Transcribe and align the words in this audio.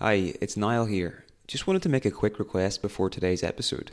Hi, 0.00 0.32
it's 0.40 0.56
Niall 0.56 0.84
here. 0.84 1.24
Just 1.48 1.66
wanted 1.66 1.82
to 1.82 1.88
make 1.88 2.04
a 2.04 2.12
quick 2.12 2.38
request 2.38 2.82
before 2.82 3.10
today's 3.10 3.42
episode. 3.42 3.90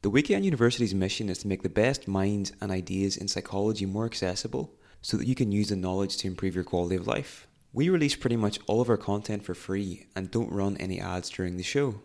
The 0.00 0.08
Weekend 0.08 0.42
University's 0.42 0.94
mission 0.94 1.28
is 1.28 1.36
to 1.40 1.48
make 1.48 1.62
the 1.62 1.68
best 1.68 2.08
minds 2.08 2.52
and 2.62 2.72
ideas 2.72 3.18
in 3.18 3.28
psychology 3.28 3.84
more 3.84 4.06
accessible 4.06 4.72
so 5.02 5.18
that 5.18 5.26
you 5.26 5.34
can 5.34 5.52
use 5.52 5.68
the 5.68 5.76
knowledge 5.76 6.16
to 6.16 6.28
improve 6.28 6.54
your 6.54 6.64
quality 6.64 6.96
of 6.96 7.06
life. 7.06 7.46
We 7.74 7.90
release 7.90 8.16
pretty 8.16 8.36
much 8.36 8.58
all 8.66 8.80
of 8.80 8.88
our 8.88 8.96
content 8.96 9.44
for 9.44 9.54
free 9.54 10.06
and 10.16 10.30
don't 10.30 10.50
run 10.50 10.78
any 10.78 10.98
ads 10.98 11.28
during 11.28 11.58
the 11.58 11.62
show. 11.62 11.96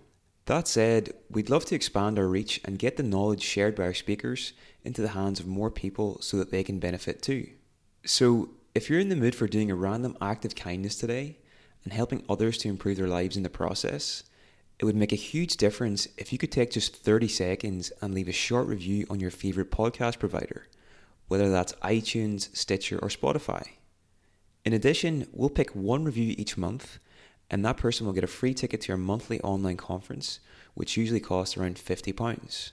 That 0.47 0.67
said, 0.67 1.13
we'd 1.29 1.49
love 1.49 1.63
to 1.67 1.75
expand 1.75 2.19
our 2.19 2.27
reach 2.27 2.59
and 2.65 2.77
get 2.77 2.97
the 2.97 3.03
knowledge 3.03 3.41
shared 3.41 3.73
by 3.73 3.83
our 3.83 3.93
speakers 3.93 4.51
into 4.83 5.01
the 5.01 5.15
hands 5.15 5.39
of 5.39 5.47
more 5.47 5.71
people 5.71 6.17
so 6.19 6.35
that 6.35 6.51
they 6.51 6.65
can 6.65 6.79
benefit 6.79 7.21
too. 7.21 7.47
So, 8.03 8.49
if 8.75 8.89
you're 8.89 8.99
in 8.99 9.07
the 9.07 9.15
mood 9.15 9.33
for 9.33 9.47
doing 9.47 9.71
a 9.71 9.75
random 9.75 10.17
act 10.19 10.43
of 10.43 10.55
kindness 10.55 10.97
today, 10.97 11.37
and 11.83 11.93
helping 11.93 12.23
others 12.29 12.57
to 12.59 12.67
improve 12.67 12.97
their 12.97 13.07
lives 13.07 13.37
in 13.37 13.43
the 13.43 13.49
process, 13.49 14.23
it 14.79 14.85
would 14.85 14.95
make 14.95 15.11
a 15.11 15.17
huge 15.17 15.57
difference 15.57 16.07
if 16.17 16.31
you 16.31 16.37
could 16.37 16.51
take 16.51 16.71
just 16.71 16.95
30 16.95 17.27
seconds 17.27 17.91
and 18.01 18.13
leave 18.13 18.29
a 18.29 18.33
short 18.33 18.67
review 18.67 19.05
on 19.09 19.19
your 19.19 19.31
favourite 19.31 19.71
podcast 19.71 20.19
provider, 20.19 20.67
whether 21.27 21.49
that's 21.49 21.73
iTunes, 21.83 22.55
Stitcher, 22.55 22.97
or 22.99 23.09
Spotify. 23.09 23.67
In 24.63 24.73
addition, 24.73 25.27
we'll 25.31 25.49
pick 25.49 25.71
one 25.71 26.05
review 26.05 26.33
each 26.37 26.57
month, 26.57 26.99
and 27.49 27.65
that 27.65 27.77
person 27.77 28.05
will 28.05 28.13
get 28.13 28.23
a 28.23 28.27
free 28.27 28.53
ticket 28.53 28.81
to 28.81 28.93
our 28.93 28.97
monthly 28.97 29.41
online 29.41 29.77
conference, 29.77 30.39
which 30.75 30.95
usually 30.95 31.19
costs 31.19 31.57
around 31.57 31.75
£50. 31.75 32.71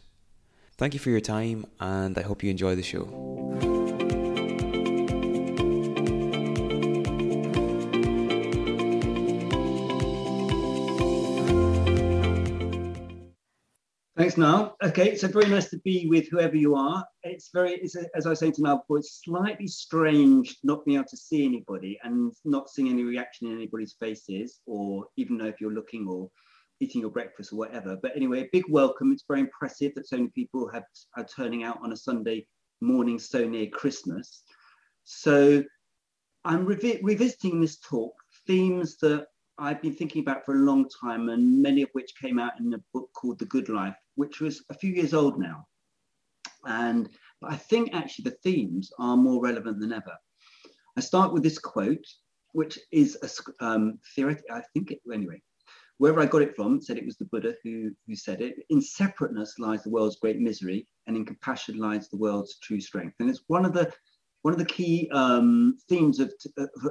Thank 0.77 0.95
you 0.95 1.01
for 1.01 1.11
your 1.11 1.21
time, 1.21 1.67
and 1.81 2.19
I 2.19 2.23
hope 2.23 2.43
you 2.43 2.51
enjoy 2.51 2.75
the 2.75 2.83
show. 2.83 3.76
Thanks, 14.17 14.39
Niall. 14.39 14.79
Okay, 14.83 15.15
so 15.15 15.29
very 15.29 15.51
nice 15.51 15.69
to 15.69 15.79
be 15.81 16.07
with 16.07 16.31
whoever 16.31 16.57
you 16.57 16.75
are. 16.75 17.05
It's 17.23 17.51
very, 17.53 17.73
it's 17.73 17.97
a, 17.97 18.07
as 18.17 18.25
I 18.25 18.31
was 18.31 18.39
saying 18.39 18.53
to 18.53 18.63
Niall 18.63 18.79
before, 18.79 18.97
it's 18.97 19.21
slightly 19.23 19.67
strange 19.67 20.57
not 20.65 20.87
being 20.87 20.97
able 20.97 21.09
to 21.09 21.17
see 21.19 21.45
anybody 21.45 21.99
and 22.03 22.33
not 22.47 22.71
seeing 22.71 22.89
any 22.89 23.05
reaction 23.05 23.49
in 23.49 23.53
anybody's 23.53 23.95
faces, 24.01 24.61
or 24.65 25.05
even 25.19 25.37
know 25.37 25.45
if 25.45 25.61
you're 25.61 25.75
looking 25.75 26.09
or 26.09 26.31
eating 26.81 27.03
your 27.03 27.11
breakfast 27.11 27.53
or 27.53 27.57
whatever. 27.57 27.99
But 28.01 28.17
anyway, 28.17 28.41
a 28.45 28.49
big 28.53 28.65
welcome. 28.71 29.13
It's 29.13 29.25
very 29.29 29.41
impressive 29.41 29.93
that 29.97 30.09
so 30.09 30.17
many 30.17 30.31
people 30.31 30.67
have, 30.73 30.85
are 31.19 31.27
turning 31.27 31.65
out 31.65 31.81
on 31.83 31.93
a 31.93 31.97
Sunday 31.97 32.47
morning 32.81 33.19
so 33.19 33.47
near 33.47 33.67
Christmas. 33.67 34.45
So 35.05 35.63
I'm 36.47 36.65
revi- 36.65 37.01
revisiting 37.03 37.61
this 37.61 37.77
talk, 37.81 38.15
themes 38.47 38.97
that 39.03 39.27
I've 39.59 39.81
been 39.81 39.95
thinking 39.95 40.21
about 40.23 40.45
for 40.45 40.55
a 40.55 40.65
long 40.65 40.89
time, 41.01 41.31
and 41.31 41.63
many 41.63 41.83
of 41.83 41.89
which 41.93 42.19
came 42.21 42.39
out 42.39 42.61
in 42.61 42.75
a 42.75 42.85
book 42.93 43.11
called 43.15 43.39
The 43.39 43.47
Good 43.47 43.69
Life, 43.69 43.97
which 44.17 44.41
was 44.41 44.63
a 44.69 44.75
few 44.75 44.93
years 44.93 45.15
old 45.15 45.39
now. 45.39 45.67
And 46.67 47.09
but 47.41 47.53
I 47.53 47.57
think 47.57 47.95
actually 47.95 48.25
the 48.25 48.37
themes 48.43 48.91
are 48.99 49.17
more 49.17 49.43
relevant 49.43 49.81
than 49.81 49.93
ever. 49.93 50.17
I 50.97 51.01
start 51.01 51.33
with 51.33 51.43
this 51.43 51.59
quote, 51.59 52.05
which 52.53 52.79
is 52.93 53.19
a 53.23 53.65
um, 53.65 53.99
theoretic, 54.15 54.45
I 54.51 54.63
think 54.73 54.91
it, 54.91 55.01
anyway, 55.13 55.41
wherever 55.99 56.21
I 56.21 56.27
got 56.27 56.43
it 56.43 56.57
from, 56.57 56.81
said 56.81 56.99
it 56.99 57.07
was 57.07 57.17
the 57.17 57.27
Buddha 57.27 57.55
who, 57.63 57.91
who 58.07 58.15
said 58.15 58.41
it. 58.41 58.57
In 58.71 58.81
separateness 58.81 59.59
lies 59.59 59.83
the 59.83 59.91
world's 59.91 60.17
great 60.17 60.39
misery, 60.39 60.87
and 61.07 61.17
in 61.17 61.25
compassion 61.25 61.79
lies 61.79 62.09
the 62.09 62.17
world's 62.17 62.59
true 62.59 62.81
strength. 62.81 63.17
And 63.21 63.31
it's 63.31 63.45
one 63.47 63.65
of 63.65 63.73
the 63.73 63.93
one 64.47 64.53
of 64.53 64.61
the 64.61 64.65
key 64.65 65.11
um, 65.13 65.77
themes 65.89 66.21
of, 66.21 66.33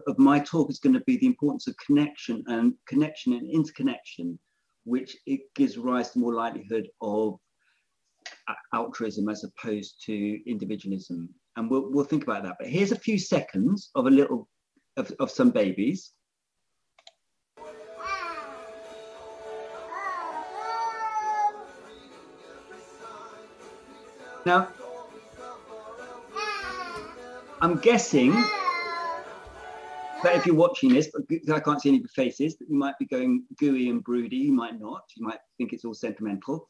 of 0.08 0.20
my 0.20 0.38
talk 0.42 0.70
is 0.70 0.78
going 0.78 0.92
to 0.92 1.00
be 1.08 1.16
the 1.16 1.25
importance 1.25 1.67
of 1.67 1.75
connection 1.78 2.44
and 2.47 2.73
connection 2.86 3.31
and 3.31 3.50
interconnection, 3.50 4.38
which 4.84 5.16
it 5.25 5.39
gives 5.56 5.78
rise 5.78 6.12
to 6.12 6.20
more 6.20 6.34
likelihood 6.34 6.89
of 7.00 7.39
altruism 8.73 9.30
as 9.30 9.45
opposed 9.45 10.03
to 10.06 10.38
individualism. 10.45 11.30
And 11.56 11.72
we'll, 11.72 11.90
we'll 11.94 12.03
think 12.03 12.24
about 12.24 12.44
that. 12.44 12.57
But 12.59 12.68
here's 12.68 12.91
a 12.91 13.00
few 13.00 13.18
seconds 13.18 13.90
of 13.96 14.06
a 14.07 14.12
little 14.12 14.50
of, 14.97 15.09
of 15.22 15.31
some 15.31 15.51
babies. 15.51 16.12
Now, 24.46 24.68
I'm 27.62 27.78
guessing 27.78 28.32
that 30.24 30.36
if 30.36 30.46
you're 30.46 30.56
watching 30.56 30.94
this, 30.94 31.10
I 31.52 31.60
can't 31.60 31.82
see 31.82 31.90
any 31.90 32.04
faces, 32.14 32.58
that 32.58 32.70
you 32.70 32.76
might 32.76 32.98
be 33.00 33.06
going 33.06 33.44
gooey 33.58 33.90
and 33.90 34.04
broody. 34.04 34.38
You 34.38 34.54
might 34.54 34.80
not. 34.80 35.04
You 35.16 35.26
might 35.26 35.40
think 35.58 35.72
it's 35.72 35.86
all 35.86 35.94
sentimental. 35.94 36.68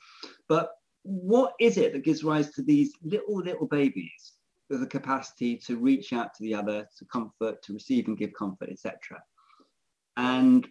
But 0.47 0.72
what 1.03 1.53
is 1.59 1.78
it 1.78 1.94
that 1.94 2.03
gives 2.03 2.23
rise 2.23 2.51
to 2.51 2.62
these 2.62 2.94
little, 3.03 3.38
little 3.38 3.68
babies 3.68 4.34
with 4.69 4.81
the 4.81 4.88
capacity 4.88 5.57
to 5.57 5.78
reach 5.78 6.13
out 6.13 6.34
to 6.35 6.44
the 6.44 6.53
other, 6.53 6.88
to 6.97 7.06
comfort, 7.06 7.63
to 7.63 7.73
receive 7.73 8.07
and 8.07 8.17
give 8.17 8.34
comfort, 8.34 8.69
etc.? 8.69 9.23
And 10.17 10.67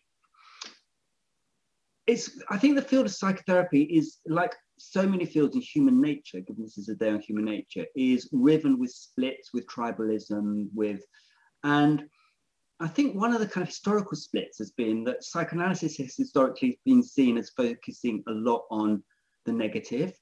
it's, 2.06 2.38
I 2.50 2.58
think 2.58 2.76
the 2.76 2.82
field 2.82 3.06
of 3.06 3.12
psychotherapy 3.12 3.82
is 3.82 4.18
like 4.26 4.54
so 4.78 5.06
many 5.06 5.24
fields 5.24 5.54
in 5.54 5.62
human 5.62 6.00
nature, 6.00 6.40
given 6.40 6.64
this 6.64 6.78
is 6.78 6.88
a 6.88 6.94
day 6.94 7.10
on 7.10 7.20
human 7.20 7.44
nature, 7.44 7.86
is 7.94 8.28
riven 8.32 8.78
with 8.78 8.90
splits, 8.90 9.52
with 9.52 9.66
tribalism, 9.66 10.68
with, 10.74 11.02
and 11.62 12.04
I 12.80 12.88
think 12.88 13.14
one 13.14 13.32
of 13.32 13.40
the 13.40 13.46
kind 13.46 13.62
of 13.62 13.68
historical 13.68 14.16
splits 14.16 14.58
has 14.58 14.72
been 14.72 15.04
that 15.04 15.22
psychoanalysis 15.22 15.96
has 15.98 16.16
historically 16.16 16.80
been 16.84 17.02
seen 17.02 17.38
as 17.38 17.50
focusing 17.50 18.22
a 18.26 18.32
lot 18.32 18.64
on 18.70 19.02
the 19.46 19.52
negative, 19.52 20.12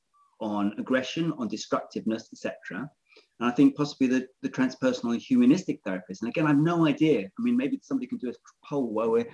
on 0.41 0.75
aggression, 0.79 1.33
on 1.39 1.49
destructiveness, 1.49 2.29
etc. 2.33 2.91
And 3.41 3.51
I 3.51 3.55
think 3.55 3.75
possibly 3.75 4.07
the, 4.07 4.29
the 4.43 4.51
transpersonal 4.51 5.13
and 5.13 5.21
humanistic 5.21 5.81
therapist, 5.85 6.23
and 6.23 6.29
again, 6.29 6.45
I 6.45 6.51
have 6.51 6.59
no 6.59 6.87
idea. 6.87 7.21
I 7.27 7.43
mean, 7.43 7.57
maybe 7.57 7.81
somebody 7.83 8.07
can 8.07 8.19
do 8.19 8.29
a 8.29 8.67
poll 8.67 8.93
while 8.93 9.11
we're 9.11 9.29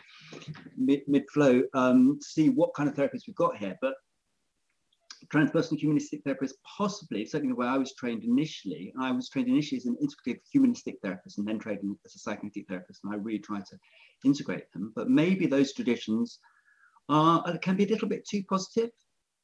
mid, 0.77 1.01
mid-flow, 1.09 1.65
um, 1.75 2.19
see 2.23 2.51
what 2.51 2.75
kind 2.75 2.89
of 2.89 2.95
therapists 2.95 3.27
we've 3.27 3.37
got 3.37 3.57
here. 3.57 3.77
But 3.83 3.95
transpersonal 5.27 5.79
humanistic 5.79 6.23
therapist, 6.25 6.56
possibly, 6.65 7.25
certainly 7.25 7.53
the 7.53 7.56
way 7.56 7.67
I 7.67 7.79
was 7.79 7.95
trained 7.95 8.25
initially, 8.25 8.93
I 9.01 9.11
was 9.11 9.29
trained 9.29 9.49
initially 9.49 9.79
as 9.79 9.87
an 9.87 9.97
integrative 10.03 10.41
humanistic 10.53 10.97
therapist 11.03 11.39
and 11.39 11.47
then 11.47 11.59
trained 11.59 11.81
as 12.05 12.15
a 12.15 12.19
psychoanalytic 12.19 12.69
therapist, 12.69 13.01
and 13.05 13.12
I 13.12 13.17
really 13.17 13.39
try 13.39 13.61
to 13.61 13.78
integrate 14.25 14.71
them. 14.73 14.93
But 14.95 15.11
maybe 15.11 15.47
those 15.47 15.73
traditions 15.73 16.39
are 17.09 17.43
uh, 17.47 17.59
can 17.59 17.77
be 17.77 17.84
a 17.84 17.89
little 17.89 18.09
bit 18.09 18.27
too 18.27 18.43
positive, 18.49 18.91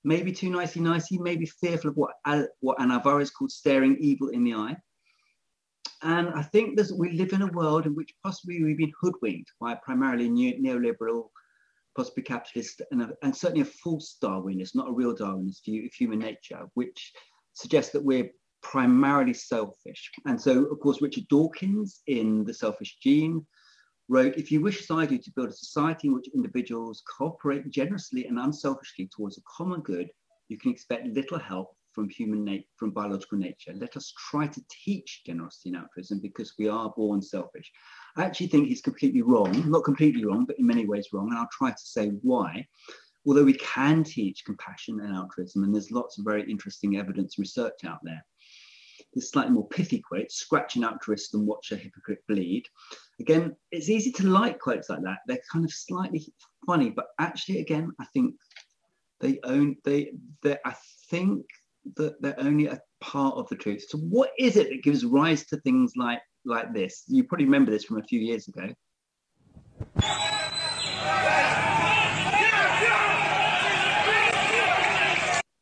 maybe 0.05 0.33
too 0.33 0.51
nicey 0.51 0.81
nicey, 0.81 1.19
maybe 1.19 1.47
fearful 1.47 1.91
of 1.91 1.97
what, 1.97 2.15
what 2.61 2.81
Anna 2.81 2.95
Alvarez 2.95 3.31
called 3.31 3.51
staring 3.51 3.97
evil 3.99 4.29
in 4.29 4.45
the 4.45 4.55
eye. 4.55 4.77
And 6.03 6.29
I 6.29 6.43
think 6.43 6.77
that 6.77 6.95
we 6.99 7.13
live 7.13 7.33
in 7.33 7.43
a 7.43 7.53
world 7.53 7.87
in 7.87 7.95
which 7.95 8.15
possibly 8.23 8.63
we've 8.63 8.77
been 8.77 8.93
hoodwinked 9.01 9.51
by 9.59 9.75
primarily 9.77 10.29
neoliberal 10.29 11.31
possibly 11.97 12.23
capitalist, 12.23 12.83
and, 12.91 13.03
a, 13.03 13.11
and 13.23 13.35
certainly 13.35 13.63
a 13.63 13.65
false 13.65 14.17
Darwinist, 14.23 14.75
not 14.75 14.89
a 14.89 14.93
real 14.93 15.15
Darwinist 15.15 15.65
view 15.65 15.85
of 15.87 15.93
human 15.93 16.19
nature, 16.19 16.67
which 16.75 17.13
suggests 17.55 17.93
that 17.93 18.05
we're 18.05 18.31
primarily 18.63 19.35
selfish. 19.35 20.11
And 20.27 20.41
so, 20.41 20.65
of 20.65 20.81
course, 20.81 21.03
Richard 21.03 21.29
Dawkins 21.29 22.01
in 22.07 22.45
The 22.45 22.55
Selfish 22.55 22.97
Gene 23.01 23.47
wrote 24.09 24.37
If 24.37 24.51
you 24.51 24.61
wish, 24.61 24.87
do, 24.87 25.19
to 25.19 25.33
build 25.37 25.51
a 25.51 25.53
society 25.53 26.09
in 26.09 26.15
which 26.15 26.29
individuals 26.35 27.03
cooperate 27.17 27.71
generously 27.71 28.27
and 28.27 28.39
unselfishly 28.39 29.09
towards 29.15 29.39
a 29.39 29.43
common 29.43 29.81
good, 29.81 30.09
you 30.49 30.59
can 30.59 30.71
expect 30.71 31.07
little 31.07 31.39
help 31.39 31.77
from 31.93 32.09
human 32.09 32.45
nature, 32.45 32.67
from 32.77 32.91
biological 32.91 33.39
nature. 33.39 33.73
Let 33.75 33.97
us 33.97 34.13
try 34.31 34.47
to 34.49 34.63
teach 34.69 35.23
generosity 35.25 35.71
and 35.71 35.79
altruism 35.79 36.21
because 36.21 36.55
we 36.59 36.69
are 36.69 36.93
born 36.97 37.23
selfish. 37.23 37.71
I 38.17 38.25
actually 38.25 38.47
think 38.47 38.69
he's 38.69 38.81
completely 38.81 39.23
wrong, 39.23 39.69
not 39.71 39.85
completely 39.85 40.25
wrong, 40.25 40.45
but 40.45 40.59
in 40.59 40.67
many 40.67 40.87
ways 40.87 41.09
wrong. 41.13 41.29
And 41.31 41.39
I'll 41.39 41.49
try 41.53 41.71
to 41.71 41.77
say 41.79 42.09
why. 42.23 42.67
Although 43.27 43.45
we 43.45 43.55
can 43.55 44.05
teach 44.05 44.45
compassion 44.45 45.01
and 45.01 45.15
altruism, 45.15 45.65
and 45.65 45.75
there's 45.75 45.91
lots 45.91 46.19
of 46.19 46.25
very 46.25 46.49
interesting 46.49 46.99
evidence 46.99 47.39
research 47.39 47.85
out 47.85 48.01
there. 48.03 48.25
This 49.15 49.31
slightly 49.31 49.53
more 49.53 49.69
pithy 49.69 50.01
quote, 50.01 50.31
scratch 50.31 50.77
an 50.77 50.85
altruist 50.85 51.35
and 51.35 51.47
watch 51.47 51.73
a 51.73 51.77
hypocrite 51.77 52.23
bleed. 52.29 52.65
Again, 53.21 53.57
it's 53.71 53.89
easy 53.89 54.13
to 54.13 54.29
like 54.29 54.59
quotes 54.59 54.91
like 54.91 55.03
that. 55.03 55.19
They're 55.27 55.41
kind 55.51 55.65
of 55.65 55.73
slightly 55.73 56.27
funny, 56.67 56.91
but 56.91 57.07
actually, 57.19 57.61
again, 57.61 57.93
I 58.01 58.05
think 58.13 58.35
they 59.21 59.39
own 59.45 59.77
they 59.85 60.13
they 60.43 60.59
I 60.65 60.75
think 61.09 61.47
that 61.97 62.21
they're 62.21 62.41
only 62.41 62.67
a 62.67 62.81
part 63.01 63.37
of 63.37 63.49
the 63.49 63.57
truth. 63.57 63.85
So 63.89 63.99
what 63.99 64.31
is 64.39 64.57
it 64.57 64.69
that 64.69 64.83
gives 64.83 65.05
rise 65.05 65.47
to 65.47 65.59
things 65.59 65.93
like 65.97 66.21
like 66.45 66.73
this. 66.73 67.05
You 67.09 67.25
probably 67.25 67.47
remember 67.47 67.71
this 67.71 67.85
from 67.85 67.99
a 67.99 68.03
few 68.03 68.21
years 68.21 68.49
ago. 68.49 68.69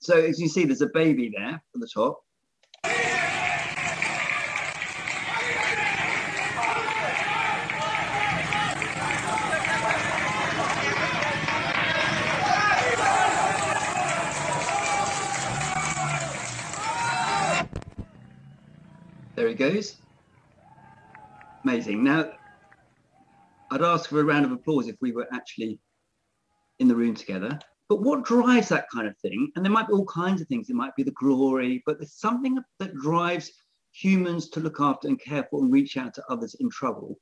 So 0.00 0.18
as 0.18 0.40
you 0.40 0.48
see, 0.48 0.64
there's 0.64 0.82
a 0.82 0.88
baby 0.92 1.32
there 1.36 1.54
at 1.54 1.80
the 1.80 1.86
top. 1.86 2.24
There 19.34 19.48
he 19.48 19.54
goes. 19.54 19.96
Amazing. 21.72 22.04
Now, 22.04 22.30
I'd 23.70 23.80
ask 23.80 24.10
for 24.10 24.20
a 24.20 24.24
round 24.24 24.44
of 24.44 24.52
applause 24.52 24.88
if 24.88 24.96
we 25.00 25.10
were 25.10 25.26
actually 25.32 25.80
in 26.80 26.86
the 26.86 26.94
room 26.94 27.14
together. 27.14 27.58
But 27.88 28.02
what 28.02 28.26
drives 28.26 28.68
that 28.68 28.90
kind 28.92 29.08
of 29.08 29.16
thing? 29.20 29.50
And 29.56 29.64
there 29.64 29.72
might 29.72 29.86
be 29.88 29.94
all 29.94 30.04
kinds 30.04 30.42
of 30.42 30.48
things. 30.48 30.68
It 30.68 30.76
might 30.76 30.94
be 30.96 31.02
the 31.02 31.12
glory, 31.12 31.82
but 31.86 31.98
there's 31.98 32.12
something 32.12 32.58
that 32.78 32.94
drives 32.96 33.50
humans 33.90 34.50
to 34.50 34.60
look 34.60 34.80
after 34.80 35.08
and 35.08 35.18
care 35.18 35.48
for 35.50 35.62
and 35.62 35.72
reach 35.72 35.96
out 35.96 36.12
to 36.12 36.24
others 36.28 36.54
in 36.60 36.68
trouble. 36.68 37.16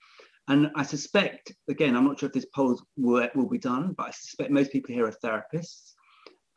And 0.48 0.72
I 0.74 0.82
suspect, 0.82 1.52
again, 1.68 1.94
I'm 1.94 2.04
not 2.04 2.18
sure 2.18 2.26
if 2.26 2.32
this 2.32 2.46
poll 2.52 2.76
will, 2.96 3.48
be 3.48 3.58
done, 3.58 3.92
but 3.96 4.08
I 4.08 4.10
suspect 4.10 4.50
most 4.50 4.72
people 4.72 4.92
here 4.92 5.06
are 5.06 5.12
therapists 5.24 5.92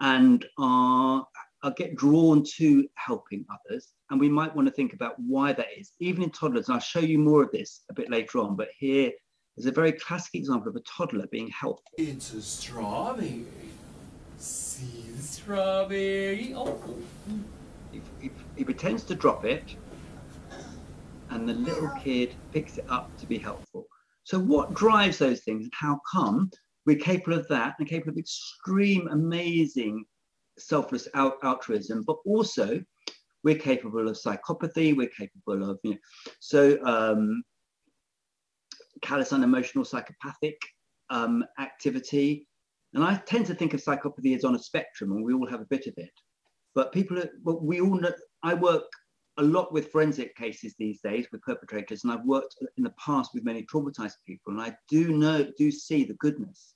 and 0.02 0.44
are, 0.58 1.28
are 1.62 1.74
get 1.78 1.96
drawn 1.96 2.44
to 2.56 2.88
helping 2.96 3.46
others. 3.52 3.94
And 4.14 4.20
we 4.20 4.30
might 4.30 4.56
want 4.56 4.68
to 4.68 4.72
think 4.72 4.94
about 4.94 5.16
why 5.18 5.54
that 5.54 5.66
is, 5.76 5.94
even 6.00 6.22
in 6.22 6.30
toddlers. 6.30 6.68
And 6.68 6.76
I'll 6.76 6.80
show 6.80 7.00
you 7.00 7.18
more 7.18 7.42
of 7.42 7.50
this 7.50 7.82
a 7.90 7.96
bit 7.96 8.12
later 8.12 8.38
on, 8.38 8.56
but 8.56 8.68
here 8.78 9.12
is 9.58 9.66
a 9.66 9.72
very 9.72 9.92
classic 9.92 10.36
example 10.36 10.70
of 10.70 10.76
a 10.76 10.82
toddler 10.82 11.26
being 11.32 11.50
helpful. 11.50 11.90
It's 11.98 12.32
a 12.32 12.42
strawberry. 12.44 13.48
See 14.38 15.06
the 15.16 15.20
strawberry. 15.24 16.54
Oh, 16.56 16.80
oh. 16.88 16.96
He, 17.92 18.02
he, 18.22 18.30
he 18.56 18.64
pretends 18.64 19.02
to 19.06 19.16
drop 19.16 19.46
it, 19.46 19.64
and 21.32 21.50
the 21.50 21.56
little 21.56 21.90
kid 22.00 22.36
picks 22.52 22.78
it 22.78 22.86
up 22.90 23.10
to 23.18 23.26
be 23.26 23.40
helpful. 23.40 23.88
So, 24.26 24.38
what 24.38 24.76
drives 24.76 25.18
those 25.18 25.40
things, 25.40 25.64
and 25.64 25.74
how 25.74 26.00
come 26.12 26.52
we're 26.86 26.98
capable 26.98 27.40
of 27.40 27.48
that 27.48 27.78
and 27.80 27.90
capable 27.90 28.12
of 28.12 28.20
extreme, 28.20 29.08
amazing, 29.08 30.06
selfless 30.60 31.08
out- 31.16 31.40
altruism, 31.42 32.04
but 32.06 32.18
also 32.28 32.80
we're 33.44 33.58
capable 33.58 34.08
of 34.08 34.16
psychopathy, 34.16 34.96
we're 34.96 35.10
capable 35.10 35.70
of, 35.70 35.80
you 35.84 35.92
know, 35.92 35.98
so 36.40 36.84
um, 36.86 37.44
callous, 39.02 39.34
unemotional, 39.34 39.86
psychopathic 39.86 40.60
um, 41.10 41.44
activity. 41.60 42.48
And 42.94 43.04
I 43.04 43.16
tend 43.26 43.46
to 43.48 43.56
think 43.56 43.74
of 43.74 43.84
psychopathy 43.84 44.36
as 44.36 44.44
on 44.44 44.56
a 44.56 44.60
spectrum, 44.60 45.12
and 45.12 45.24
we 45.24 45.34
all 45.34 45.48
have 45.48 45.62
a 45.62 45.66
bit 45.66 45.88
of 45.88 45.94
it. 45.98 46.14
But 46.76 46.92
people, 46.92 47.20
are, 47.20 47.30
we 47.44 47.82
all 47.82 47.96
know. 47.96 48.14
I 48.44 48.54
work 48.54 48.84
a 49.38 49.44
lot 49.44 49.74
with 49.74 49.92
forensic 49.92 50.36
cases 50.36 50.76
these 50.78 51.02
days 51.02 51.28
with 51.32 51.42
perpetrators, 51.42 52.04
and 52.04 52.14
I've 52.14 52.26
worked 52.26 52.56
in 52.78 52.84
the 52.84 52.94
past 53.04 53.32
with 53.34 53.44
many 53.44 53.64
traumatized 53.64 54.18
people, 54.26 54.54
and 54.54 54.62
I 54.62 54.76
do 54.90 55.18
know, 55.18 55.48
do 55.58 55.72
see 55.72 56.04
the 56.04 56.14
goodness 56.16 56.76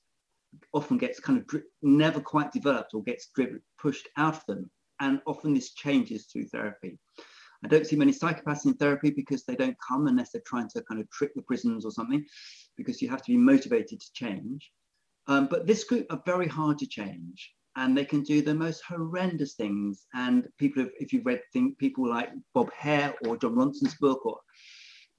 often 0.72 0.98
gets 0.98 1.20
kind 1.20 1.38
of 1.38 1.62
never 1.82 2.20
quite 2.20 2.52
developed 2.52 2.94
or 2.94 3.02
gets 3.02 3.28
driven, 3.34 3.60
pushed 3.78 4.08
out 4.16 4.36
of 4.36 4.46
them, 4.46 4.70
and 5.00 5.20
often 5.26 5.54
this 5.54 5.74
changes 5.74 6.26
through 6.26 6.46
therapy. 6.46 6.98
I 7.64 7.68
don't 7.68 7.86
see 7.86 7.96
many 7.96 8.12
psychopaths 8.12 8.66
in 8.66 8.74
therapy 8.74 9.10
because 9.10 9.44
they 9.44 9.56
don't 9.56 9.76
come 9.86 10.06
unless 10.06 10.30
they're 10.30 10.42
trying 10.46 10.68
to 10.70 10.82
kind 10.82 11.00
of 11.00 11.10
trick 11.10 11.34
the 11.34 11.42
prisons 11.42 11.84
or 11.84 11.90
something, 11.90 12.24
because 12.76 13.02
you 13.02 13.08
have 13.08 13.22
to 13.22 13.32
be 13.32 13.36
motivated 13.36 14.00
to 14.00 14.12
change. 14.12 14.70
Um, 15.26 15.46
but 15.50 15.66
this 15.66 15.84
group 15.84 16.06
are 16.10 16.22
very 16.24 16.46
hard 16.46 16.78
to 16.78 16.86
change 16.86 17.52
and 17.76 17.96
they 17.96 18.04
can 18.04 18.22
do 18.22 18.42
the 18.42 18.54
most 18.54 18.82
horrendous 18.88 19.54
things. 19.54 20.06
And 20.14 20.48
people, 20.58 20.82
have, 20.82 20.92
if 20.98 21.12
you've 21.12 21.26
read 21.26 21.42
think, 21.52 21.78
people 21.78 22.08
like 22.08 22.30
Bob 22.54 22.72
Hare 22.72 23.14
or 23.26 23.36
Jon 23.36 23.54
Ronson's 23.54 23.94
book, 23.94 24.24
or 24.26 24.38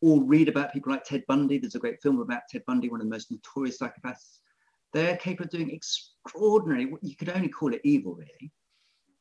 or 0.02 0.24
read 0.24 0.48
about 0.48 0.74
people 0.74 0.92
like 0.92 1.04
Ted 1.04 1.24
Bundy. 1.28 1.58
There's 1.58 1.76
a 1.76 1.80
great 1.80 2.02
film 2.02 2.20
about 2.20 2.42
Ted 2.50 2.64
Bundy, 2.66 2.90
one 2.90 3.02
of 3.02 3.08
the 3.08 3.12
most 3.12 3.32
notorious 3.32 3.80
psychopaths. 3.80 4.40
They're 4.94 5.18
capable 5.18 5.46
of 5.46 5.52
doing 5.52 5.72
extraordinary. 5.72 6.86
What 6.86 7.04
you 7.04 7.16
could 7.16 7.30
only 7.30 7.50
call 7.50 7.74
it 7.74 7.82
evil, 7.84 8.16
really. 8.16 8.52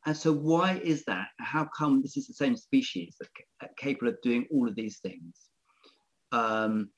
And 0.09 0.17
so, 0.17 0.33
why 0.33 0.81
is 0.83 1.05
that? 1.05 1.29
How 1.39 1.69
come 1.77 2.01
this 2.01 2.17
is 2.17 2.27
the 2.27 2.33
same 2.33 2.57
species 2.57 3.17
that 3.21 3.77
capable 3.77 4.09
of 4.09 4.17
doing 4.23 4.47
all 4.51 4.67
of 4.67 4.75
these 4.75 5.01
things? 5.01 5.51
Um, 6.33 6.89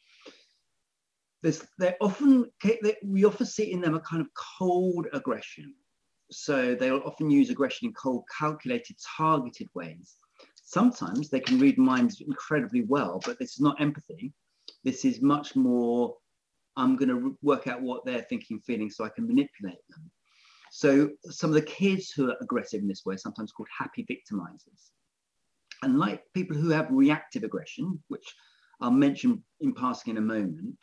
this, 1.43 1.67
they're 1.77 1.97
often 2.01 2.49
they, 2.63 2.95
we 3.05 3.25
often 3.25 3.47
see 3.47 3.73
in 3.73 3.81
them 3.81 3.97
a 3.97 4.01
kind 4.01 4.23
of 4.23 4.29
cold 4.35 5.09
aggression. 5.13 5.75
So 6.31 6.77
they'll 6.77 7.03
often 7.05 7.33
use 7.33 7.51
aggression 7.51 7.89
in 7.89 7.95
cold, 7.95 8.23
calculated, 8.39 8.95
targeted 9.17 9.67
ways. 9.75 10.15
Sometimes 10.63 11.31
they 11.31 11.41
can 11.41 11.59
read 11.59 11.79
minds 11.79 12.21
incredibly 12.21 12.85
well, 12.85 13.21
but 13.27 13.41
this 13.41 13.55
is 13.55 13.61
not 13.61 13.81
empathy. 13.81 14.33
This 14.85 15.05
is 15.05 15.21
much 15.21 15.57
more, 15.57 16.15
I'm 16.77 16.95
going 16.95 17.09
to 17.09 17.37
work 17.43 17.67
out 17.67 17.83
what 17.83 18.07
they're 18.07 18.23
thinking, 18.31 18.61
feeling, 18.61 18.89
so 18.89 19.03
I 19.03 19.09
can 19.09 19.27
manipulate 19.27 19.81
them. 19.89 20.13
So 20.71 21.11
some 21.25 21.51
of 21.51 21.55
the 21.55 21.63
kids 21.63 22.11
who 22.11 22.31
are 22.31 22.37
aggressive 22.41 22.81
in 22.81 22.89
this 22.89 23.05
way 23.05 23.15
are 23.15 23.19
sometimes 23.19 23.53
called 23.53 23.69
happy 23.77 24.07
victimizers. 24.09 24.91
And 25.83 25.99
like 25.99 26.23
people 26.35 26.57
who 26.57 26.71
have 26.71 26.89
reactive 26.91 27.43
aggression, 27.43 28.03
which 28.09 28.35
I'll 28.81 28.91
mention 28.91 29.43
in 29.61 29.75
passing 29.75 30.13
in 30.13 30.19
a 30.19 30.27
moment, 30.27 30.77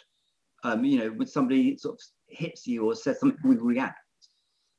um, 0.63 0.83
you 0.83 0.99
know, 0.99 1.09
when 1.09 1.27
somebody 1.27 1.77
sort 1.77 1.95
of 1.95 2.01
hits 2.27 2.67
you 2.67 2.85
or 2.85 2.95
says 2.95 3.19
something, 3.19 3.39
we 3.43 3.55
react 3.55 3.99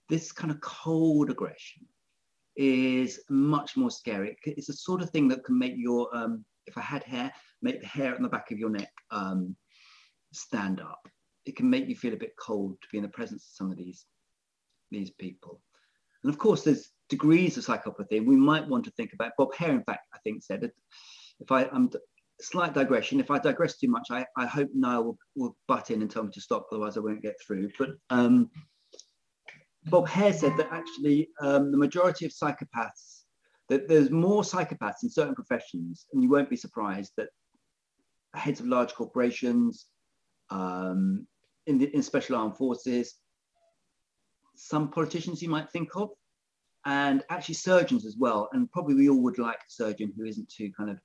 this 0.09 0.33
kind 0.33 0.51
of 0.51 0.61
cold 0.61 1.31
aggression 1.31 1.87
is 2.57 3.21
much 3.29 3.77
more 3.77 3.91
scary. 3.91 4.37
It's 4.45 4.67
the 4.67 4.73
sort 4.73 5.03
of 5.03 5.11
thing 5.11 5.29
that 5.29 5.45
can 5.45 5.59
make 5.59 5.75
your, 5.77 6.15
um, 6.17 6.45
if 6.67 6.77
I 6.77 6.81
had 6.81 7.05
hair, 7.05 7.33
make 7.63 7.81
the 7.81 7.87
hair 7.87 8.15
on 8.15 8.23
the 8.23 8.29
back 8.29 8.51
of 8.51 8.59
your 8.59 8.71
neck 8.71 8.91
um, 9.11 9.55
stand 10.33 10.81
up. 10.81 11.07
It 11.47 11.57
can 11.57 11.71
make 11.71 11.89
you 11.89 11.97
feel 11.97 12.15
a 12.15 12.19
bit 12.19 12.35
cold 12.39 12.77
to 12.83 12.89
be 12.91 12.99
in 12.99 13.05
the 13.05 13.11
presence 13.11 13.45
of 13.45 13.57
some 13.57 13.71
of 13.71 13.77
these, 13.77 14.07
these 14.91 15.11
people. 15.11 15.61
And 16.23 16.33
of 16.33 16.39
course, 16.39 16.63
there's 16.63 16.91
degrees 17.09 17.57
of 17.57 17.65
psychopathy. 17.65 18.25
We 18.25 18.37
might 18.37 18.67
want 18.67 18.85
to 18.85 18.91
think 18.93 19.13
about, 19.13 19.33
Bob 19.39 19.55
Hare, 19.55 19.71
in 19.71 19.85
fact, 19.85 20.07
I 20.15 20.19
think 20.25 20.43
said. 20.43 20.71
If 21.41 21.53
I, 21.53 21.65
I'm 21.67 21.91
slight 22.41 22.75
digression. 22.75 23.21
If 23.21 23.31
I 23.31 23.39
digress 23.39 23.79
too 23.79 23.89
much, 23.89 24.09
I, 24.11 24.25
I 24.37 24.47
hope 24.47 24.69
Niall 24.75 25.05
will, 25.05 25.19
will 25.37 25.57
butt 25.67 25.91
in 25.91 26.03
and 26.03 26.11
tell 26.11 26.25
me 26.25 26.31
to 26.33 26.41
stop, 26.41 26.67
otherwise 26.71 26.97
I 26.97 27.01
won't 27.01 27.23
get 27.23 27.37
through. 27.45 27.71
But 27.79 27.91
um, 28.11 28.51
Bob 29.87 30.09
Hare 30.09 30.33
said 30.33 30.57
that 30.57 30.69
actually 30.71 31.31
um, 31.41 31.71
the 31.71 31.79
majority 31.79 32.27
of 32.27 32.33
psychopaths, 32.33 33.23
that 33.69 33.89
there's 33.89 34.11
more 34.11 34.43
psychopaths 34.43 35.03
in 35.03 35.11
certain 35.11 35.35
professions, 35.35 36.07
and 36.13 36.23
you 36.23 36.29
won't 36.29 36.51
be 36.51 36.57
surprised 36.57 37.13
that 37.17 37.29
heads 38.35 38.61
of 38.61 38.67
large 38.67 38.95
corporations, 38.95 39.87
um, 40.51 41.27
in, 41.67 41.79
the, 41.79 41.95
in 41.95 42.03
special 42.03 42.37
armed 42.37 42.57
forces, 42.57 43.15
some 44.59 44.91
politicians 44.91 45.43
you 45.43 45.49
might 45.49 45.71
think 45.71 45.91
of, 45.97 46.11
and 46.85 47.23
actually 47.31 47.55
surgeons 47.55 48.07
as 48.07 48.17
well. 48.19 48.49
And 48.53 48.71
probably 48.71 48.95
we 48.95 49.09
all 49.09 49.23
would 49.23 49.39
like 49.39 49.59
a 49.59 49.71
surgeon 49.71 50.13
who 50.17 50.25
isn't 50.25 50.49
too 50.49 50.71
kind 50.77 50.91
of, 50.91 50.99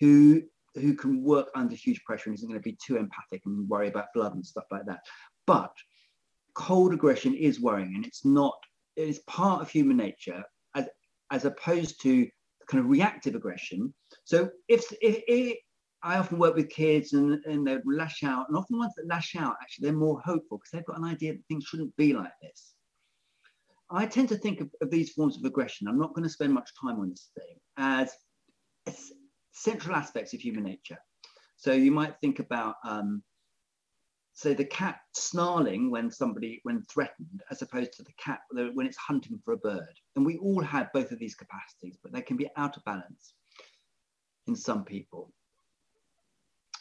who 0.00 0.42
who 0.76 0.94
can 0.94 1.22
work 1.22 1.48
under 1.54 1.74
huge 1.74 2.02
pressure 2.04 2.28
and 2.28 2.38
isn't 2.38 2.48
going 2.48 2.60
to 2.60 2.62
be 2.62 2.76
too 2.84 2.96
empathic 2.96 3.42
and 3.46 3.68
worry 3.68 3.88
about 3.88 4.12
blood 4.14 4.34
and 4.34 4.44
stuff 4.44 4.66
like 4.70 4.84
that. 4.86 5.00
But 5.46 5.72
cold 6.54 6.92
aggression 6.92 7.34
is 7.34 7.60
worrying 7.60 7.94
and 7.94 8.04
it's 8.04 8.24
not, 8.24 8.58
it 8.96 9.08
is 9.08 9.20
part 9.20 9.62
of 9.62 9.70
human 9.70 9.96
nature 9.96 10.42
as, 10.74 10.86
as 11.30 11.46
opposed 11.46 12.02
to 12.02 12.28
kind 12.68 12.84
of 12.84 12.90
reactive 12.90 13.34
aggression. 13.34 13.94
So 14.24 14.50
if, 14.68 14.92
if, 15.00 15.22
if 15.26 15.56
I 16.02 16.18
often 16.18 16.38
work 16.38 16.54
with 16.54 16.68
kids 16.68 17.14
and, 17.14 17.42
and 17.46 17.66
they 17.66 17.78
lash 17.86 18.22
out, 18.22 18.48
and 18.48 18.56
often 18.56 18.78
ones 18.78 18.92
that 18.96 19.08
lash 19.08 19.34
out, 19.34 19.54
actually, 19.62 19.88
they're 19.88 19.96
more 19.96 20.20
hopeful 20.20 20.58
because 20.58 20.70
they've 20.72 20.84
got 20.84 20.98
an 20.98 21.04
idea 21.04 21.32
that 21.32 21.46
things 21.48 21.64
shouldn't 21.64 21.96
be 21.96 22.12
like 22.12 22.32
this. 22.42 22.74
I 23.90 24.06
tend 24.06 24.28
to 24.30 24.36
think 24.36 24.60
of, 24.60 24.70
of 24.82 24.90
these 24.90 25.12
forms 25.12 25.36
of 25.36 25.44
aggression, 25.44 25.86
I'm 25.86 25.98
not 25.98 26.14
going 26.14 26.24
to 26.24 26.32
spend 26.32 26.52
much 26.52 26.70
time 26.80 26.98
on 26.98 27.10
this 27.10 27.30
thing, 27.38 27.56
as, 27.76 28.12
as 28.86 29.12
central 29.52 29.94
aspects 29.94 30.34
of 30.34 30.40
human 30.40 30.64
nature. 30.64 30.98
So 31.56 31.72
you 31.72 31.92
might 31.92 32.14
think 32.20 32.38
about 32.40 32.76
um, 32.84 33.22
so 34.36 34.52
the 34.52 34.66
cat 34.66 35.00
snarling 35.14 35.90
when 35.90 36.10
somebody 36.10 36.60
when 36.62 36.82
threatened 36.82 37.42
as 37.50 37.62
opposed 37.62 37.94
to 37.94 38.02
the 38.02 38.12
cat 38.22 38.40
when 38.50 38.86
it's 38.86 38.98
hunting 38.98 39.40
for 39.42 39.54
a 39.54 39.56
bird 39.56 39.94
and 40.14 40.26
we 40.26 40.36
all 40.36 40.62
have 40.62 40.92
both 40.92 41.10
of 41.10 41.18
these 41.18 41.34
capacities 41.34 41.96
but 42.02 42.12
they 42.12 42.20
can 42.20 42.36
be 42.36 42.48
out 42.56 42.76
of 42.76 42.84
balance 42.84 43.32
in 44.46 44.54
some 44.54 44.84
people 44.84 45.32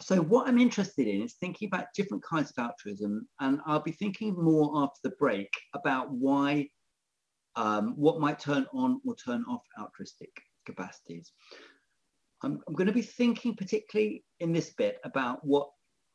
so 0.01 0.17
what 0.17 0.49
i'm 0.49 0.59
interested 0.59 1.07
in 1.07 1.21
is 1.21 1.35
thinking 1.35 1.67
about 1.67 1.93
different 1.95 2.21
kinds 2.23 2.51
of 2.51 2.61
altruism 2.61 3.25
and 3.39 3.61
i'll 3.65 3.79
be 3.79 3.91
thinking 3.91 4.35
more 4.35 4.71
after 4.83 4.99
the 5.03 5.15
break 5.15 5.49
about 5.73 6.11
why 6.11 6.67
um, 7.55 7.93
what 7.95 8.19
might 8.19 8.39
turn 8.39 8.65
on 8.73 8.99
or 9.05 9.15
turn 9.15 9.43
off 9.47 9.63
altruistic 9.79 10.31
capacities 10.65 11.31
I'm, 12.43 12.61
I'm 12.67 12.75
going 12.75 12.87
to 12.87 12.93
be 12.93 13.01
thinking 13.01 13.55
particularly 13.55 14.23
in 14.39 14.53
this 14.53 14.71
bit 14.71 14.99
about 15.03 15.43
what 15.43 15.69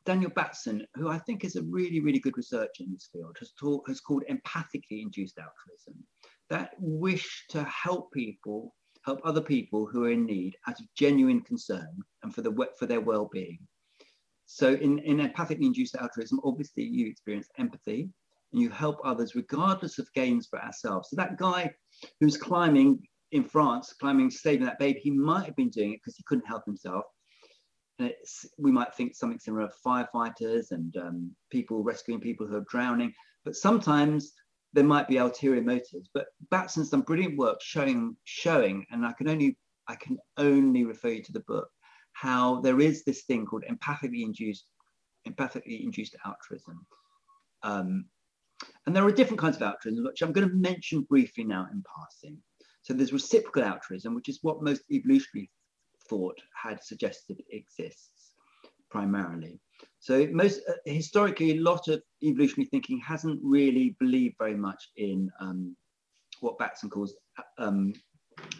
Daniel 0.06 0.30
Batson, 0.30 0.86
who 0.94 1.08
I 1.08 1.18
think 1.18 1.44
is 1.44 1.56
a 1.56 1.62
really, 1.62 2.00
really 2.00 2.20
good 2.20 2.36
researcher 2.36 2.84
in 2.84 2.92
this 2.92 3.08
field, 3.12 3.36
has, 3.38 3.52
taught, 3.58 3.86
has 3.88 4.00
called 4.00 4.24
empathically 4.30 5.02
induced 5.02 5.38
altruism. 5.38 6.02
That 6.48 6.72
wish 6.78 7.44
to 7.50 7.64
help 7.64 8.12
people, 8.12 8.74
help 9.04 9.20
other 9.24 9.40
people 9.40 9.86
who 9.86 10.04
are 10.04 10.10
in 10.10 10.24
need 10.24 10.56
out 10.66 10.80
of 10.80 10.86
genuine 10.96 11.42
concern 11.42 11.88
and 12.22 12.34
for, 12.34 12.42
the, 12.42 12.54
for 12.78 12.86
their 12.86 13.00
well-being. 13.00 13.58
So 14.46 14.72
in, 14.74 14.98
in 15.00 15.18
empathically 15.18 15.66
induced 15.66 15.94
altruism, 15.94 16.40
obviously 16.44 16.84
you 16.84 17.06
experience 17.06 17.48
empathy 17.58 18.08
and 18.52 18.60
you 18.60 18.70
help 18.70 18.98
others 19.04 19.34
regardless 19.34 19.98
of 19.98 20.12
gains 20.14 20.46
for 20.46 20.60
ourselves. 20.62 21.10
So 21.10 21.16
that 21.16 21.36
guy 21.36 21.72
who's 22.20 22.36
climbing 22.36 23.00
in 23.32 23.44
France, 23.44 23.94
climbing, 24.00 24.30
saving 24.30 24.66
that 24.66 24.78
baby, 24.78 25.00
he 25.00 25.10
might 25.10 25.46
have 25.46 25.56
been 25.56 25.68
doing 25.68 25.92
it 25.92 26.00
because 26.02 26.16
he 26.16 26.24
couldn't 26.26 26.46
help 26.46 26.64
himself. 26.64 27.04
And 27.98 28.12
we 28.58 28.72
might 28.72 28.94
think 28.94 29.14
something 29.14 29.38
similar 29.38 29.64
of 29.64 29.74
firefighters 29.86 30.70
and 30.70 30.96
um, 30.96 31.30
people 31.50 31.82
rescuing 31.82 32.20
people 32.20 32.46
who 32.46 32.56
are 32.56 32.64
drowning. 32.68 33.12
But 33.44 33.56
sometimes 33.56 34.32
there 34.72 34.84
might 34.84 35.08
be 35.08 35.18
ulterior 35.18 35.62
motives. 35.62 36.08
But 36.12 36.26
Batson's 36.50 36.90
done 36.90 37.02
brilliant 37.02 37.36
work 37.36 37.58
showing, 37.62 38.16
showing, 38.24 38.86
and 38.90 39.04
I 39.04 39.12
can 39.12 39.28
only 39.28 39.58
I 39.88 39.96
can 39.96 40.18
only 40.36 40.84
refer 40.84 41.08
you 41.08 41.22
to 41.24 41.32
the 41.32 41.40
book, 41.40 41.68
how 42.12 42.60
there 42.60 42.80
is 42.80 43.02
this 43.02 43.22
thing 43.24 43.44
called 43.44 43.64
empathically 43.68 44.22
induced, 44.22 44.66
empathically 45.28 45.82
induced 45.82 46.14
altruism. 46.24 46.86
Um, 47.64 48.04
and 48.86 48.96
there 48.96 49.04
are 49.04 49.12
different 49.12 49.40
kinds 49.40 49.56
of 49.56 49.62
altruism, 49.62 50.04
which 50.04 50.22
I'm 50.22 50.32
going 50.32 50.48
to 50.48 50.54
mention 50.54 51.02
briefly 51.02 51.44
now 51.44 51.66
in 51.72 51.82
passing. 51.96 52.38
So 52.82 52.94
there's 52.94 53.12
reciprocal 53.12 53.62
altruism, 53.62 54.14
which 54.14 54.28
is 54.28 54.38
what 54.42 54.62
most 54.62 54.82
evolutionary 54.90 55.50
thought 56.08 56.38
had 56.60 56.82
suggested 56.82 57.42
exists 57.50 58.32
primarily. 58.90 59.60
So 60.00 60.26
most 60.32 60.60
uh, 60.68 60.72
historically, 60.84 61.52
a 61.52 61.60
lot 61.60 61.88
of 61.88 62.02
evolutionary 62.22 62.68
thinking 62.70 63.00
hasn't 63.00 63.38
really 63.42 63.96
believed 64.00 64.36
very 64.38 64.56
much 64.56 64.82
in 64.96 65.30
um, 65.40 65.76
what 66.40 66.58
Batson 66.58 66.90
calls 66.90 67.14
um, 67.58 67.92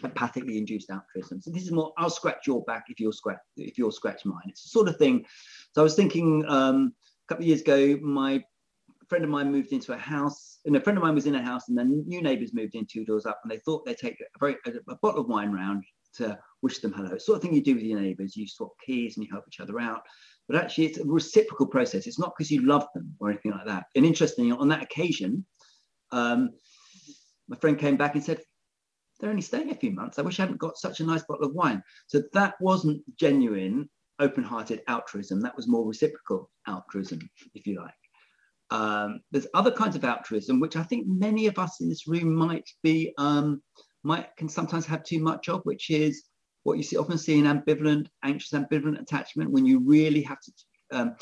empathically 0.01 0.57
induced 0.57 0.89
altruism. 0.89 1.41
So 1.41 1.51
this 1.51 1.63
is 1.63 1.71
more, 1.71 1.91
I'll 1.97 2.09
scratch 2.09 2.47
your 2.47 2.63
back 2.63 2.85
if 2.89 2.99
you'll 2.99 3.11
scratch 3.11 3.39
if 3.57 3.77
you'll 3.77 3.91
scratch 3.91 4.23
mine. 4.25 4.41
It's 4.47 4.63
the 4.63 4.69
sort 4.69 4.87
of 4.87 4.97
thing. 4.97 5.25
So 5.73 5.81
I 5.81 5.83
was 5.83 5.95
thinking 5.95 6.45
um, 6.47 6.93
a 7.03 7.27
couple 7.27 7.43
of 7.43 7.47
years 7.47 7.61
ago, 7.61 7.97
my 8.01 8.43
friend 9.11 9.25
of 9.25 9.29
mine 9.29 9.51
moved 9.51 9.73
into 9.73 9.91
a 9.91 9.97
house, 9.97 10.59
and 10.63 10.73
a 10.77 10.79
friend 10.79 10.97
of 10.97 11.03
mine 11.03 11.13
was 11.13 11.25
in 11.25 11.35
a 11.35 11.41
house, 11.41 11.67
and 11.67 11.77
then 11.77 12.01
new 12.07 12.21
neighbours 12.21 12.53
moved 12.53 12.75
in 12.75 12.85
two 12.85 13.03
doors 13.03 13.25
up, 13.25 13.41
and 13.43 13.51
they 13.51 13.57
thought 13.57 13.85
they'd 13.85 13.97
take 13.97 14.17
a 14.21 14.39
very 14.39 14.55
a, 14.65 14.71
a 14.89 14.95
bottle 15.01 15.19
of 15.19 15.27
wine 15.27 15.51
round 15.51 15.83
to 16.13 16.39
wish 16.61 16.79
them 16.79 16.93
hello. 16.93 17.11
It's 17.11 17.25
Sort 17.25 17.35
of 17.35 17.41
thing 17.41 17.53
you 17.53 17.61
do 17.61 17.75
with 17.75 17.83
your 17.83 17.99
neighbours. 17.99 18.37
You 18.37 18.47
swap 18.47 18.71
keys 18.85 19.17
and 19.17 19.25
you 19.25 19.29
help 19.29 19.43
each 19.49 19.59
other 19.59 19.81
out. 19.81 19.99
But 20.47 20.55
actually, 20.55 20.85
it's 20.85 20.99
a 20.99 21.05
reciprocal 21.05 21.67
process. 21.67 22.07
It's 22.07 22.19
not 22.19 22.31
because 22.37 22.49
you 22.49 22.61
love 22.65 22.87
them 22.95 23.13
or 23.19 23.29
anything 23.29 23.51
like 23.51 23.67
that. 23.67 23.83
And 23.97 24.05
interestingly, 24.05 24.53
on 24.53 24.69
that 24.69 24.83
occasion, 24.83 25.45
um, 26.13 26.51
my 27.49 27.57
friend 27.57 27.77
came 27.77 27.97
back 27.97 28.15
and 28.15 28.23
said, 28.23 28.39
"They're 29.19 29.29
only 29.29 29.41
staying 29.41 29.71
a 29.71 29.75
few 29.75 29.91
months. 29.91 30.19
I 30.19 30.21
wish 30.21 30.39
I 30.39 30.43
hadn't 30.43 30.59
got 30.65 30.77
such 30.77 31.01
a 31.01 31.05
nice 31.05 31.23
bottle 31.25 31.47
of 31.47 31.53
wine." 31.53 31.83
So 32.07 32.23
that 32.31 32.53
wasn't 32.61 33.03
genuine, 33.17 33.89
open-hearted 34.19 34.83
altruism. 34.87 35.41
That 35.41 35.57
was 35.57 35.67
more 35.67 35.85
reciprocal 35.85 36.49
altruism, 36.65 37.19
if 37.53 37.67
you 37.67 37.75
like. 37.81 38.00
Um, 38.71 39.19
there's 39.31 39.47
other 39.53 39.71
kinds 39.71 39.97
of 39.97 40.05
altruism, 40.05 40.61
which 40.61 40.77
I 40.77 40.83
think 40.83 41.05
many 41.05 41.47
of 41.47 41.59
us 41.59 41.81
in 41.81 41.89
this 41.89 42.07
room 42.07 42.33
might 42.33 42.69
be, 42.81 43.13
um, 43.17 43.61
might 44.03 44.35
can 44.37 44.47
sometimes 44.47 44.85
have 44.85 45.03
too 45.03 45.19
much 45.19 45.49
of, 45.49 45.61
which 45.63 45.89
is 45.89 46.23
what 46.63 46.77
you 46.77 46.83
see 46.83 46.97
often 46.97 47.17
see 47.17 47.37
in 47.37 47.45
ambivalent, 47.45 48.07
anxious, 48.23 48.51
ambivalent 48.53 49.01
attachment 49.01 49.51
when 49.51 49.65
you 49.65 49.79
really 49.79 50.21
have 50.21 50.39
to. 50.39 50.51
Um, 50.91 51.15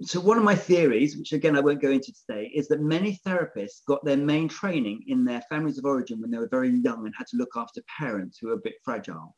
so 0.00 0.20
one 0.20 0.38
of 0.38 0.44
my 0.44 0.54
theories, 0.54 1.16
which 1.16 1.32
again 1.32 1.56
I 1.56 1.60
won't 1.60 1.82
go 1.82 1.90
into 1.90 2.12
today, 2.12 2.50
is 2.54 2.68
that 2.68 2.80
many 2.80 3.20
therapists 3.26 3.84
got 3.86 4.02
their 4.04 4.16
main 4.16 4.48
training 4.48 5.04
in 5.08 5.24
their 5.24 5.42
families 5.50 5.76
of 5.76 5.84
origin 5.84 6.20
when 6.20 6.30
they 6.30 6.38
were 6.38 6.48
very 6.48 6.70
young 6.70 7.04
and 7.04 7.14
had 7.18 7.26
to 7.28 7.36
look 7.36 7.50
after 7.56 7.82
parents 7.98 8.38
who 8.38 8.48
were 8.48 8.54
a 8.54 8.62
bit 8.64 8.74
fragile. 8.84 9.34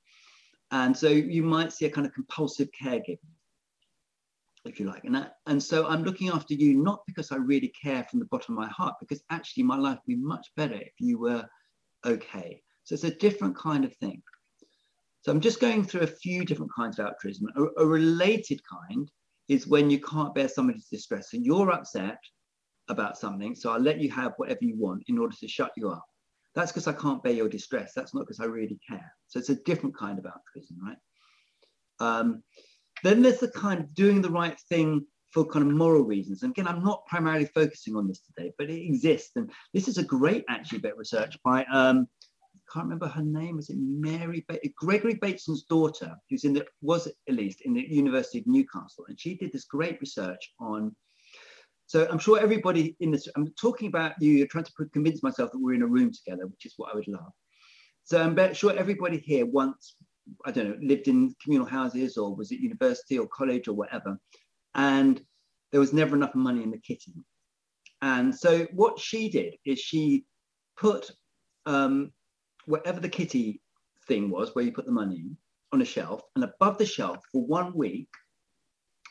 And 0.70 0.96
so 0.96 1.08
you 1.08 1.42
might 1.42 1.72
see 1.72 1.86
a 1.86 1.90
kind 1.90 2.06
of 2.06 2.12
compulsive 2.12 2.68
caregiving 2.80 3.18
if 4.64 4.78
you 4.78 4.86
like. 4.86 5.04
And, 5.04 5.30
and 5.46 5.62
so 5.62 5.86
I'm 5.86 6.04
looking 6.04 6.28
after 6.28 6.54
you 6.54 6.74
not 6.74 7.00
because 7.06 7.32
I 7.32 7.36
really 7.36 7.72
care 7.82 8.04
from 8.10 8.18
the 8.18 8.26
bottom 8.26 8.56
of 8.56 8.60
my 8.60 8.68
heart, 8.68 8.94
because 9.00 9.22
actually 9.30 9.62
my 9.62 9.76
life 9.76 9.98
would 10.06 10.16
be 10.16 10.22
much 10.22 10.48
better 10.56 10.74
if 10.74 10.92
you 10.98 11.18
were 11.18 11.44
okay. 12.04 12.62
So 12.84 12.94
it's 12.94 13.04
a 13.04 13.14
different 13.14 13.56
kind 13.56 13.84
of 13.84 13.94
thing. 13.96 14.22
So 15.22 15.30
I'm 15.30 15.40
just 15.40 15.60
going 15.60 15.84
through 15.84 16.02
a 16.02 16.06
few 16.06 16.44
different 16.44 16.72
kinds 16.74 16.98
of 16.98 17.06
altruism. 17.06 17.48
A, 17.56 17.82
a 17.82 17.86
related 17.86 18.60
kind 18.64 19.10
is 19.48 19.66
when 19.66 19.90
you 19.90 20.00
can't 20.00 20.34
bear 20.34 20.48
somebody's 20.48 20.86
distress. 20.86 21.30
So 21.30 21.36
you're 21.36 21.70
upset 21.70 22.18
about 22.88 23.18
something, 23.18 23.54
so 23.54 23.70
I'll 23.70 23.80
let 23.80 24.00
you 24.00 24.10
have 24.10 24.32
whatever 24.36 24.60
you 24.62 24.76
want 24.76 25.04
in 25.08 25.18
order 25.18 25.36
to 25.36 25.48
shut 25.48 25.72
you 25.76 25.90
up. 25.90 26.04
That's 26.54 26.72
because 26.72 26.88
I 26.88 26.92
can't 26.92 27.22
bear 27.22 27.32
your 27.32 27.48
distress. 27.48 27.92
That's 27.94 28.14
not 28.14 28.20
because 28.20 28.40
I 28.40 28.44
really 28.44 28.78
care. 28.88 29.12
So 29.28 29.38
it's 29.38 29.50
a 29.50 29.56
different 29.56 29.96
kind 29.96 30.18
of 30.18 30.26
altruism, 30.26 30.78
right? 30.84 30.96
Um, 32.00 32.42
then 33.02 33.22
there's 33.22 33.40
the 33.40 33.48
kind 33.48 33.80
of 33.80 33.94
doing 33.94 34.20
the 34.20 34.30
right 34.30 34.58
thing 34.68 35.06
for 35.30 35.44
kind 35.44 35.64
of 35.64 35.72
moral 35.72 36.02
reasons. 36.02 36.42
And 36.42 36.50
again, 36.50 36.66
I'm 36.66 36.82
not 36.82 37.06
primarily 37.06 37.46
focusing 37.46 37.96
on 37.96 38.08
this 38.08 38.20
today, 38.20 38.52
but 38.58 38.68
it 38.68 38.84
exists. 38.84 39.32
And 39.36 39.50
this 39.72 39.88
is 39.88 39.98
a 39.98 40.04
great 40.04 40.44
actually 40.48 40.80
bit 40.80 40.92
of 40.92 40.98
research 40.98 41.38
by 41.44 41.64
um, 41.72 42.08
I 42.54 42.72
can't 42.72 42.84
remember 42.84 43.08
her 43.08 43.22
name. 43.22 43.56
Was 43.56 43.70
it 43.70 43.78
Mary 43.78 44.44
ba- 44.48 44.60
Gregory 44.76 45.14
Bateson's 45.14 45.64
daughter, 45.64 46.14
who's 46.28 46.44
in 46.44 46.52
the 46.52 46.66
was 46.82 47.06
at 47.06 47.34
least 47.34 47.62
in 47.62 47.74
the 47.74 47.82
University 47.82 48.38
of 48.38 48.46
Newcastle, 48.46 49.04
and 49.08 49.18
she 49.18 49.34
did 49.34 49.52
this 49.52 49.64
great 49.64 50.00
research 50.00 50.52
on. 50.60 50.94
So 51.86 52.06
I'm 52.08 52.20
sure 52.20 52.38
everybody 52.38 52.96
in 53.00 53.10
this. 53.10 53.28
I'm 53.34 53.52
talking 53.60 53.88
about 53.88 54.12
you. 54.20 54.32
You're 54.32 54.46
trying 54.46 54.64
to 54.64 54.72
convince 54.92 55.22
myself 55.22 55.50
that 55.50 55.58
we're 55.58 55.74
in 55.74 55.82
a 55.82 55.86
room 55.86 56.12
together, 56.12 56.46
which 56.46 56.64
is 56.64 56.74
what 56.76 56.92
I 56.92 56.96
would 56.96 57.08
love. 57.08 57.32
So 58.04 58.22
I'm 58.22 58.54
sure 58.54 58.76
everybody 58.76 59.18
here 59.18 59.46
once 59.46 59.96
I 60.44 60.50
don't 60.50 60.68
know, 60.68 60.76
lived 60.80 61.08
in 61.08 61.34
communal 61.42 61.66
houses 61.66 62.16
or 62.16 62.34
was 62.34 62.52
at 62.52 62.58
university 62.58 63.18
or 63.18 63.26
college 63.28 63.68
or 63.68 63.74
whatever. 63.74 64.18
And 64.74 65.20
there 65.70 65.80
was 65.80 65.92
never 65.92 66.16
enough 66.16 66.34
money 66.34 66.62
in 66.62 66.70
the 66.70 66.78
kitty. 66.78 67.14
And 68.02 68.34
so 68.34 68.66
what 68.72 68.98
she 68.98 69.28
did 69.28 69.56
is 69.64 69.78
she 69.78 70.24
put 70.76 71.10
um, 71.66 72.12
whatever 72.66 73.00
the 73.00 73.08
kitty 73.08 73.60
thing 74.08 74.30
was, 74.30 74.54
where 74.54 74.64
you 74.64 74.72
put 74.72 74.86
the 74.86 74.92
money 74.92 75.24
on 75.72 75.82
a 75.82 75.84
shelf, 75.84 76.22
and 76.34 76.44
above 76.44 76.78
the 76.78 76.86
shelf 76.86 77.18
for 77.30 77.44
one 77.44 77.72
week 77.76 78.08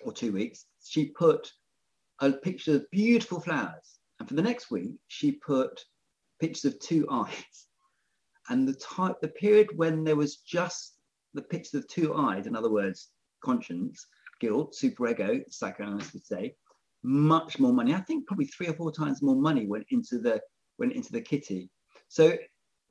or 0.04 0.12
two 0.12 0.34
weeks, 0.34 0.66
she 0.84 1.06
put 1.06 1.52
a 2.20 2.32
picture 2.32 2.76
of 2.76 2.92
beautiful 2.92 3.40
flowers. 3.40 4.00
And 4.20 4.28
for 4.28 4.36
the 4.36 4.42
next 4.42 4.72
week, 4.72 4.92
she 5.08 5.34
put 5.34 5.80
pictures 6.40 6.66
of 6.66 6.80
two 6.80 7.08
eyes. 7.10 7.68
And 8.50 8.68
the 8.68 8.74
type, 8.74 9.18
the 9.22 9.28
period 9.28 9.70
when 9.76 10.04
there 10.04 10.16
was 10.16 10.38
just 10.38 10.96
the 11.34 11.42
picture 11.42 11.78
of 11.78 11.88
two 11.88 12.16
eyes, 12.16 12.48
in 12.48 12.56
other 12.56 12.72
words, 12.72 13.10
conscience, 13.44 14.06
guilt, 14.40 14.76
superego, 14.80 15.42
psychoanalysts 15.50 16.14
would 16.14 16.26
say, 16.26 16.56
much 17.04 17.60
more 17.60 17.74
money. 17.74 17.94
I 17.94 18.02
think 18.02 18.28
probably 18.28 18.48
three 18.48 18.68
or 18.68 18.74
four 18.74 18.92
times 18.92 19.22
more 19.22 19.36
money 19.36 19.68
went 19.68 19.86
into 19.92 20.20
the 20.20 20.42
went 20.78 20.94
into 20.94 21.12
the 21.12 21.22
kitty. 21.22 21.70
So 22.08 22.38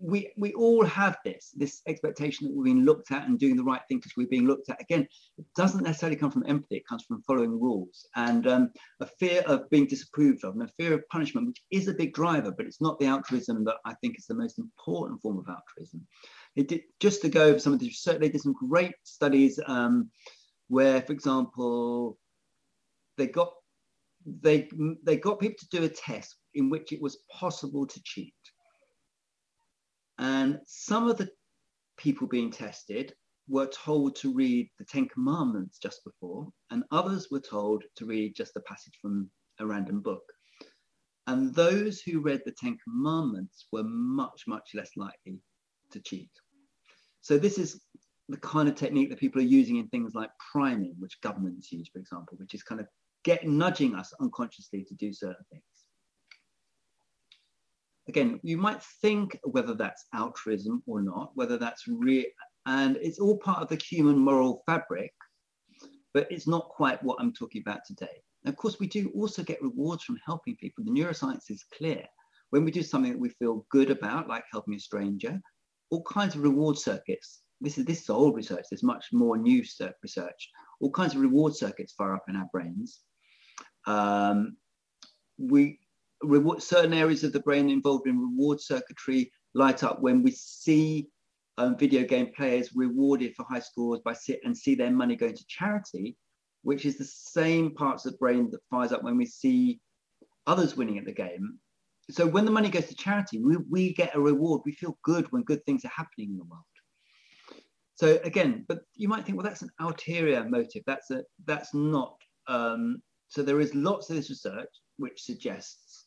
we 0.01 0.33
we 0.37 0.53
all 0.55 0.85
have 0.85 1.19
this 1.25 1.53
this 1.57 1.83
expectation 1.89 2.47
that 2.47 2.55
we're 2.55 2.65
being 2.65 2.85
looked 2.85 3.11
at 3.11 3.27
and 3.27 3.39
doing 3.39 3.57
the 3.57 3.65
right 3.65 3.81
thing 3.89 3.99
because 3.99 4.13
we're 4.17 4.29
being 4.29 4.47
looked 4.47 4.71
at. 4.71 4.81
Again, 4.81 5.07
it 5.37 5.45
doesn't 5.57 5.83
necessarily 5.83 6.17
come 6.17 6.31
from 6.31 6.45
empathy; 6.47 6.77
it 6.77 6.87
comes 6.89 7.05
from 7.05 7.23
following 7.23 7.61
rules 7.61 8.07
and 8.15 8.47
um, 8.47 8.71
a 9.01 9.07
fear 9.07 9.43
of 9.47 9.69
being 9.71 9.87
disapproved 9.87 10.45
of 10.45 10.55
and 10.55 10.63
a 10.63 10.73
fear 10.79 10.95
of 10.95 11.09
punishment, 11.11 11.49
which 11.49 11.63
is 11.71 11.89
a 11.89 11.95
big 11.95 12.15
driver, 12.15 12.53
but 12.53 12.67
it's 12.67 12.81
not 12.81 12.99
the 13.01 13.07
altruism 13.07 13.65
that 13.65 13.77
I 13.85 13.95
think 13.95 14.17
is 14.17 14.27
the 14.27 14.35
most 14.35 14.59
important 14.59 15.21
form 15.21 15.39
of 15.39 15.49
altruism 15.49 16.07
it 16.59 16.67
did, 16.67 16.83
just 16.99 17.23
to 17.23 17.29
go 17.29 17.45
over 17.45 17.59
some 17.61 17.73
of 17.73 17.79
the 17.79 17.87
research, 17.87 18.19
they 18.19 18.29
did 18.29 18.41
some 18.41 18.53
great 18.53 18.95
studies 19.05 19.61
um, 19.69 20.11
where, 20.67 21.01
for 21.01 21.13
example, 21.13 22.19
they 23.17 23.29
got 23.29 23.53
they 24.27 24.69
they 25.05 25.17
got 25.17 25.39
people 25.39 25.57
to 25.61 25.79
do 25.79 25.85
a 25.85 25.89
test 25.89 26.35
in 26.55 26.69
which 26.69 26.93
it 26.93 27.01
was 27.01 27.19
possible 27.31 27.87
to 27.87 28.03
cheat, 28.03 28.35
and 30.19 30.59
some 30.67 31.09
of 31.09 31.17
the 31.17 31.31
people 31.97 32.27
being 32.27 32.51
tested 32.51 33.15
were 33.49 33.69
told 33.69 34.17
to 34.17 34.35
read 34.35 34.69
the 34.81 34.85
Ten 34.85 35.07
Commandments 35.09 35.79
just 35.79 36.03
before, 36.05 36.49
and 36.73 36.83
others 36.91 37.29
were 37.31 37.41
told 37.41 37.85
to 37.95 38.05
read 38.05 38.35
just 38.35 38.57
a 38.57 38.61
passage 38.63 38.99
from 39.01 39.31
a 39.61 39.67
random 39.67 40.01
book. 40.01 40.25
And 41.29 41.55
those 41.55 42.01
who 42.01 42.21
read 42.21 42.43
the 42.45 42.53
Ten 42.53 42.77
Commandments 42.83 43.67
were 43.71 43.85
much, 43.85 44.43
much 44.49 44.71
less 44.75 44.91
likely 44.97 45.39
to 45.93 46.01
cheat. 46.01 46.31
So 47.29 47.37
this 47.37 47.59
is 47.59 47.83
the 48.31 48.39
kind 48.39 48.71
of 48.71 48.75
technique 48.75 49.11
that 49.11 49.21
people 49.21 49.43
are 49.43 49.45
using 49.45 49.77
in 49.77 49.87
things 49.89 50.15
like 50.15 50.31
priming, 50.51 50.95
which 50.99 51.21
governments 51.21 51.71
use, 51.71 51.87
for 51.93 51.99
example, 51.99 52.39
which 52.39 52.55
is 52.55 52.63
kind 52.63 52.81
of 52.81 52.87
get 53.23 53.47
nudging 53.47 53.95
us 53.95 54.15
unconsciously 54.19 54.83
to 54.85 54.95
do 54.95 55.13
certain 55.13 55.45
things. 55.53 55.63
Again, 58.09 58.41
you 58.43 58.57
might 58.57 58.83
think 59.03 59.39
whether 59.45 59.75
that's 59.75 60.07
altruism 60.15 60.83
or 60.87 61.03
not, 61.03 61.33
whether 61.35 61.59
that's 61.59 61.87
real, 61.87 62.25
and 62.65 62.97
it's 62.97 63.19
all 63.19 63.37
part 63.37 63.61
of 63.61 63.69
the 63.69 63.77
human 63.77 64.17
moral 64.17 64.63
fabric, 64.65 65.13
but 66.15 66.33
it's 66.33 66.49
not 66.49 66.71
quite 66.71 67.03
what 67.03 67.19
I'm 67.21 67.35
talking 67.35 67.61
about 67.61 67.85
today. 67.87 68.23
of 68.47 68.57
course, 68.57 68.81
we 68.81 68.87
do 68.87 69.13
also 69.15 69.43
get 69.43 69.61
rewards 69.61 70.03
from 70.03 70.19
helping 70.25 70.57
people. 70.57 70.83
The 70.83 70.93
neuroscience 70.93 71.51
is 71.51 71.63
clear. 71.77 72.07
When 72.49 72.65
we 72.65 72.71
do 72.71 72.83
something 72.83 73.13
that 73.13 73.21
we 73.21 73.29
feel 73.29 73.67
good 73.71 73.91
about, 73.91 74.29
like 74.29 74.45
helping 74.51 74.73
a 74.73 74.81
stranger, 74.81 75.39
all 75.91 76.03
kinds 76.03 76.35
of 76.35 76.43
reward 76.43 76.79
circuits. 76.79 77.41
This 77.61 77.79
is 77.79 77.85
this 77.85 78.03
is 78.03 78.11
old 78.11 78.37
research. 78.37 78.67
There's 78.71 78.83
much 78.83 79.07
more 79.13 79.37
new 79.37 79.65
research. 80.03 80.51
All 80.81 80.91
kinds 80.91 81.15
of 81.15 81.21
reward 81.21 81.57
circuits 81.57 81.93
fire 81.93 82.15
up 82.15 82.25
in 82.29 82.37
our 82.37 82.49
brains. 82.53 83.01
Um, 83.87 84.57
we 85.39 85.81
reward 86.23 86.63
certain 86.63 86.93
areas 86.93 87.25
of 87.25 87.33
the 87.33 87.41
brain 87.41 87.71
involved 87.71 88.07
in 88.07 88.21
reward 88.21 88.61
circuitry, 88.61 89.33
light 89.55 89.83
up 89.83 90.01
when 90.01 90.23
we 90.23 90.31
see 90.33 91.09
um, 91.59 91.77
video 91.77 92.05
game 92.05 92.31
players 92.37 92.75
rewarded 92.75 93.35
for 93.35 93.45
high 93.49 93.61
scores 93.61 94.01
by 94.05 94.13
sit 94.13 94.41
and 94.45 94.57
see 94.57 94.75
their 94.75 94.91
money 94.91 95.17
going 95.17 95.35
to 95.35 95.47
charity, 95.49 96.17
which 96.63 96.85
is 96.85 96.97
the 96.97 97.05
same 97.05 97.75
parts 97.75 98.07
of 98.07 98.13
the 98.13 98.19
brain 98.19 98.51
that 98.51 98.61
fires 98.71 98.93
up 98.93 99.03
when 99.03 99.17
we 99.17 99.27
see 99.27 99.81
others 100.47 100.77
winning 100.77 100.99
at 100.99 101.05
the 101.05 101.13
game. 101.13 101.59
So 102.11 102.27
when 102.27 102.45
the 102.45 102.51
money 102.51 102.71
goes 102.71 102.87
to 102.87 102.95
charity, 102.95 103.39
we, 103.39 103.57
we 103.71 103.93
get 103.93 104.15
a 104.15 104.21
reward. 104.21 104.63
We 104.65 104.73
feel 104.73 104.99
good 105.03 105.31
when 105.31 105.43
good 105.43 105.65
things 105.67 105.85
are 105.85 105.93
happening 105.95 106.31
in 106.31 106.39
the 106.39 106.45
world. 106.45 106.63
So 107.95 108.19
again, 108.25 108.65
but 108.69 108.81
you 108.95 109.09
might 109.09 109.27
think, 109.27 109.37
well, 109.37 109.47
that's 109.47 109.63
an 109.63 109.71
ulterior 109.81 110.49
motive. 110.49 110.85
That's 110.87 111.11
a 111.11 111.25
that's 111.45 111.75
not. 111.75 112.17
Um, 112.47 113.03
so 113.27 113.43
there 113.43 113.61
is 113.61 113.75
lots 113.75 114.09
of 114.09 114.17
this 114.17 114.31
research 114.31 114.71
which 114.97 115.23
suggests 115.23 116.07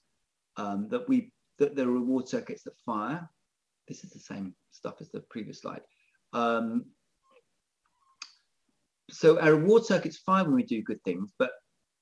um, 0.57 0.87
that 0.89 1.07
we 1.07 1.31
that 1.59 1.77
are 1.77 1.91
reward 1.91 2.27
circuits 2.27 2.63
that 2.63 2.79
fire. 2.85 3.29
This 3.87 4.03
is 4.03 4.11
the 4.11 4.19
same 4.19 4.55
stuff 4.71 4.95
as 5.01 5.11
the 5.11 5.19
previous 5.29 5.61
slide. 5.61 5.81
Um, 6.33 6.85
so 9.09 9.39
our 9.39 9.55
reward 9.55 9.85
circuits 9.85 10.17
fire 10.17 10.45
when 10.45 10.55
we 10.55 10.63
do 10.63 10.81
good 10.81 11.03
things, 11.03 11.33
but 11.37 11.51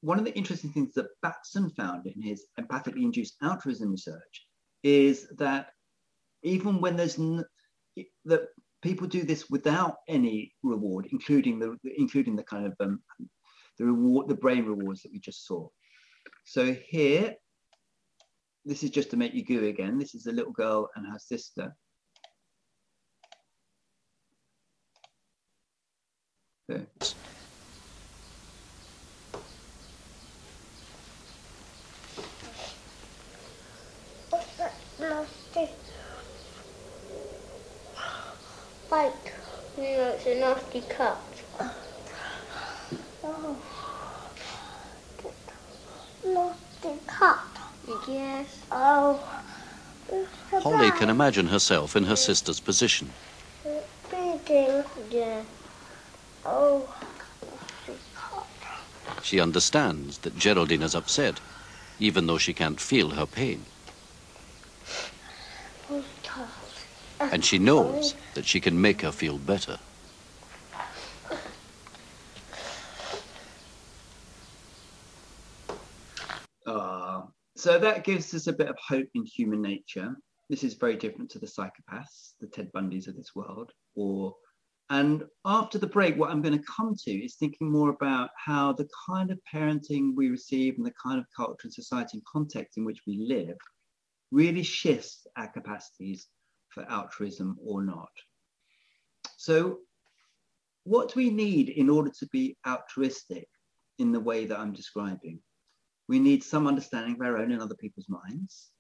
one 0.02 0.20
of 0.20 0.26
the 0.26 0.36
interesting 0.36 0.72
things 0.72 0.94
that 0.96 1.08
Batson 1.22 1.70
found 1.72 2.06
in 2.08 2.22
his 2.22 2.46
empathically 2.60 3.04
induced 3.04 3.36
altruism 3.42 3.92
research 3.92 4.48
is 4.84 5.28
that 5.38 5.68
even 6.44 6.80
when 6.80 6.96
there's 6.96 7.20
n- 7.20 7.44
that 8.26 8.48
people 8.82 9.08
do 9.08 9.24
this 9.24 9.50
without 9.50 9.98
any 10.08 10.54
reward, 10.64 11.08
including 11.12 11.60
the 11.60 11.76
including 11.98 12.36
the 12.36 12.44
kind 12.44 12.66
of 12.66 12.74
um, 12.80 13.02
the 13.78 13.86
reward, 13.86 14.30
the 14.30 14.36
brain 14.36 14.66
rewards 14.66 15.02
that 15.02 15.12
we 15.12 15.20
just 15.20 15.46
saw. 15.46 15.68
So 16.46 16.74
here, 16.74 17.36
this 18.66 18.84
is 18.84 18.90
just 18.90 19.12
to 19.12 19.18
make 19.18 19.34
you 19.34 19.44
goo 19.44 19.68
again. 19.68 19.98
This 19.98 20.16
is 20.16 20.28
a 20.28 20.32
little 20.32 20.54
girl 20.54 20.90
and 20.96 21.06
her 21.06 21.20
sister. 21.20 21.76
There. 26.70 26.88
What's 34.30 34.58
that 34.58 34.74
nasty 35.00 35.70
bite? 38.90 39.34
You 39.78 39.84
know, 39.84 40.10
it's 40.10 40.19
a 40.30 40.40
nasty 40.40 40.82
cut. 40.82 41.18
Oh. 43.24 43.58
Nasty 46.26 47.00
cut. 47.08 47.40
Yes. 48.08 48.60
Oh. 48.72 49.20
Holly 50.52 50.92
can 50.92 51.10
imagine 51.10 51.48
herself 51.48 51.96
in 51.96 52.04
her 52.04 52.16
sister's 52.16 52.60
position. 52.60 53.12
Bleeding. 54.10 54.84
Yeah. 55.10 55.42
Oh. 56.46 56.88
She 59.24 59.40
understands 59.40 60.20
that 60.20 60.38
Geraldine 60.38 60.84
is 60.84 60.96
upset, 60.96 61.40
even 62.00 62.28
though 62.28 62.38
she 62.38 62.54
can't 62.54 62.80
feel 62.80 63.10
her 63.12 63.26
pain. 63.26 63.66
Tough. 66.24 66.86
And 67.20 67.44
she 67.44 67.58
knows 67.58 68.14
that 68.36 68.46
she 68.46 68.60
can 68.60 68.80
make 68.80 69.02
her 69.02 69.12
feel 69.12 69.38
better. 69.38 69.80
So 77.60 77.78
that 77.78 78.06
gives 78.06 78.34
us 78.34 78.48
a 78.48 78.54
bit 78.54 78.70
of 78.70 78.78
hope 78.80 79.10
in 79.16 79.26
human 79.26 79.62
nature. 79.62 80.16
This 80.50 80.64
is 80.64 80.76
very 80.76 80.96
different 80.96 81.30
to 81.32 81.40
the 81.40 81.46
psychopaths, 81.46 82.36
the 82.40 82.48
Ted 82.48 82.72
Bundys 82.72 83.10
of 83.10 83.18
this 83.18 83.36
world. 83.36 83.74
Or, 83.96 84.34
and 84.90 85.26
after 85.44 85.78
the 85.78 85.86
break, 85.86 86.16
what 86.16 86.32
I'm 86.32 86.42
going 86.42 86.58
to 86.58 86.66
come 86.66 86.96
to 87.04 87.12
is 87.12 87.36
thinking 87.36 87.70
more 87.70 87.90
about 87.90 88.30
how 88.38 88.72
the 88.72 88.88
kind 89.06 89.30
of 89.30 89.40
parenting 89.54 90.16
we 90.16 90.30
receive 90.30 90.76
and 90.78 90.86
the 90.86 90.94
kind 91.04 91.20
of 91.20 91.26
culture 91.36 91.66
and 91.66 91.74
society 91.74 92.12
and 92.14 92.24
context 92.32 92.78
in 92.78 92.86
which 92.86 93.02
we 93.06 93.26
live 93.28 93.58
really 94.32 94.64
shifts 94.64 95.28
our 95.36 95.50
capacities 95.50 96.28
for 96.70 96.90
altruism 96.90 97.58
or 97.62 97.84
not. 97.84 98.10
So, 99.36 99.80
what 100.86 101.14
do 101.14 101.20
we 101.20 101.30
need 101.30 101.68
in 101.68 101.90
order 101.90 102.12
to 102.20 102.28
be 102.32 102.56
altruistic 102.66 103.50
in 103.98 104.14
the 104.14 104.20
way 104.20 104.46
that 104.46 104.58
I'm 104.58 104.72
describing? 104.72 105.42
We 106.10 106.20
need 106.20 106.44
some 106.44 106.66
understanding 106.66 107.14
of 107.14 107.22
our 107.22 107.38
own 107.38 107.52
and 107.52 107.62
other 107.62 107.76
people's 107.76 108.10
minds. 108.10 108.72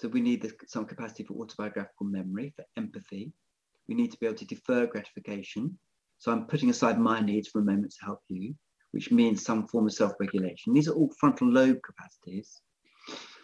So 0.00 0.08
we 0.08 0.22
need 0.22 0.50
some 0.66 0.86
capacity 0.86 1.22
for 1.22 1.34
autobiographical 1.34 2.06
memory, 2.06 2.54
for 2.56 2.64
empathy. 2.78 3.32
We 3.86 3.94
need 3.94 4.10
to 4.12 4.18
be 4.18 4.26
able 4.26 4.38
to 4.38 4.46
defer 4.46 4.86
gratification. 4.86 5.78
So 6.16 6.32
I'm 6.32 6.46
putting 6.46 6.70
aside 6.70 6.98
my 6.98 7.20
needs 7.20 7.48
for 7.48 7.58
a 7.58 7.64
moment 7.64 7.92
to 7.92 8.06
help 8.06 8.20
you, 8.30 8.54
which 8.92 9.12
means 9.12 9.44
some 9.44 9.66
form 9.66 9.86
of 9.86 9.92
self-regulation. 9.92 10.72
These 10.72 10.88
are 10.88 10.94
all 10.94 11.12
frontal 11.20 11.52
lobe 11.52 11.80
capacities. 11.84 12.62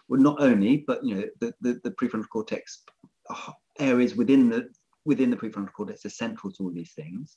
Well, 0.08 0.20
not 0.20 0.40
only, 0.40 0.78
but 0.86 1.04
you 1.04 1.14
know, 1.14 1.24
the, 1.40 1.52
the, 1.60 1.78
the 1.84 1.90
prefrontal 1.90 2.28
cortex 2.32 2.82
uh, 3.28 3.52
areas 3.78 4.16
within 4.16 4.48
the 4.48 4.68
within 5.04 5.30
the 5.30 5.36
prefrontal 5.36 5.72
cortex 5.72 6.04
are 6.06 6.10
central 6.10 6.52
to 6.52 6.64
all 6.64 6.72
these 6.72 6.92
things. 6.92 7.36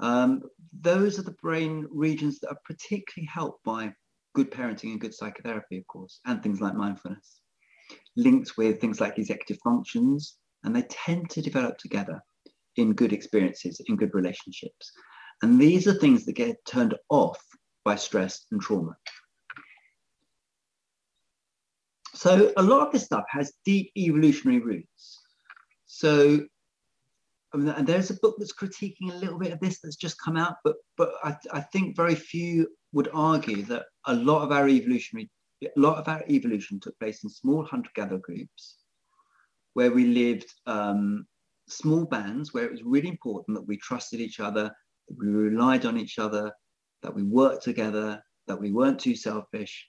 Um, 0.00 0.42
those 0.80 1.18
are 1.18 1.22
the 1.22 1.36
brain 1.42 1.86
regions 1.90 2.40
that 2.40 2.50
are 2.50 2.60
particularly 2.64 3.26
helped 3.26 3.64
by 3.64 3.92
good 4.36 4.50
parenting 4.50 4.92
and 4.92 5.00
good 5.00 5.14
psychotherapy, 5.14 5.78
of 5.78 5.86
course, 5.86 6.20
and 6.26 6.42
things 6.42 6.60
like 6.60 6.74
mindfulness, 6.74 7.40
linked 8.18 8.58
with 8.58 8.78
things 8.78 9.00
like 9.00 9.18
executive 9.18 9.56
functions, 9.64 10.36
and 10.62 10.76
they 10.76 10.82
tend 10.90 11.30
to 11.30 11.40
develop 11.40 11.78
together 11.78 12.20
in 12.76 12.92
good 12.92 13.14
experiences, 13.14 13.80
in 13.86 13.96
good 13.96 14.12
relationships. 14.12 14.92
And 15.42 15.58
these 15.58 15.88
are 15.88 15.94
things 15.94 16.26
that 16.26 16.34
get 16.34 16.56
turned 16.66 16.94
off 17.08 17.40
by 17.82 17.96
stress 17.96 18.44
and 18.52 18.60
trauma. 18.60 18.94
So 22.12 22.52
a 22.58 22.62
lot 22.62 22.86
of 22.86 22.92
this 22.92 23.04
stuff 23.04 23.24
has 23.30 23.54
deep 23.64 23.90
evolutionary 23.96 24.60
roots. 24.60 25.22
So 25.86 26.40
I 27.56 27.58
mean, 27.58 27.68
and 27.70 27.86
there's 27.86 28.10
a 28.10 28.18
book 28.20 28.36
that's 28.38 28.52
critiquing 28.52 29.10
a 29.10 29.16
little 29.16 29.38
bit 29.38 29.52
of 29.52 29.60
this 29.60 29.80
that's 29.80 29.96
just 29.96 30.20
come 30.22 30.36
out, 30.36 30.56
but 30.62 30.76
but 30.98 31.12
I, 31.24 31.36
I 31.52 31.60
think 31.60 31.96
very 31.96 32.14
few 32.14 32.68
would 32.92 33.08
argue 33.14 33.62
that 33.62 33.86
a 34.06 34.14
lot 34.14 34.42
of 34.42 34.52
our 34.52 34.68
evolutionary 34.68 35.30
a 35.64 35.80
lot 35.80 35.96
of 35.96 36.06
our 36.06 36.22
evolution 36.28 36.78
took 36.78 36.98
place 36.98 37.24
in 37.24 37.30
small 37.30 37.64
hunter-gatherer 37.64 38.18
groups 38.18 38.76
where 39.72 39.90
we 39.90 40.06
lived 40.06 40.52
um, 40.66 41.26
small 41.66 42.04
bands 42.04 42.52
where 42.52 42.64
it 42.64 42.70
was 42.70 42.82
really 42.82 43.08
important 43.08 43.56
that 43.56 43.66
we 43.66 43.78
trusted 43.78 44.20
each 44.20 44.38
other, 44.38 44.70
that 45.08 45.18
we 45.18 45.26
relied 45.28 45.86
on 45.86 45.96
each 45.96 46.18
other, 46.18 46.52
that 47.02 47.14
we 47.14 47.22
worked 47.22 47.64
together, 47.64 48.22
that 48.48 48.60
we 48.60 48.70
weren't 48.70 48.98
too 48.98 49.16
selfish. 49.16 49.88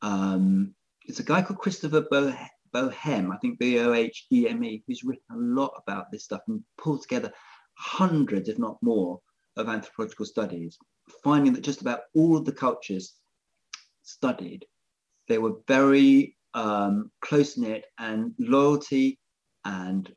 Um, 0.00 0.74
it's 1.04 1.20
a 1.20 1.24
guy 1.24 1.42
called 1.42 1.58
Christopher 1.58 2.06
Boh- 2.10 2.34
Bohem, 2.74 3.32
I 3.32 3.36
think 3.38 3.58
B 3.58 3.78
O 3.80 3.92
H 3.92 4.26
E 4.32 4.48
M 4.48 4.64
E, 4.64 4.82
who's 4.86 5.04
written 5.04 5.24
a 5.32 5.36
lot 5.36 5.72
about 5.86 6.10
this 6.10 6.24
stuff 6.24 6.42
and 6.48 6.62
pulled 6.78 7.02
together 7.02 7.32
hundreds, 7.74 8.48
if 8.48 8.58
not 8.58 8.82
more, 8.82 9.20
of 9.56 9.68
anthropological 9.68 10.26
studies, 10.26 10.78
finding 11.22 11.52
that 11.52 11.64
just 11.64 11.82
about 11.82 12.00
all 12.14 12.36
of 12.36 12.44
the 12.44 12.52
cultures 12.52 13.14
studied, 14.02 14.64
they 15.28 15.38
were 15.38 15.54
very 15.68 16.36
um, 16.54 17.10
close 17.20 17.56
knit 17.56 17.84
and 17.98 18.34
loyalty 18.38 19.18
and 19.64 20.12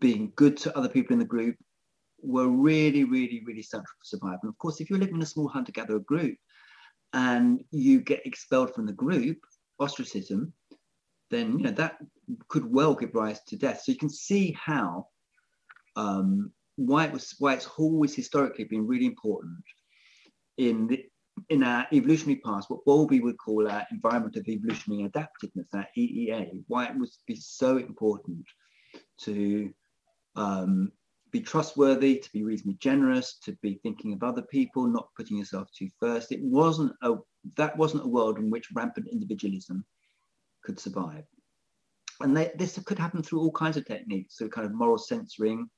being 0.00 0.32
good 0.36 0.56
to 0.56 0.76
other 0.76 0.88
people 0.88 1.12
in 1.12 1.18
the 1.18 1.24
group 1.24 1.56
were 2.20 2.48
really, 2.48 3.04
really, 3.04 3.42
really 3.46 3.62
central 3.62 3.94
for 3.98 4.04
survival. 4.04 4.40
And 4.42 4.50
of 4.50 4.58
course, 4.58 4.80
if 4.80 4.90
you're 4.90 4.98
living 4.98 5.16
in 5.16 5.22
a 5.22 5.26
small 5.26 5.48
hunter 5.48 5.72
gatherer 5.72 6.00
group 6.00 6.36
and 7.12 7.62
you 7.70 8.00
get 8.00 8.26
expelled 8.26 8.74
from 8.74 8.86
the 8.86 8.92
group, 8.92 9.38
ostracism, 9.78 10.52
then 11.32 11.58
you 11.58 11.64
know 11.64 11.72
that 11.72 11.96
could 12.48 12.70
well 12.70 12.94
give 12.94 13.14
rise 13.14 13.40
to 13.48 13.56
death. 13.56 13.82
So 13.82 13.92
you 13.92 13.98
can 13.98 14.10
see 14.10 14.52
how 14.52 15.08
um, 15.96 16.52
why 16.76 17.06
it 17.06 17.12
was 17.12 17.34
why 17.38 17.54
it's 17.54 17.68
always 17.78 18.14
historically 18.14 18.64
been 18.64 18.86
really 18.86 19.06
important 19.06 19.58
in 20.58 20.86
the, 20.86 21.04
in 21.48 21.62
our 21.62 21.86
evolutionary 21.92 22.40
past, 22.44 22.70
what 22.70 22.84
Bowlby 22.84 23.20
would 23.20 23.38
call 23.38 23.68
our 23.68 23.86
environment 23.90 24.36
of 24.36 24.46
evolutionary 24.46 25.04
adaptiveness, 25.04 25.66
our 25.74 25.86
EEA, 25.96 26.62
why 26.68 26.86
it 26.86 26.96
would 26.96 27.08
be 27.26 27.36
so 27.36 27.78
important 27.78 28.44
to 29.22 29.72
um, 30.36 30.92
be 31.30 31.40
trustworthy, 31.40 32.18
to 32.18 32.30
be 32.32 32.44
reasonably 32.44 32.76
generous, 32.80 33.38
to 33.44 33.56
be 33.62 33.80
thinking 33.82 34.12
of 34.12 34.22
other 34.22 34.42
people, 34.42 34.86
not 34.86 35.08
putting 35.16 35.38
yourself 35.38 35.68
too 35.76 35.88
first. 35.98 36.32
It 36.32 36.42
wasn't 36.42 36.92
a 37.02 37.14
that 37.56 37.76
wasn't 37.76 38.04
a 38.04 38.08
world 38.08 38.38
in 38.38 38.50
which 38.50 38.68
rampant 38.74 39.08
individualism 39.10 39.84
could 40.64 40.80
survive. 40.80 41.24
And 42.20 42.36
they, 42.36 42.52
this 42.56 42.78
could 42.84 42.98
happen 42.98 43.22
through 43.22 43.40
all 43.40 43.52
kinds 43.52 43.76
of 43.76 43.84
techniques, 43.84 44.38
so 44.38 44.48
kind 44.48 44.66
of 44.66 44.72
moral 44.72 44.98
censoring, 44.98 45.68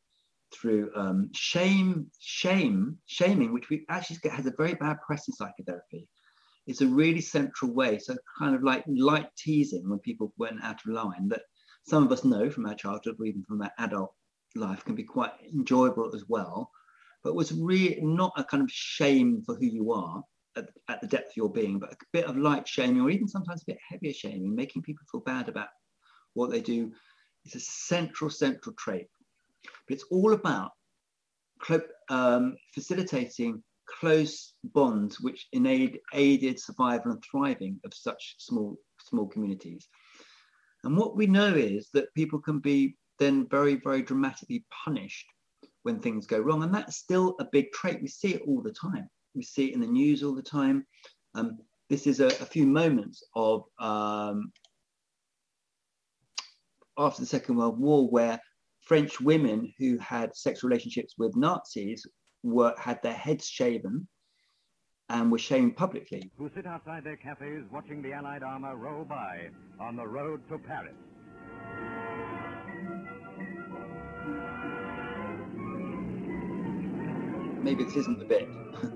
through 0.52 0.90
um, 0.94 1.30
shame, 1.32 2.06
shame, 2.18 2.98
shaming, 3.06 3.52
which 3.52 3.70
we 3.70 3.84
actually 3.88 4.18
get, 4.22 4.32
has 4.32 4.46
a 4.46 4.54
very 4.56 4.74
bad 4.74 4.98
press 5.06 5.26
in 5.28 5.34
psychotherapy. 5.34 6.06
it's 6.66 6.80
a 6.80 6.86
really 6.86 7.20
central 7.20 7.72
way. 7.72 7.98
So 7.98 8.16
kind 8.38 8.54
of 8.54 8.62
like 8.62 8.84
light 8.86 9.28
teasing 9.36 9.88
when 9.88 9.98
people 10.00 10.32
went 10.38 10.62
out 10.62 10.80
of 10.84 10.92
line 10.92 11.28
that 11.28 11.42
some 11.86 12.04
of 12.04 12.12
us 12.12 12.24
know 12.24 12.50
from 12.50 12.66
our 12.66 12.74
childhood 12.74 13.16
or 13.18 13.26
even 13.26 13.42
from 13.44 13.62
our 13.62 13.72
adult 13.78 14.14
life 14.54 14.84
can 14.84 14.94
be 14.94 15.02
quite 15.02 15.32
enjoyable 15.52 16.14
as 16.14 16.24
well, 16.28 16.70
but 17.22 17.34
was 17.34 17.52
really 17.52 17.98
not 18.02 18.32
a 18.36 18.44
kind 18.44 18.62
of 18.62 18.70
shame 18.70 19.42
for 19.44 19.54
who 19.56 19.66
you 19.66 19.92
are 19.92 20.22
at, 20.56 20.68
at 20.88 21.00
the 21.00 21.06
depth 21.06 21.30
of 21.30 21.36
your 21.36 21.50
being, 21.52 21.78
but 21.78 21.92
a 21.92 21.96
bit 22.12 22.26
of 22.26 22.36
light 22.36 22.66
shaming 22.66 23.00
or 23.00 23.10
even 23.10 23.28
sometimes 23.28 23.62
a 23.62 23.72
bit 23.72 23.78
heavier 23.88 24.12
shaming, 24.12 24.54
making 24.54 24.82
people 24.82 25.04
feel 25.10 25.20
bad 25.20 25.48
about 25.48 25.68
what 26.34 26.50
they 26.50 26.60
do. 26.60 26.92
is 27.44 27.54
a 27.54 27.60
central, 27.60 28.30
central 28.30 28.74
trait. 28.76 29.08
But 29.86 29.94
it's 29.94 30.04
all 30.10 30.32
about 30.32 30.72
um, 32.10 32.56
facilitating 32.74 33.62
close 33.86 34.54
bonds 34.64 35.20
which 35.20 35.46
aid, 35.54 35.98
aided 36.12 36.60
survival 36.60 37.12
and 37.12 37.22
thriving 37.22 37.80
of 37.84 37.92
such 37.94 38.36
small, 38.38 38.76
small 39.00 39.26
communities. 39.26 39.88
And 40.84 40.96
what 40.96 41.16
we 41.16 41.26
know 41.26 41.54
is 41.54 41.88
that 41.94 42.12
people 42.14 42.38
can 42.38 42.58
be 42.58 42.96
then 43.18 43.46
very, 43.48 43.76
very 43.76 44.02
dramatically 44.02 44.64
punished 44.84 45.26
when 45.82 46.00
things 46.00 46.26
go 46.26 46.38
wrong. 46.38 46.62
And 46.62 46.74
that's 46.74 46.96
still 46.96 47.36
a 47.40 47.46
big 47.52 47.72
trait. 47.72 48.02
We 48.02 48.08
see 48.08 48.34
it 48.34 48.42
all 48.46 48.62
the 48.62 48.72
time. 48.72 49.08
We 49.34 49.42
see 49.42 49.66
it 49.66 49.74
in 49.74 49.80
the 49.80 49.86
news 49.86 50.22
all 50.22 50.34
the 50.34 50.42
time. 50.42 50.86
Um, 51.34 51.58
this 51.90 52.06
is 52.06 52.20
a, 52.20 52.26
a, 52.26 52.46
few 52.46 52.66
moments 52.66 53.22
of 53.34 53.64
um, 53.78 54.52
after 56.96 57.20
the 57.20 57.26
Second 57.26 57.56
World 57.56 57.78
War 57.78 58.08
where 58.08 58.40
French 58.80 59.20
women 59.20 59.72
who 59.78 59.98
had 59.98 60.34
sexual 60.36 60.68
relationships 60.68 61.14
with 61.18 61.36
Nazis 61.36 62.06
were 62.42 62.74
had 62.78 63.02
their 63.02 63.14
heads 63.14 63.48
shaven 63.48 64.06
and 65.08 65.30
were 65.30 65.38
shamed 65.38 65.76
publicly. 65.76 66.30
Who 66.38 66.50
sit 66.54 66.66
outside 66.66 67.04
their 67.04 67.16
cafes 67.16 67.64
watching 67.72 68.02
the 68.02 68.12
Allied 68.12 68.42
armor 68.42 68.76
roll 68.76 69.04
by 69.04 69.48
on 69.80 69.96
the 69.96 70.06
road 70.06 70.40
to 70.48 70.58
Paris. 70.58 70.94
Maybe 77.62 77.84
this 77.84 77.96
isn't 77.96 78.18
the 78.18 78.26
bit. 78.26 78.48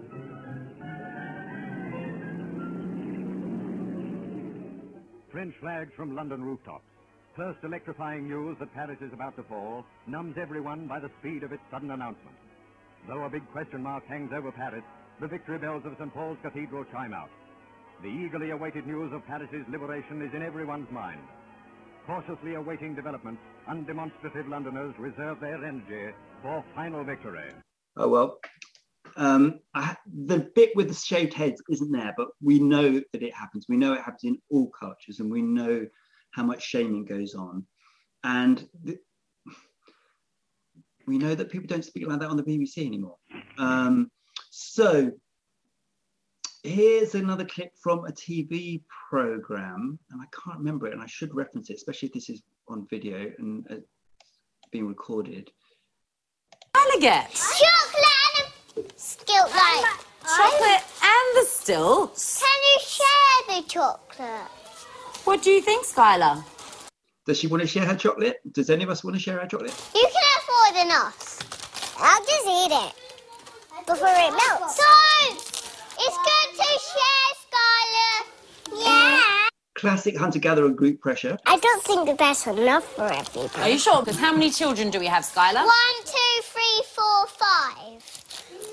French 5.38 5.54
flags 5.60 5.92
from 5.94 6.16
London 6.16 6.42
rooftops. 6.42 6.82
First 7.36 7.60
electrifying 7.62 8.26
news 8.26 8.56
that 8.58 8.74
Paris 8.74 8.98
is 9.00 9.12
about 9.12 9.36
to 9.36 9.44
fall 9.44 9.84
numbs 10.08 10.34
everyone 10.36 10.88
by 10.88 10.98
the 10.98 11.12
speed 11.20 11.44
of 11.44 11.52
its 11.52 11.62
sudden 11.70 11.92
announcement. 11.92 12.34
Though 13.06 13.22
a 13.22 13.30
big 13.30 13.48
question 13.52 13.80
mark 13.80 14.04
hangs 14.08 14.32
over 14.34 14.50
Paris, 14.50 14.82
the 15.20 15.28
victory 15.28 15.58
bells 15.58 15.84
of 15.86 15.94
St. 15.96 16.12
Paul's 16.12 16.38
Cathedral 16.42 16.84
chime 16.90 17.14
out. 17.14 17.30
The 18.02 18.08
eagerly 18.08 18.50
awaited 18.50 18.84
news 18.84 19.12
of 19.12 19.24
Paris's 19.28 19.64
liberation 19.70 20.22
is 20.22 20.34
in 20.34 20.42
everyone's 20.42 20.90
mind. 20.90 21.22
Cautiously 22.04 22.56
awaiting 22.56 22.96
developments, 22.96 23.40
undemonstrative 23.70 24.48
Londoners 24.48 24.98
reserve 24.98 25.38
their 25.38 25.64
energy 25.64 26.12
for 26.42 26.64
final 26.74 27.04
victory. 27.04 27.52
Oh, 27.96 28.08
well, 28.08 28.40
um, 29.18 29.58
I, 29.74 29.96
the 30.26 30.48
bit 30.54 30.70
with 30.76 30.88
the 30.88 30.94
shaved 30.94 31.34
heads 31.34 31.60
isn't 31.68 31.90
there, 31.90 32.14
but 32.16 32.28
we 32.40 32.60
know 32.60 33.02
that 33.12 33.22
it 33.22 33.34
happens. 33.34 33.66
We 33.68 33.76
know 33.76 33.92
it 33.92 34.00
happens 34.00 34.24
in 34.24 34.38
all 34.48 34.70
cultures, 34.78 35.18
and 35.18 35.30
we 35.30 35.42
know 35.42 35.86
how 36.30 36.44
much 36.44 36.62
shaming 36.62 37.04
goes 37.04 37.34
on. 37.34 37.66
And 38.22 38.66
the, 38.84 38.96
we 41.08 41.18
know 41.18 41.34
that 41.34 41.50
people 41.50 41.66
don't 41.66 41.84
speak 41.84 42.06
like 42.06 42.20
that 42.20 42.30
on 42.30 42.36
the 42.36 42.44
BBC 42.44 42.86
anymore. 42.86 43.16
Um, 43.58 44.08
so 44.50 45.10
here's 46.62 47.16
another 47.16 47.44
clip 47.44 47.72
from 47.82 48.04
a 48.04 48.12
TV 48.12 48.82
program, 49.10 49.98
and 50.12 50.20
I 50.22 50.26
can't 50.44 50.58
remember 50.58 50.86
it, 50.86 50.92
and 50.92 51.02
I 51.02 51.06
should 51.06 51.34
reference 51.34 51.70
it, 51.70 51.74
especially 51.76 52.08
if 52.08 52.14
this 52.14 52.30
is 52.30 52.42
on 52.68 52.86
video 52.88 53.32
and 53.38 53.66
uh, 53.68 53.76
being 54.70 54.86
recorded. 54.86 55.50
Elegant. 56.76 57.32
Chocolate 57.32 58.27
and 58.78 58.92
stilt 58.96 59.50
like. 59.50 59.86
Chocolate 60.24 60.84
and 61.02 61.36
the 61.36 61.46
stilts. 61.48 62.42
Can 62.42 62.60
you 62.72 62.78
share 62.80 63.62
the 63.62 63.68
chocolate? 63.68 64.50
What 65.24 65.42
do 65.42 65.50
you 65.50 65.62
think, 65.62 65.86
Skylar? 65.86 66.44
Does 67.24 67.38
she 67.38 67.46
want 67.46 67.62
to 67.62 67.66
share 67.66 67.86
her 67.86 67.94
chocolate? 67.94 68.40
Does 68.52 68.68
any 68.68 68.84
of 68.84 68.90
us 68.90 69.02
want 69.04 69.16
to 69.16 69.20
share 69.20 69.40
our 69.40 69.46
chocolate? 69.46 69.72
You 69.94 70.06
can 70.06 70.22
have 70.34 70.44
more 70.54 70.72
than 70.82 70.90
us. 70.90 71.38
I'll 71.98 72.24
just 72.24 72.46
eat 72.46 72.72
it 72.72 72.92
before 73.86 74.08
it 74.08 74.32
melts. 74.32 74.76
Don't! 74.76 75.38
It's 76.00 76.18
good 76.28 76.48
to 76.56 76.68
share, 76.90 77.30
Skylar. 77.44 78.84
Yeah. 78.84 79.48
Classic 79.74 80.16
hunter-gatherer 80.16 80.70
group 80.70 81.00
pressure. 81.00 81.38
I 81.46 81.56
don't 81.58 81.82
think 81.84 82.06
that 82.06 82.18
that's 82.18 82.46
enough 82.46 82.84
for 82.84 83.04
everybody. 83.04 83.62
Are 83.62 83.68
you 83.68 83.78
sure? 83.78 84.00
Because 84.00 84.18
how 84.18 84.32
many 84.32 84.50
children 84.50 84.90
do 84.90 84.98
we 84.98 85.06
have, 85.06 85.22
Skylar? 85.24 85.64
One, 85.64 86.04
two, 86.04 86.42
three, 86.42 86.82
four, 86.94 87.26
five. 87.28 88.17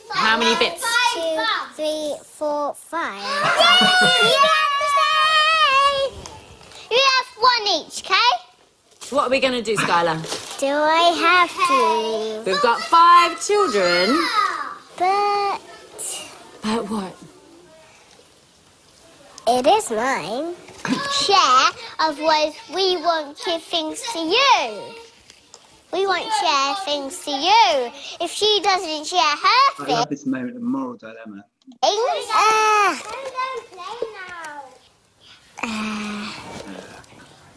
Five 0.08 0.18
how 0.18 0.38
many 0.38 0.56
bits? 0.58 0.84
Two, 1.14 1.44
three, 1.76 2.16
four, 2.24 2.74
five. 2.76 3.22
Yay! 3.22 4.30
Yay! 4.30 4.36
You 6.92 7.02
have 7.18 7.28
one 7.40 7.68
each, 7.68 8.04
okay? 8.06 8.36
What 9.10 9.28
are 9.28 9.30
we 9.30 9.40
going 9.40 9.54
to 9.54 9.62
do, 9.62 9.76
Skylar? 9.76 10.22
Do 10.60 10.68
I 10.68 11.12
have 11.26 11.50
to? 11.68 12.50
We've 12.50 12.62
got 12.62 12.80
five 12.82 13.46
children. 13.46 14.18
But. 14.98 15.60
But 16.64 16.90
what? 16.90 17.16
It 19.48 19.68
is 19.68 19.92
mine. 19.92 20.56
share, 21.12 21.70
otherwise, 22.00 22.54
we 22.74 22.98
won't 22.98 23.38
give 23.46 23.62
things 23.64 24.02
to 24.14 24.20
you. 24.20 24.96
We 25.96 26.06
won't 26.06 26.30
share 26.42 26.76
things 26.84 27.24
to 27.24 27.32
you. 27.32 27.90
If 28.20 28.30
she 28.30 28.60
doesn't 28.62 29.06
share 29.08 29.22
her 29.22 29.86
I 29.86 29.86
love 29.88 30.10
this 30.10 30.26
moment 30.26 30.58
of 30.58 30.62
moral 30.62 30.98
dilemma. 30.98 31.46
things. 31.72 32.28
Uh, 32.34 33.00
uh, 35.64 36.28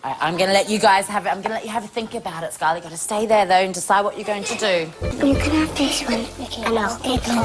I, 0.05 0.16
I'm 0.20 0.37
going 0.37 0.46
to 0.46 0.55
let 0.55 0.70
you 0.70 0.79
guys 0.79 1.09
have 1.09 1.27
it. 1.27 1.31
I'm 1.31 1.38
going 1.38 1.48
to 1.48 1.55
let 1.55 1.64
you 1.64 1.70
have 1.70 1.83
a 1.83 1.88
think 1.88 2.14
about 2.14 2.44
it, 2.44 2.53
Skylar. 2.53 2.77
You've 2.77 2.85
got 2.85 2.92
to 2.92 2.96
stay 2.96 3.27
there, 3.27 3.44
though, 3.44 3.55
and 3.55 3.74
decide 3.74 4.03
what 4.03 4.16
you're 4.16 4.24
going 4.24 4.44
to 4.44 4.57
do. 4.57 4.88
you 5.27 5.35
can 5.35 5.51
have 5.66 5.77
this 5.77 6.05
one, 6.05 6.24
and 6.64 6.79
I'll 6.79 6.96
take 7.01 7.27
one. 7.27 7.44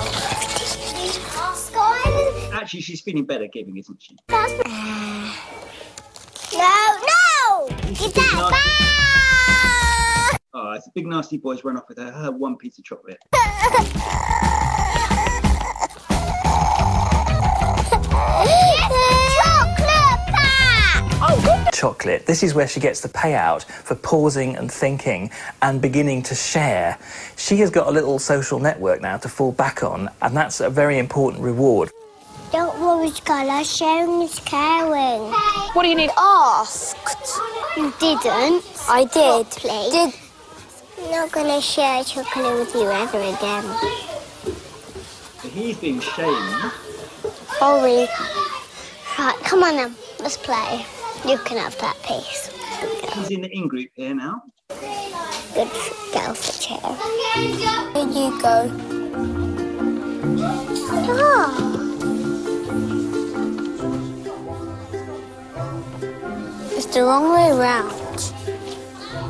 Actually, 2.54 2.82
she's 2.82 3.02
feeling 3.02 3.26
better 3.26 3.48
giving, 3.48 3.78
isn't 3.78 4.00
she? 4.00 4.16
No, 4.30 4.46
no! 6.54 7.68
Get 7.96 8.14
that 8.14 8.50
back! 8.52 9.03
Oh, 10.56 10.74
it's 10.74 10.86
a 10.86 10.92
big 10.92 11.08
nasty 11.08 11.38
boy's 11.38 11.64
run 11.64 11.78
off 11.78 11.90
with 11.90 11.98
her, 11.98 12.10
uh, 12.10 12.26
her 12.26 12.32
one 12.32 12.58
piece 12.58 12.78
of 12.78 12.84
chocolate. 12.86 13.18
chocolate. 21.74 22.28
This 22.28 22.44
is 22.44 22.54
where 22.54 22.68
she 22.68 22.80
gets 22.80 23.02
the 23.02 23.10
payout 23.10 23.64
for 23.64 23.96
pausing 23.96 24.56
and 24.56 24.72
thinking 24.72 25.32
and 25.64 25.82
beginning 25.82 26.22
to 26.24 26.36
share. 26.36 27.00
She 27.36 27.58
has 27.58 27.72
got 27.72 27.88
a 27.88 27.92
little 27.92 28.20
social 28.20 28.60
network 28.60 29.02
now 29.02 29.18
to 29.18 29.28
fall 29.28 29.52
back 29.54 29.82
on, 29.82 30.08
and 30.22 30.38
that's 30.38 30.60
a 30.60 30.70
very 30.70 31.00
important 31.00 31.42
reward. 31.42 31.90
Don't 32.52 32.80
worry, 32.80 33.10
Skylar. 33.10 33.66
Sharing 33.66 34.22
is 34.22 34.40
caring. 34.42 35.32
What 35.74 35.82
do 35.82 35.90
you 35.90 35.96
need? 35.96 36.12
Asked. 36.16 37.40
You 37.76 37.92
didn't. 38.00 38.64
I 38.88 39.10
did. 39.12 39.50
Properly. 39.50 39.90
Did 39.92 40.23
I'm 41.04 41.12
not 41.12 41.32
gonna 41.34 41.60
share 41.62 42.04
chocolate 42.04 42.60
with 42.60 42.74
you 42.74 42.90
ever 42.90 43.20
again. 43.20 43.64
So 45.42 45.50
he's 45.50 45.78
being 45.78 46.00
shamed. 46.00 46.72
Sorry. 47.60 48.08
Oh, 48.08 48.64
right, 49.20 49.38
come 49.44 49.64
on 49.64 49.76
then. 49.76 49.96
Let's 50.20 50.38
play. 50.38 50.86
You 51.28 51.38
can 51.40 51.58
have 51.58 51.78
that 51.80 52.02
piece. 52.04 52.50
He's 53.14 53.32
in 53.32 53.42
the 53.42 53.50
in 53.52 53.68
group 53.68 53.90
here 53.96 54.16
now. 54.16 54.44
Good 54.70 55.70
girl 56.14 56.34
for 56.34 56.62
chair. 56.62 56.80
Here 57.34 58.08
you 58.08 58.42
go. 58.42 58.72
Oh. 61.06 61.70
It's 66.72 66.86
the 66.86 67.04
wrong 67.04 67.34
way 67.34 67.52
round. 67.52 68.34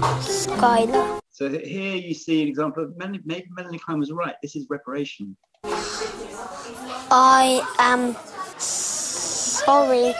Skylar. 0.03 1.19
So 1.29 1.49
here 1.49 1.95
you 1.95 2.13
see 2.13 2.41
an 2.41 2.47
example 2.47 2.83
of 2.83 2.97
Melanie, 2.97 3.21
maybe 3.25 3.47
Melanie 3.55 3.79
Klein 3.79 3.99
was 3.99 4.11
right. 4.11 4.35
This 4.41 4.55
is 4.55 4.67
reparation. 4.69 5.35
I 7.09 7.63
am 7.79 8.15
sorry. 8.57 10.13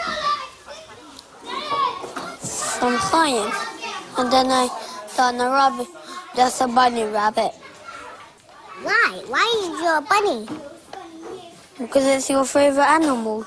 I'm 2.80 2.98
crying. 2.98 3.52
And 4.18 4.32
then 4.32 4.46
I 4.50 4.68
done 5.16 5.40
a 5.40 5.50
rabbit. 5.50 5.88
That's 6.34 6.60
a 6.60 6.66
bunny 6.68 7.04
rabbit. 7.04 7.52
Why? 8.82 9.22
Why 9.28 9.46
is 9.58 9.80
you 9.80 9.88
a 9.88 10.00
bunny? 10.00 10.48
Because 11.78 12.06
it's 12.06 12.30
your 12.30 12.44
favorite 12.44 12.88
animal. 12.88 13.44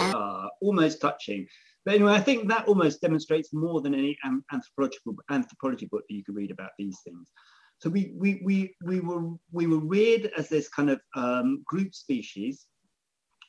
Ah, 0.00 0.48
almost 0.60 1.00
touching. 1.00 1.46
But 1.86 1.94
anyway, 1.94 2.12
I 2.14 2.20
think 2.20 2.48
that 2.48 2.66
almost 2.66 3.00
demonstrates 3.00 3.54
more 3.54 3.80
than 3.80 3.94
any 3.94 4.18
anthropological 4.52 5.14
anthropology 5.30 5.86
book 5.86 6.02
that 6.08 6.14
you 6.14 6.24
could 6.24 6.34
read 6.34 6.50
about 6.50 6.72
these 6.76 6.98
things. 7.04 7.30
So 7.78 7.88
we 7.88 8.12
we 8.16 8.42
we 8.44 8.74
we 8.82 8.98
were 9.00 9.30
we 9.52 9.68
were 9.68 9.78
reared 9.78 10.32
as 10.36 10.48
this 10.48 10.68
kind 10.68 10.90
of 10.90 11.00
um, 11.14 11.62
group 11.64 11.94
species, 11.94 12.66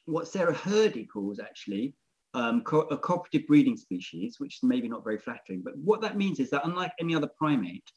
what 0.06 0.28
Sarah 0.28 0.54
Hrdy 0.54 1.08
calls 1.12 1.39
actually 1.39 1.95
um, 2.36 2.62
co- 2.62 2.82
a 2.91 2.97
cooperative 2.97 3.47
breeding 3.47 3.76
species, 3.76 4.36
which 4.38 4.58
is 4.58 4.63
maybe 4.63 4.88
not 4.88 5.04
very 5.04 5.17
flattering. 5.17 5.63
But 5.63 5.76
what 5.78 6.02
that 6.02 6.15
means 6.15 6.39
is 6.39 6.52
that 6.52 6.63
unlike 6.63 6.91
any 7.00 7.15
other 7.15 7.30
primate, 7.39 7.89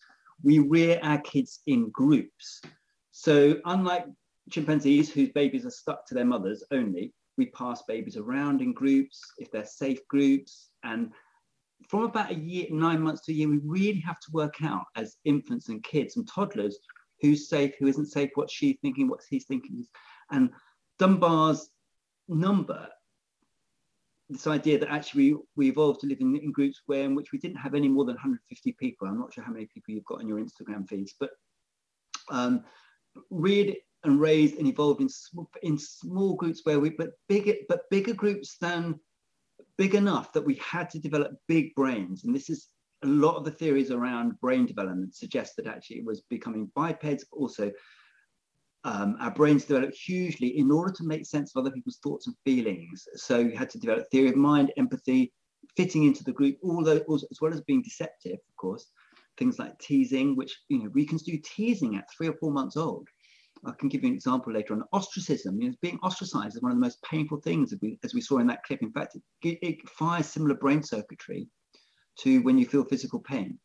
we 0.42 0.58
rear 0.58 0.98
our 1.02 1.18
kids 1.18 1.60
in 1.66 1.90
groups. 1.90 2.62
So 3.10 3.56
unlike 3.66 4.06
chimpanzees 4.50 5.12
whose 5.12 5.28
babies 5.30 5.66
are 5.66 5.70
stuck 5.70 6.06
to 6.06 6.14
their 6.14 6.24
mothers 6.24 6.64
only, 6.70 7.12
we 7.36 7.46
pass 7.46 7.82
babies 7.82 8.16
around 8.16 8.60
in 8.60 8.72
groups 8.72 9.20
if 9.38 9.50
they're 9.50 9.64
safe 9.64 10.06
groups 10.08 10.70
and 10.84 11.10
from 11.88 12.04
about 12.04 12.30
a 12.30 12.34
year, 12.34 12.66
nine 12.70 13.00
months 13.00 13.22
to 13.22 13.32
a 13.32 13.34
year, 13.34 13.48
we 13.48 13.60
really 13.64 14.00
have 14.00 14.20
to 14.20 14.30
work 14.32 14.56
out 14.62 14.84
as 14.96 15.16
infants 15.24 15.68
and 15.68 15.82
kids 15.82 16.16
and 16.16 16.28
toddlers 16.28 16.78
who's 17.20 17.48
safe, 17.48 17.74
who 17.78 17.86
isn't 17.86 18.06
safe, 18.06 18.30
what's 18.34 18.52
she 18.52 18.78
thinking, 18.82 19.08
what's 19.08 19.26
he 19.26 19.40
thinking. 19.40 19.86
And 20.30 20.50
Dunbar's 20.98 21.70
number, 22.28 22.88
this 24.28 24.46
idea 24.46 24.78
that 24.78 24.90
actually 24.90 25.34
we, 25.34 25.40
we 25.56 25.68
evolved 25.68 26.00
to 26.00 26.06
live 26.06 26.20
in, 26.20 26.36
in 26.36 26.52
groups 26.52 26.82
where 26.86 27.04
in 27.04 27.14
which 27.14 27.32
we 27.32 27.38
didn't 27.38 27.56
have 27.56 27.74
any 27.74 27.88
more 27.88 28.04
than 28.04 28.14
150 28.14 28.72
people. 28.72 29.08
I'm 29.08 29.18
not 29.18 29.32
sure 29.32 29.44
how 29.44 29.52
many 29.52 29.66
people 29.66 29.94
you've 29.94 30.04
got 30.04 30.20
on 30.20 30.28
your 30.28 30.38
Instagram 30.38 30.88
feeds, 30.88 31.14
but 31.18 31.30
um, 32.30 32.62
reared 33.30 33.74
and 34.04 34.20
raised 34.20 34.56
and 34.56 34.66
evolved 34.66 35.00
in, 35.00 35.08
in 35.62 35.78
small 35.78 36.34
groups 36.34 36.60
where 36.64 36.80
we, 36.80 36.90
but 36.90 37.10
bigger, 37.28 37.54
but 37.68 37.88
bigger 37.90 38.14
groups 38.14 38.56
than 38.58 38.98
big 39.76 39.94
enough 39.94 40.32
that 40.32 40.44
we 40.44 40.54
had 40.56 40.90
to 40.90 40.98
develop 40.98 41.32
big 41.48 41.74
brains. 41.74 42.24
And 42.24 42.34
this 42.34 42.50
is 42.50 42.68
a 43.02 43.06
lot 43.06 43.36
of 43.36 43.44
the 43.44 43.50
theories 43.50 43.90
around 43.90 44.40
brain 44.40 44.66
development 44.66 45.14
suggest 45.14 45.56
that 45.56 45.66
actually 45.66 45.98
it 45.98 46.04
was 46.04 46.20
becoming 46.22 46.70
bipeds, 46.74 47.24
also 47.32 47.70
um, 48.84 49.16
our 49.20 49.30
brains 49.30 49.64
developed 49.64 49.96
hugely 49.96 50.58
in 50.58 50.70
order 50.70 50.92
to 50.92 51.04
make 51.04 51.26
sense 51.26 51.54
of 51.54 51.60
other 51.60 51.70
people's 51.70 51.98
thoughts 52.02 52.26
and 52.26 52.36
feelings. 52.44 53.06
So 53.14 53.38
you 53.38 53.56
had 53.56 53.70
to 53.70 53.78
develop 53.78 54.10
theory 54.10 54.30
of 54.30 54.36
mind, 54.36 54.72
empathy, 54.76 55.32
fitting 55.76 56.04
into 56.04 56.24
the 56.24 56.32
group, 56.32 56.56
all 56.62 56.82
those, 56.82 57.24
as 57.30 57.40
well 57.40 57.52
as 57.52 57.60
being 57.62 57.82
deceptive, 57.82 58.38
of 58.48 58.56
course. 58.56 58.86
Things 59.36 59.58
like 59.58 59.78
teasing, 59.78 60.36
which 60.36 60.58
you 60.68 60.78
know 60.78 60.90
we 60.92 61.06
can 61.06 61.18
do 61.18 61.38
teasing 61.42 61.96
at 61.96 62.10
three 62.10 62.28
or 62.28 62.34
four 62.34 62.52
months 62.52 62.76
old. 62.76 63.08
I 63.64 63.72
can 63.72 63.88
give 63.88 64.02
you 64.02 64.08
an 64.08 64.14
example 64.14 64.52
later 64.52 64.74
on. 64.74 64.84
Ostracism, 64.92 65.60
you 65.60 65.68
know, 65.68 65.74
being 65.82 65.98
ostracized 66.02 66.56
is 66.56 66.62
one 66.62 66.72
of 66.72 66.78
the 66.78 66.84
most 66.84 67.02
painful 67.02 67.40
things, 67.40 67.72
as 67.72 67.78
we, 67.80 67.98
as 68.02 68.14
we 68.14 68.20
saw 68.20 68.38
in 68.38 68.46
that 68.46 68.62
clip. 68.62 68.82
In 68.82 68.92
fact, 68.92 69.16
it, 69.42 69.58
it 69.62 69.88
fires 69.88 70.26
similar 70.26 70.54
brain 70.54 70.82
circuitry 70.82 71.46
to 72.20 72.40
when 72.42 72.58
you 72.58 72.66
feel 72.66 72.84
physical 72.84 73.20
pain. 73.20 73.58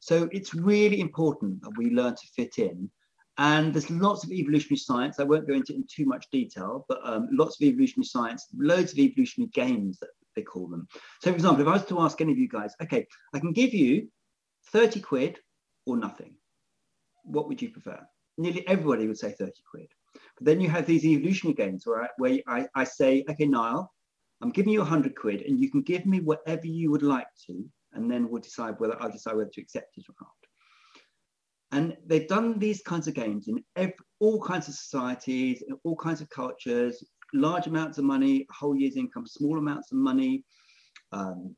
So 0.00 0.28
it's 0.32 0.54
really 0.54 1.00
important 1.00 1.62
that 1.62 1.76
we 1.76 1.90
learn 1.90 2.14
to 2.14 2.26
fit 2.34 2.58
in. 2.58 2.90
And 3.38 3.74
there's 3.74 3.90
lots 3.90 4.24
of 4.24 4.30
evolutionary 4.30 4.78
science. 4.78 5.20
I 5.20 5.24
won't 5.24 5.46
go 5.46 5.54
into 5.54 5.74
it 5.74 5.76
in 5.76 5.86
too 5.94 6.06
much 6.06 6.26
detail, 6.32 6.86
but 6.88 7.00
um, 7.04 7.28
lots 7.30 7.60
of 7.60 7.66
evolutionary 7.66 8.06
science, 8.06 8.46
loads 8.56 8.92
of 8.92 8.98
evolutionary 8.98 9.50
games 9.50 9.98
that 9.98 10.08
they 10.34 10.42
call 10.42 10.68
them. 10.68 10.88
So, 11.20 11.30
for 11.30 11.36
example, 11.36 11.62
if 11.62 11.68
I 11.68 11.72
was 11.72 11.84
to 11.86 12.00
ask 12.00 12.20
any 12.20 12.32
of 12.32 12.38
you 12.38 12.48
guys, 12.48 12.74
okay, 12.82 13.06
I 13.34 13.38
can 13.38 13.52
give 13.52 13.74
you 13.74 14.08
30 14.72 15.00
quid 15.00 15.38
or 15.84 15.98
nothing. 15.98 16.34
What 17.24 17.48
would 17.48 17.60
you 17.60 17.70
prefer? 17.70 18.00
Nearly 18.38 18.66
everybody 18.66 19.06
would 19.06 19.18
say 19.18 19.32
30 19.32 19.52
quid. 19.70 19.88
But 20.14 20.46
then 20.46 20.60
you 20.60 20.68
have 20.68 20.86
these 20.86 21.04
evolutionary 21.04 21.54
games 21.54 21.86
where 21.86 22.04
I, 22.04 22.08
where 22.18 22.38
I, 22.46 22.66
I 22.74 22.84
say, 22.84 23.24
okay, 23.28 23.46
Niall, 23.46 23.92
I'm 24.42 24.50
giving 24.50 24.72
you 24.72 24.80
100 24.80 25.16
quid 25.16 25.42
and 25.42 25.58
you 25.58 25.70
can 25.70 25.82
give 25.82 26.06
me 26.06 26.20
whatever 26.20 26.66
you 26.66 26.90
would 26.90 27.02
like 27.02 27.28
to, 27.46 27.64
and 27.92 28.10
then 28.10 28.28
we'll 28.28 28.42
decide 28.42 28.74
whether 28.78 29.00
I'll 29.00 29.10
decide 29.10 29.36
whether 29.36 29.50
to 29.50 29.60
accept 29.60 29.96
it 29.96 30.04
or 30.08 30.14
not. 30.20 30.30
And 31.72 31.96
they've 32.06 32.28
done 32.28 32.58
these 32.58 32.82
kinds 32.82 33.08
of 33.08 33.14
games 33.14 33.48
in 33.48 33.62
every, 33.74 33.94
all 34.20 34.40
kinds 34.40 34.68
of 34.68 34.74
societies, 34.74 35.62
in 35.66 35.76
all 35.84 35.96
kinds 35.96 36.20
of 36.20 36.28
cultures, 36.30 37.02
large 37.34 37.66
amounts 37.66 37.98
of 37.98 38.04
money, 38.04 38.46
a 38.50 38.54
whole 38.54 38.76
year's 38.76 38.96
income, 38.96 39.26
small 39.26 39.58
amounts 39.58 39.90
of 39.90 39.98
money, 39.98 40.44
um, 41.12 41.56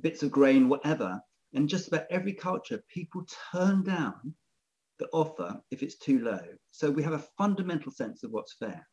bits 0.00 0.22
of 0.22 0.30
grain, 0.30 0.68
whatever. 0.68 1.20
And 1.54 1.68
just 1.68 1.88
about 1.88 2.06
every 2.10 2.32
culture, 2.32 2.82
people 2.88 3.26
turn 3.52 3.82
down 3.82 4.34
the 5.02 5.08
offer 5.12 5.60
if 5.70 5.82
it's 5.82 5.96
too 5.96 6.20
low. 6.20 6.40
So 6.70 6.90
we 6.90 7.02
have 7.02 7.12
a 7.12 7.24
fundamental 7.36 7.90
sense 7.90 8.22
of 8.22 8.30
what's 8.30 8.54
fair. 8.54 8.86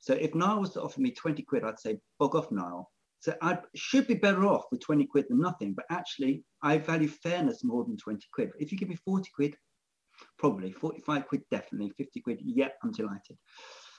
So 0.00 0.14
if 0.14 0.34
Niall 0.34 0.60
was 0.60 0.70
to 0.70 0.82
offer 0.82 1.00
me 1.00 1.12
20 1.12 1.42
quid, 1.42 1.62
I'd 1.62 1.78
say, 1.78 1.98
bog 2.18 2.34
off, 2.34 2.50
Niall. 2.50 2.90
So 3.20 3.34
I 3.40 3.58
should 3.76 4.08
be 4.08 4.14
better 4.14 4.44
off 4.46 4.64
with 4.72 4.80
20 4.80 5.06
quid 5.06 5.26
than 5.28 5.40
nothing, 5.40 5.74
but 5.74 5.84
actually 5.90 6.42
I 6.60 6.78
value 6.78 7.06
fairness 7.06 7.62
more 7.62 7.84
than 7.84 7.96
20 7.96 8.26
quid. 8.34 8.50
If 8.58 8.72
you 8.72 8.78
give 8.78 8.88
me 8.88 8.96
40 8.96 9.30
quid, 9.36 9.56
probably 10.38 10.72
45 10.72 11.28
quid, 11.28 11.42
definitely 11.52 11.92
50 11.96 12.20
quid, 12.20 12.40
yeah, 12.44 12.70
I'm 12.82 12.90
delighted. 12.90 13.38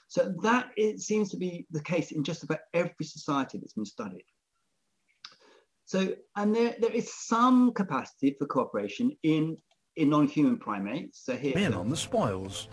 So 0.08 0.34
that 0.42 0.68
it 0.76 1.00
seems 1.00 1.30
to 1.30 1.38
be 1.38 1.66
the 1.70 1.82
case 1.82 2.12
in 2.12 2.22
just 2.22 2.42
about 2.42 2.60
every 2.74 2.92
society 3.04 3.56
that's 3.56 3.72
been 3.72 3.86
studied. 3.86 4.26
So, 5.86 6.14
and 6.36 6.54
there, 6.54 6.74
there 6.78 6.92
is 6.92 7.10
some 7.14 7.72
capacity 7.72 8.36
for 8.38 8.46
cooperation 8.46 9.16
in 9.22 9.56
in 9.96 10.10
non-human 10.10 10.58
primates. 10.58 11.24
So 11.24 11.36
here, 11.36 11.54
men 11.54 11.74
on 11.74 11.88
the 11.88 11.96
spoils. 11.96 12.68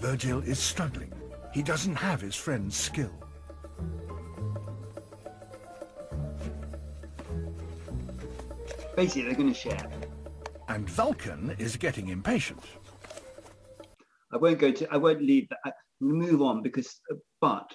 Virgil 0.00 0.40
is 0.40 0.58
struggling. 0.58 1.12
He 1.54 1.62
doesn't 1.62 1.96
have 1.96 2.20
his 2.20 2.34
friend's 2.34 2.76
skill. 2.76 3.10
Basically, 8.94 9.22
they're 9.22 9.34
going 9.34 9.52
to 9.52 9.58
share. 9.58 9.90
And 10.68 10.88
Vulcan 10.90 11.56
is 11.58 11.76
getting 11.76 12.08
impatient. 12.08 12.60
I 14.34 14.36
won't 14.36 14.58
go 14.58 14.72
to, 14.72 14.92
I 14.92 14.96
won't 14.96 15.22
leave 15.22 15.48
that, 15.48 15.58
I 15.64 15.72
move 16.00 16.42
on 16.42 16.62
because, 16.62 17.00
but 17.40 17.74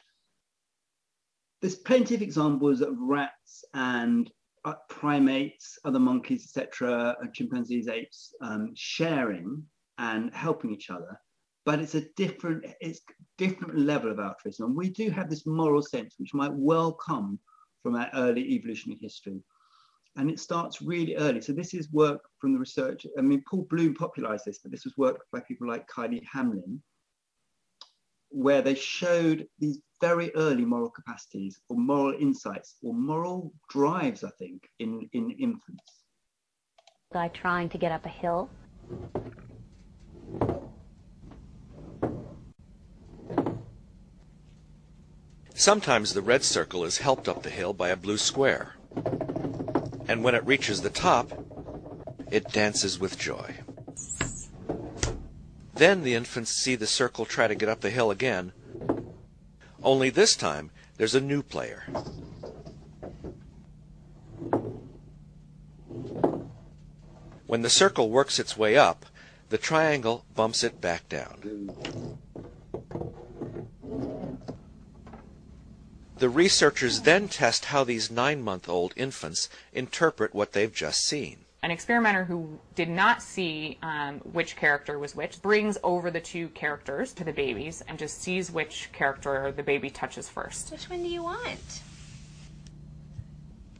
there's 1.61 1.75
plenty 1.75 2.15
of 2.15 2.21
examples 2.21 2.81
of 2.81 2.95
rats 2.99 3.63
and 3.73 4.29
uh, 4.65 4.73
primates, 4.89 5.79
other 5.85 5.99
monkeys, 5.99 6.43
etc., 6.43 7.15
chimpanzees, 7.33 7.87
apes, 7.87 8.33
um, 8.41 8.71
sharing 8.75 9.63
and 9.97 10.33
helping 10.33 10.71
each 10.71 10.89
other. 10.89 11.19
But 11.65 11.79
it's 11.79 11.95
a 11.95 12.05
different, 12.15 12.65
it's 12.81 13.01
different 13.37 13.77
level 13.77 14.11
of 14.11 14.19
altruism. 14.19 14.67
And 14.67 14.75
we 14.75 14.89
do 14.89 15.09
have 15.11 15.29
this 15.29 15.45
moral 15.45 15.81
sense, 15.81 16.15
which 16.17 16.33
might 16.33 16.53
well 16.53 16.93
come 16.93 17.39
from 17.83 17.95
our 17.95 18.09
early 18.13 18.41
evolutionary 18.53 18.99
history 19.01 19.41
and 20.15 20.29
it 20.29 20.39
starts 20.39 20.81
really 20.81 21.15
early. 21.15 21.41
So 21.41 21.53
this 21.53 21.73
is 21.73 21.91
work 21.91 22.21
from 22.39 22.53
the 22.53 22.59
research. 22.59 23.05
I 23.17 23.21
mean, 23.21 23.43
Paul 23.49 23.67
Bloom 23.69 23.93
popularized 23.93 24.45
this, 24.45 24.59
but 24.59 24.71
this 24.71 24.85
was 24.85 24.97
work 24.97 25.25
by 25.31 25.39
people 25.41 25.67
like 25.67 25.87
Kiley 25.87 26.21
Hamlin, 26.31 26.81
where 28.29 28.61
they 28.61 28.75
showed 28.75 29.47
these 29.59 29.79
very 30.01 30.33
early 30.35 30.65
moral 30.65 30.89
capacities 30.89 31.59
or 31.69 31.77
moral 31.77 32.19
insights 32.19 32.75
or 32.83 32.93
moral 32.93 33.53
drives, 33.69 34.23
I 34.23 34.29
think, 34.39 34.67
in, 34.79 35.09
in 35.13 35.31
infants. 35.31 36.03
Guy 37.11 37.27
trying 37.29 37.69
to 37.69 37.77
get 37.77 37.91
up 37.91 38.05
a 38.05 38.09
hill. 38.09 38.49
Sometimes 45.55 46.13
the 46.13 46.21
red 46.21 46.43
circle 46.43 46.85
is 46.85 46.99
helped 46.99 47.27
up 47.27 47.43
the 47.43 47.49
hill 47.49 47.73
by 47.73 47.89
a 47.89 47.97
blue 47.97 48.17
square 48.17 48.75
and 50.09 50.23
when 50.23 50.33
it 50.33 50.43
reaches 50.43 50.81
the 50.81 50.89
top, 50.89 51.31
it 52.31 52.51
dances 52.51 52.99
with 52.99 53.19
joy. 53.19 53.57
Then 55.75 56.01
the 56.01 56.15
infants 56.15 56.49
see 56.49 56.73
the 56.73 56.87
circle 56.87 57.25
try 57.25 57.47
to 57.47 57.53
get 57.53 57.69
up 57.69 57.81
the 57.81 57.91
hill 57.91 58.09
again, 58.09 58.51
only 59.83 60.09
this 60.09 60.35
time 60.35 60.71
there's 60.97 61.13
a 61.13 61.21
new 61.21 61.43
player. 61.43 61.83
When 67.45 67.61
the 67.61 67.69
circle 67.69 68.09
works 68.09 68.39
its 68.39 68.57
way 68.57 68.75
up, 68.75 69.05
the 69.49 69.59
triangle 69.59 70.25
bumps 70.33 70.63
it 70.63 70.81
back 70.81 71.07
down. 71.07 72.08
The 76.19 76.27
researchers 76.27 77.03
then 77.03 77.29
test 77.29 77.65
how 77.65 77.85
these 77.85 78.11
nine 78.11 78.41
month 78.41 78.67
old 78.67 78.93
infants 78.97 79.47
interpret 79.71 80.35
what 80.35 80.51
they've 80.51 80.73
just 80.73 81.05
seen. 81.05 81.45
An 81.63 81.71
experimenter 81.71 82.25
who 82.25 82.59
did 82.75 82.89
not 82.89 83.21
see 83.21 83.77
um, 83.81 84.19
which 84.33 84.57
character 84.57 84.99
was 84.99 85.15
which 85.15 85.41
brings 85.41 85.77
over 85.81 86.11
the 86.11 86.19
two 86.19 86.49
characters 86.49 87.13
to 87.13 87.23
the 87.23 87.31
babies 87.31 87.81
and 87.87 87.97
just 87.97 88.21
sees 88.21 88.51
which 88.51 88.89
character 88.91 89.53
the 89.53 89.63
baby 89.63 89.89
touches 89.89 90.27
first. 90.27 90.73
Which 90.73 90.89
one 90.89 91.03
do 91.03 91.07
you 91.07 91.23
want? 91.23 91.83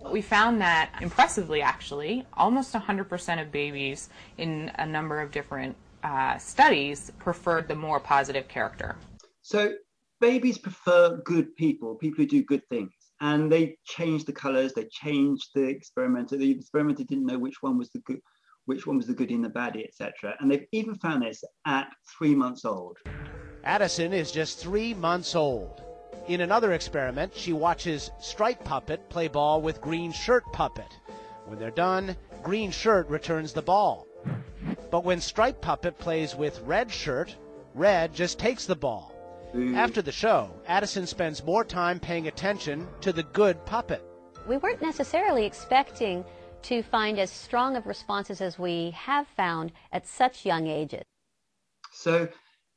We 0.09 0.21
found 0.21 0.61
that, 0.61 0.91
impressively 1.01 1.61
actually, 1.61 2.25
almost 2.35 2.73
100% 2.73 3.41
of 3.41 3.51
babies 3.51 4.07
in 4.37 4.71
a 4.75 4.85
number 4.85 5.19
of 5.19 5.31
different 5.31 5.75
uh, 6.05 6.37
studies 6.37 7.11
preferred 7.19 7.67
the 7.67 7.75
more 7.75 7.99
positive 7.99 8.47
character. 8.47 8.95
So 9.41 9.73
babies 10.19 10.57
prefer 10.57 11.17
good 11.23 11.55
people, 11.55 11.95
people 11.95 12.23
who 12.23 12.29
do 12.29 12.43
good 12.43 12.67
things. 12.69 12.91
And 13.21 13.51
they 13.51 13.77
changed 13.85 14.27
the 14.27 14.33
colors, 14.33 14.73
they 14.73 14.85
changed 14.85 15.49
the 15.53 15.63
experimenter. 15.63 16.37
The 16.37 16.51
experimenter 16.51 17.03
didn't 17.03 17.25
know 17.25 17.39
which 17.39 17.61
one 17.61 17.77
was 17.77 17.89
the 17.89 17.99
good, 17.99 18.21
which 18.65 18.87
one 18.87 18.97
was 18.97 19.07
the 19.07 19.13
goodie 19.13 19.35
and 19.35 19.43
the 19.43 19.49
baddie, 19.49 19.85
etc. 19.85 20.35
And 20.39 20.49
they've 20.49 20.65
even 20.71 20.95
found 20.95 21.23
this 21.23 21.43
at 21.65 21.89
three 22.17 22.35
months 22.35 22.65
old. 22.65 22.97
Addison 23.63 24.13
is 24.13 24.31
just 24.31 24.59
three 24.59 24.93
months 24.93 25.35
old. 25.35 25.81
In 26.27 26.41
another 26.41 26.73
experiment, 26.73 27.33
she 27.35 27.53
watches 27.53 28.11
Stripe 28.19 28.63
Puppet 28.63 29.09
play 29.09 29.27
ball 29.27 29.61
with 29.61 29.81
Green 29.81 30.11
Shirt 30.11 30.43
Puppet. 30.53 30.91
When 31.45 31.59
they're 31.59 31.71
done, 31.71 32.15
Green 32.43 32.71
Shirt 32.71 33.09
returns 33.09 33.51
the 33.51 33.61
ball. 33.61 34.07
But 34.91 35.03
when 35.03 35.19
Stripe 35.19 35.61
Puppet 35.61 35.97
plays 35.97 36.35
with 36.35 36.61
Red 36.61 36.91
Shirt, 36.91 37.35
Red 37.73 38.13
just 38.13 38.39
takes 38.39 38.65
the 38.65 38.75
ball. 38.75 39.13
Mm. 39.53 39.75
After 39.75 40.01
the 40.01 40.11
show, 40.11 40.51
Addison 40.67 41.07
spends 41.07 41.43
more 41.43 41.65
time 41.65 41.99
paying 41.99 42.27
attention 42.27 42.87
to 43.01 43.11
the 43.11 43.23
good 43.23 43.65
puppet. 43.65 44.03
We 44.47 44.57
weren't 44.57 44.81
necessarily 44.81 45.45
expecting 45.45 46.23
to 46.63 46.83
find 46.83 47.19
as 47.19 47.31
strong 47.31 47.75
of 47.75 47.87
responses 47.87 48.41
as 48.41 48.59
we 48.59 48.91
have 48.91 49.27
found 49.27 49.71
at 49.91 50.05
such 50.05 50.45
young 50.45 50.67
ages. 50.67 51.03
So 51.91 52.27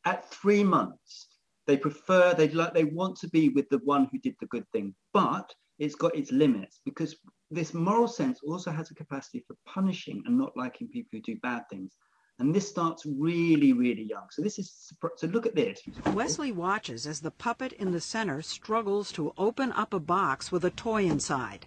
at 0.05 0.31
three 0.31 0.65
months, 0.65 1.29
they 1.67 1.77
prefer, 1.77 2.35
they 2.35 2.49
like, 2.49 2.73
they 2.73 2.85
want 2.85 3.19
to 3.19 3.29
be 3.29 3.51
with 3.51 3.69
the 3.69 3.81
one 3.85 4.09
who 4.11 4.19
did 4.19 4.35
the 4.41 4.47
good 4.47 4.65
thing, 4.73 4.95
but 5.13 5.53
it's 5.79 5.95
got 5.95 6.17
its 6.17 6.33
limits 6.33 6.81
because 6.85 7.17
this 7.51 7.75
moral 7.75 8.09
sense 8.09 8.41
also 8.47 8.71
has 8.71 8.91
a 8.91 8.95
capacity 8.95 9.45
for 9.47 9.57
punishing 9.67 10.23
and 10.27 10.39
not 10.39 10.57
liking 10.57 10.89
people 10.89 11.11
who 11.13 11.21
do 11.21 11.39
bad 11.43 11.63
things. 11.71 11.97
And 12.43 12.53
this 12.53 12.69
starts 12.69 13.07
really, 13.07 13.73
really 13.73 14.03
young. 14.03 14.25
So 14.31 14.43
this 14.43 14.59
is 14.59 14.93
so 15.17 15.27
look 15.29 15.47
at 15.47 15.55
this. 15.55 15.81
Wesley 16.07 16.51
watches 16.51 17.07
as 17.07 17.21
the 17.21 17.31
puppet 17.31 17.73
in 17.75 17.93
the 17.93 18.01
center 18.01 18.43
struggles 18.43 19.13
to 19.13 19.33
open 19.39 19.71
up 19.71 19.95
a 19.95 20.01
box 20.01 20.51
with 20.51 20.65
a 20.65 20.71
toy 20.71 21.05
inside. 21.05 21.67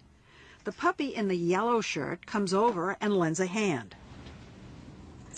The 0.65 0.73
puppy 0.73 1.15
in 1.15 1.29
the 1.29 1.37
yellow 1.37 1.79
shirt 1.79 2.25
comes 2.25 2.53
over 2.53 2.97
and 2.99 3.15
lends 3.15 3.39
a 3.39 3.45
hand. 3.45 3.95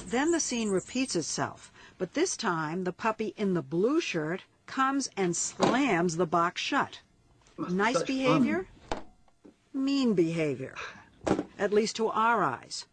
Then 0.07 0.31
the 0.31 0.39
scene 0.39 0.69
repeats 0.69 1.15
itself, 1.15 1.71
but 1.99 2.15
this 2.15 2.35
time 2.35 2.83
the 2.83 2.91
puppy 2.91 3.35
in 3.37 3.53
the 3.53 3.61
blue 3.61 4.01
shirt 4.01 4.41
comes 4.65 5.07
and 5.15 5.35
slams 5.35 6.17
the 6.17 6.25
box 6.25 6.61
shut. 6.61 7.01
Nice 7.69 8.01
behavior? 8.01 8.65
Mean 9.71 10.15
behavior. 10.15 10.73
At 11.59 11.73
least 11.73 11.95
to 11.97 12.07
our 12.07 12.43
eyes. 12.43 12.87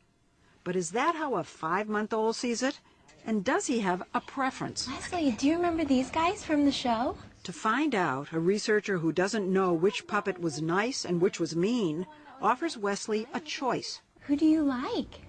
But 0.65 0.77
is 0.77 0.91
that 0.93 1.15
how 1.15 1.35
a 1.35 1.45
five-month-old 1.45 2.37
sees 2.37 2.63
it? 2.63 2.81
And 3.27 3.45
does 3.45 3.67
he 3.67 3.81
have 3.81 4.03
a 4.15 4.21
preference? 4.21 4.89
Leslie, 4.89 5.33
do 5.33 5.47
you 5.47 5.57
remember 5.57 5.85
these 5.85 6.11
guys 6.11 6.43
from 6.43 6.65
the 6.65 6.73
show? 6.73 7.17
To 7.45 7.53
find 7.53 7.95
out, 7.95 8.33
a 8.33 8.41
researcher 8.41 8.99
who 8.99 9.13
doesn't 9.13 9.53
know 9.53 9.73
which 9.75 10.07
puppet 10.07 10.41
was 10.41 10.63
nice 10.63 11.05
and 11.05 11.21
which 11.21 11.39
was 11.39 11.55
mean 11.55 12.07
offers 12.41 12.77
Wesley 12.77 13.27
a 13.35 13.41
choice. 13.41 14.01
Who 14.21 14.37
do 14.37 14.47
you 14.47 14.63
like? 14.63 15.21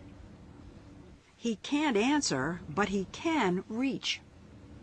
He 1.36 1.58
can't 1.58 1.98
answer, 1.98 2.62
but 2.70 2.90
he 2.90 3.08
can 3.12 3.64
reach. 3.68 4.22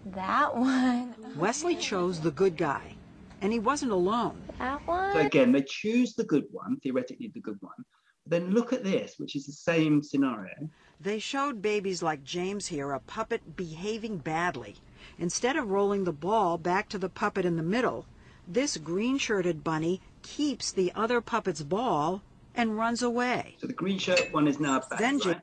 That 0.07 0.55
one. 0.55 1.15
Wesley 1.37 1.77
chose 1.77 2.21
the 2.21 2.31
good 2.31 2.57
guy, 2.57 2.97
and 3.41 3.53
he 3.53 3.59
wasn't 3.59 3.93
alone. 3.93 4.43
That 4.59 4.87
one? 4.87 5.13
So 5.15 5.21
again, 5.21 5.53
they 5.53 5.63
choose 5.63 6.15
the 6.15 6.25
good 6.25 6.45
one, 6.51 6.79
theoretically 6.83 7.31
the 7.33 7.41
good 7.41 7.59
one, 7.61 7.85
then 8.33 8.51
look 8.51 8.73
at 8.73 8.85
this, 8.85 9.19
which 9.19 9.37
is 9.37 9.47
the 9.47 9.53
same 9.53 10.03
scenario. 10.03 10.71
They 11.01 11.19
showed 11.19 11.61
babies 11.61 12.03
like 12.03 12.25
James 12.25 12.69
here 12.69 12.93
a 12.93 13.01
puppet 13.01 13.57
behaving 13.57 14.19
badly. 14.19 14.77
Instead 15.19 15.57
of 15.57 15.71
rolling 15.71 16.05
the 16.05 16.13
ball 16.13 16.59
back 16.59 16.89
to 16.91 16.99
the 16.99 17.09
puppet 17.09 17.45
in 17.45 17.57
the 17.57 17.63
middle, 17.63 18.07
this 18.47 18.77
green-shirted 18.77 19.63
bunny 19.63 20.01
keeps 20.23 20.71
the 20.73 20.93
other 20.95 21.21
puppet's 21.21 21.63
ball 21.63 22.23
and 22.55 22.77
runs 22.77 23.03
away. 23.03 23.57
So 23.61 23.67
the 23.67 23.73
green 23.73 23.99
shirt 23.99 24.33
one 24.33 24.47
is 24.47 24.61
now 24.61 24.81
back, 24.81 24.99
Then 24.99 25.19
right? 25.19 25.41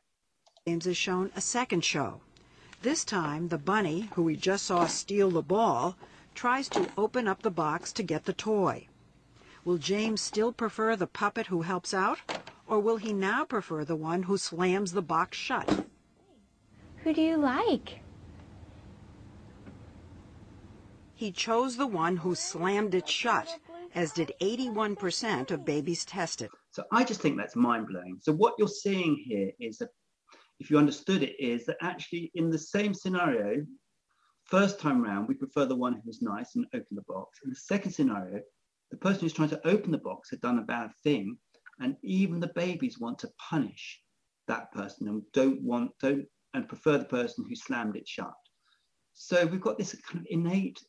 James 0.67 0.87
is 0.87 0.97
shown 0.97 1.31
a 1.35 1.41
second 1.41 1.83
show. 1.83 2.21
This 2.81 3.03
time, 3.03 3.49
the 3.49 3.57
bunny, 3.57 4.09
who 4.13 4.23
we 4.23 4.35
just 4.35 4.65
saw 4.65 4.87
steal 4.87 5.29
the 5.29 5.41
ball, 5.41 5.97
tries 6.35 6.69
to 6.69 6.89
open 6.97 7.27
up 7.27 7.41
the 7.41 7.51
box 7.51 7.91
to 7.93 8.03
get 8.03 8.25
the 8.25 8.33
toy. 8.33 8.87
Will 9.65 9.77
James 9.77 10.21
still 10.21 10.53
prefer 10.53 10.95
the 10.95 11.07
puppet 11.07 11.47
who 11.47 11.63
helps 11.63 11.93
out, 11.93 12.19
or 12.69 12.79
will 12.79 12.97
he 12.97 13.11
now 13.11 13.43
prefer 13.43 13.83
the 13.83 13.95
one 13.95 14.23
who 14.23 14.37
slams 14.37 14.91
the 14.91 15.01
box 15.01 15.37
shut? 15.37 15.85
Who 17.03 17.13
do 17.13 17.21
you 17.21 17.35
like? 17.35 18.01
He 21.15 21.31
chose 21.31 21.75
the 21.75 21.87
one 21.87 22.17
who 22.17 22.35
slammed 22.35 22.93
it 22.93 23.09
shut, 23.09 23.59
as 23.95 24.13
did 24.13 24.31
81% 24.39 25.51
of 25.51 25.65
babies 25.65 26.05
tested. 26.05 26.49
So 26.71 26.83
I 26.91 27.03
just 27.03 27.21
think 27.21 27.37
that's 27.37 27.55
mind 27.55 27.87
blowing. 27.87 28.19
So 28.21 28.31
what 28.31 28.53
you're 28.57 28.67
seeing 28.67 29.21
here 29.25 29.51
is 29.59 29.79
that, 29.79 29.89
if 30.59 30.69
you 30.69 30.77
understood 30.77 31.23
it, 31.23 31.35
is 31.39 31.65
that 31.65 31.77
actually 31.81 32.31
in 32.35 32.49
the 32.49 32.57
same 32.59 32.93
scenario, 32.93 33.65
first 34.45 34.79
time 34.79 35.01
round, 35.01 35.27
we 35.27 35.33
prefer 35.33 35.65
the 35.65 35.75
one 35.75 35.99
who's 36.05 36.21
nice 36.21 36.55
and 36.55 36.65
open 36.73 36.95
the 36.95 37.01
box. 37.07 37.39
In 37.43 37.49
the 37.49 37.55
second 37.55 37.91
scenario, 37.91 38.41
the 38.91 38.97
person 38.97 39.21
who's 39.21 39.33
trying 39.33 39.49
to 39.49 39.67
open 39.67 39.91
the 39.91 39.97
box 39.97 40.29
had 40.29 40.41
done 40.41 40.59
a 40.59 40.63
bad 40.63 40.91
thing, 41.03 41.37
and 41.79 41.95
even 42.03 42.39
the 42.39 42.51
babies 42.55 42.99
want 42.99 43.19
to 43.19 43.29
punish 43.49 44.01
that 44.47 44.71
person 44.71 45.07
and 45.07 45.23
don't 45.33 45.61
want 45.61 45.91
don't 45.99 46.25
and 46.53 46.67
prefer 46.67 46.97
the 46.97 47.05
person 47.05 47.45
who 47.47 47.55
slammed 47.55 47.95
it 47.95 48.07
shut. 48.07 48.33
So 49.13 49.45
we've 49.45 49.61
got 49.61 49.77
this 49.77 49.95
kind 50.01 50.19
of 50.19 50.27
innate. 50.29 50.79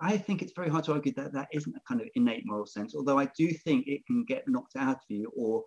I 0.00 0.16
think 0.16 0.42
it's 0.42 0.52
very 0.54 0.68
hard 0.68 0.84
to 0.84 0.92
argue 0.92 1.12
that 1.14 1.32
that 1.32 1.48
isn't 1.52 1.74
a 1.76 1.80
kind 1.88 2.00
of 2.00 2.08
innate 2.14 2.42
moral 2.44 2.66
sense, 2.66 2.94
although 2.94 3.18
I 3.18 3.28
do 3.36 3.48
think 3.64 3.86
it 3.86 4.04
can 4.06 4.24
get 4.24 4.48
knocked 4.48 4.76
out 4.76 4.96
of 4.96 5.02
you, 5.08 5.32
or 5.36 5.62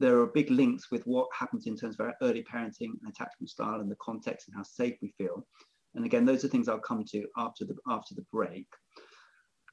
there 0.00 0.18
are 0.18 0.26
big 0.26 0.50
links 0.50 0.90
with 0.90 1.02
what 1.04 1.28
happens 1.38 1.66
in 1.66 1.76
terms 1.76 1.96
of 1.98 2.06
our 2.06 2.14
early 2.22 2.42
parenting 2.42 2.90
and 3.02 3.08
attachment 3.08 3.48
style 3.48 3.80
and 3.80 3.90
the 3.90 3.96
context 4.00 4.48
and 4.48 4.56
how 4.56 4.62
safe 4.62 4.96
we 5.00 5.14
feel. 5.16 5.46
And 5.94 6.04
again, 6.04 6.24
those 6.24 6.44
are 6.44 6.48
things 6.48 6.68
I'll 6.68 6.78
come 6.78 7.04
to 7.10 7.24
after 7.36 7.64
the 7.64 7.76
after 7.88 8.14
the 8.14 8.24
break. 8.32 8.66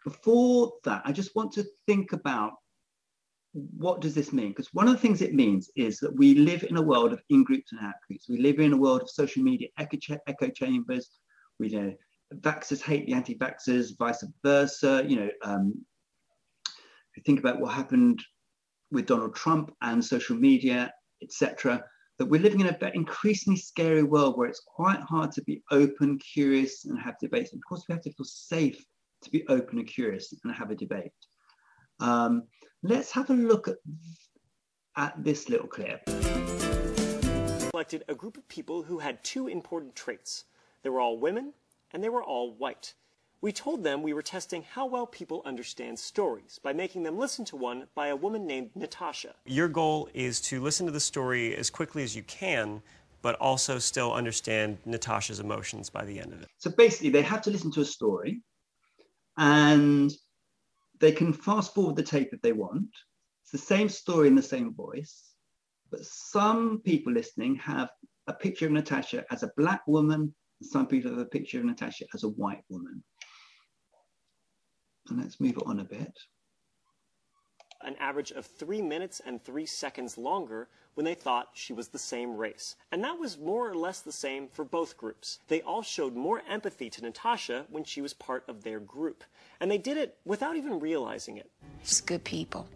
Before 0.03 0.73
that, 0.83 1.01
I 1.05 1.11
just 1.11 1.35
want 1.35 1.51
to 1.53 1.65
think 1.87 2.13
about 2.13 2.53
what 3.53 3.99
does 3.99 4.15
this 4.15 4.31
mean? 4.31 4.49
Because 4.49 4.73
one 4.73 4.87
of 4.87 4.93
the 4.93 4.99
things 4.99 5.21
it 5.21 5.33
means 5.33 5.69
is 5.75 5.99
that 5.99 6.15
we 6.15 6.35
live 6.35 6.63
in 6.63 6.77
a 6.77 6.81
world 6.81 7.11
of 7.11 7.21
in 7.29 7.43
groups 7.43 7.71
and 7.71 7.81
out 7.81 7.95
groups. 8.07 8.29
We 8.29 8.37
live 8.37 8.59
in 8.59 8.73
a 8.73 8.77
world 8.77 9.01
of 9.01 9.09
social 9.09 9.43
media 9.43 9.67
echo, 9.77 9.97
ch- 9.97 10.21
echo 10.27 10.49
chambers. 10.49 11.09
We 11.59 11.69
know 11.69 11.93
vaxxers 12.35 12.81
hate 12.81 13.05
the 13.05 13.13
anti-vaxxers, 13.13 13.97
vice 13.97 14.23
versa. 14.43 15.03
You 15.05 15.15
know, 15.17 15.29
um, 15.43 15.85
if 16.67 17.17
you 17.17 17.23
think 17.25 17.39
about 17.39 17.59
what 17.59 17.73
happened 17.73 18.23
with 18.89 19.05
Donald 19.05 19.35
Trump 19.35 19.73
and 19.81 20.03
social 20.03 20.37
media, 20.37 20.93
etc., 21.21 21.83
that 22.17 22.27
we're 22.27 22.41
living 22.41 22.61
in 22.61 22.67
an 22.67 22.91
increasingly 22.93 23.57
scary 23.57 24.03
world 24.03 24.37
where 24.37 24.47
it's 24.47 24.61
quite 24.65 24.99
hard 25.01 25.31
to 25.33 25.41
be 25.43 25.61
open, 25.71 26.19
curious, 26.19 26.85
and 26.85 26.99
have 26.99 27.15
debates. 27.19 27.51
And 27.51 27.59
of 27.59 27.67
course, 27.67 27.83
we 27.87 27.93
have 27.93 28.03
to 28.03 28.13
feel 28.13 28.25
safe 28.25 28.85
to 29.23 29.31
be 29.31 29.45
open 29.47 29.79
and 29.79 29.87
curious 29.87 30.33
and 30.43 30.53
have 30.53 30.71
a 30.71 30.75
debate. 30.75 31.11
Um, 31.99 32.43
let's 32.83 33.11
have 33.11 33.29
a 33.29 33.33
look 33.33 33.67
at, 33.67 33.77
at 34.97 35.23
this 35.23 35.49
little 35.49 35.67
clip. 35.67 36.01
We 36.07 36.13
selected 37.71 38.03
a 38.07 38.15
group 38.15 38.37
of 38.37 38.47
people 38.47 38.83
who 38.83 38.99
had 38.99 39.23
two 39.23 39.47
important 39.47 39.95
traits. 39.95 40.45
They 40.83 40.89
were 40.89 40.99
all 40.99 41.17
women 41.17 41.53
and 41.93 42.03
they 42.03 42.09
were 42.09 42.23
all 42.23 42.53
white. 42.53 42.93
We 43.41 43.51
told 43.51 43.83
them 43.83 44.03
we 44.03 44.13
were 44.13 44.21
testing 44.21 44.63
how 44.63 44.85
well 44.85 45.07
people 45.07 45.41
understand 45.45 45.97
stories 45.97 46.59
by 46.61 46.73
making 46.73 47.03
them 47.03 47.17
listen 47.17 47.43
to 47.45 47.55
one 47.55 47.87
by 47.95 48.07
a 48.07 48.15
woman 48.15 48.45
named 48.45 48.69
Natasha. 48.75 49.33
Your 49.45 49.67
goal 49.67 50.09
is 50.13 50.39
to 50.41 50.61
listen 50.61 50.85
to 50.85 50.91
the 50.91 50.99
story 50.99 51.55
as 51.55 51.71
quickly 51.71 52.03
as 52.03 52.15
you 52.15 52.21
can, 52.23 52.83
but 53.23 53.35
also 53.35 53.79
still 53.79 54.13
understand 54.13 54.77
Natasha's 54.85 55.39
emotions 55.39 55.89
by 55.89 56.05
the 56.05 56.19
end 56.19 56.33
of 56.33 56.41
it. 56.43 56.49
So 56.59 56.69
basically, 56.69 57.09
they 57.09 57.23
have 57.23 57.41
to 57.43 57.49
listen 57.49 57.71
to 57.71 57.81
a 57.81 57.85
story 57.85 58.41
and 59.37 60.11
they 61.01 61.11
can 61.11 61.33
fast 61.33 61.73
forward 61.73 61.95
the 61.95 62.03
tape 62.03 62.29
if 62.31 62.41
they 62.41 62.53
want. 62.53 62.87
It's 63.43 63.51
the 63.51 63.57
same 63.57 63.89
story 63.89 64.27
in 64.27 64.35
the 64.35 64.41
same 64.41 64.73
voice, 64.73 65.33
but 65.89 66.05
some 66.05 66.79
people 66.85 67.11
listening 67.11 67.55
have 67.55 67.89
a 68.27 68.33
picture 68.33 68.67
of 68.67 68.71
Natasha 68.71 69.25
as 69.31 69.43
a 69.43 69.51
black 69.57 69.81
woman, 69.87 70.33
and 70.61 70.69
some 70.69 70.87
people 70.87 71.11
have 71.11 71.19
a 71.19 71.25
picture 71.25 71.59
of 71.59 71.65
Natasha 71.65 72.05
as 72.13 72.23
a 72.23 72.29
white 72.29 72.63
woman. 72.69 73.03
And 75.09 75.19
let's 75.19 75.41
move 75.41 75.57
it 75.57 75.63
on 75.65 75.79
a 75.79 75.83
bit. 75.83 76.13
An 77.83 77.95
average 77.99 78.31
of 78.31 78.45
three 78.45 78.81
minutes 78.81 79.21
and 79.25 79.41
three 79.41 79.65
seconds 79.65 80.17
longer 80.17 80.67
when 80.93 81.05
they 81.05 81.15
thought 81.15 81.49
she 81.53 81.73
was 81.73 81.87
the 81.89 81.97
same 81.99 82.35
race. 82.35 82.75
And 82.91 83.03
that 83.03 83.17
was 83.17 83.37
more 83.37 83.69
or 83.69 83.75
less 83.75 84.01
the 84.01 84.11
same 84.11 84.47
for 84.47 84.65
both 84.65 84.97
groups. 84.97 85.39
They 85.47 85.61
all 85.61 85.81
showed 85.81 86.15
more 86.15 86.41
empathy 86.49 86.89
to 86.89 87.01
Natasha 87.01 87.65
when 87.69 87.83
she 87.83 88.01
was 88.01 88.13
part 88.13 88.43
of 88.47 88.63
their 88.63 88.79
group. 88.79 89.23
And 89.59 89.71
they 89.71 89.77
did 89.77 89.97
it 89.97 90.17
without 90.25 90.55
even 90.57 90.79
realizing 90.79 91.37
it. 91.37 91.49
She's 91.83 92.01
good 92.01 92.23
people. 92.23 92.67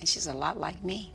and 0.00 0.08
she's 0.08 0.26
a 0.28 0.32
lot 0.32 0.58
like 0.58 0.82
me. 0.84 1.12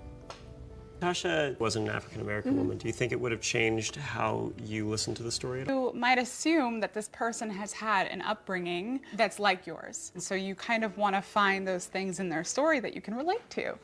Natasha 1.03 1.53
wasn't 1.59 1.89
an 1.89 1.93
African 1.93 2.21
American 2.21 2.53
Mhm. 2.53 2.59
woman. 2.59 2.77
Do 2.77 2.87
you 2.87 2.93
think 2.93 3.11
it 3.11 3.19
would 3.19 3.33
have 3.33 3.41
changed 3.41 3.97
how 3.97 4.53
you 4.63 4.87
listened 4.87 5.17
to 5.17 5.23
the 5.23 5.33
story 5.33 5.59
at 5.59 5.69
all? 5.69 5.91
You 5.93 5.99
might 5.99 6.17
assume 6.17 6.79
that 6.79 6.93
this 6.93 7.09
person 7.09 7.49
has 7.49 7.73
had 7.73 8.07
an 8.07 8.21
upbringing 8.21 9.01
that's 9.17 9.37
like 9.37 9.67
yours. 9.67 10.11
And 10.13 10.23
so 10.23 10.33
you 10.33 10.55
kind 10.55 10.85
of 10.85 10.97
want 10.97 11.17
to 11.17 11.21
find 11.21 11.67
those 11.67 11.87
things 11.87 12.21
in 12.21 12.29
their 12.29 12.45
story 12.45 12.79
that 12.79 12.93
you 12.93 13.01
can 13.01 13.15
relate 13.15 13.49
to. 13.49 13.77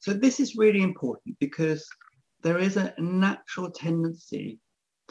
So 0.00 0.12
this 0.12 0.40
is 0.40 0.56
really 0.56 0.82
important 0.82 1.38
because 1.38 1.88
there 2.42 2.58
is 2.58 2.76
a 2.76 2.92
natural 2.98 3.70
tendency 3.70 4.58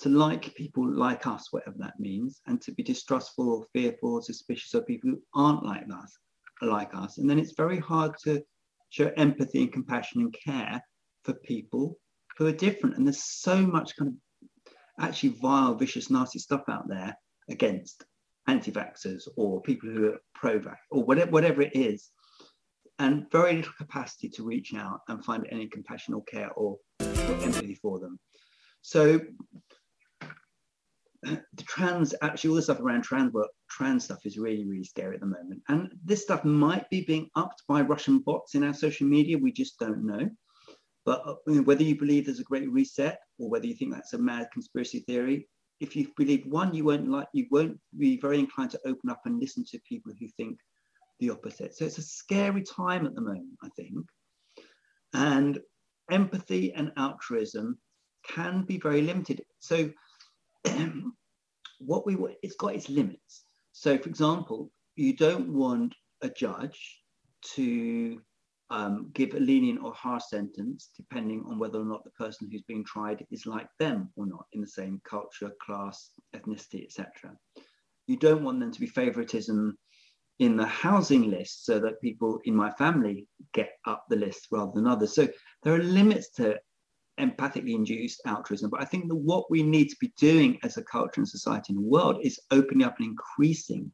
to 0.01 0.09
like 0.09 0.53
people 0.55 0.86
like 0.86 1.26
us, 1.26 1.53
whatever 1.53 1.78
that 1.80 1.97
means, 1.97 2.41
and 2.45 2.61
to 2.64 2.74
be 2.74 2.84
distrustful 2.84 3.49
or 3.49 3.66
fearful 3.72 4.16
or 4.16 4.22
suspicious 4.22 4.74
of 4.74 4.86
people 4.86 5.11
who 5.11 5.22
aren't 5.34 5.64
like 5.64 5.86
us, 6.03 6.18
like 6.61 6.93
us. 6.93 7.20
And 7.20 7.30
then 7.30 7.39
it's 7.39 7.53
very 7.53 7.80
hard 7.80 8.18
to 8.26 8.43
show 8.89 9.14
empathy 9.16 9.61
and 9.64 9.72
compassion 9.72 10.20
and 10.24 10.34
care 10.34 10.84
for 11.24 11.34
people 11.34 11.97
who 12.38 12.47
are 12.47 12.51
different. 12.51 12.97
And 12.97 13.05
there's 13.05 13.24
so 13.24 13.57
much 13.57 13.95
kind 13.97 14.09
of 14.09 14.74
actually 14.99 15.30
vile, 15.41 15.76
vicious, 15.76 16.09
nasty 16.09 16.39
stuff 16.39 16.63
out 16.69 16.88
there 16.88 17.15
against 17.49 18.05
anti-vaxxers 18.47 19.28
or 19.38 19.61
people 19.61 19.89
who 19.89 20.07
are 20.07 20.21
pro-vax 20.36 20.76
or 20.91 21.03
whatever, 21.03 21.32
whatever 21.32 21.61
it 21.61 21.76
is 21.76 22.11
and 22.99 23.30
very 23.32 23.55
little 23.55 23.74
capacity 23.78 24.30
to 24.30 24.43
reach 24.43 24.74
out 24.76 25.01
and 25.07 25.24
find 25.26 25.47
any 25.51 25.67
compassion 25.67 26.13
or 26.13 26.24
care 26.26 26.51
or, 26.51 26.78
or 26.99 27.07
empathy 27.41 27.76
for 27.76 27.99
them. 27.99 28.19
So 28.82 29.19
the 31.24 31.63
trans, 31.63 32.13
actually 32.21 32.51
all 32.51 32.55
the 32.57 32.61
stuff 32.61 32.80
around 32.80 33.03
trans 33.03 33.34
work, 33.34 33.49
trans 33.69 34.05
stuff 34.05 34.26
is 34.26 34.38
really, 34.38 34.65
really 34.65 34.84
scary 34.84 35.15
at 35.15 35.21
the 35.21 35.28
moment. 35.28 35.61
And 35.69 35.91
this 36.03 36.21
stuff 36.21 36.43
might 36.43 36.89
be 36.89 37.01
being 37.01 37.30
upped 37.36 37.63
by 37.67 37.82
Russian 37.82 38.19
bots 38.19 38.55
in 38.55 38.63
our 38.63 38.74
social 38.74 39.07
media. 39.07 39.38
We 39.38 39.51
just 39.51 39.80
don't 39.80 40.05
know. 40.05 40.30
But 41.06 41.24
uh, 41.26 41.62
whether 41.64 41.84
you 41.84 41.97
believe 41.97 42.26
there's 42.26 42.39
a 42.39 42.43
great 42.43 42.72
reset 42.72 43.20
or 43.38 43.49
whether 43.49 43.66
you 43.66 43.76
think 43.76 43.93
that's 43.93 44.14
a 44.14 44.18
mad 44.18 44.47
conspiracy 44.54 44.99
theory, 44.99 45.47
if 45.80 45.95
you 45.95 46.08
believe 46.16 46.45
one, 46.45 46.74
you 46.74 46.86
won't 46.86 47.10
like, 47.10 47.28
you 47.34 47.47
won't 47.51 47.78
be 47.97 48.18
very 48.18 48.39
inclined 48.39 48.72
to 48.72 48.80
open 48.86 49.10
up 49.10 49.22
and 49.26 49.39
listen 49.39 49.66
to 49.66 49.80
people 49.88 50.14
who 50.18 50.28
think 50.38 50.58
the 51.20 51.30
opposite. 51.30 51.76
So 51.76 51.86
it's 51.86 51.97
a 51.97 52.04
scary 52.04 52.64
time 52.64 53.06
at 53.06 53.16
the 53.16 53.22
moment, 53.22 53.58
I 53.64 53.70
think. 53.76 54.06
And 55.14 55.60
empathy 56.10 56.74
and 56.74 56.91
altruism 56.97 57.78
can 58.28 58.64
be 58.64 58.78
very 58.78 59.01
limited. 59.01 59.43
So 59.60 59.91
what 61.80 62.06
we 62.06 62.18
it's 62.41 62.56
got 62.56 62.76
its 62.76 62.89
limits. 62.89 63.43
So 63.74 63.97
for 63.97 64.10
example, 64.10 64.72
you 64.95 65.16
don't 65.16 65.54
want 65.54 65.93
a 66.22 66.30
judge 66.30 67.01
to 67.56 68.22
um, 68.74 69.11
give 69.13 69.36
a 69.36 69.39
lenient 69.39 69.84
or 69.84 69.93
harsh 69.93 70.24
sentence 70.30 70.89
depending 70.97 71.43
on 71.47 71.59
whether 71.59 71.80
or 71.80 71.86
not 71.86 72.03
the 72.03 72.09
person 72.09 72.49
who's 72.51 72.63
being 72.63 72.84
tried 72.84 73.24
is 73.30 73.45
like 73.45 73.67
them 73.78 74.09
or 74.15 74.26
not 74.26 74.47
in 74.53 74.61
the 74.61 74.67
same 74.67 74.99
culture, 75.07 75.51
class, 75.63 76.09
ethnicity, 76.36 76.84
etc. 76.84 77.38
You 78.07 78.17
don't 78.17 78.43
want 78.43 78.59
them 78.59 78.71
to 78.71 78.80
be 78.80 78.88
favoritism 78.88 79.78
in 80.39 80.57
the 80.57 80.65
housing 80.65 81.30
list 81.30 81.67
so 81.67 81.78
that 81.80 82.01
people 82.01 82.39
in 82.45 82.55
my 82.55 82.71
family 82.71 83.28
get 83.53 83.74
up 83.86 84.05
the 84.09 84.15
list 84.15 84.47
rather 84.49 84.71
than 84.74 84.88
others. 84.88 85.13
So 85.13 85.28
there 85.61 85.76
are 85.76 85.84
limits 85.84 86.32
to 86.38 86.59
empathically 87.19 87.76
induced 87.76 88.21
altruism. 88.26 88.71
But 88.71 88.82
I 88.82 88.86
think 88.86 89.07
that 89.07 89.15
what 89.15 89.51
we 89.51 89.61
need 89.61 89.89
to 89.89 89.97
be 90.01 90.11
doing 90.17 90.57
as 90.63 90.78
a 90.78 90.84
culture 90.84 91.21
and 91.21 91.30
society 91.30 91.74
in 91.74 91.76
the 91.76 91.88
world 91.88 92.17
is 92.24 92.39
opening 92.49 92.88
up 92.88 92.95
and 92.97 93.09
increasing 93.09 93.91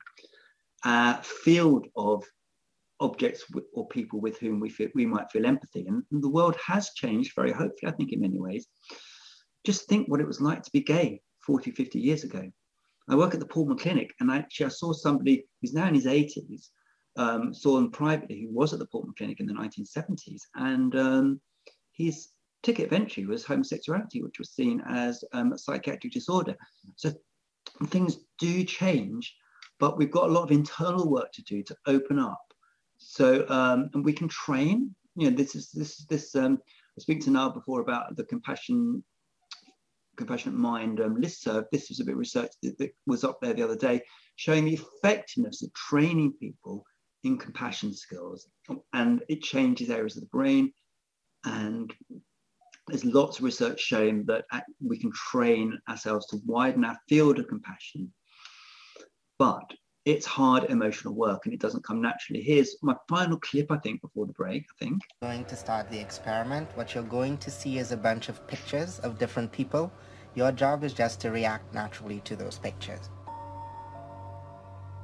a 0.86 1.22
field 1.22 1.86
of 1.98 2.24
objects 3.00 3.46
or 3.74 3.88
people 3.88 4.20
with 4.20 4.38
whom 4.40 4.60
we 4.60 4.70
feel 4.70 4.90
we 4.94 5.06
might 5.06 5.32
feel 5.32 5.46
empathy. 5.46 5.86
And 5.88 6.04
the 6.12 6.30
world 6.30 6.56
has 6.66 6.92
changed 6.96 7.34
very 7.36 7.52
hopefully, 7.52 7.92
I 7.92 7.96
think, 7.96 8.12
in 8.12 8.22
many 8.22 8.40
ways. 8.40 8.68
Just 9.66 9.88
think 9.88 10.08
what 10.08 10.22
it 10.22 10.28
was 10.28 10.42
like 10.42 10.64
to 10.64 10.72
be 10.72 10.82
gay 10.82 11.22
40, 11.46 11.72
50 11.72 12.00
years 12.00 12.24
ago. 12.24 12.50
I 13.10 13.16
work 13.16 13.34
at 13.34 13.40
the 13.40 13.46
Portman 13.46 13.78
Clinic, 13.78 14.14
and 14.20 14.30
actually 14.30 14.68
I 14.68 14.70
saw 14.70 14.94
somebody 14.94 15.46
who's 15.62 15.74
now 15.74 15.88
in 15.88 15.96
his 15.96 16.06
80s, 16.06 16.70
um, 17.18 17.54
saw 17.54 17.78
him 17.78 17.90
privately, 17.90 18.42
who 18.42 18.54
was 18.54 18.72
at 18.72 18.80
the 18.80 18.86
Portman 18.86 19.16
Clinic 19.18 19.40
in 19.40 19.48
the 19.48 19.54
1970s, 19.54 20.42
and 20.56 20.96
um, 20.96 21.42
his 21.92 22.30
ticket 22.62 22.88
of 22.88 22.94
entry 22.94 23.26
was 23.26 23.44
homosexuality, 23.44 24.22
which 24.22 24.38
was 24.38 24.52
seen 24.52 24.82
as 24.88 25.24
um, 25.34 25.54
a 25.54 25.58
psychiatric 25.58 26.14
disorder. 26.14 26.56
So 26.98 27.12
things 27.88 28.20
do 28.38 28.64
change, 28.64 29.36
but 29.80 29.98
we've 29.98 30.12
got 30.12 30.30
a 30.30 30.34
lot 30.34 30.44
of 30.44 30.52
internal 30.52 31.10
work 31.10 31.32
to 31.34 31.42
do 31.44 31.64
to 31.64 31.76
open 31.88 32.20
up. 32.20 32.49
So 33.00 33.48
um, 33.50 33.90
and 33.94 34.06
we 34.06 34.14
can 34.14 34.28
train. 34.28 34.96
You 35.16 35.32
know, 35.32 35.36
this 35.36 35.56
is 35.56 35.72
this 35.72 36.00
is 36.00 36.06
this. 36.06 36.36
Um, 36.36 36.60
I 36.98 37.02
speak 37.02 37.22
to 37.24 37.32
Niall 37.32 37.52
before 37.52 37.82
about 37.82 38.16
the 38.16 38.26
compassion 38.26 39.04
compassionate 40.20 40.60
mind 40.60 41.00
um, 41.00 41.16
listserv. 41.16 41.66
This 41.72 41.90
was 41.90 42.02
a 42.02 42.06
bit 42.06 42.18
research 42.18 42.52
that, 42.62 42.78
that 42.78 42.92
was 43.08 43.24
up 43.24 43.40
there 43.42 43.54
the 43.54 43.64
other 43.64 43.78
day, 43.78 44.02
showing 44.36 44.66
the 44.66 44.74
effectiveness 44.74 45.64
of 45.64 45.74
training 45.74 46.34
people 46.40 46.86
in 47.24 47.38
compassion 47.38 47.94
skills, 47.94 48.48
and 48.94 49.24
it 49.30 49.42
changes 49.42 49.90
areas 49.90 50.18
of 50.18 50.22
the 50.22 50.30
brain. 50.30 50.72
And 51.46 51.94
there's 52.88 53.06
lots 53.06 53.40
of 53.40 53.46
research 53.46 53.80
showing 53.80 54.26
that 54.26 54.46
we 54.86 55.00
can 55.00 55.12
train 55.14 55.80
ourselves 55.90 56.28
to 56.28 56.40
widen 56.46 56.84
our 56.84 56.98
field 57.08 57.40
of 57.40 57.48
compassion, 57.48 58.12
but 59.38 59.74
it's 60.06 60.26
hard 60.26 60.64
emotional 60.66 61.14
work 61.14 61.46
and 61.46 61.54
it 61.54 61.60
doesn't 61.60 61.84
come 61.84 62.02
naturally. 62.02 62.42
Here's 62.42 62.78
my 62.82 62.96
final 63.08 63.38
clip, 63.38 63.72
I 63.72 63.78
think, 63.78 64.02
before 64.02 64.26
the 64.26 64.34
break. 64.34 64.64
I 64.64 64.86
think. 64.86 65.02
going 65.22 65.46
to 65.46 65.56
start 65.56 65.90
the 65.90 66.00
experiment. 66.00 66.70
What 66.76 66.96
you're 66.96 67.04
going 67.04 67.38
to 67.40 67.52
see 67.52 67.78
is 67.80 67.92
a 67.92 67.98
bunch 67.98 68.30
of 68.30 68.46
pictures 68.48 69.00
of 69.00 69.20
different 69.20 69.52
people. 69.52 69.92
Your 70.36 70.52
job 70.52 70.84
is 70.84 70.94
just 70.94 71.20
to 71.22 71.32
react 71.32 71.74
naturally 71.74 72.22
to 72.22 72.36
those 72.36 72.58
pictures. 72.58 73.10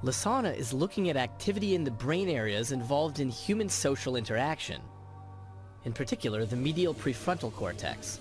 Lasana 0.04 0.56
is 0.56 0.72
looking 0.72 1.10
at 1.10 1.18
activity 1.18 1.74
in 1.74 1.84
the 1.84 1.92
brain 1.92 2.30
areas 2.30 2.72
involved 2.72 3.20
in 3.20 3.30
human 3.30 3.68
social 3.68 4.16
interaction, 4.16 4.82
in 5.84 5.94
particular 5.94 6.46
the 6.46 6.56
medial 6.56 6.94
prefrontal 6.94 7.52
cortex. 7.52 8.20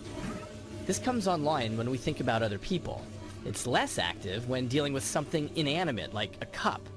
This 0.87 0.99
comes 0.99 1.29
online 1.29 1.77
when 1.77 1.91
we 1.91 1.99
think 1.99 2.20
about 2.20 2.43
other 2.43 2.59
people. 2.59 3.05
It's 3.45 3.66
less 3.66 3.99
active 3.99 4.49
when 4.49 4.68
dealing 4.68 4.92
with 4.92 5.05
something 5.05 5.51
inanimate 5.55 6.14
like 6.14 6.36
a 6.40 6.47
cup. 6.47 6.88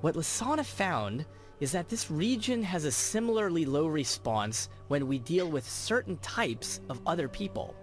What 0.00 0.14
Lasana 0.14 0.64
found 0.64 1.24
is 1.60 1.72
that 1.72 1.88
this 1.88 2.10
region 2.10 2.62
has 2.62 2.84
a 2.84 2.92
similarly 2.92 3.64
low 3.64 3.86
response 3.86 4.68
when 4.88 5.06
we 5.06 5.18
deal 5.18 5.48
with 5.48 5.68
certain 5.68 6.16
types 6.18 6.80
of 6.88 7.00
other 7.06 7.28
people. 7.28 7.74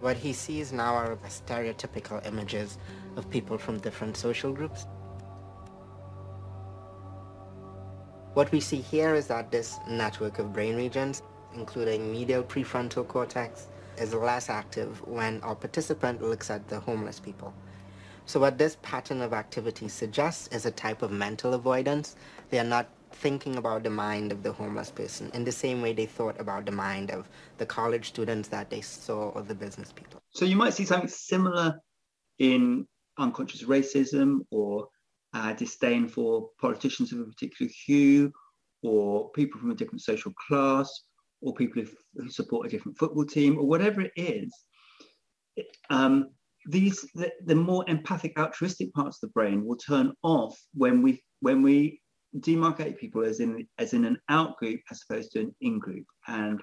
What 0.00 0.16
he 0.16 0.32
sees 0.32 0.72
now 0.72 0.94
are 0.94 1.16
stereotypical 1.28 2.26
images 2.26 2.78
of 3.16 3.28
people 3.28 3.58
from 3.58 3.78
different 3.78 4.16
social 4.16 4.52
groups. 4.52 4.86
What 8.34 8.52
we 8.52 8.60
see 8.60 8.82
here 8.82 9.14
is 9.14 9.26
that 9.28 9.50
this 9.50 9.78
network 9.88 10.38
of 10.38 10.52
brain 10.52 10.76
regions, 10.76 11.22
including 11.56 12.12
medial 12.12 12.42
prefrontal 12.42 13.06
cortex, 13.06 13.66
is 13.98 14.14
less 14.14 14.48
active 14.50 15.06
when 15.06 15.40
our 15.42 15.54
participant 15.54 16.22
looks 16.22 16.50
at 16.50 16.68
the 16.68 16.78
homeless 16.78 17.18
people. 17.18 17.54
So 18.26 18.40
what 18.40 18.58
this 18.58 18.76
pattern 18.82 19.22
of 19.22 19.32
activity 19.32 19.88
suggests 19.88 20.48
is 20.48 20.66
a 20.66 20.70
type 20.70 21.02
of 21.02 21.10
mental 21.10 21.54
avoidance. 21.54 22.16
They 22.50 22.58
are 22.58 22.64
not 22.64 22.88
thinking 23.12 23.56
about 23.56 23.84
the 23.84 23.90
mind 23.90 24.32
of 24.32 24.42
the 24.42 24.52
homeless 24.52 24.90
person 24.90 25.30
in 25.32 25.44
the 25.44 25.52
same 25.52 25.80
way 25.80 25.92
they 25.92 26.06
thought 26.06 26.38
about 26.40 26.66
the 26.66 26.72
mind 26.72 27.10
of 27.10 27.28
the 27.58 27.64
college 27.64 28.08
students 28.08 28.48
that 28.48 28.68
they 28.68 28.80
saw 28.80 29.30
or 29.30 29.42
the 29.42 29.54
business 29.54 29.92
people. 29.92 30.20
So 30.30 30.44
you 30.44 30.56
might 30.56 30.74
see 30.74 30.84
something 30.84 31.08
similar 31.08 31.80
in 32.38 32.86
unconscious 33.16 33.62
racism 33.62 34.40
or 34.50 34.88
uh, 35.32 35.52
disdain 35.54 36.08
for 36.08 36.50
politicians 36.60 37.12
of 37.12 37.20
a 37.20 37.24
particular 37.24 37.70
hue 37.86 38.32
or 38.82 39.30
people 39.30 39.60
from 39.60 39.70
a 39.70 39.74
different 39.74 40.02
social 40.02 40.32
class 40.48 40.90
or 41.46 41.54
people 41.54 41.82
who, 42.16 42.28
support 42.28 42.66
a 42.66 42.68
different 42.68 42.98
football 42.98 43.24
team 43.24 43.56
or 43.56 43.66
whatever 43.66 44.00
it 44.00 44.10
is. 44.16 44.52
Um, 45.90 46.30
these 46.66 47.08
the, 47.14 47.30
the 47.44 47.54
more 47.54 47.84
empathic 47.86 48.36
altruistic 48.36 48.92
parts 48.92 49.22
of 49.22 49.28
the 49.28 49.32
brain 49.32 49.64
will 49.64 49.76
turn 49.76 50.12
off 50.22 50.58
when 50.74 51.00
we 51.00 51.22
when 51.40 51.62
we 51.62 52.00
demarcate 52.40 52.98
people 52.98 53.24
as 53.24 53.38
in 53.38 53.66
as 53.78 53.94
in 53.94 54.04
an 54.04 54.18
out 54.28 54.56
group 54.56 54.80
as 54.90 55.00
opposed 55.08 55.30
to 55.30 55.40
an 55.40 55.54
in 55.60 55.78
group 55.78 56.04
and 56.26 56.60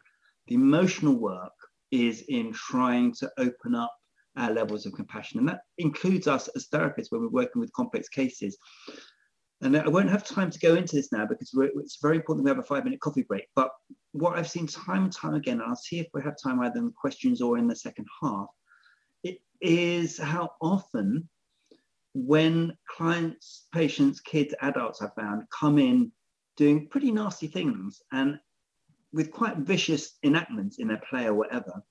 the 0.48 0.56
emotional 0.56 1.16
work 1.16 1.54
is 1.92 2.26
in 2.28 2.52
trying 2.52 3.14
to 3.14 3.32
open 3.38 3.74
up 3.74 3.96
our 4.36 4.52
levels 4.52 4.86
of 4.86 4.92
compassion 4.92 5.40
and 5.40 5.48
that 5.48 5.62
includes 5.78 6.28
us 6.28 6.50
as 6.50 6.68
therapists 6.68 7.08
when 7.10 7.22
we're 7.22 7.30
working 7.30 7.62
with 7.62 7.72
complex 7.72 8.10
cases 8.10 8.58
and 9.64 9.78
I 9.78 9.88
won't 9.88 10.10
have 10.10 10.26
time 10.26 10.52
to 10.52 10.60
go 10.60 10.76
into 10.76 10.96
this 10.96 11.12
now 11.12 11.26
because 11.26 11.52
it's 11.76 12.00
very 12.02 12.18
important 12.18 12.44
we 12.44 12.50
have 12.50 12.60
a 12.60 12.64
five 12.64 12.84
minute 12.84 13.00
coffee 13.00 13.24
break. 13.24 13.48
But 13.56 13.72
what 14.12 14.38
I've 14.38 14.50
seen 14.50 14.68
time 14.68 15.06
and 15.06 15.14
time 15.14 15.36
again, 15.36 15.62
and 15.62 15.70
I'll 15.70 15.76
see 15.76 16.00
if 16.00 16.08
we 16.14 16.22
have 16.22 16.36
time 16.42 16.60
either 16.60 16.80
in 16.80 16.92
questions 16.92 17.42
or 17.42 17.58
in 17.58 17.68
the 17.68 17.76
second 17.76 18.06
half, 18.22 18.48
it 19.24 19.40
is 19.62 20.18
how 20.18 20.52
often 20.62 21.30
when 22.14 22.78
clients, 22.88 23.68
patients, 23.74 24.20
kids, 24.20 24.54
adults 24.62 25.02
I've 25.02 25.16
found 25.16 25.44
come 25.50 25.80
in 25.80 26.12
doing 26.58 26.88
pretty 26.88 27.12
nasty 27.12 27.48
things 27.48 28.02
and 28.12 28.38
with 29.14 29.32
quite 29.32 29.58
vicious 29.58 30.18
enactments 30.24 30.80
in 30.80 30.88
their 30.88 31.02
play 31.10 31.26
or 31.26 31.34
whatever, 31.36 31.84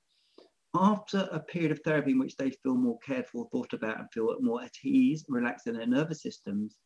after 0.75 1.29
a 1.33 1.41
period 1.41 1.73
of 1.73 1.81
therapy 1.81 2.13
in 2.13 2.19
which 2.19 2.37
they 2.37 2.51
feel 2.51 2.75
more 2.75 2.99
cared 2.99 3.27
for, 3.27 3.49
thought 3.51 3.73
about, 3.73 3.99
and 3.99 4.09
feel 4.13 4.37
more 4.41 4.63
at 4.63 4.73
ease, 4.85 5.25
relaxed 5.29 5.67
in 5.67 5.77
their 5.77 5.87
nervous 5.87 6.23
systems, 6.23 6.77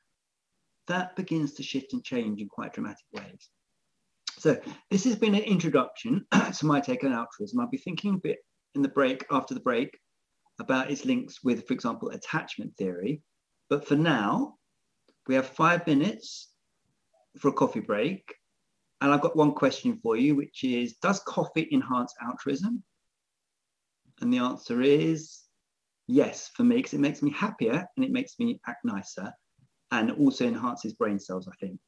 that 0.88 1.16
begins 1.16 1.52
to 1.54 1.62
shift 1.62 1.92
and 1.92 2.04
change 2.04 2.40
in 2.40 2.48
quite 2.48 2.72
dramatic 2.72 3.04
ways. 3.12 3.48
So 4.38 4.60
this 4.90 5.04
has 5.04 5.16
been 5.16 5.34
an 5.34 5.42
introduction 5.42 6.26
to 6.54 6.66
my 6.66 6.80
take 6.80 7.04
on 7.04 7.12
altruism. 7.12 7.60
I'll 7.60 7.68
be 7.68 7.78
thinking 7.78 8.14
a 8.14 8.18
bit 8.18 8.38
in 8.74 8.82
the 8.82 8.88
break, 8.88 9.24
after 9.30 9.54
the 9.54 9.60
break, 9.60 9.98
about 10.60 10.90
its 10.90 11.04
links 11.04 11.42
with, 11.42 11.66
for 11.66 11.72
example, 11.72 12.10
attachment 12.10 12.76
theory. 12.76 13.22
But 13.68 13.86
for 13.86 13.96
now, 13.96 14.54
we 15.26 15.34
have 15.34 15.46
five 15.46 15.86
minutes 15.86 16.52
for 17.38 17.48
a 17.48 17.52
coffee 17.52 17.80
break. 17.80 18.34
And 19.00 19.12
I've 19.12 19.20
got 19.20 19.36
one 19.36 19.52
question 19.52 19.98
for 20.02 20.16
you, 20.16 20.36
which 20.36 20.64
is 20.64 20.96
Does 21.02 21.20
coffee 21.20 21.68
enhance 21.72 22.14
altruism? 22.22 22.82
And 24.20 24.32
the 24.32 24.38
answer 24.38 24.80
is 24.80 25.40
yes, 26.06 26.50
for 26.54 26.64
me, 26.64 26.76
because 26.76 26.94
it 26.94 27.00
makes 27.00 27.22
me 27.22 27.32
happier 27.32 27.86
and 27.96 28.04
it 28.04 28.12
makes 28.12 28.38
me 28.38 28.60
act 28.66 28.84
nicer 28.84 29.32
and 29.90 30.10
also 30.12 30.46
enhances 30.46 30.94
brain 30.94 31.18
cells, 31.18 31.48
I 31.48 31.54
think. 31.64 31.78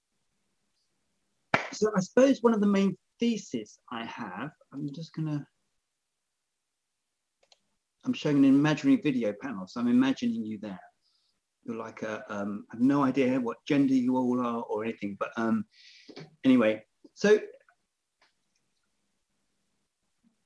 So 1.73 1.91
I 1.97 2.01
suppose 2.01 2.43
one 2.43 2.55
of 2.55 2.61
the 2.61 2.67
main 2.67 2.97
theses 3.21 3.79
I 3.91 4.05
have, 4.05 4.51
I'm 4.73 4.93
just 4.95 5.13
gonna, 5.15 5.47
I'm 8.05 8.13
showing 8.13 8.39
an 8.39 8.45
imaginary 8.45 9.01
video 9.01 9.35
panel, 9.41 9.67
so 9.67 9.81
I'm 9.81 9.89
imagining 9.89 10.45
you 10.45 10.59
there. 10.61 10.81
You're 11.65 11.77
like 11.77 12.03
a, 12.03 12.25
um, 12.31 12.65
I 12.71 12.77
have 12.77 12.83
no 12.83 13.05
idea 13.05 13.39
what 13.41 13.59
gender 13.67 13.95
you 13.95 14.17
all 14.17 14.41
are 14.41 14.63
or 14.63 14.85
anything, 14.85 15.17
but 15.19 15.31
um, 15.37 15.65
anyway, 16.45 16.83
so 17.15 17.39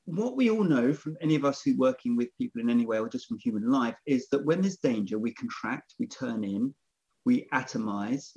what 0.07 0.37
we 0.37 0.51
all 0.51 0.65
know 0.65 0.93
from 0.93 1.17
any 1.21 1.37
of 1.37 1.45
us 1.45 1.63
who 1.63 1.77
working 1.77 2.17
with 2.17 2.37
people 2.37 2.61
in 2.61 2.69
any 2.69 2.85
way 2.85 2.99
or 2.99 3.09
just 3.09 3.29
from 3.29 3.39
human 3.39 3.71
life 3.71 3.95
is 4.07 4.29
that 4.31 4.45
when 4.45 4.61
there's 4.61 4.79
danger, 4.79 5.19
we 5.19 5.33
contract, 5.33 5.95
we 5.99 6.07
turn 6.07 6.43
in, 6.43 6.75
we 7.25 7.47
atomize. 7.53 8.37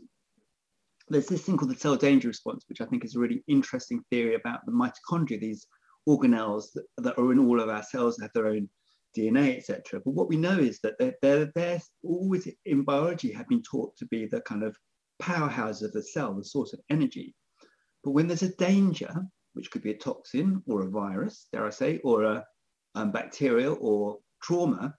There's 1.09 1.27
this 1.27 1.43
thing 1.43 1.57
called 1.57 1.71
the 1.71 1.79
cell 1.79 1.95
danger 1.95 2.27
response, 2.27 2.65
which 2.67 2.81
I 2.81 2.85
think 2.85 3.05
is 3.05 3.15
a 3.15 3.19
really 3.19 3.43
interesting 3.47 4.03
theory 4.09 4.35
about 4.35 4.65
the 4.65 4.71
mitochondria, 4.71 5.39
these 5.39 5.67
organelles 6.07 6.71
that, 6.73 6.85
that 6.97 7.17
are 7.17 7.31
in 7.31 7.39
all 7.39 7.59
of 7.59 7.69
our 7.69 7.83
cells 7.83 8.19
have 8.21 8.31
their 8.33 8.47
own 8.47 8.69
DNA, 9.17 9.57
etc. 9.57 10.01
But 10.03 10.13
what 10.13 10.29
we 10.29 10.37
know 10.37 10.57
is 10.57 10.79
that 10.81 10.95
they're, 10.99 11.15
they're, 11.21 11.51
they're 11.55 11.81
always 12.03 12.47
in 12.65 12.83
biology 12.83 13.31
have 13.31 13.47
been 13.47 13.63
taught 13.63 13.95
to 13.97 14.05
be 14.07 14.25
the 14.25 14.41
kind 14.41 14.63
of 14.63 14.75
powerhouse 15.19 15.81
of 15.81 15.93
the 15.93 16.03
cell, 16.03 16.33
the 16.33 16.43
source 16.43 16.73
of 16.73 16.79
energy. 16.89 17.35
But 18.03 18.11
when 18.11 18.27
there's 18.27 18.43
a 18.43 18.55
danger, 18.55 19.13
which 19.53 19.71
could 19.71 19.81
be 19.81 19.91
a 19.91 19.97
toxin 19.97 20.61
or 20.67 20.81
a 20.81 20.89
virus, 20.89 21.47
dare 21.51 21.65
I 21.65 21.69
say, 21.69 21.99
or 22.03 22.23
a 22.23 22.45
um, 22.95 23.11
bacterial 23.11 23.77
or 23.79 24.19
trauma, 24.41 24.93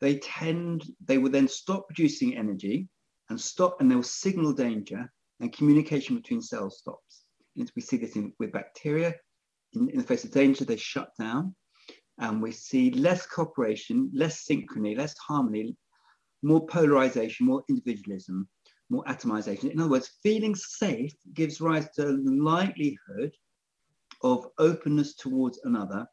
they 0.00 0.18
tend, 0.18 0.84
they 1.04 1.18
will 1.18 1.30
then 1.30 1.48
stop 1.48 1.86
producing 1.88 2.36
energy 2.36 2.88
and 3.30 3.40
stop, 3.40 3.80
and 3.80 3.90
they'll 3.90 4.02
signal 4.02 4.52
danger, 4.52 5.10
and 5.40 5.52
communication 5.52 6.16
between 6.16 6.42
cells 6.42 6.78
stops. 6.78 7.24
And 7.56 7.70
we 7.76 7.82
see 7.82 7.96
this 7.96 8.16
in, 8.16 8.32
with 8.38 8.52
bacteria. 8.52 9.14
In, 9.74 9.88
in 9.90 9.98
the 9.98 10.04
face 10.04 10.24
of 10.24 10.30
danger, 10.30 10.64
they 10.64 10.76
shut 10.76 11.10
down, 11.18 11.54
and 12.18 12.42
we 12.42 12.52
see 12.52 12.90
less 12.90 13.26
cooperation, 13.26 14.10
less 14.14 14.46
synchrony, 14.46 14.96
less 14.96 15.16
harmony, 15.18 15.76
more 16.42 16.66
polarization, 16.66 17.46
more 17.46 17.64
individualism, 17.68 18.48
more 18.90 19.04
atomization. 19.04 19.70
In 19.70 19.80
other 19.80 19.90
words, 19.90 20.10
feeling 20.22 20.54
safe 20.54 21.12
gives 21.34 21.60
rise 21.60 21.88
to 21.96 22.22
likelihood 22.24 23.32
of 24.22 24.48
openness 24.58 25.14
towards 25.14 25.60
another 25.64 26.06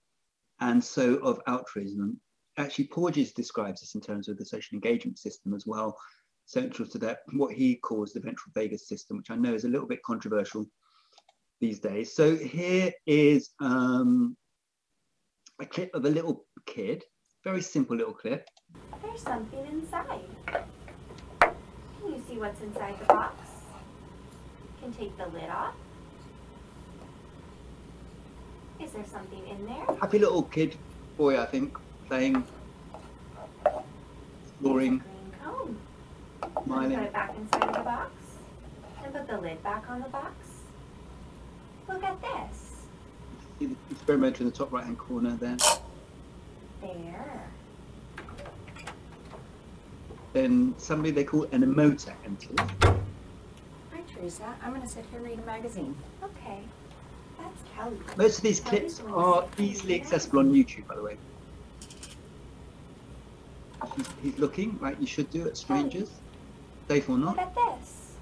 and 0.59 0.83
so 0.83 1.15
of 1.15 1.39
altruism. 1.47 2.19
Actually, 2.57 2.87
Porges 2.87 3.33
describes 3.33 3.81
this 3.81 3.95
in 3.95 4.01
terms 4.01 4.27
of 4.27 4.37
the 4.37 4.45
social 4.45 4.75
engagement 4.75 5.19
system 5.19 5.53
as 5.53 5.65
well, 5.65 5.97
central 6.45 6.87
to 6.89 6.97
that, 6.99 7.19
what 7.33 7.53
he 7.53 7.75
calls 7.75 8.13
the 8.13 8.19
ventral 8.19 8.51
vagus 8.53 8.87
system, 8.87 9.17
which 9.17 9.31
I 9.31 9.35
know 9.35 9.53
is 9.53 9.65
a 9.65 9.69
little 9.69 9.87
bit 9.87 10.03
controversial 10.03 10.65
these 11.59 11.79
days. 11.79 12.13
So 12.13 12.35
here 12.35 12.91
is 13.05 13.49
um, 13.59 14.37
a 15.59 15.65
clip 15.65 15.93
of 15.93 16.05
a 16.05 16.09
little 16.09 16.45
kid, 16.65 17.03
very 17.43 17.61
simple 17.61 17.95
little 17.95 18.13
clip. 18.13 18.47
There's 19.01 19.21
something 19.21 19.65
inside. 19.67 20.21
Can 21.39 21.53
you 22.07 22.23
see 22.27 22.37
what's 22.37 22.61
inside 22.61 22.99
the 22.99 23.05
box? 23.05 23.35
You 24.61 24.73
can 24.81 24.93
take 24.93 25.17
the 25.17 25.27
lid 25.27 25.49
off. 25.49 25.75
Is 28.79 28.91
there 28.91 29.05
something 29.11 29.47
in 29.47 29.65
there? 29.65 29.95
Happy 29.99 30.19
little 30.19 30.43
kid 30.43 30.75
boy, 31.17 31.39
I 31.41 31.45
think, 31.45 31.77
playing, 32.07 32.43
exploring, 34.43 35.01
Green 36.53 36.65
cone. 36.65 36.89
Put 36.91 37.03
it 37.03 37.13
back 37.13 37.35
inside 37.37 37.63
of 37.63 37.75
the 37.75 37.81
box. 37.81 38.11
And 39.03 39.13
put 39.13 39.27
the 39.27 39.37
lid 39.39 39.63
back 39.63 39.89
on 39.89 40.01
the 40.01 40.09
box. 40.09 40.33
Look 41.87 42.03
at 42.03 42.21
this. 42.21 42.85
See 43.59 43.67
the 43.67 43.75
experimenter 43.91 44.43
in 44.43 44.49
the 44.49 44.55
top 44.55 44.71
right 44.71 44.83
hand 44.83 44.97
corner 44.97 45.35
there. 45.35 45.57
There. 46.81 47.49
Then 50.33 50.75
somebody 50.77 51.11
they 51.11 51.23
call 51.23 51.43
an 51.51 51.61
emoter 51.63 52.13
enters. 52.25 52.57
Hi, 52.83 54.01
Teresa. 54.13 54.53
I'm 54.61 54.71
going 54.71 54.81
to 54.81 54.87
sit 54.87 55.05
here 55.09 55.19
and 55.19 55.27
read 55.29 55.39
a 55.39 55.45
magazine. 55.45 55.95
Okay. 56.23 56.59
That's 57.37 57.61
Kelly. 57.75 57.97
Most 58.17 58.37
of 58.37 58.43
these 58.43 58.59
clips 58.59 59.01
are 59.07 59.47
easily 59.57 59.95
accessible 59.95 60.39
on 60.39 60.51
YouTube, 60.53 60.87
by 60.87 60.95
the 60.95 61.03
way. 61.03 61.17
He's, 63.95 64.07
he's 64.21 64.37
looking 64.39 64.77
like 64.81 64.99
you 64.99 65.07
should 65.07 65.29
do 65.29 65.47
at 65.47 65.55
strangers, 65.55 66.09
safe 66.87 67.09
or 67.09 67.17
Look 67.17 67.37
at 67.37 67.55
this. 67.55 68.13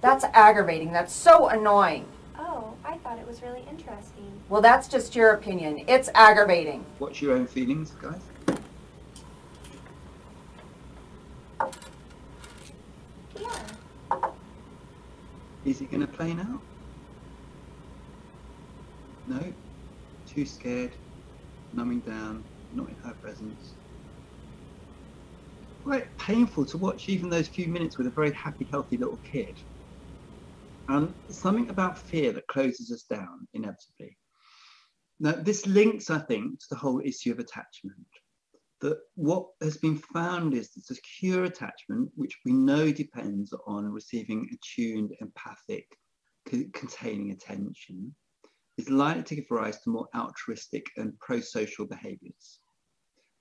That's 0.00 0.24
aggravating. 0.34 0.92
That's 0.92 1.12
so 1.12 1.48
annoying. 1.48 2.06
Oh, 2.38 2.74
I 2.84 2.98
thought 2.98 3.18
it 3.18 3.26
was 3.26 3.40
really 3.42 3.64
interesting. 3.70 4.30
Well, 4.48 4.60
that's 4.60 4.88
just 4.88 5.16
your 5.16 5.30
opinion. 5.30 5.84
It's 5.86 6.10
aggravating. 6.14 6.84
Watch 6.98 7.22
your 7.22 7.36
own 7.36 7.46
feelings, 7.46 7.92
guys. 8.02 8.20
Yeah. 13.40 14.28
Is 15.64 15.78
he 15.78 15.86
going 15.86 16.02
to 16.02 16.06
play 16.06 16.34
now? 16.34 16.60
No. 19.26 19.40
Too 20.26 20.44
scared, 20.44 20.92
numbing 21.72 22.00
down, 22.00 22.44
not 22.74 22.88
in 22.88 22.96
her 23.04 23.14
presence. 23.22 23.72
Quite 25.84 26.06
painful 26.18 26.64
to 26.66 26.78
watch 26.78 27.08
even 27.08 27.28
those 27.28 27.48
few 27.48 27.68
minutes 27.68 27.98
with 27.98 28.06
a 28.06 28.12
very 28.12 28.32
happy, 28.32 28.66
healthy 28.72 28.96
little 28.96 29.20
kid. 29.30 29.56
And 30.88 31.14
something 31.30 31.68
about 31.68 31.98
fear 31.98 32.32
that 32.32 32.46
closes 32.46 32.90
us 32.90 33.02
down 33.02 33.46
inevitably. 33.52 34.16
Now, 35.20 35.32
this 35.32 35.66
links, 35.66 36.10
I 36.10 36.18
think, 36.20 36.58
to 36.60 36.66
the 36.70 36.76
whole 36.76 37.00
issue 37.04 37.32
of 37.32 37.38
attachment. 37.38 38.06
That 38.80 38.98
what 39.14 39.46
has 39.62 39.76
been 39.76 39.98
found 39.98 40.54
is 40.54 40.70
that 40.70 40.84
secure 40.84 41.44
attachment, 41.44 42.10
which 42.14 42.36
we 42.44 42.52
know 42.52 42.90
depends 42.90 43.54
on 43.66 43.84
receiving 43.86 44.48
attuned, 44.52 45.14
empathic, 45.20 45.86
c- 46.48 46.68
containing 46.72 47.30
attention, 47.30 48.14
is 48.76 48.90
likely 48.90 49.22
to 49.22 49.36
give 49.36 49.50
rise 49.50 49.80
to 49.82 49.90
more 49.90 50.08
altruistic 50.14 50.86
and 50.96 51.18
pro-social 51.20 51.86
behaviors. 51.86 52.60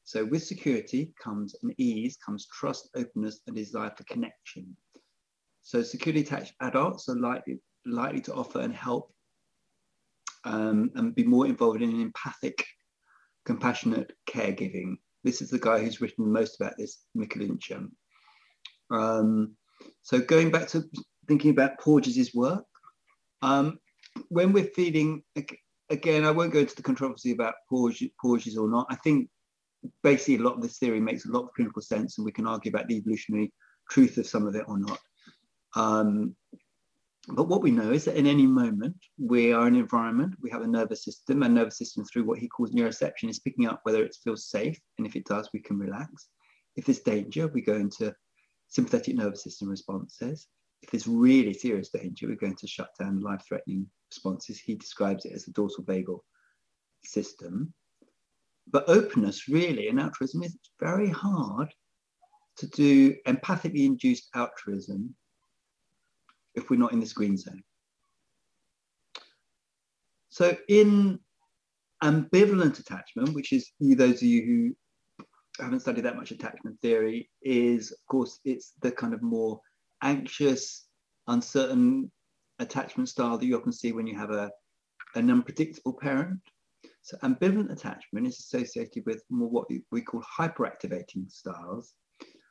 So 0.06 0.26
with 0.26 0.43
security 0.43 1.14
comes 1.22 1.56
an 1.64 1.74
ease, 1.78 2.18
comes 2.24 2.47
trust, 2.47 2.89
openness, 2.95 3.39
and 3.47 3.56
desire 3.56 3.91
for 3.95 4.04
connection. 4.04 4.76
So 5.62 5.82
securely 5.82 6.22
attached 6.22 6.54
adults 6.60 7.08
are 7.08 7.16
likely, 7.16 7.60
likely 7.86 8.22
to 8.22 8.34
offer 8.34 8.60
and 8.60 8.74
help 8.74 9.14
um, 10.43 10.91
and 10.95 11.16
be 11.16 11.24
more 11.24 11.47
involved 11.47 11.82
in 11.82 11.89
an 11.89 12.01
empathic, 12.01 12.66
compassionate 13.45 14.12
caregiving. 14.30 14.97
This 15.24 15.41
is 15.41 15.49
the 15.49 15.60
guy 15.60 15.80
who's 15.80 16.01
written 16.01 16.32
most 16.32 16.60
about 16.60 16.78
this, 16.78 17.06
Mikulincer. 17.18 17.88
Um, 18.91 19.56
so 20.01 20.20
going 20.20 20.51
back 20.51 20.68
to 20.70 20.84
thinking 21.30 21.51
about 21.51 21.80
Porges' 21.80 22.36
work, 22.36 22.66
um, 23.41 23.80
when 24.28 24.51
we're 24.51 24.66
feeling, 24.66 25.24
again, 25.89 26.26
I 26.26 26.32
won't 26.32 26.54
go 26.54 26.60
into 26.60 26.76
the 26.76 26.84
controversy 26.84 27.32
about 27.32 27.56
Porges, 27.70 28.10
Porges 28.22 28.58
or 28.58 28.70
not. 28.70 28.88
I 28.89 28.95
think 28.97 29.30
basically 30.02 30.36
a 30.36 30.48
lot 30.48 30.56
of 30.56 30.62
this 30.62 30.78
theory 30.78 31.00
makes 31.00 31.26
a 31.26 31.32
lot 31.32 31.44
of 31.44 31.54
clinical 31.54 31.82
sense 31.82 32.18
and 32.18 32.26
we 32.26 32.32
can 32.32 32.48
argue 32.48 32.70
about 32.70 32.88
the 32.88 32.96
evolutionary 32.96 33.52
truth 33.90 34.18
of 34.18 34.28
some 34.28 34.48
of 34.48 34.56
it 34.56 34.66
or 34.68 34.80
not. 34.80 35.00
Um, 35.76 36.36
But 37.28 37.48
what 37.48 37.62
we 37.62 37.72
know 37.72 37.92
is 37.92 38.04
that 38.06 38.18
in 38.18 38.28
any 38.28 38.46
moment, 38.46 38.98
we 39.18 39.54
are 39.54 39.68
in 39.68 39.76
an 39.76 39.80
environment, 39.80 40.36
we 40.42 40.52
have 40.52 40.62
a 40.62 40.68
nervous 40.68 41.06
system, 41.06 41.42
and 41.42 41.54
nervous 41.56 41.78
system 41.78 42.04
through 42.04 42.26
what 42.26 42.40
he 42.40 42.50
calls 42.50 42.74
neuroception 42.74 43.30
is 43.30 43.40
picking 43.40 43.66
up 43.66 43.80
whether 43.84 44.04
it 44.04 44.18
feels 44.24 44.50
safe. 44.50 44.78
And 44.98 45.08
if 45.08 45.16
it 45.16 45.26
does, 45.26 45.50
we 45.54 45.62
can 45.62 45.78
relax. 45.78 46.28
If 46.76 46.86
there's 46.86 47.00
danger, 47.00 47.48
we 47.48 47.62
go 47.62 47.76
into 47.76 48.14
sympathetic 48.68 49.16
nervous 49.16 49.44
system 49.44 49.70
responses. 49.70 50.48
If 50.82 50.92
there's 50.92 51.08
really 51.08 51.54
serious 51.54 51.90
danger, 51.90 52.28
we're 52.28 52.36
going 52.36 52.58
to 52.58 52.68
shut 52.68 52.90
down 53.00 53.22
life 53.22 53.44
threatening 53.48 53.88
responses. 54.12 54.60
He 54.60 54.76
describes 54.76 55.24
it 55.24 55.32
as 55.32 55.46
the 55.46 55.52
dorsal 55.52 55.86
vagal 55.86 56.20
system. 57.06 57.74
But 58.68 58.88
openness, 58.88 59.47
really, 59.47 59.89
and 59.89 59.99
altruism 59.99 60.43
is 60.43 60.57
very 60.80 61.09
hard 61.09 61.74
to 62.57 62.68
do 62.68 63.16
empathically 63.28 63.86
induced 63.86 64.30
altruism 64.36 65.16
if 66.55 66.70
we're 66.70 66.80
not 66.80 66.93
in 66.93 66.99
this 66.99 67.14
green 67.14 67.38
zone. 67.38 67.64
So, 70.30 70.57
in 70.68 71.20
ambivalent 72.03 72.80
attachment, 72.80 73.34
which 73.34 73.53
is 73.53 73.72
you, 73.80 73.95
those 73.95 74.18
of 74.18 74.24
you 74.24 74.76
who 75.18 75.26
haven't 75.64 75.82
studied 75.82 76.05
that 76.05 76.16
much 76.16 76.32
attachment 76.32 76.80
theory, 76.82 77.30
is 77.41 77.91
of 77.91 77.97
course 78.07 78.39
it's 78.43 78.74
the 78.82 78.91
kind 78.91 79.14
of 79.14 79.22
more 79.22 79.61
anxious, 80.01 80.88
uncertain 81.28 82.11
attachment 82.59 83.09
style 83.09 83.38
that 83.38 83.45
you 83.45 83.57
often 83.57 83.72
see 83.72 83.91
when 83.91 84.07
you 84.07 84.18
have 84.18 84.32
a 84.32 84.51
an 85.16 85.30
unpredictable 85.30 85.93
parent. 85.93 86.39
So 87.04 87.18
ambivalent 87.18 87.70
attachment 87.70 88.28
is 88.28 88.39
associated 88.39 89.04
with 89.06 89.24
more 89.30 89.49
what 89.49 89.68
we 89.91 90.01
call 90.01 90.22
hyperactivating 90.22 91.30
styles, 91.30 91.95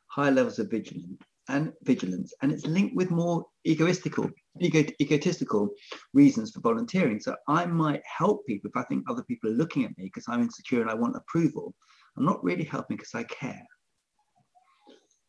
high 0.08 0.28
levels 0.28 0.58
of 0.58 0.70
vigilance, 0.70 1.22
and 1.48 1.72
vigilance, 1.84 2.34
and 2.42 2.52
it's 2.52 2.66
linked 2.66 2.94
with 2.94 3.10
more 3.10 3.46
egoistical, 3.66 4.30
ego, 4.60 4.84
egotistical 5.00 5.70
reasons 6.12 6.52
for 6.52 6.60
volunteering. 6.60 7.18
So 7.18 7.34
I 7.48 7.64
might 7.64 8.02
help 8.04 8.46
people 8.46 8.68
if 8.68 8.76
I 8.76 8.84
think 8.84 9.04
other 9.08 9.24
people 9.24 9.50
are 9.50 9.54
looking 9.54 9.84
at 9.84 9.96
me 9.96 10.04
because 10.04 10.26
I'm 10.28 10.42
insecure 10.42 10.82
and 10.82 10.90
I 10.90 10.94
want 10.94 11.16
approval. 11.16 11.74
I'm 12.18 12.26
not 12.26 12.44
really 12.44 12.64
helping 12.64 12.98
because 12.98 13.14
I 13.14 13.24
care. 13.24 13.66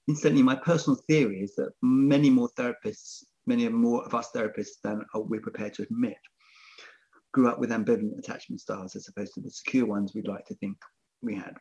Incidentally, 0.09 0.43
my 0.43 0.55
personal 0.55 0.99
theory 1.07 1.39
is 1.41 1.55
that 1.55 1.71
many 1.81 2.29
more 2.29 2.49
therapists, 2.59 3.23
many 3.47 3.69
more 3.69 4.03
of 4.03 4.13
us 4.13 4.31
therapists 4.35 4.81
than 4.83 5.01
we're 5.15 5.39
prepared 5.39 5.73
to 5.75 5.83
admit, 5.83 6.17
grew 7.33 7.49
up 7.49 7.59
with 7.59 7.71
ambivalent 7.71 8.17
attachment 8.17 8.61
styles 8.61 8.95
as 8.95 9.07
opposed 9.07 9.33
to 9.33 9.41
the 9.41 9.49
secure 9.49 9.85
ones 9.85 10.13
we'd 10.13 10.27
like 10.27 10.45
to 10.45 10.55
think 10.55 10.77
we 11.21 11.35
had. 11.35 11.57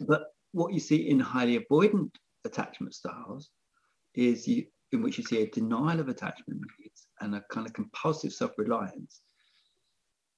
But 0.00 0.24
what 0.52 0.72
you 0.72 0.80
see 0.80 1.08
in 1.08 1.20
highly 1.20 1.58
avoidant 1.58 2.10
attachment 2.44 2.94
styles 2.94 3.50
is 4.14 4.48
you, 4.48 4.64
in 4.92 5.02
which 5.02 5.18
you 5.18 5.24
see 5.24 5.42
a 5.42 5.50
denial 5.50 6.00
of 6.00 6.08
attachment 6.08 6.60
needs 6.80 7.06
and 7.20 7.34
a 7.34 7.44
kind 7.50 7.66
of 7.66 7.72
compulsive 7.72 8.32
self-reliance. 8.32 9.20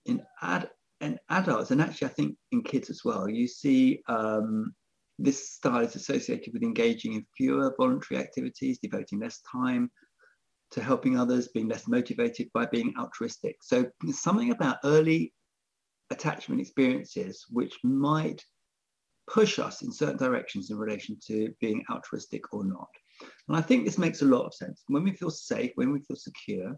In 0.06 0.22
ad 0.42 0.68
in 1.00 1.18
adults, 1.30 1.70
and 1.70 1.80
actually 1.80 2.08
I 2.08 2.12
think 2.12 2.36
in 2.52 2.62
kids 2.62 2.90
as 2.90 3.02
well, 3.04 3.28
you 3.28 3.46
see 3.46 4.00
um, 4.08 4.74
this 5.18 5.50
style 5.50 5.80
is 5.80 5.96
associated 5.96 6.52
with 6.52 6.62
engaging 6.62 7.14
in 7.14 7.26
fewer 7.36 7.74
voluntary 7.78 8.20
activities, 8.20 8.78
devoting 8.78 9.20
less 9.20 9.40
time 9.50 9.90
to 10.74 10.82
helping 10.82 11.16
others, 11.16 11.48
being 11.48 11.68
less 11.68 11.86
motivated 11.86 12.50
by 12.52 12.66
being 12.66 12.92
altruistic. 12.98 13.56
So 13.62 13.86
something 14.10 14.50
about 14.50 14.78
early 14.84 15.32
attachment 16.10 16.60
experiences 16.60 17.46
which 17.50 17.74
might 17.84 18.44
push 19.30 19.58
us 19.58 19.82
in 19.82 19.92
certain 19.92 20.16
directions 20.18 20.70
in 20.70 20.76
relation 20.76 21.16
to 21.28 21.54
being 21.60 21.84
altruistic 21.90 22.52
or 22.52 22.64
not. 22.64 22.88
And 23.48 23.56
I 23.56 23.60
think 23.60 23.84
this 23.84 23.98
makes 23.98 24.22
a 24.22 24.26
lot 24.26 24.46
of 24.46 24.54
sense. 24.54 24.82
When 24.88 25.04
we 25.04 25.12
feel 25.12 25.30
safe, 25.30 25.70
when 25.76 25.92
we 25.92 26.00
feel 26.00 26.16
secure, 26.16 26.76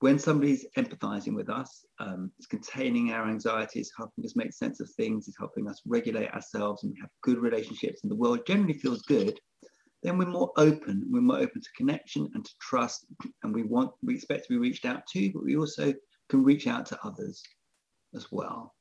when 0.00 0.18
somebody's 0.18 0.66
empathizing 0.78 1.34
with 1.34 1.50
us, 1.50 1.84
um, 1.98 2.32
it's 2.38 2.46
containing 2.46 3.12
our 3.12 3.28
anxieties, 3.28 3.92
helping 3.94 4.24
us 4.24 4.34
make 4.34 4.54
sense 4.54 4.80
of 4.80 4.88
things, 4.92 5.28
is 5.28 5.36
helping 5.38 5.68
us 5.68 5.82
regulate 5.86 6.30
ourselves, 6.30 6.82
and 6.82 6.92
we 6.94 7.00
have 7.00 7.10
good 7.22 7.38
relationships, 7.38 8.00
and 8.02 8.10
the 8.10 8.16
world 8.16 8.46
generally 8.46 8.72
feels 8.72 9.02
good, 9.02 9.38
then 10.02 10.16
we're 10.16 10.26
more 10.26 10.52
open. 10.56 11.06
We're 11.10 11.20
more 11.20 11.38
open 11.38 11.60
to 11.60 11.68
connection 11.76 12.30
and 12.34 12.44
to 12.44 12.52
trust, 12.60 13.06
and 13.42 13.54
we 13.54 13.62
want 13.62 13.92
we 14.02 14.14
expect 14.14 14.44
to 14.44 14.54
be 14.54 14.58
reached 14.58 14.86
out 14.86 15.06
to, 15.12 15.32
but 15.32 15.44
we 15.44 15.56
also 15.56 15.92
can 16.28 16.42
reach 16.44 16.66
out 16.66 16.86
to 16.86 16.98
others 17.04 17.42
as 18.14 18.26
well. 18.30 18.74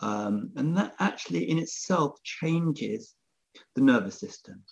Um, 0.00 0.50
and 0.56 0.76
that 0.76 0.94
actually 1.00 1.50
in 1.50 1.58
itself 1.58 2.22
changes 2.22 3.14
the 3.74 3.82
nervous 3.82 4.20
system. 4.20 4.62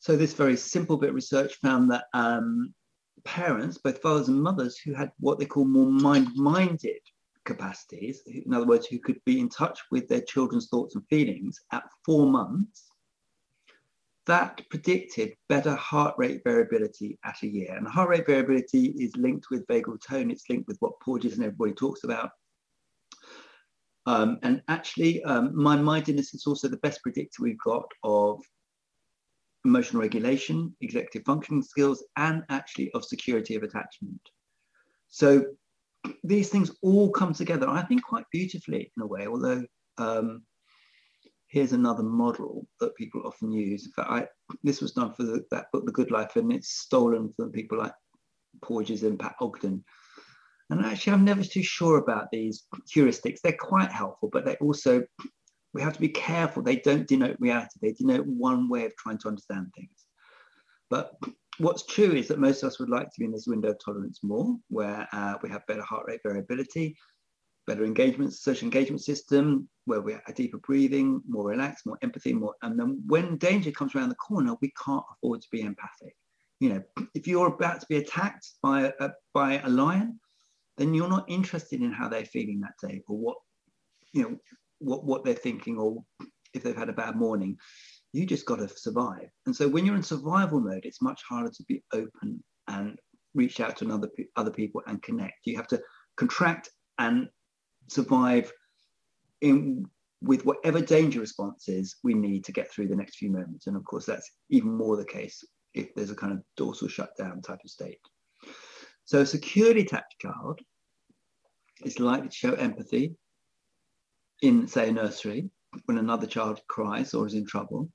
So 0.00 0.16
this 0.16 0.34
very 0.34 0.56
simple 0.56 0.96
bit 0.96 1.10
of 1.10 1.14
research 1.14 1.54
found 1.62 1.90
that 1.90 2.06
um, 2.12 2.74
parents, 3.24 3.78
both 3.78 4.02
fathers 4.02 4.28
and 4.28 4.42
mothers, 4.42 4.76
who 4.78 4.94
had 4.94 5.12
what 5.20 5.38
they 5.38 5.46
call 5.46 5.64
more 5.64 5.90
mind-minded 5.90 7.00
capacities, 7.44 8.22
in 8.26 8.52
other 8.52 8.66
words, 8.66 8.86
who 8.86 8.98
could 8.98 9.20
be 9.24 9.40
in 9.40 9.48
touch 9.48 9.78
with 9.90 10.08
their 10.08 10.20
children's 10.22 10.68
thoughts 10.68 10.96
and 10.96 11.06
feelings 11.08 11.60
at 11.72 11.84
four 12.04 12.26
months, 12.26 12.88
that 14.26 14.62
predicted 14.70 15.34
better 15.48 15.74
heart 15.74 16.14
rate 16.16 16.42
variability 16.44 17.18
at 17.24 17.42
a 17.42 17.46
year. 17.46 17.74
And 17.74 17.86
heart 17.86 18.08
rate 18.08 18.26
variability 18.26 18.94
is 18.98 19.16
linked 19.16 19.46
with 19.50 19.66
vagal 19.66 20.00
tone. 20.06 20.30
It's 20.30 20.48
linked 20.48 20.68
with 20.68 20.76
what 20.80 21.00
Porges 21.00 21.34
and 21.34 21.44
everybody 21.44 21.72
talks 21.72 22.04
about, 22.04 22.30
um, 24.06 24.38
and 24.42 24.62
actually, 24.68 25.22
um, 25.24 25.54
mind-mindedness 25.54 26.34
is 26.34 26.46
also 26.46 26.68
the 26.68 26.78
best 26.78 27.02
predictor 27.02 27.42
we've 27.42 27.58
got 27.64 27.86
of 28.02 28.42
emotional 29.64 30.02
regulation, 30.02 30.74
executive 30.80 31.24
functioning 31.24 31.62
skills, 31.62 32.04
and 32.16 32.42
actually 32.48 32.90
of 32.92 33.04
security 33.04 33.54
of 33.54 33.62
attachment. 33.62 34.20
So 35.08 35.44
these 36.24 36.48
things 36.48 36.72
all 36.82 37.10
come 37.10 37.32
together, 37.32 37.68
I 37.68 37.82
think, 37.82 38.02
quite 38.02 38.24
beautifully 38.32 38.92
in 38.96 39.02
a 39.02 39.06
way, 39.06 39.28
although 39.28 39.64
um, 39.98 40.42
here's 41.52 41.72
another 41.72 42.02
model 42.02 42.66
that 42.80 42.96
people 42.96 43.22
often 43.26 43.52
use. 43.52 43.84
In 43.84 43.92
fact, 43.92 44.10
I, 44.10 44.26
this 44.62 44.80
was 44.80 44.92
done 44.92 45.12
for 45.12 45.24
the, 45.24 45.44
that 45.50 45.66
book, 45.70 45.84
The 45.84 45.92
Good 45.92 46.10
Life, 46.10 46.36
and 46.36 46.50
it's 46.50 46.78
stolen 46.78 47.30
from 47.30 47.52
people 47.52 47.76
like 47.76 47.92
Porges 48.62 49.02
and 49.02 49.18
Pat 49.18 49.36
Ogden. 49.38 49.84
And 50.70 50.82
actually, 50.82 51.12
I'm 51.12 51.26
never 51.26 51.44
too 51.44 51.62
sure 51.62 51.98
about 51.98 52.28
these 52.32 52.64
heuristics. 52.96 53.40
They're 53.42 53.52
quite 53.52 53.92
helpful, 53.92 54.30
but 54.32 54.46
they 54.46 54.56
also, 54.62 55.04
we 55.74 55.82
have 55.82 55.92
to 55.92 56.00
be 56.00 56.08
careful. 56.08 56.62
They 56.62 56.76
don't 56.76 57.06
denote 57.06 57.36
reality, 57.38 57.78
they 57.82 57.92
denote 57.92 58.26
one 58.26 58.70
way 58.70 58.86
of 58.86 58.96
trying 58.96 59.18
to 59.18 59.28
understand 59.28 59.66
things. 59.76 60.06
But 60.88 61.12
what's 61.58 61.84
true 61.84 62.12
is 62.12 62.28
that 62.28 62.38
most 62.38 62.62
of 62.62 62.68
us 62.68 62.80
would 62.80 62.88
like 62.88 63.08
to 63.08 63.18
be 63.18 63.26
in 63.26 63.32
this 63.32 63.46
window 63.46 63.72
of 63.72 63.78
tolerance 63.84 64.20
more, 64.22 64.56
where 64.68 65.06
uh, 65.12 65.34
we 65.42 65.50
have 65.50 65.66
better 65.66 65.82
heart 65.82 66.06
rate 66.08 66.20
variability, 66.24 66.96
better 67.66 67.84
engagement, 67.84 68.32
social 68.32 68.66
engagement 68.66 69.02
system, 69.02 69.68
where 69.84 70.00
we 70.00 70.14
are 70.14 70.22
a 70.26 70.32
deeper 70.32 70.58
breathing, 70.58 71.20
more 71.28 71.48
relaxed, 71.48 71.86
more 71.86 71.98
empathy, 72.02 72.32
more. 72.32 72.54
And 72.62 72.78
then 72.78 73.02
when 73.06 73.36
danger 73.36 73.70
comes 73.70 73.94
around 73.94 74.08
the 74.08 74.14
corner, 74.16 74.54
we 74.60 74.72
can't 74.84 75.04
afford 75.12 75.42
to 75.42 75.48
be 75.50 75.62
empathic. 75.62 76.14
You 76.60 76.68
know, 76.70 76.82
if 77.14 77.26
you're 77.26 77.48
about 77.48 77.80
to 77.80 77.86
be 77.88 77.96
attacked 77.96 78.48
by 78.62 78.92
a, 79.00 79.10
by 79.34 79.60
a 79.60 79.68
lion, 79.68 80.18
then 80.76 80.94
you're 80.94 81.08
not 81.08 81.28
interested 81.28 81.80
in 81.80 81.92
how 81.92 82.08
they're 82.08 82.24
feeling 82.24 82.60
that 82.60 82.88
day 82.88 83.02
or 83.06 83.16
what 83.16 83.36
you 84.12 84.22
know 84.22 84.36
what 84.78 85.04
what 85.04 85.24
they're 85.24 85.34
thinking 85.34 85.78
or 85.78 86.02
if 86.54 86.62
they've 86.62 86.76
had 86.76 86.88
a 86.88 86.94
bad 86.94 87.16
morning 87.16 87.56
you 88.12 88.26
just 88.26 88.46
got 88.46 88.56
to 88.56 88.68
survive 88.68 89.28
and 89.46 89.54
so 89.54 89.68
when 89.68 89.86
you're 89.86 89.96
in 89.96 90.02
survival 90.02 90.60
mode 90.60 90.84
it's 90.84 91.02
much 91.02 91.22
harder 91.28 91.50
to 91.50 91.62
be 91.64 91.82
open 91.92 92.42
and 92.68 92.98
reach 93.34 93.60
out 93.60 93.76
to 93.76 93.84
another 93.84 94.10
other 94.36 94.50
people 94.50 94.82
and 94.86 95.02
connect 95.02 95.34
you 95.44 95.56
have 95.56 95.68
to 95.68 95.80
contract 96.16 96.68
and 96.98 97.28
survive 97.92 98.52
in 99.40 99.86
with 100.22 100.44
whatever 100.44 100.80
danger 100.80 101.18
responses 101.18 101.96
we 102.04 102.14
need 102.14 102.44
to 102.44 102.52
get 102.52 102.70
through 102.70 102.86
the 102.86 102.96
next 102.96 103.16
few 103.16 103.30
moments 103.30 103.66
and 103.66 103.76
of 103.76 103.84
course 103.84 104.06
that's 104.06 104.30
even 104.50 104.76
more 104.76 104.96
the 104.96 105.04
case 105.04 105.42
if 105.74 105.92
there's 105.94 106.10
a 106.10 106.14
kind 106.14 106.32
of 106.32 106.42
dorsal 106.56 106.88
shutdown 106.88 107.42
type 107.42 107.58
of 107.64 107.70
state 107.70 107.98
so 109.04 109.20
a 109.20 109.26
securely 109.26 109.82
attached 109.82 110.20
child 110.20 110.60
is 111.84 111.98
likely 111.98 112.28
to 112.28 112.34
show 112.34 112.54
empathy 112.54 113.14
in, 114.42 114.66
say, 114.66 114.88
a 114.88 114.92
nursery 114.92 115.50
when 115.86 115.98
another 115.98 116.26
child 116.26 116.60
cries 116.68 117.14
or 117.14 117.26
is 117.26 117.34
in 117.34 117.46
trouble. 117.46 117.90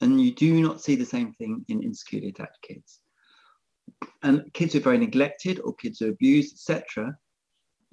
And 0.00 0.20
you 0.20 0.32
do 0.34 0.60
not 0.60 0.80
see 0.80 0.96
the 0.96 1.04
same 1.04 1.32
thing 1.32 1.64
in 1.68 1.82
insecurely 1.82 2.28
attached 2.28 2.60
kids. 2.62 3.00
And 4.22 4.52
kids 4.52 4.72
who 4.72 4.80
are 4.80 4.82
very 4.82 4.98
neglected 4.98 5.60
or 5.60 5.74
kids 5.74 5.98
who 5.98 6.06
are 6.06 6.10
abused, 6.10 6.54
etc., 6.54 7.16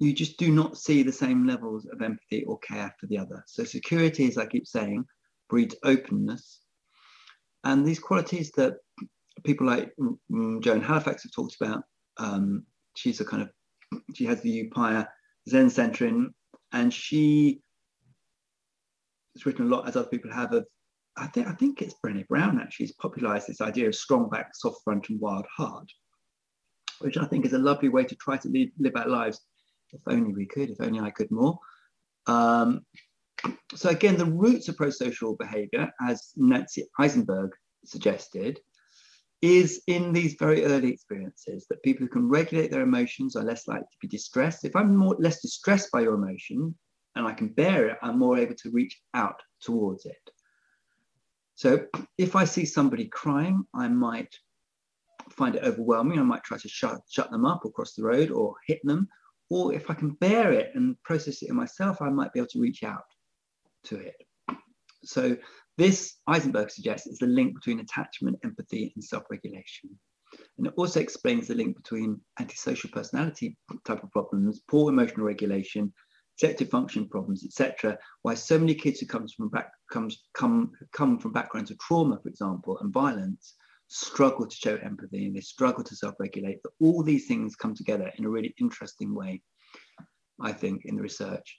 you 0.02 0.12
just 0.12 0.36
do 0.36 0.50
not 0.50 0.76
see 0.76 1.02
the 1.02 1.12
same 1.24 1.46
levels 1.46 1.86
of 1.92 2.02
empathy 2.02 2.44
or 2.44 2.58
care 2.58 2.94
for 2.98 3.06
the 3.06 3.18
other. 3.18 3.42
So 3.46 3.64
security, 3.64 4.26
as 4.28 4.38
I 4.38 4.46
keep 4.46 4.66
saying, 4.66 5.04
breeds 5.48 5.76
openness. 5.84 6.60
And 7.64 7.86
these 7.86 8.00
qualities 8.00 8.50
that 8.52 8.74
people 9.44 9.66
like 9.66 9.92
Joan 10.60 10.80
Halifax 10.80 11.22
have 11.22 11.32
talked 11.32 11.56
about 11.60 11.82
um, 12.18 12.64
she's 12.96 13.20
a 13.20 13.24
kind 13.24 13.42
of 13.42 13.50
she 14.14 14.24
has 14.24 14.40
the 14.40 14.68
Upaya 14.68 15.06
Zen 15.48 15.70
Center 15.70 16.06
in, 16.06 16.32
and 16.72 16.92
she 16.92 17.60
has 19.34 19.46
written 19.46 19.66
a 19.66 19.68
lot, 19.68 19.88
as 19.88 19.96
other 19.96 20.08
people 20.08 20.32
have, 20.32 20.52
of 20.52 20.66
I 21.16 21.26
think 21.26 21.46
I 21.46 21.52
think 21.52 21.82
it's 21.82 21.94
Brené 22.04 22.26
Brown 22.28 22.60
actually 22.60 22.86
has 22.86 22.92
popularized 22.92 23.46
this 23.48 23.60
idea 23.60 23.88
of 23.88 23.94
strong 23.94 24.28
back, 24.28 24.54
soft 24.54 24.82
front, 24.84 25.08
and 25.10 25.20
wild 25.20 25.46
heart. 25.56 25.90
which 27.02 27.16
I 27.16 27.26
think 27.26 27.44
is 27.44 27.52
a 27.52 27.58
lovely 27.58 27.88
way 27.88 28.04
to 28.04 28.16
try 28.16 28.36
to 28.38 28.48
live, 28.48 28.68
live 28.78 28.92
our 28.96 29.08
lives. 29.08 29.40
If 29.92 30.00
only 30.06 30.32
we 30.32 30.46
could, 30.46 30.70
if 30.70 30.80
only 30.80 31.00
I 31.00 31.10
could 31.10 31.30
more. 31.30 31.58
Um, 32.26 32.84
so 33.74 33.88
again, 33.88 34.16
the 34.16 34.26
roots 34.26 34.68
of 34.68 34.76
prosocial 34.76 35.36
behavior, 35.38 35.90
as 36.00 36.32
Nancy 36.36 36.84
Eisenberg 36.98 37.50
suggested, 37.84 38.60
is 39.40 39.82
in 39.88 40.12
these 40.12 40.36
very 40.38 40.64
early 40.64 40.92
experiences 40.92 41.66
that 41.68 41.82
people 41.82 42.06
who 42.06 42.12
can 42.12 42.28
regulate 42.28 42.70
their 42.70 42.82
emotions 42.82 43.34
are 43.34 43.42
less 43.42 43.66
likely 43.66 43.88
to 43.90 43.98
be 44.00 44.08
distressed. 44.08 44.64
If 44.64 44.76
I'm 44.76 44.96
more 44.96 45.16
less 45.18 45.42
distressed 45.42 45.90
by 45.90 46.02
your 46.02 46.14
emotion 46.14 46.74
and 47.16 47.26
I 47.26 47.32
can 47.32 47.48
bear 47.48 47.88
it, 47.88 47.98
I'm 48.02 48.18
more 48.18 48.38
able 48.38 48.54
to 48.54 48.70
reach 48.70 49.00
out 49.14 49.42
towards 49.60 50.06
it. 50.06 50.30
So 51.56 51.86
if 52.18 52.36
I 52.36 52.44
see 52.44 52.64
somebody 52.64 53.06
crying, 53.06 53.64
I 53.74 53.88
might 53.88 54.32
find 55.30 55.56
it 55.56 55.64
overwhelming. 55.64 56.20
I 56.20 56.22
might 56.22 56.44
try 56.44 56.58
to 56.58 56.68
shut, 56.68 57.00
shut 57.10 57.30
them 57.30 57.44
up 57.44 57.64
across 57.64 57.94
the 57.94 58.04
road 58.04 58.30
or 58.30 58.54
hit 58.66 58.80
them. 58.84 59.08
Or 59.52 59.74
if 59.74 59.90
I 59.90 59.94
can 59.94 60.12
bear 60.12 60.50
it 60.50 60.70
and 60.74 60.96
process 61.02 61.42
it 61.42 61.50
in 61.50 61.56
myself, 61.56 62.00
I 62.00 62.08
might 62.08 62.32
be 62.32 62.40
able 62.40 62.48
to 62.52 62.60
reach 62.60 62.82
out 62.82 63.04
to 63.84 63.98
it. 63.98 64.16
So 65.04 65.36
this, 65.76 66.16
Eisenberg 66.26 66.70
suggests, 66.70 67.06
is 67.06 67.18
the 67.18 67.26
link 67.26 67.54
between 67.54 67.78
attachment, 67.80 68.38
empathy, 68.44 68.92
and 68.94 69.04
self-regulation. 69.04 69.90
And 70.56 70.68
it 70.68 70.72
also 70.78 71.00
explains 71.00 71.48
the 71.48 71.54
link 71.54 71.76
between 71.76 72.18
antisocial 72.40 72.88
personality 72.88 73.58
type 73.84 74.02
of 74.02 74.10
problems, 74.10 74.62
poor 74.70 74.90
emotional 74.90 75.26
regulation, 75.26 75.92
executive 76.38 76.70
function 76.70 77.06
problems, 77.10 77.44
etc. 77.44 77.98
Why 78.22 78.32
so 78.32 78.58
many 78.58 78.74
kids 78.74 79.00
who 79.00 79.06
comes 79.06 79.34
from 79.34 79.50
back 79.50 79.70
comes 79.90 80.22
come 80.32 80.72
come 80.94 81.18
from 81.18 81.32
backgrounds 81.32 81.70
of 81.70 81.78
trauma, 81.78 82.18
for 82.22 82.30
example, 82.30 82.78
and 82.78 82.90
violence, 82.90 83.52
struggle 83.92 84.46
to 84.46 84.56
show 84.56 84.76
empathy 84.76 85.26
and 85.26 85.36
they 85.36 85.40
struggle 85.40 85.84
to 85.84 85.94
self-regulate. 85.94 86.60
But 86.62 86.72
all 86.80 87.02
these 87.02 87.26
things 87.26 87.54
come 87.54 87.74
together 87.74 88.10
in 88.16 88.24
a 88.24 88.28
really 88.28 88.54
interesting 88.58 89.14
way, 89.14 89.42
I 90.40 90.52
think, 90.52 90.86
in 90.86 90.96
the 90.96 91.02
research. 91.02 91.58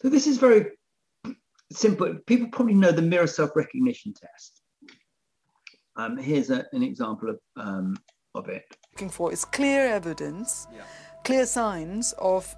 So 0.00 0.08
this 0.08 0.26
is 0.26 0.38
very 0.38 0.66
simple. 1.72 2.14
People 2.26 2.48
probably 2.52 2.74
know 2.74 2.92
the 2.92 3.02
mirror 3.02 3.26
self-recognition 3.26 4.14
test. 4.14 4.62
Um, 5.96 6.16
here's 6.18 6.50
a, 6.50 6.64
an 6.72 6.82
example 6.82 7.30
of, 7.30 7.40
um, 7.56 7.96
of 8.34 8.48
it. 8.48 8.64
Looking 8.94 9.10
for 9.10 9.32
is 9.32 9.44
clear 9.44 9.88
evidence, 9.88 10.68
clear 11.24 11.46
signs 11.46 12.14
of 12.18 12.54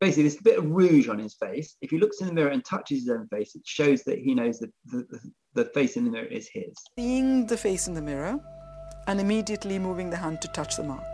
Basically, 0.00 0.24
this 0.24 0.36
bit 0.36 0.58
of 0.58 0.70
rouge 0.70 1.08
on 1.08 1.18
his 1.18 1.34
face. 1.34 1.76
If 1.80 1.90
he 1.90 1.98
looks 1.98 2.20
in 2.20 2.26
the 2.26 2.34
mirror 2.34 2.50
and 2.50 2.62
touches 2.62 3.00
his 3.00 3.08
own 3.08 3.26
face, 3.28 3.54
it 3.54 3.62
shows 3.64 4.02
that 4.04 4.18
he 4.18 4.34
knows 4.34 4.58
that 4.58 4.70
the, 4.84 5.06
the, 5.08 5.18
the 5.54 5.64
face 5.66 5.96
in 5.96 6.04
the 6.04 6.10
mirror 6.10 6.26
is 6.26 6.48
his. 6.48 6.72
seeing 6.98 7.46
the 7.46 7.56
face 7.56 7.86
in 7.86 7.94
the 7.94 8.02
mirror 8.02 8.38
and 9.06 9.20
immediately 9.20 9.78
moving 9.78 10.10
the 10.10 10.16
hand 10.16 10.40
to 10.40 10.48
touch 10.48 10.76
the 10.76 10.82
mark. 10.82 11.04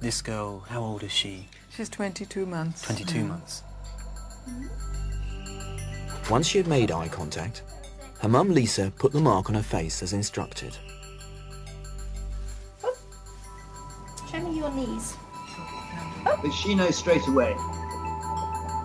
This 0.00 0.22
girl, 0.22 0.60
how 0.60 0.80
old 0.80 1.02
is 1.02 1.12
she? 1.12 1.46
She's 1.70 1.88
22 1.88 2.46
months. 2.46 2.82
22 2.82 3.20
now. 3.20 3.26
months. 3.28 3.62
Once 6.30 6.46
she 6.46 6.58
had 6.58 6.66
made 6.66 6.90
eye 6.90 7.08
contact, 7.08 7.62
her 8.20 8.28
mum 8.28 8.50
Lisa 8.50 8.92
put 8.98 9.12
the 9.12 9.20
mark 9.20 9.48
on 9.48 9.54
her 9.54 9.62
face 9.62 10.02
as 10.02 10.12
instructed. 10.12 10.76
But 16.42 16.52
she 16.52 16.74
knows 16.74 16.96
straight 16.96 17.26
away. 17.28 17.54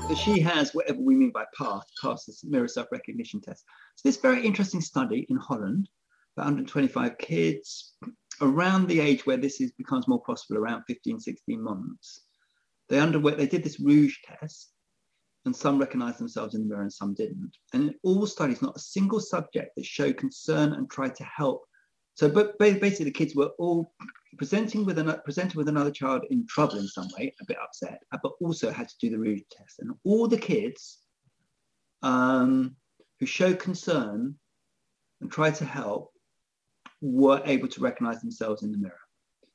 that 0.08 0.18
she 0.18 0.40
has 0.40 0.74
whatever 0.74 1.00
we 1.00 1.16
mean 1.16 1.32
by 1.32 1.46
path, 1.58 1.84
passed 2.02 2.28
this 2.28 2.44
mirror 2.44 2.68
self-recognition 2.68 3.42
test. 3.42 3.64
So 3.96 4.08
this 4.08 4.18
very 4.18 4.46
interesting 4.46 4.82
study 4.82 5.26
in 5.30 5.38
Holland, 5.38 5.90
about 6.38 6.46
125 6.46 7.18
kids 7.18 7.94
around 8.42 8.88
the 8.88 9.00
age 9.00 9.26
where 9.26 9.38
this 9.38 9.62
is 9.62 9.72
becomes 9.72 10.08
more 10.08 10.22
possible, 10.22 10.58
around 10.58 10.84
15, 10.88 11.20
16 11.20 11.62
months. 11.62 12.22
They 12.90 13.00
underwent, 13.00 13.38
they 13.38 13.48
did 13.48 13.64
this 13.64 13.80
rouge 13.80 14.18
test, 14.26 14.74
and 15.46 15.56
some 15.56 15.80
recognized 15.80 16.20
themselves 16.20 16.54
in 16.54 16.62
the 16.62 16.68
mirror 16.68 16.82
and 16.82 16.94
some 16.94 17.16
didn't. 17.16 17.56
And 17.74 17.90
in 17.90 17.96
all 18.04 18.28
studies, 18.28 18.62
not 18.62 18.78
a 18.78 18.80
single 18.80 19.20
subject 19.20 19.76
that 19.76 19.86
showed 19.86 20.18
concern 20.18 20.74
and 20.74 20.90
tried 20.90 21.16
to 21.16 21.24
help. 21.24 21.64
So, 22.16 22.30
but 22.30 22.58
basically, 22.58 23.06
the 23.06 23.12
kids 23.12 23.36
were 23.36 23.52
all 23.60 23.94
presenting 24.38 24.86
with 24.86 24.98
another 25.00 25.22
presented 25.24 25.56
with 25.56 25.70
another 25.70 25.92
child 25.92 26.24
in 26.30 26.46
trouble 26.48 26.78
in 26.78 26.88
some 26.88 27.08
way, 27.18 27.34
a 27.42 27.46
bit 27.46 27.58
upset, 27.62 28.02
uh, 28.12 28.18
but 28.24 28.34
also 28.42 28.72
had 28.72 28.88
to 28.90 28.96
do 29.00 29.10
the 29.10 29.20
rouge 29.20 29.42
test. 29.52 29.80
And 29.80 29.92
all 30.04 30.28
the 30.28 30.38
kids 30.38 31.00
um, 32.02 32.76
who 33.20 33.26
showed 33.26 33.60
concern 33.60 34.36
and 35.22 35.32
tried 35.32 35.56
to 35.56 35.66
help 35.66 36.12
were 37.02 37.42
able 37.46 37.68
to 37.68 37.82
recognize 37.82 38.22
themselves 38.22 38.64
in 38.64 38.72
the 38.72 38.78
mirror. 38.78 39.00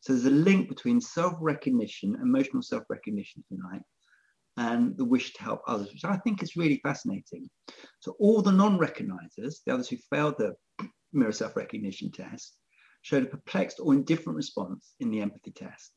So 0.00 0.12
there's 0.12 0.26
a 0.26 0.30
link 0.30 0.68
between 0.68 1.00
self-recognition, 1.00 2.16
emotional 2.22 2.62
self-recognition, 2.62 3.44
like, 3.70 3.82
and 4.56 4.96
the 4.96 5.04
wish 5.04 5.34
to 5.34 5.42
help 5.42 5.62
others, 5.66 5.92
which 5.92 6.04
I 6.04 6.16
think 6.18 6.42
is 6.42 6.56
really 6.56 6.80
fascinating. 6.82 7.48
So 8.00 8.16
all 8.18 8.40
the 8.40 8.52
non-recognizers, 8.52 9.56
the 9.66 9.74
others 9.74 9.88
who 9.88 9.96
failed 10.10 10.36
the 10.38 10.54
mirror 11.12 11.32
self-recognition 11.32 12.12
test, 12.12 12.56
showed 13.02 13.24
a 13.24 13.26
perplexed 13.26 13.80
or 13.80 13.94
indifferent 13.94 14.36
response 14.36 14.94
in 15.00 15.10
the 15.10 15.20
empathy 15.20 15.50
test. 15.50 15.92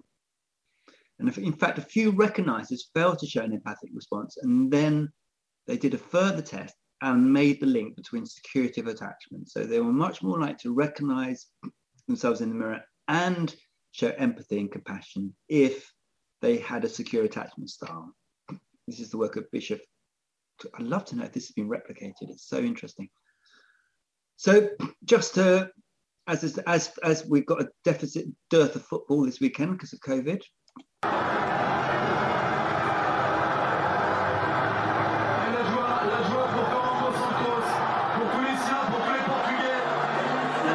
And 1.19 1.37
in 1.37 1.53
fact, 1.53 1.77
a 1.77 1.81
few 1.81 2.11
recognizers 2.11 2.91
failed 2.93 3.19
to 3.19 3.27
show 3.27 3.43
an 3.43 3.53
empathic 3.53 3.91
response, 3.93 4.37
and 4.41 4.71
then 4.71 5.11
they 5.67 5.77
did 5.77 5.93
a 5.93 5.97
further 5.97 6.41
test 6.41 6.75
and 7.01 7.31
made 7.31 7.59
the 7.59 7.65
link 7.65 7.95
between 7.95 8.25
security 8.25 8.81
of 8.81 8.87
attachment. 8.87 9.49
So 9.49 9.63
they 9.63 9.79
were 9.79 9.91
much 9.91 10.23
more 10.23 10.39
likely 10.39 10.55
to 10.63 10.73
recognize 10.73 11.47
themselves 12.07 12.41
in 12.41 12.49
the 12.49 12.55
mirror 12.55 12.81
and 13.07 13.53
show 13.91 14.09
empathy 14.17 14.59
and 14.59 14.71
compassion 14.71 15.35
if 15.49 15.91
they 16.41 16.57
had 16.57 16.83
a 16.83 16.89
secure 16.89 17.25
attachment 17.25 17.69
style. 17.69 18.15
This 18.87 18.99
is 18.99 19.09
the 19.09 19.17
work 19.17 19.35
of 19.35 19.51
Bishop. 19.51 19.81
I'd 20.75 20.85
love 20.85 21.05
to 21.05 21.15
know 21.15 21.25
if 21.25 21.33
this 21.33 21.47
has 21.47 21.53
been 21.53 21.69
replicated. 21.69 22.29
It's 22.29 22.47
so 22.47 22.59
interesting. 22.59 23.09
So 24.37 24.69
just 25.05 25.35
to, 25.35 25.69
as, 26.27 26.57
as, 26.67 26.91
as 27.03 27.25
we've 27.25 27.45
got 27.45 27.61
a 27.61 27.69
deficit 27.83 28.25
dearth 28.49 28.75
of 28.75 28.83
football 28.85 29.25
this 29.25 29.39
weekend 29.39 29.73
because 29.73 29.93
of 29.93 29.99
COVID, 29.99 30.41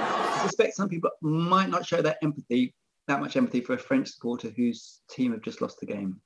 I 0.00 0.40
suspect 0.42 0.76
some 0.76 0.88
people 0.88 1.10
might 1.20 1.68
not 1.68 1.84
show 1.84 2.00
that 2.02 2.18
empathy, 2.22 2.74
that 3.06 3.20
much 3.20 3.36
empathy 3.36 3.60
for 3.60 3.74
a 3.74 3.78
French 3.78 4.08
supporter 4.08 4.50
whose 4.50 5.00
team 5.10 5.32
have 5.32 5.42
just 5.42 5.60
lost 5.60 5.80
the 5.80 5.86
game. 5.86 6.20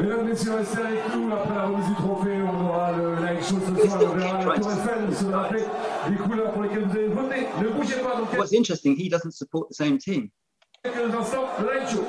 Mesdames, 0.00 0.24
Messieurs, 0.26 0.54
restez 0.54 0.78
avec 0.80 1.14
nous. 1.14 1.32
Après 1.32 1.54
la 1.54 1.66
remise 1.66 1.86
du 1.88 1.94
trophée, 1.94 2.38
on 2.42 2.68
aura 2.68 2.92
le 2.92 3.16
live 3.16 3.42
show 3.44 3.56
ce 3.60 3.86
soir. 3.88 4.00
On 4.02 4.16
verra 4.16 4.44
la 4.44 4.58
Tour 4.58 4.72
Eiffel 4.72 5.14
se 5.16 5.24
rappeler 5.26 5.64
des 6.08 6.16
couleurs 6.16 6.52
pour 6.52 6.62
lesquelles 6.62 6.84
vous 6.84 6.96
avez 6.96 7.08
voté. 7.08 7.46
Ne 7.60 7.68
bougez 7.68 7.96
pas 7.96 8.16
dans 8.16 8.38
What's 8.38 8.52
interesting, 8.54 8.96
he 8.96 9.08
doesn't 9.10 9.32
support 9.32 9.68
the 9.68 9.74
same 9.74 9.98
team. 9.98 10.30
quelques 10.82 11.14
instants. 11.14 11.48
Live 11.60 11.88
show. 11.90 12.04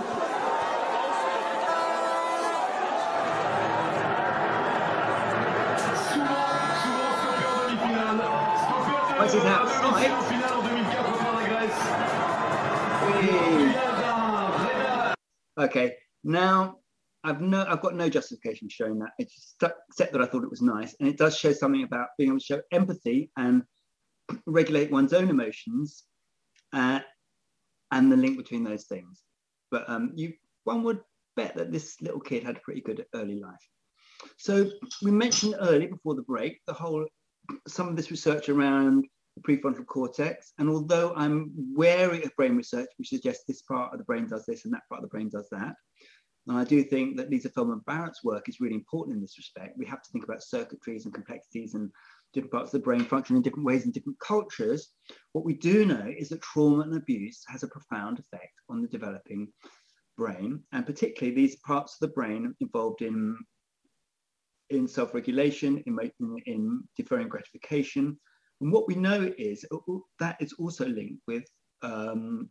Souvent, 6.12 6.48
souvent 6.82 7.12
stoppé 7.20 7.46
en 7.46 7.56
demi-finale. 7.68 8.20
Stoppé 8.64 8.92
en 8.96 9.20
What's 9.20 9.34
his 9.34 9.40
outside? 9.40 9.92
aussi 9.92 10.08
en 10.12 10.22
finale 10.22 10.54
en 10.54 10.62
2004 10.64 11.04
contre 11.12 11.32
la 11.36 11.44
Grèce. 11.50 11.82
Okay, 15.58 15.88
now 16.24 16.81
I've 17.24 17.42
no, 17.42 17.66
I've 17.68 17.82
got 17.82 17.96
no 17.96 18.10
justification 18.10 18.68
showing 18.70 19.00
that. 19.00 19.12
It's 19.20 19.56
except 19.90 20.12
that 20.14 20.22
I 20.22 20.26
thought 20.26 20.44
it 20.44 20.50
was 20.50 20.62
nice, 20.62 20.96
and 21.00 21.08
it 21.08 21.18
does 21.18 21.38
show 21.38 21.54
something 21.54 21.84
about 21.84 22.10
being 22.18 22.30
able 22.30 22.40
to 22.40 22.46
show 22.46 22.62
empathy 22.72 23.32
and 23.38 23.64
regulate 24.46 24.92
one's 24.92 25.14
own 25.14 25.30
emotions, 25.30 26.06
uh, 26.74 27.00
and 27.92 28.12
the 28.12 28.18
link 28.18 28.38
between 28.38 28.64
those 28.64 28.86
things. 28.86 29.22
But 29.70 29.90
um, 29.90 30.14
you, 30.16 30.34
one 30.64 30.84
would 30.84 31.02
bet 31.36 31.56
that 31.56 31.72
this 31.72 32.02
little 32.02 32.20
kid 32.20 32.44
had 32.44 32.58
a 32.58 32.62
pretty 32.62 32.82
good 32.82 33.06
early 33.14 33.40
life. 33.40 33.68
So 34.38 34.70
we 35.02 35.12
mentioned 35.12 35.56
earlier 35.60 35.90
before 35.90 36.16
the 36.16 36.22
break 36.24 36.60
the 36.68 36.74
whole 36.74 37.06
some 37.68 37.88
of 37.88 37.96
this 37.96 38.12
research 38.12 38.50
around 38.50 39.06
the 39.36 39.42
prefrontal 39.42 39.86
cortex. 39.86 40.54
And 40.60 40.70
although 40.70 41.14
I'm 41.16 41.52
wary 41.74 42.24
of 42.24 42.36
brain 42.36 42.56
research, 42.56 42.90
which 42.98 43.10
suggests 43.10 43.46
this 43.48 43.62
part 43.62 43.94
of 43.94 44.00
the 44.00 44.06
brain 44.06 44.28
does 44.28 44.46
this 44.46 44.66
and 44.66 44.74
that 44.74 44.84
part 44.90 45.00
of 45.00 45.10
the 45.10 45.14
brain 45.14 45.30
does 45.30 45.48
that, 45.52 45.76
and 46.48 46.58
I 46.58 46.64
do 46.64 46.84
think 46.84 47.18
that 47.18 47.30
Lisa 47.30 47.50
Feldman 47.50 47.82
Barrett's 47.86 48.24
work 48.24 48.50
is 48.50 48.60
really 48.60 48.76
important 48.76 49.16
in 49.16 49.22
this 49.22 49.38
respect. 49.38 49.78
We 49.78 49.86
have 49.86 50.02
to 50.02 50.10
think 50.12 50.24
about 50.24 50.42
circuitries 50.42 51.06
and 51.06 51.14
complexities 51.14 51.76
and 51.76 51.92
different 52.34 52.52
parts 52.52 52.74
of 52.74 52.82
the 52.82 52.86
brain 52.86 53.06
function 53.06 53.36
in 53.36 53.42
different 53.42 53.66
ways 53.66 53.86
in 53.86 53.92
different 53.92 54.20
cultures. 54.20 54.94
What 55.34 55.46
we 55.46 55.54
do 55.54 55.86
know 55.86 56.12
is 56.18 56.30
that 56.30 56.42
trauma 56.42 56.82
and 56.82 56.96
abuse 56.96 57.44
has 57.48 57.64
a 57.64 57.68
profound 57.68 58.20
effect 58.20 58.54
on 58.70 58.82
the 58.82 58.88
developing 58.88 59.50
brain, 60.18 60.64
and 60.72 60.86
particularly 60.86 61.36
these 61.36 61.58
parts 61.58 61.94
of 61.96 62.10
the 62.10 62.14
brain 62.14 62.56
involved 62.60 63.02
in 63.02 63.38
in 64.72 64.88
self-regulation, 64.88 65.84
in, 65.86 66.00
in, 66.22 66.38
in 66.46 66.84
deferring 66.96 67.28
gratification. 67.28 68.18
And 68.62 68.72
what 68.72 68.88
we 68.88 68.96
know 68.96 69.34
is 69.38 69.66
that 70.20 70.38
is 70.40 70.54
also 70.54 70.88
linked 70.88 71.22
with 71.28 71.44
um, 71.82 72.50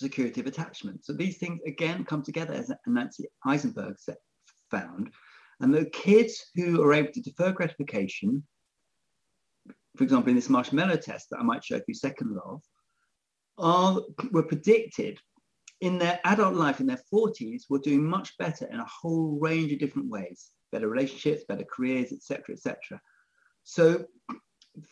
security 0.00 0.40
of 0.40 0.46
attachment. 0.46 1.04
So 1.04 1.12
these 1.12 1.38
things 1.38 1.60
again 1.66 2.04
come 2.04 2.22
together 2.22 2.54
as 2.54 2.70
Nancy 2.86 3.26
Eisenberg 3.46 3.96
found. 4.70 5.10
And 5.60 5.74
the 5.74 5.84
kids 5.86 6.46
who 6.54 6.82
are 6.82 6.94
able 6.94 7.12
to 7.12 7.20
defer 7.20 7.52
gratification, 7.52 8.42
for 9.96 10.04
example, 10.04 10.30
in 10.30 10.36
this 10.36 10.48
marshmallow 10.48 10.96
test 10.96 11.28
that 11.30 11.38
I 11.38 11.42
might 11.42 11.64
show 11.64 11.80
you 11.86 11.94
second 11.94 12.38
of, 12.44 12.62
are 13.58 14.00
were 14.32 14.42
predicted 14.42 15.18
in 15.80 15.98
their 15.98 16.20
adult 16.24 16.54
life 16.54 16.80
in 16.80 16.86
their 16.86 17.00
40s 17.12 17.64
were 17.68 17.78
doing 17.78 18.04
much 18.04 18.36
better 18.38 18.66
in 18.66 18.80
a 18.80 18.86
whole 18.86 19.38
range 19.40 19.72
of 19.72 19.78
different 19.78 20.08
ways 20.08 20.50
better 20.72 20.88
relationships 20.88 21.44
better 21.48 21.64
careers 21.64 22.12
etc 22.12 22.54
etc 22.54 23.00
so 23.64 24.04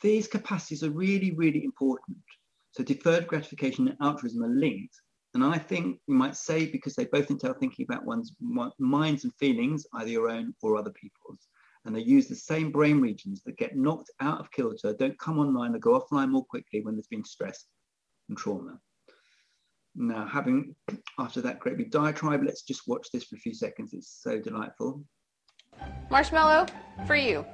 these 0.03 0.27
capacities 0.27 0.83
are 0.83 0.91
really 0.91 1.33
really 1.33 1.65
important 1.65 2.17
so 2.79 2.85
deferred 2.85 3.27
gratification 3.27 3.89
and 3.89 3.97
altruism 4.01 4.43
are 4.43 4.55
linked 4.55 4.95
and 5.35 5.45
i 5.45 5.59
think 5.59 5.99
we 6.07 6.15
might 6.15 6.37
say 6.37 6.67
because 6.67 6.95
they 6.95 7.05
both 7.07 7.31
entail 7.31 7.55
thinking 7.55 7.85
about 7.89 8.05
one's 8.05 8.33
minds 8.79 9.25
and 9.25 9.35
feelings 9.35 9.87
either 9.95 10.11
your 10.11 10.31
own 10.31 10.55
or 10.63 10.77
other 10.77 10.93
people's 10.93 11.49
and 11.85 11.95
they 11.95 12.01
use 12.01 12.29
the 12.29 12.35
same 12.35 12.71
brain 12.71 13.01
regions 13.01 13.43
that 13.45 13.57
get 13.57 13.77
knocked 13.77 14.11
out 14.21 14.41
of 14.41 14.51
kilter 14.53 14.95
don't 14.95 15.19
come 15.19 15.39
online 15.39 15.75
or 15.75 15.79
go 15.79 15.99
offline 15.99 16.31
more 16.31 16.45
quickly 16.45 16.81
when 16.83 16.95
there's 16.95 17.09
been 17.09 17.25
stress 17.25 17.67
and 18.29 18.39
trauma 18.39 18.79
now, 19.99 20.27
having 20.27 20.77
after 21.19 21.41
that 21.41 21.59
great 21.59 21.77
big 21.77 21.91
diatribe, 21.91 22.43
let's 22.45 22.63
just 22.63 22.87
watch 22.87 23.09
this 23.13 23.25
for 23.25 23.35
a 23.35 23.39
few 23.39 23.53
seconds. 23.53 23.93
It's 23.93 24.21
so 24.23 24.39
delightful. 24.39 25.03
Marshmallow 26.09 26.67
for 27.05 27.17
you. 27.17 27.45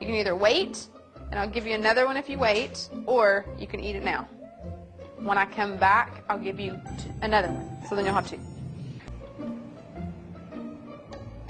You 0.00 0.06
can 0.06 0.14
either 0.14 0.36
wait, 0.36 0.86
and 1.30 1.38
I'll 1.38 1.48
give 1.48 1.66
you 1.66 1.74
another 1.74 2.06
one 2.06 2.16
if 2.16 2.28
you 2.28 2.38
wait, 2.38 2.88
or 3.06 3.44
you 3.58 3.66
can 3.66 3.80
eat 3.80 3.96
it 3.96 4.04
now. 4.04 4.28
When 5.22 5.36
I 5.36 5.44
come 5.44 5.76
back, 5.76 6.24
I'll 6.28 6.38
give 6.38 6.58
you 6.58 6.80
another 7.20 7.48
one. 7.48 7.86
So 7.88 7.94
then 7.94 8.06
you'll 8.06 8.14
have 8.14 8.28
two. 8.28 8.40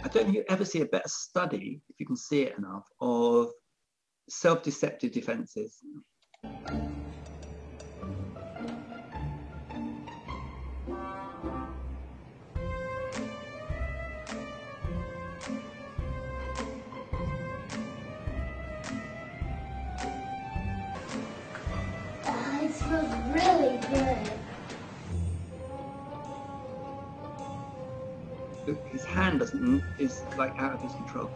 I 0.03 0.09
don't 0.09 0.25
think 0.25 0.35
you 0.35 0.45
ever 0.49 0.65
see 0.65 0.81
a 0.81 0.87
better 0.87 1.09
study, 1.09 1.81
if 1.89 2.01
you 2.01 2.07
can 2.07 2.17
see 2.17 2.43
it 2.43 2.59
enough, 2.59 2.85
of 3.01 3.51
self-deceptive 4.29 5.13
defenses. 5.13 5.79
His 28.91 29.05
hand 29.05 29.41
doesn't 29.41 29.83
is 29.99 30.21
like 30.37 30.59
out 30.59 30.75
of 30.75 30.83
his 30.83 30.93
control. 30.93 31.31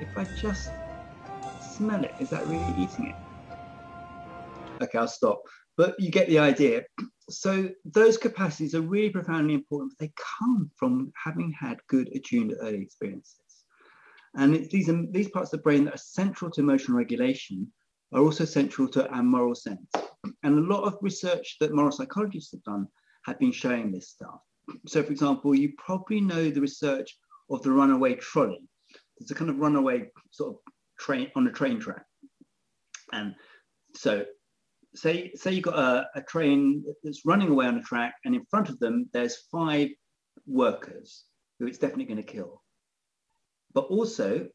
If 0.00 0.16
I 0.16 0.24
just 0.40 0.70
smell 1.76 2.04
it, 2.04 2.14
is 2.20 2.30
that 2.30 2.46
really 2.46 2.82
eating 2.82 3.08
it? 3.08 4.82
Okay, 4.82 4.98
I'll 4.98 5.08
stop. 5.08 5.42
But 5.76 5.98
you 5.98 6.10
get 6.10 6.28
the 6.28 6.38
idea. 6.38 6.84
So 7.28 7.68
those 7.84 8.16
capacities 8.16 8.74
are 8.74 8.80
really 8.80 9.10
profoundly 9.10 9.54
important, 9.54 9.94
they 9.98 10.12
come 10.38 10.70
from 10.76 11.12
having 11.22 11.52
had 11.58 11.78
good 11.88 12.08
attuned 12.14 12.54
early 12.60 12.80
experiences. 12.80 13.40
And 14.34 14.54
these, 14.70 14.90
these 15.10 15.30
parts 15.30 15.52
of 15.52 15.58
the 15.58 15.62
brain 15.62 15.84
that 15.84 15.94
are 15.94 15.98
central 15.98 16.50
to 16.52 16.60
emotional 16.60 16.98
regulation 16.98 17.72
are 18.12 18.22
also 18.22 18.44
central 18.44 18.88
to 18.88 19.08
our 19.08 19.22
moral 19.22 19.54
sense. 19.54 19.90
And 20.42 20.58
a 20.58 20.74
lot 20.74 20.84
of 20.84 20.98
research 21.02 21.56
that 21.60 21.74
moral 21.74 21.92
psychologists 21.92 22.52
have 22.52 22.62
done 22.62 22.88
have 23.24 23.38
been 23.38 23.52
showing 23.52 23.90
this 23.90 24.08
stuff. 24.08 24.40
So, 24.86 25.02
for 25.02 25.12
example, 25.12 25.54
you 25.54 25.72
probably 25.78 26.20
know 26.20 26.50
the 26.50 26.60
research 26.60 27.16
of 27.50 27.62
the 27.62 27.70
runaway 27.70 28.14
trolley. 28.14 28.62
It's 29.18 29.30
a 29.30 29.34
kind 29.34 29.50
of 29.50 29.58
runaway 29.58 30.10
sort 30.30 30.54
of 30.54 30.56
train 30.98 31.30
on 31.36 31.46
a 31.46 31.52
train 31.52 31.78
track. 31.80 32.04
And 33.12 33.34
so, 33.94 34.24
say, 34.94 35.32
say 35.34 35.52
you've 35.52 35.64
got 35.64 35.78
a, 35.78 36.08
a 36.16 36.22
train 36.22 36.84
that's 37.02 37.24
running 37.24 37.48
away 37.48 37.66
on 37.66 37.78
a 37.78 37.82
track, 37.82 38.14
and 38.24 38.34
in 38.34 38.44
front 38.50 38.68
of 38.68 38.78
them, 38.78 39.08
there's 39.12 39.44
five 39.52 39.90
workers 40.46 41.24
who 41.58 41.66
it's 41.66 41.78
definitely 41.78 42.04
going 42.04 42.22
to 42.22 42.32
kill 42.32 42.62
but 43.76 43.84
also 43.90 44.48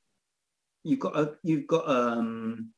you've 0.83 0.99
got 0.99 1.15
a, 1.15 1.33
you've 1.43 1.67
got 1.67 1.87
um, 1.87 2.71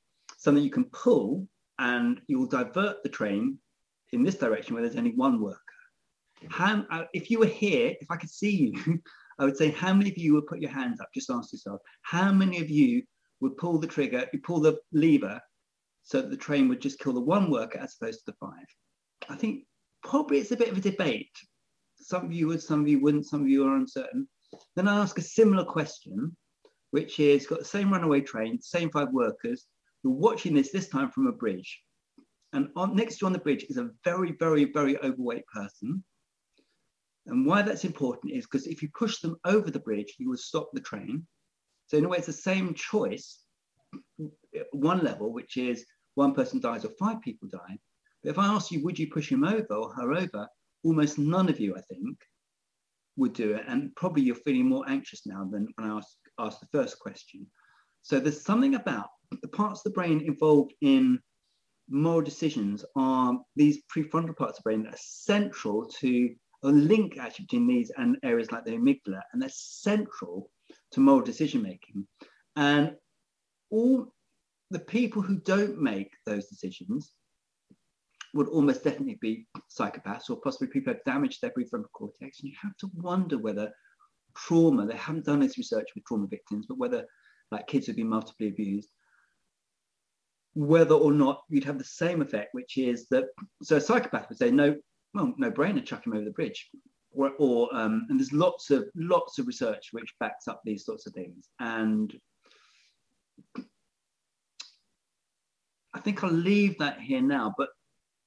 something 0.43 0.63
you 0.63 0.69
can 0.69 0.85
pull 0.85 1.47
and 1.79 2.19
you 2.27 2.37
will 2.37 2.47
divert 2.47 3.01
the 3.01 3.09
train 3.09 3.57
in 4.11 4.23
this 4.23 4.35
direction 4.35 4.73
where 4.73 4.83
there's 4.83 4.97
only 4.97 5.15
one 5.15 5.41
worker. 5.41 5.59
How, 6.49 6.85
uh, 6.91 7.05
if 7.13 7.31
you 7.31 7.39
were 7.39 7.45
here, 7.45 7.95
if 8.01 8.11
I 8.11 8.17
could 8.17 8.29
see 8.29 8.73
you, 8.75 8.99
I 9.39 9.45
would 9.45 9.57
say 9.57 9.71
how 9.71 9.93
many 9.93 10.11
of 10.11 10.17
you 10.17 10.33
would 10.33 10.47
put 10.47 10.59
your 10.59 10.69
hands 10.69 10.99
up? 10.99 11.07
Just 11.13 11.29
ask 11.29 11.53
yourself, 11.53 11.81
how 12.01 12.31
many 12.31 12.59
of 12.59 12.69
you 12.69 13.03
would 13.39 13.57
pull 13.57 13.79
the 13.79 13.87
trigger, 13.87 14.27
you 14.33 14.39
pull 14.39 14.59
the 14.59 14.77
lever 14.91 15.39
so 16.03 16.21
that 16.21 16.29
the 16.29 16.37
train 16.37 16.67
would 16.67 16.81
just 16.81 16.99
kill 16.99 17.13
the 17.13 17.21
one 17.21 17.49
worker 17.49 17.79
as 17.79 17.95
opposed 17.99 18.19
to 18.19 18.31
the 18.31 18.37
five? 18.39 18.65
I 19.29 19.35
think 19.35 19.63
probably 20.03 20.39
it's 20.39 20.51
a 20.51 20.57
bit 20.57 20.69
of 20.69 20.77
a 20.77 20.81
debate. 20.81 21.35
Some 21.95 22.25
of 22.25 22.33
you 22.33 22.47
would, 22.47 22.61
some 22.61 22.81
of 22.81 22.87
you 22.87 22.99
wouldn't, 22.99 23.25
some 23.25 23.41
of 23.41 23.47
you 23.47 23.65
are 23.65 23.77
uncertain. 23.77 24.27
Then 24.75 24.89
I 24.89 25.01
ask 25.01 25.17
a 25.17 25.21
similar 25.21 25.63
question, 25.63 26.35
which 26.91 27.19
is 27.19 27.47
got 27.47 27.59
the 27.59 27.65
same 27.65 27.91
runaway 27.91 28.21
train, 28.21 28.61
same 28.61 28.91
five 28.91 29.09
workers. 29.11 29.65
You're 30.03 30.13
watching 30.13 30.53
this 30.53 30.71
this 30.71 30.89
time 30.89 31.09
from 31.09 31.27
a 31.27 31.31
bridge. 31.31 31.81
And 32.53 32.69
on, 32.75 32.95
next 32.95 33.17
to 33.17 33.23
you 33.23 33.27
on 33.27 33.33
the 33.33 33.39
bridge 33.39 33.65
is 33.69 33.77
a 33.77 33.89
very, 34.03 34.33
very, 34.33 34.65
very 34.65 34.97
overweight 34.99 35.45
person. 35.47 36.03
And 37.25 37.45
why 37.45 37.61
that's 37.61 37.85
important 37.85 38.33
is 38.33 38.45
because 38.45 38.67
if 38.67 38.81
you 38.81 38.89
push 38.97 39.19
them 39.19 39.37
over 39.45 39.71
the 39.71 39.79
bridge, 39.79 40.15
you 40.19 40.29
will 40.29 40.37
stop 40.37 40.69
the 40.73 40.81
train. 40.81 41.25
So 41.87 41.97
in 41.97 42.05
a 42.05 42.09
way, 42.09 42.17
it's 42.17 42.27
the 42.27 42.33
same 42.33 42.73
choice, 42.73 43.39
one 44.71 45.03
level, 45.03 45.31
which 45.31 45.57
is 45.57 45.85
one 46.15 46.33
person 46.33 46.59
dies 46.59 46.85
or 46.85 46.91
five 46.99 47.21
people 47.21 47.47
die. 47.49 47.77
But 48.23 48.31
if 48.31 48.39
I 48.39 48.47
ask 48.47 48.71
you, 48.71 48.83
would 48.83 48.99
you 48.99 49.09
push 49.09 49.29
him 49.29 49.43
over 49.43 49.73
or 49.73 49.93
her 49.93 50.13
over? 50.13 50.47
Almost 50.83 51.17
none 51.17 51.49
of 51.49 51.59
you, 51.59 51.75
I 51.75 51.81
think, 51.81 52.17
would 53.15 53.33
do 53.33 53.53
it. 53.53 53.63
And 53.67 53.95
probably 53.95 54.23
you're 54.23 54.35
feeling 54.35 54.67
more 54.67 54.87
anxious 54.87 55.25
now 55.25 55.47
than 55.49 55.67
when 55.75 55.89
I 55.89 55.97
asked, 55.97 56.17
asked 56.39 56.59
the 56.59 56.67
first 56.77 56.99
question. 56.99 57.47
So 58.01 58.19
there's 58.19 58.41
something 58.41 58.75
about 58.75 59.07
the 59.41 59.47
parts 59.47 59.79
of 59.79 59.84
the 59.86 59.95
brain 59.95 60.21
involved 60.21 60.73
in 60.81 61.19
moral 61.89 62.21
decisions 62.21 62.86
are 62.95 63.38
these 63.55 63.84
prefrontal 63.93 64.36
parts 64.36 64.57
of 64.57 64.63
the 64.63 64.69
brain 64.69 64.84
that 64.84 64.93
are 64.93 64.97
central 64.99 65.86
to 65.86 66.34
a 66.63 66.69
link 66.69 67.17
actually 67.17 67.45
between 67.45 67.67
these 67.67 67.91
and 67.97 68.17
areas 68.23 68.51
like 68.51 68.65
the 68.65 68.71
amygdala, 68.71 69.21
and 69.31 69.41
they're 69.41 69.49
central 69.49 70.49
to 70.91 70.99
moral 70.99 71.21
decision 71.21 71.61
making. 71.61 72.07
And 72.55 72.95
all 73.69 74.13
the 74.71 74.79
people 74.79 75.21
who 75.21 75.39
don't 75.39 75.77
make 75.77 76.11
those 76.25 76.47
decisions 76.47 77.11
would 78.34 78.47
almost 78.47 78.84
definitely 78.84 79.17
be 79.21 79.45
psychopaths 79.69 80.29
or 80.29 80.39
possibly 80.41 80.67
people 80.67 80.91
who 80.91 80.97
have 80.97 81.05
damaged 81.05 81.41
their 81.41 81.51
prefrontal 81.51 81.91
cortex. 81.93 82.39
And 82.39 82.49
you 82.49 82.55
have 82.61 82.75
to 82.77 82.89
wonder 82.95 83.38
whether 83.38 83.71
trauma, 84.36 84.86
they 84.86 84.95
haven't 84.95 85.25
done 85.25 85.39
this 85.39 85.57
research 85.57 85.89
with 85.93 86.05
trauma 86.05 86.27
victims, 86.27 86.65
but 86.67 86.77
whether 86.77 87.05
like 87.51 87.67
kids 87.67 87.86
who've 87.86 87.95
been 87.95 88.09
multiply 88.09 88.47
abused, 88.47 88.89
whether 90.53 90.95
or 90.95 91.11
not 91.11 91.41
you'd 91.49 91.63
have 91.63 91.77
the 91.77 91.83
same 91.83 92.21
effect, 92.21 92.53
which 92.53 92.77
is 92.77 93.07
that, 93.09 93.25
so 93.61 93.77
a 93.77 93.81
psychopath 93.81 94.29
would 94.29 94.37
say, 94.37 94.51
no, 94.51 94.75
well, 95.13 95.33
no 95.37 95.51
brainer, 95.51 95.85
chuck 95.85 96.05
him 96.05 96.13
over 96.13 96.25
the 96.25 96.31
bridge. 96.31 96.69
Or, 97.15 97.31
or 97.37 97.75
um, 97.75 98.07
and 98.09 98.19
there's 98.19 98.33
lots 98.33 98.71
of 98.71 98.85
lots 98.95 99.37
of 99.37 99.45
research 99.45 99.89
which 99.91 100.15
backs 100.19 100.47
up 100.47 100.61
these 100.65 100.83
sorts 100.83 101.05
of 101.05 101.13
things. 101.13 101.47
And 101.59 102.11
I 105.93 105.99
think 105.99 106.23
I'll 106.23 106.31
leave 106.31 106.79
that 106.79 106.99
here 106.99 107.21
now, 107.21 107.53
but 107.55 107.69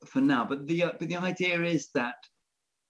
for 0.06 0.20
now. 0.20 0.44
But 0.44 0.68
the 0.68 0.84
uh, 0.84 0.92
but 1.00 1.08
the 1.08 1.16
idea 1.16 1.62
is 1.62 1.88
that 1.94 2.14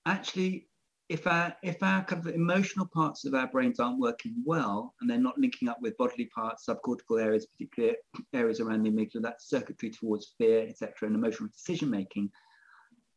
actually, 0.05 0.66
if 1.09 1.27
our 1.27 1.55
if 1.63 1.83
our 1.83 2.05
kind 2.05 2.27
of 2.27 2.35
emotional 2.35 2.87
parts 2.87 3.25
of 3.25 3.35
our 3.35 3.47
brains 3.47 3.79
aren't 3.79 4.01
working 4.01 4.35
well 4.45 4.95
and 5.01 5.09
they're 5.09 5.19
not 5.19 5.39
linking 5.39 5.69
up 5.69 5.79
with 5.81 5.97
bodily 5.97 6.27
parts, 6.27 6.67
subcortical 6.67 7.23
areas, 7.23 7.47
particular 7.47 7.95
areas 8.33 8.61
around 8.61 8.83
the 8.83 8.91
amygdala, 8.91 9.23
that 9.23 9.41
circuitry 9.41 9.91
towards 9.91 10.35
fear, 10.37 10.67
etc., 10.67 10.93
and 11.03 11.15
emotional 11.15 11.49
decision 11.49 11.91
making, 11.91 12.31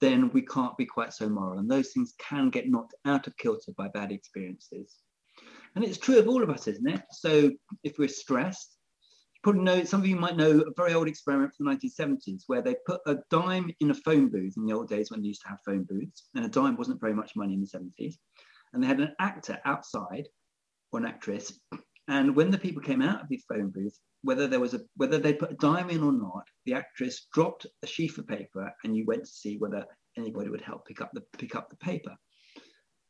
then 0.01 0.29
we 0.33 0.41
can't 0.41 0.77
be 0.77 0.85
quite 0.85 1.13
so 1.13 1.27
moral. 1.27 1.59
And 1.59 1.69
those 1.69 1.91
things 1.91 2.13
can 2.19 2.49
get 2.49 2.69
knocked 2.69 2.93
out 3.05 3.27
of 3.27 3.37
kilter 3.37 3.71
by 3.75 3.87
bad 3.87 4.11
experiences. 4.11 4.97
And 5.75 5.83
it's 5.83 5.97
true 5.97 6.19
of 6.19 6.27
all 6.27 6.43
of 6.43 6.49
us, 6.49 6.67
isn't 6.67 6.87
it? 6.87 7.01
So 7.11 7.51
if 7.83 7.97
we're 7.97 8.07
stressed, 8.07 8.78
probably 9.43 9.61
know, 9.61 9.83
some 9.83 10.01
of 10.01 10.07
you 10.07 10.15
might 10.15 10.37
know 10.37 10.61
a 10.61 10.73
very 10.75 10.93
old 10.93 11.07
experiment 11.07 11.53
from 11.53 11.65
the 11.65 11.71
1970s 11.71 12.43
where 12.47 12.61
they 12.61 12.75
put 12.85 13.01
a 13.05 13.17
dime 13.29 13.71
in 13.79 13.91
a 13.91 13.95
phone 13.95 14.29
booth 14.29 14.53
in 14.57 14.65
the 14.65 14.73
old 14.73 14.89
days 14.89 15.11
when 15.11 15.21
they 15.21 15.27
used 15.27 15.41
to 15.43 15.49
have 15.49 15.59
phone 15.65 15.83
booths, 15.83 16.29
and 16.35 16.45
a 16.45 16.49
dime 16.49 16.75
wasn't 16.75 16.99
very 16.99 17.13
much 17.13 17.35
money 17.35 17.53
in 17.53 17.61
the 17.61 17.67
70s. 17.67 18.15
And 18.73 18.83
they 18.83 18.87
had 18.87 18.99
an 18.99 19.15
actor 19.19 19.59
outside 19.65 20.27
or 20.91 20.99
an 20.99 21.05
actress. 21.05 21.59
And 22.07 22.35
when 22.35 22.51
the 22.51 22.57
people 22.57 22.81
came 22.81 23.01
out 23.01 23.21
of 23.21 23.29
the 23.29 23.41
phone 23.47 23.69
booth, 23.69 23.97
whether 24.23 24.47
there 24.47 24.59
was 24.59 24.73
a 24.73 24.81
whether 24.95 25.17
they 25.17 25.33
put 25.33 25.51
a 25.51 25.55
dime 25.55 25.89
in 25.89 26.03
or 26.03 26.11
not, 26.11 26.43
the 26.65 26.73
actress 26.73 27.27
dropped 27.33 27.65
a 27.83 27.87
sheaf 27.87 28.17
of 28.17 28.27
paper 28.27 28.71
and 28.83 28.95
you 28.95 29.05
went 29.05 29.23
to 29.23 29.31
see 29.31 29.57
whether 29.57 29.85
anybody 30.17 30.49
would 30.49 30.61
help 30.61 30.85
pick 30.85 31.01
up 31.01 31.11
the 31.13 31.21
pick 31.37 31.55
up 31.55 31.69
the 31.69 31.77
paper. 31.77 32.15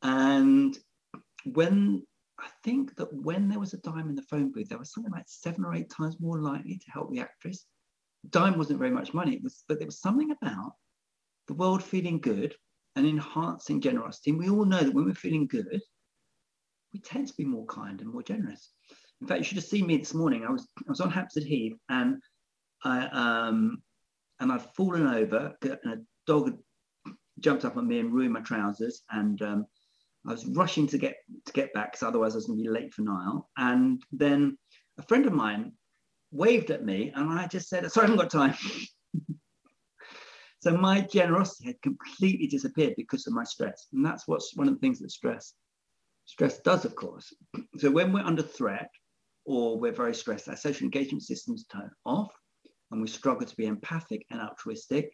And 0.04 0.78
when 1.46 2.06
I 2.40 2.48
think 2.64 2.96
that 2.96 3.14
when 3.14 3.48
there 3.48 3.60
was 3.60 3.74
a 3.74 3.78
dime 3.78 4.10
in 4.10 4.16
the 4.16 4.22
phone 4.24 4.52
booth, 4.52 4.70
there 4.70 4.78
was 4.78 4.94
something 4.94 5.12
like 5.12 5.26
seven 5.28 5.66
or 5.66 5.74
eight 5.74 5.90
times 5.90 6.20
more 6.20 6.42
likely 6.42 6.78
to 6.78 6.92
help 6.92 7.12
the 7.12 7.20
actress. 7.20 7.66
Dime 8.30 8.58
wasn't 8.58 8.80
very 8.80 8.92
much 8.92 9.14
money, 9.14 9.40
was, 9.44 9.64
but 9.68 9.80
there 9.80 9.88
was 9.88 10.02
something 10.02 10.32
about 10.32 10.74
the 11.48 11.54
world 11.54 11.84
feeling 11.84 12.20
good 12.20 12.56
and 12.96 13.06
enhancing 13.06 13.82
generosity. 13.82 14.32
And 14.32 14.40
we 14.40 14.50
all 14.50 14.66
know 14.66 14.80
that 14.80 14.94
when 14.94 15.06
we're 15.06 15.14
feeling 15.14 15.48
good, 15.48 15.82
we 16.94 17.00
tend 17.00 17.28
to 17.28 17.34
be 17.36 17.46
more 17.46 17.66
kind 17.66 18.02
and 18.02 18.12
more 18.12 18.24
generous. 18.24 18.72
In 19.22 19.28
fact, 19.28 19.40
you 19.40 19.44
should 19.44 19.58
have 19.58 19.66
seen 19.66 19.86
me 19.86 19.98
this 19.98 20.14
morning. 20.14 20.46
I 20.46 20.52
was 20.52 20.68
I 20.78 20.90
was 20.90 21.02
on 21.02 21.12
Hampstead 21.12 21.44
Heath 21.44 21.78
and 21.90 22.22
I 22.84 23.08
um 23.08 23.82
and 24.40 24.52
I'd 24.52 24.74
fallen 24.76 25.08
over 25.08 25.54
and 25.62 25.94
a 25.94 25.98
dog 26.26 26.46
had 26.46 27.14
jumped 27.40 27.66
up 27.66 27.78
on 27.78 27.88
me 27.88 28.00
and 28.00 28.14
ruined 28.14 28.34
my 28.34 28.42
trousers 28.42 29.04
and 29.12 29.42
um, 29.42 29.66
I 30.30 30.34
was 30.34 30.46
rushing 30.46 30.86
to 30.88 30.98
get 31.00 31.16
to 31.48 31.54
get 31.54 31.74
back 31.74 31.92
because 31.92 32.08
otherwise 32.08 32.34
I 32.34 32.38
was 32.38 32.46
going 32.46 32.60
to 32.60 32.64
be 32.64 32.70
late 32.70 32.94
for 32.94 33.02
Nile. 33.02 33.50
And 33.58 34.02
then 34.12 34.58
a 35.00 35.02
friend 35.02 35.26
of 35.26 35.34
mine 35.34 35.72
waved 36.32 36.70
at 36.70 36.86
me, 36.86 37.12
and 37.16 37.32
I 37.32 37.48
just 37.48 37.68
said, 37.68 37.92
"Sorry, 37.92 38.06
I 38.06 38.10
haven't 38.12 38.22
got 38.22 38.32
time." 38.32 38.56
so 40.62 40.78
my 40.78 41.02
generosity 41.02 41.66
had 41.66 41.82
completely 41.82 42.46
disappeared 42.46 42.94
because 42.96 43.26
of 43.26 43.34
my 43.34 43.44
stress, 43.44 43.88
and 43.92 44.06
that's 44.06 44.28
what's 44.28 44.56
one 44.56 44.68
of 44.68 44.76
the 44.76 44.80
things 44.80 45.00
that 45.00 45.10
stress 45.10 45.56
stress 46.26 46.60
does, 46.60 46.86
of 46.86 46.96
course. 46.96 47.34
So 47.80 47.90
when 47.90 48.14
we're 48.14 48.20
under 48.20 48.44
threat 48.44 48.92
or 49.46 49.80
we're 49.80 49.92
very 49.92 50.14
stressed, 50.14 50.48
our 50.48 50.56
social 50.56 50.84
engagement 50.84 51.24
systems 51.24 51.66
turn 51.66 51.90
off, 52.06 52.32
and 52.92 53.02
we 53.02 53.08
struggle 53.08 53.48
to 53.48 53.56
be 53.56 53.66
empathic 53.66 54.28
and 54.30 54.40
altruistic. 54.40 55.12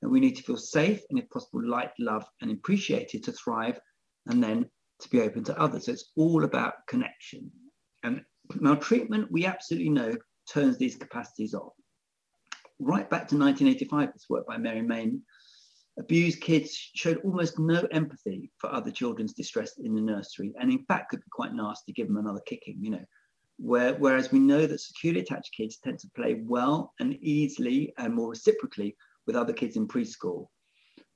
And 0.00 0.12
we 0.12 0.20
need 0.20 0.36
to 0.36 0.42
feel 0.42 0.58
safe 0.58 1.02
and, 1.10 1.18
if 1.18 1.28
possible, 1.30 1.66
liked, 1.66 1.98
loved, 1.98 2.26
and 2.40 2.50
appreciated 2.52 3.24
to 3.24 3.32
thrive 3.32 3.80
and 4.26 4.42
then 4.42 4.66
to 5.00 5.08
be 5.08 5.20
open 5.20 5.44
to 5.44 5.60
others. 5.60 5.86
So 5.86 5.92
it's 5.92 6.12
all 6.16 6.44
about 6.44 6.86
connection. 6.86 7.50
And 8.02 8.22
maltreatment, 8.54 9.30
we 9.30 9.46
absolutely 9.46 9.90
know, 9.90 10.16
turns 10.50 10.78
these 10.78 10.96
capacities 10.96 11.54
off. 11.54 11.72
Right 12.78 13.08
back 13.08 13.28
to 13.28 13.38
1985, 13.38 14.12
this 14.12 14.26
work 14.28 14.46
by 14.46 14.58
Mary 14.58 14.82
Main, 14.82 15.22
abused 15.98 16.40
kids 16.40 16.74
showed 16.94 17.20
almost 17.24 17.58
no 17.58 17.86
empathy 17.92 18.50
for 18.58 18.72
other 18.72 18.90
children's 18.90 19.32
distress 19.32 19.78
in 19.78 19.94
the 19.94 20.00
nursery, 20.00 20.52
and 20.60 20.70
in 20.70 20.84
fact 20.86 21.10
could 21.10 21.20
be 21.20 21.30
quite 21.30 21.54
nasty, 21.54 21.92
give 21.92 22.08
them 22.08 22.16
another 22.16 22.42
kicking, 22.46 22.78
you 22.80 22.90
know. 22.90 23.04
Where, 23.56 23.94
whereas 23.94 24.32
we 24.32 24.40
know 24.40 24.66
that 24.66 24.80
securely 24.80 25.20
attached 25.20 25.54
kids 25.56 25.78
tend 25.78 26.00
to 26.00 26.10
play 26.16 26.42
well 26.44 26.92
and 26.98 27.14
easily 27.20 27.94
and 27.98 28.12
more 28.12 28.30
reciprocally 28.30 28.96
with 29.26 29.36
other 29.36 29.52
kids 29.52 29.76
in 29.76 29.86
preschool 29.86 30.48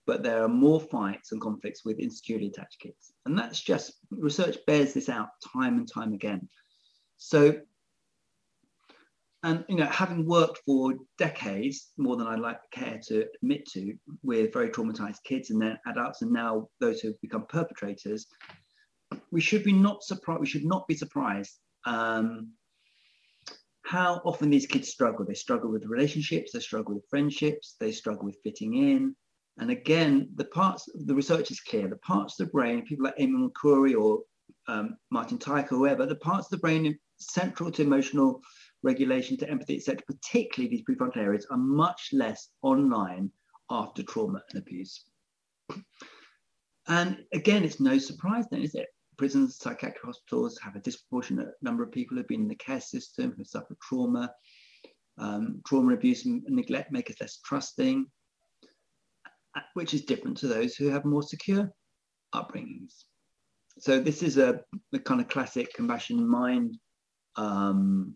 but 0.09 0.23
there 0.23 0.43
are 0.43 0.49
more 0.49 0.81
fights 0.81 1.33
and 1.33 1.41
conflicts 1.41 1.85
with 1.85 1.99
insecurely 1.99 2.47
attached 2.47 2.81
kids. 2.81 3.13
And 3.27 3.39
that's 3.39 3.61
just, 3.61 3.93
research 4.11 4.57
bears 4.67 4.95
this 4.95 5.11
out 5.11 5.29
time 5.53 5.77
and 5.77 5.87
time 5.87 6.15
again. 6.15 6.49
So, 7.19 7.61
and 9.43 9.67
you 9.69 9.77
know, 9.77 9.85
having 9.85 10.27
worked 10.27 10.61
for 10.65 10.95
decades, 11.19 11.93
more 11.99 12.17
than 12.17 12.27
I'd 12.27 12.41
like 12.41 12.59
care 12.73 12.99
to 13.09 13.27
admit 13.35 13.67
to, 13.75 13.93
with 14.23 14.51
very 14.51 14.71
traumatized 14.71 15.23
kids 15.25 15.51
and 15.51 15.61
then 15.61 15.79
adults, 15.87 16.23
and 16.23 16.33
now 16.33 16.71
those 16.81 17.01
who 17.01 17.09
have 17.09 17.21
become 17.21 17.45
perpetrators, 17.47 18.27
we 19.31 19.43
should 19.43 19.63
be 19.63 19.73
not 19.73 20.03
surprised. 20.03 20.41
We 20.41 20.47
should 20.47 20.65
not 20.65 20.89
be 20.89 20.95
surprised 20.95 21.59
um, 21.85 22.53
how 23.85 24.23
often 24.25 24.49
these 24.49 24.67
kids 24.67 24.89
struggle. 24.89 25.27
They 25.27 25.35
struggle 25.35 25.71
with 25.71 25.85
relationships. 25.85 26.53
They 26.53 26.61
struggle 26.61 26.95
with 26.95 27.05
friendships. 27.11 27.77
They 27.79 27.93
struggle 27.93 28.25
with 28.25 28.39
fitting 28.43 28.75
in. 28.75 29.15
And 29.59 29.71
again, 29.71 30.29
the 30.37 30.45
parts, 30.45 30.89
the 30.95 31.15
research 31.15 31.51
is 31.51 31.61
clear, 31.61 31.89
the 31.89 31.97
parts 31.97 32.39
of 32.39 32.47
the 32.47 32.53
brain, 32.53 32.85
people 32.87 33.05
like 33.05 33.17
Eamon 33.17 33.49
McCrory 33.49 34.01
or 34.01 34.21
um, 34.69 34.97
Martin 35.11 35.39
Teicher, 35.39 35.69
whoever, 35.69 36.07
the 36.07 36.17
parts 36.17 36.47
of 36.47 36.51
the 36.53 36.59
brain 36.59 36.97
central 37.19 37.71
to 37.73 37.83
emotional 37.83 38.41
regulation, 38.83 39.37
to 39.39 39.51
empathy, 39.51 39.77
etc., 39.77 40.03
particularly 40.07 40.71
these 40.71 40.85
prefrontal 40.89 41.17
areas, 41.17 41.47
are 41.51 41.59
much 41.59 42.11
less 42.13 42.51
online 42.63 43.31
after 43.71 44.03
trauma 44.05 44.41
and 44.53 44.63
abuse. 44.63 45.05
And 46.87 47.19
again, 47.35 47.65
it's 47.65 47.81
no 47.81 47.99
surprise 47.99 48.45
then, 48.51 48.63
is 48.63 48.75
it? 48.75 48.87
Prisons, 49.17 49.59
psychiatric 49.59 50.05
hospitals 50.05 50.59
have 50.63 50.77
a 50.77 50.81
disproportionate 50.81 51.49
number 51.61 51.83
of 51.83 51.91
people 51.91 52.15
who 52.15 52.21
have 52.21 52.29
been 52.29 52.43
in 52.43 52.49
the 52.49 52.55
care 52.55 52.81
system, 52.81 53.35
who 53.37 53.45
suffer 53.45 53.77
trauma. 53.83 54.33
Um, 55.19 55.61
trauma, 55.67 55.95
abuse, 55.95 56.27
and 56.27 56.45
neglect 56.45 56.93
make 56.93 57.11
us 57.11 57.21
less 57.21 57.41
trusting 57.45 58.07
which 59.75 59.95
is 59.95 60.03
different 60.03 60.37
to 60.39 60.49
those 60.49 60.75
who 60.75 60.89
have 60.89 61.05
more 61.05 61.23
secure 61.23 61.71
upbringings. 62.35 63.05
So 63.79 64.01
this 64.01 64.23
is 64.23 64.39
a, 64.39 64.61
a 64.93 64.99
kind 64.99 65.21
of 65.21 65.29
classic 65.29 65.73
compassionate 65.75 66.27
mind 66.27 66.77
um, 67.37 68.15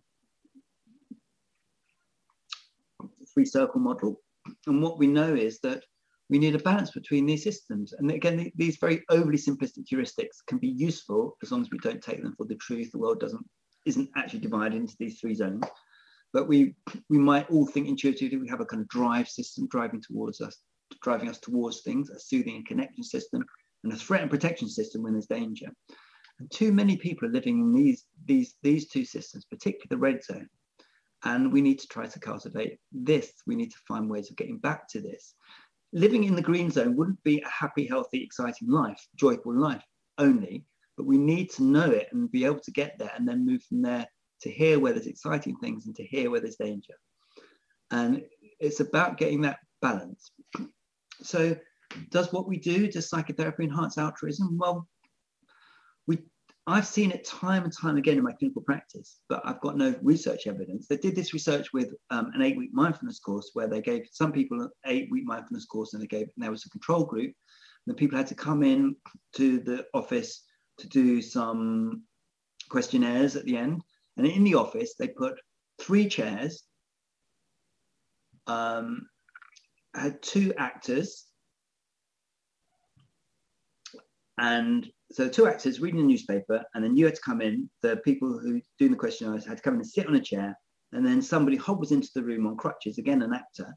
three 3.32 3.44
circle 3.44 3.80
model. 3.80 4.20
And 4.66 4.82
what 4.82 4.98
we 4.98 5.06
know 5.06 5.34
is 5.34 5.60
that 5.60 5.84
we 6.28 6.38
need 6.38 6.54
a 6.54 6.58
balance 6.58 6.90
between 6.90 7.26
these 7.26 7.44
systems. 7.44 7.92
And 7.92 8.10
again, 8.10 8.50
these 8.56 8.78
very 8.80 9.02
overly 9.10 9.38
simplistic 9.38 9.84
heuristics 9.92 10.38
can 10.46 10.58
be 10.58 10.68
useful 10.68 11.36
as 11.42 11.52
long 11.52 11.60
as 11.60 11.70
we 11.70 11.78
don't 11.78 12.02
take 12.02 12.22
them 12.22 12.34
for 12.36 12.46
the 12.46 12.56
truth. 12.56 12.90
The 12.90 12.98
world 12.98 13.20
doesn't 13.20 13.44
isn't 13.84 14.08
actually 14.16 14.38
divided 14.38 14.76
into 14.76 14.94
these 14.98 15.20
three 15.20 15.34
zones. 15.34 15.64
But 16.32 16.48
we 16.48 16.74
we 17.10 17.18
might 17.18 17.50
all 17.50 17.66
think 17.66 17.86
intuitively 17.86 18.38
we 18.38 18.48
have 18.48 18.60
a 18.60 18.66
kind 18.66 18.82
of 18.82 18.88
drive 18.88 19.28
system 19.28 19.68
driving 19.68 20.00
towards 20.00 20.40
us 20.40 20.56
driving 21.00 21.28
us 21.28 21.38
towards 21.38 21.82
things, 21.82 22.10
a 22.10 22.18
soothing 22.18 22.56
and 22.56 22.66
connection 22.66 23.04
system, 23.04 23.44
and 23.84 23.92
a 23.92 23.96
threat 23.96 24.22
and 24.22 24.30
protection 24.30 24.68
system 24.68 25.02
when 25.02 25.12
there's 25.12 25.26
danger. 25.26 25.68
And 26.38 26.50
too 26.50 26.72
many 26.72 26.96
people 26.96 27.28
are 27.28 27.32
living 27.32 27.60
in 27.60 27.72
these, 27.72 28.04
these, 28.24 28.54
these 28.62 28.88
two 28.88 29.04
systems, 29.04 29.44
particularly 29.44 29.88
the 29.90 29.98
red 29.98 30.22
zone. 30.22 30.48
And 31.24 31.52
we 31.52 31.60
need 31.60 31.78
to 31.80 31.86
try 31.86 32.06
to 32.06 32.20
cultivate 32.20 32.78
this. 32.90 33.32
We 33.46 33.54
need 33.54 33.70
to 33.70 33.78
find 33.86 34.10
ways 34.10 34.30
of 34.30 34.36
getting 34.36 34.58
back 34.58 34.88
to 34.88 35.00
this. 35.00 35.34
Living 35.92 36.24
in 36.24 36.34
the 36.34 36.42
green 36.42 36.70
zone 36.70 36.96
wouldn't 36.96 37.22
be 37.22 37.40
a 37.40 37.48
happy, 37.48 37.86
healthy, 37.86 38.22
exciting 38.22 38.68
life, 38.68 39.00
joyful 39.16 39.56
life 39.56 39.84
only, 40.18 40.64
but 40.96 41.06
we 41.06 41.18
need 41.18 41.50
to 41.50 41.62
know 41.62 41.90
it 41.90 42.08
and 42.12 42.30
be 42.30 42.44
able 42.44 42.60
to 42.60 42.70
get 42.70 42.98
there 42.98 43.12
and 43.16 43.28
then 43.28 43.46
move 43.46 43.62
from 43.62 43.82
there 43.82 44.06
to 44.40 44.50
hear 44.50 44.78
where 44.78 44.92
there's 44.92 45.06
exciting 45.06 45.56
things 45.56 45.86
and 45.86 45.94
to 45.96 46.04
hear 46.04 46.30
where 46.30 46.40
there's 46.40 46.56
danger. 46.56 46.94
And 47.90 48.22
it's 48.58 48.80
about 48.80 49.18
getting 49.18 49.42
that 49.42 49.58
balance. 49.80 50.32
So, 51.22 51.56
does 52.10 52.32
what 52.32 52.48
we 52.48 52.58
do, 52.58 52.90
does 52.90 53.08
psychotherapy 53.08 53.64
enhance 53.64 53.98
altruism? 53.98 54.56
Well, 54.58 54.88
we 56.06 56.18
I've 56.66 56.86
seen 56.86 57.10
it 57.10 57.24
time 57.24 57.64
and 57.64 57.72
time 57.72 57.96
again 57.96 58.18
in 58.18 58.24
my 58.24 58.32
clinical 58.32 58.62
practice, 58.62 59.20
but 59.28 59.42
I've 59.44 59.60
got 59.60 59.76
no 59.76 59.94
research 60.00 60.46
evidence. 60.46 60.86
They 60.86 60.96
did 60.96 61.16
this 61.16 61.32
research 61.34 61.72
with 61.72 61.92
um, 62.10 62.30
an 62.34 62.42
eight-week 62.42 62.70
mindfulness 62.72 63.18
course 63.18 63.50
where 63.52 63.66
they 63.66 63.80
gave 63.80 64.06
some 64.12 64.32
people 64.32 64.60
an 64.62 64.70
eight-week 64.86 65.24
mindfulness 65.24 65.66
course, 65.66 65.92
and 65.92 66.02
they 66.02 66.06
gave 66.06 66.28
and 66.34 66.42
there 66.42 66.50
was 66.50 66.64
a 66.64 66.70
control 66.70 67.04
group. 67.04 67.32
And 67.86 67.94
the 67.94 67.98
people 67.98 68.16
had 68.16 68.28
to 68.28 68.34
come 68.34 68.62
in 68.62 68.96
to 69.36 69.58
the 69.58 69.86
office 69.92 70.44
to 70.78 70.88
do 70.88 71.20
some 71.20 72.04
questionnaires 72.68 73.36
at 73.36 73.44
the 73.44 73.56
end. 73.56 73.82
And 74.16 74.26
in 74.26 74.44
the 74.44 74.54
office, 74.54 74.94
they 74.98 75.08
put 75.08 75.40
three 75.80 76.08
chairs, 76.08 76.62
um, 78.46 79.08
had 79.94 80.22
two 80.22 80.52
actors. 80.56 81.26
And 84.38 84.88
so 85.12 85.28
two 85.28 85.46
actors 85.46 85.80
reading 85.80 86.00
a 86.00 86.04
newspaper 86.04 86.64
and 86.74 86.82
then 86.82 86.96
you 86.96 87.04
had 87.04 87.14
to 87.14 87.20
come 87.20 87.42
in. 87.42 87.68
The 87.82 87.98
people 87.98 88.38
who 88.38 88.60
doing 88.78 88.92
the 88.92 88.96
questionnaires 88.96 89.46
had 89.46 89.58
to 89.58 89.62
come 89.62 89.74
in 89.74 89.80
and 89.80 89.88
sit 89.88 90.06
on 90.06 90.14
a 90.14 90.20
chair 90.20 90.56
and 90.92 91.06
then 91.06 91.22
somebody 91.22 91.56
hobbles 91.56 91.92
into 91.92 92.08
the 92.14 92.22
room 92.22 92.46
on 92.46 92.56
crutches 92.56 92.98
again 92.98 93.22
an 93.22 93.34
actor 93.34 93.74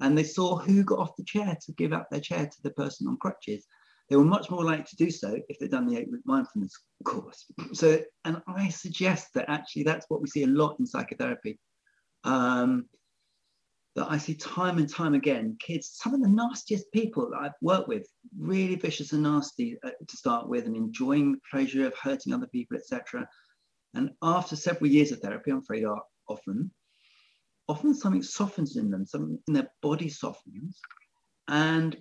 and 0.00 0.16
they 0.16 0.24
saw 0.24 0.58
who 0.58 0.84
got 0.84 0.98
off 0.98 1.16
the 1.16 1.24
chair 1.24 1.56
to 1.64 1.72
give 1.72 1.92
up 1.92 2.08
their 2.10 2.20
chair 2.20 2.46
to 2.46 2.62
the 2.62 2.70
person 2.70 3.06
on 3.06 3.16
crutches. 3.16 3.66
They 4.10 4.16
were 4.16 4.24
much 4.24 4.50
more 4.50 4.64
likely 4.64 4.84
to 4.84 4.96
do 4.96 5.10
so 5.10 5.38
if 5.48 5.58
they'd 5.58 5.70
done 5.70 5.86
the 5.86 5.96
eight 5.96 6.10
week 6.10 6.20
mindfulness 6.24 6.72
course. 7.04 7.46
So 7.72 8.00
and 8.24 8.42
i 8.46 8.68
suggest 8.68 9.28
that 9.34 9.48
actually 9.48 9.84
that's 9.84 10.06
what 10.08 10.20
we 10.20 10.28
see 10.28 10.42
a 10.42 10.48
lot 10.48 10.76
in 10.78 10.86
psychotherapy. 10.86 11.58
Um, 12.24 12.86
that 13.96 14.10
I 14.10 14.18
see 14.18 14.34
time 14.34 14.78
and 14.78 14.88
time 14.88 15.14
again. 15.14 15.56
Kids, 15.60 15.98
some 16.02 16.14
of 16.14 16.22
the 16.22 16.28
nastiest 16.28 16.90
people 16.92 17.30
that 17.30 17.38
I've 17.38 17.52
worked 17.62 17.88
with, 17.88 18.06
really 18.36 18.74
vicious 18.74 19.12
and 19.12 19.22
nasty 19.22 19.78
uh, 19.84 19.90
to 20.06 20.16
start 20.16 20.48
with, 20.48 20.66
and 20.66 20.76
enjoying 20.76 21.32
the 21.32 21.38
pleasure 21.50 21.86
of 21.86 21.94
hurting 21.96 22.32
other 22.32 22.48
people, 22.48 22.76
etc. 22.76 23.28
And 23.94 24.10
after 24.22 24.56
several 24.56 24.90
years 24.90 25.12
of 25.12 25.20
therapy, 25.20 25.52
I'm 25.52 25.58
afraid 25.58 25.84
often, 26.28 26.70
often 27.68 27.94
something 27.94 28.22
softens 28.22 28.76
in 28.76 28.90
them, 28.90 29.06
something 29.06 29.38
in 29.46 29.54
their 29.54 29.70
body 29.80 30.08
softens. 30.08 30.80
And 31.46 31.96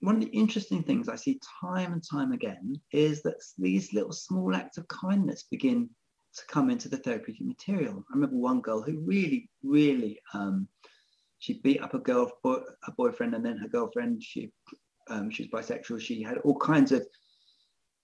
one 0.00 0.16
of 0.16 0.22
the 0.22 0.28
interesting 0.28 0.82
things 0.82 1.08
I 1.08 1.16
see 1.16 1.40
time 1.60 1.92
and 1.92 2.02
time 2.02 2.32
again 2.32 2.80
is 2.92 3.22
that 3.22 3.36
these 3.56 3.92
little 3.92 4.12
small 4.12 4.54
acts 4.54 4.78
of 4.78 4.88
kindness 4.88 5.44
begin 5.48 5.88
to 6.34 6.42
come 6.48 6.70
into 6.70 6.88
the 6.88 6.98
therapeutic 6.98 7.46
material. 7.46 8.04
I 8.10 8.14
remember 8.14 8.36
one 8.36 8.60
girl 8.60 8.82
who 8.82 8.98
really, 9.00 9.48
really, 9.62 10.18
um, 10.34 10.68
she 11.38 11.60
beat 11.60 11.82
up 11.82 11.94
a 11.94 11.98
girl, 11.98 12.30
boy, 12.42 12.58
a 12.86 12.92
boyfriend, 12.92 13.34
and 13.34 13.44
then 13.44 13.56
her 13.58 13.68
girlfriend. 13.68 14.22
She, 14.22 14.50
um, 15.10 15.30
she 15.30 15.48
was 15.50 15.66
bisexual. 15.66 16.00
She 16.00 16.22
had 16.22 16.38
all 16.38 16.58
kinds 16.58 16.92
of. 16.92 17.06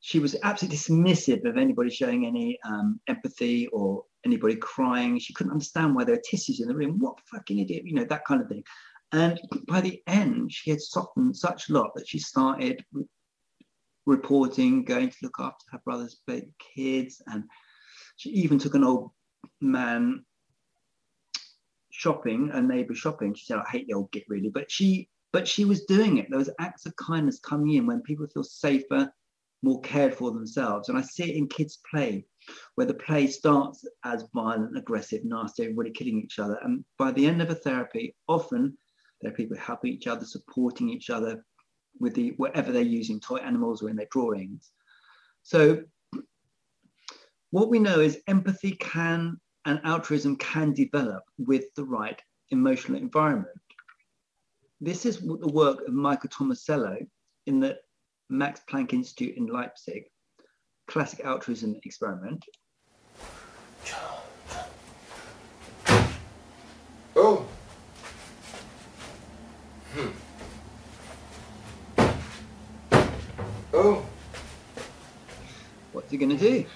She 0.00 0.18
was 0.18 0.36
absolutely 0.42 0.78
dismissive 0.78 1.48
of 1.48 1.56
anybody 1.56 1.88
showing 1.88 2.26
any 2.26 2.58
um, 2.64 3.00
empathy 3.06 3.68
or 3.68 4.04
anybody 4.26 4.56
crying. 4.56 5.18
She 5.18 5.32
couldn't 5.32 5.52
understand 5.52 5.94
why 5.94 6.04
there 6.04 6.16
were 6.16 6.22
tissues 6.28 6.60
in 6.60 6.68
the 6.68 6.74
room. 6.74 6.98
What 6.98 7.20
fucking 7.30 7.60
idiot, 7.60 7.84
you 7.84 7.94
know, 7.94 8.04
that 8.04 8.24
kind 8.24 8.42
of 8.42 8.48
thing. 8.48 8.64
And 9.12 9.40
by 9.68 9.80
the 9.80 10.02
end, 10.06 10.50
she 10.52 10.70
had 10.70 10.80
softened 10.80 11.36
such 11.36 11.68
a 11.68 11.72
lot 11.72 11.94
that 11.94 12.08
she 12.08 12.18
started 12.18 12.84
reporting, 14.06 14.84
going 14.84 15.10
to 15.10 15.16
look 15.22 15.36
after 15.38 15.64
her 15.70 15.80
brother's 15.84 16.20
kids, 16.74 17.22
and 17.26 17.44
she 18.16 18.30
even 18.30 18.58
took 18.58 18.74
an 18.74 18.84
old 18.84 19.10
man 19.60 20.24
shopping, 21.92 22.50
a 22.52 22.60
neighbor 22.60 22.94
shopping. 22.94 23.34
She 23.34 23.44
said, 23.46 23.58
I 23.58 23.70
hate 23.70 23.86
the 23.86 23.94
old 23.94 24.10
git 24.10 24.24
really, 24.28 24.48
but 24.48 24.70
she 24.70 25.08
but 25.32 25.48
she 25.48 25.64
was 25.64 25.84
doing 25.84 26.18
it. 26.18 26.28
Was 26.30 26.50
acts 26.58 26.84
of 26.84 26.96
kindness 26.96 27.38
coming 27.38 27.74
in 27.74 27.86
when 27.86 28.02
people 28.02 28.26
feel 28.26 28.42
safer, 28.42 29.10
more 29.62 29.80
cared 29.80 30.14
for 30.14 30.30
themselves. 30.30 30.88
And 30.88 30.98
I 30.98 31.02
see 31.02 31.30
it 31.30 31.36
in 31.36 31.46
kids' 31.48 31.78
play, 31.90 32.26
where 32.74 32.86
the 32.86 32.94
play 32.94 33.26
starts 33.28 33.86
as 34.04 34.26
violent, 34.34 34.76
aggressive, 34.76 35.24
nasty, 35.24 35.62
everybody 35.62 35.90
killing 35.90 36.20
each 36.20 36.38
other. 36.38 36.58
And 36.62 36.84
by 36.98 37.12
the 37.12 37.26
end 37.26 37.40
of 37.40 37.50
a 37.50 37.54
therapy, 37.54 38.14
often 38.28 38.76
there 39.20 39.30
are 39.30 39.34
people 39.34 39.56
helping 39.56 39.92
each 39.92 40.06
other, 40.06 40.26
supporting 40.26 40.90
each 40.90 41.08
other 41.08 41.44
with 41.98 42.14
the 42.14 42.30
whatever 42.36 42.72
they're 42.72 42.82
using, 42.82 43.20
toy 43.20 43.36
animals 43.36 43.82
or 43.82 43.88
in 43.88 43.96
their 43.96 44.08
drawings. 44.10 44.70
So 45.42 45.82
what 47.50 47.70
we 47.70 47.78
know 47.78 48.00
is 48.00 48.20
empathy 48.26 48.72
can 48.72 49.40
and 49.64 49.80
altruism 49.84 50.36
can 50.36 50.72
develop 50.72 51.24
with 51.38 51.72
the 51.74 51.84
right 51.84 52.20
emotional 52.50 52.98
environment. 52.98 53.48
This 54.80 55.06
is 55.06 55.20
the 55.20 55.48
work 55.52 55.80
of 55.86 55.94
Michael 55.94 56.30
Tomasello 56.30 57.06
in 57.46 57.60
the 57.60 57.78
Max 58.28 58.60
Planck 58.68 58.92
Institute 58.92 59.36
in 59.36 59.46
Leipzig, 59.46 60.04
classic 60.88 61.24
altruism 61.24 61.76
experiment. 61.84 62.44
Oh. 67.14 67.46
Hmm. 69.94 70.08
Oh. 73.72 74.04
What's 75.92 76.10
he 76.10 76.16
going 76.16 76.36
to 76.36 76.36
do? 76.36 76.66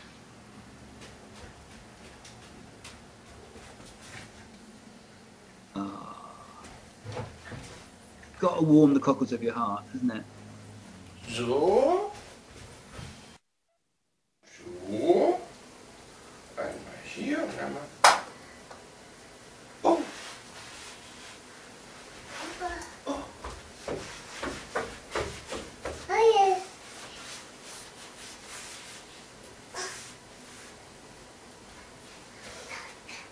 To 8.56 8.62
warm 8.62 8.94
the 8.94 9.00
cockles 9.00 9.32
of 9.32 9.42
your 9.42 9.54
heart, 9.54 9.84
hasn't 9.92 10.12
it? 10.12 10.24
So. 11.28 12.12
Einmal 16.56 16.72
hier 17.04 17.42
und 17.42 17.58
einmal. 17.60 17.82
Oh. 19.82 19.98
Oh. 23.04 23.24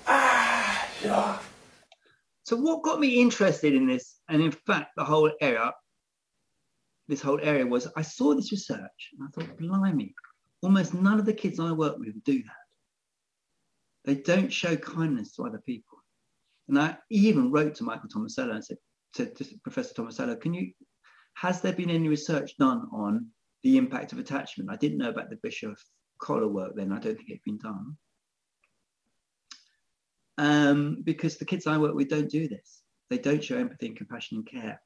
Ah, 0.07 0.85
ja. 1.03 1.41
So 2.43 2.54
what 2.65 2.83
got 2.83 2.99
me 2.99 3.21
interested 3.21 3.75
in 3.75 3.87
this, 3.87 4.21
and 4.29 4.43
in 4.43 4.51
fact 4.51 4.93
the 4.97 5.05
whole 5.05 5.31
area, 5.41 5.73
this 7.09 7.21
whole 7.21 7.39
area 7.43 7.67
was 7.67 7.87
I 7.95 8.03
saw 8.03 8.35
this 8.35 8.53
research 8.53 9.11
and 9.13 9.29
I 9.29 9.31
thought, 9.31 9.59
blimey, 9.59 10.15
almost 10.63 10.95
none 10.95 11.19
of 11.19 11.27
the 11.27 11.35
kids 11.35 11.61
I 11.61 11.73
work 11.73 11.99
with 11.99 12.25
do 12.25 12.43
that. 12.43 12.65
They 14.07 14.15
don't 14.15 14.53
show 14.53 14.77
kindness 14.77 15.33
to 15.37 15.45
other 15.45 15.63
people. 15.67 15.99
And 16.69 16.79
I 16.79 16.97
even 17.11 17.53
wrote 17.53 17.75
to 17.77 17.85
Michael 17.85 18.09
Tomasello 18.09 18.55
and 18.55 18.65
said 18.65 18.79
to, 19.17 19.27
to 19.27 19.59
Professor 19.63 19.95
Tomasello, 19.95 20.41
can 20.41 20.55
you, 20.55 20.73
has 21.35 21.61
there 21.61 21.75
been 21.75 21.91
any 21.91 22.09
research 22.09 22.57
done 22.59 22.89
on 22.93 23.27
the 23.63 23.77
impact 23.77 24.13
of 24.13 24.19
attachment? 24.19 24.71
I 24.71 24.77
didn't 24.77 24.99
know 24.99 25.11
about 25.11 25.29
the 25.29 25.39
Bishop 25.43 25.77
collar 26.19 26.49
work 26.49 26.73
then. 26.75 26.93
I 26.93 26.99
don't 26.99 27.17
think 27.17 27.29
it'd 27.29 27.45
been 27.45 27.59
done 27.59 27.97
um, 30.39 31.03
because 31.05 31.37
the 31.37 31.45
kids 31.45 31.67
I 31.67 31.79
work 31.79 31.95
with 31.95 32.09
don't 32.09 32.31
do 32.31 32.49
this. 32.49 32.83
They 33.11 33.19
don't 33.19 33.45
show 33.45 33.57
empathy 33.57 33.87
and 33.87 33.97
compassion 33.97 34.39
and 34.39 34.47
care. 34.47 34.81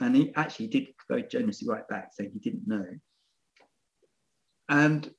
And 0.00 0.14
he 0.14 0.32
actually 0.36 0.68
did 0.68 0.88
very 1.08 1.24
generously 1.24 1.68
write 1.68 1.88
back 1.88 2.10
saying 2.12 2.30
he 2.32 2.38
didn't 2.38 2.68
know. 2.68 2.84
And 4.68 5.10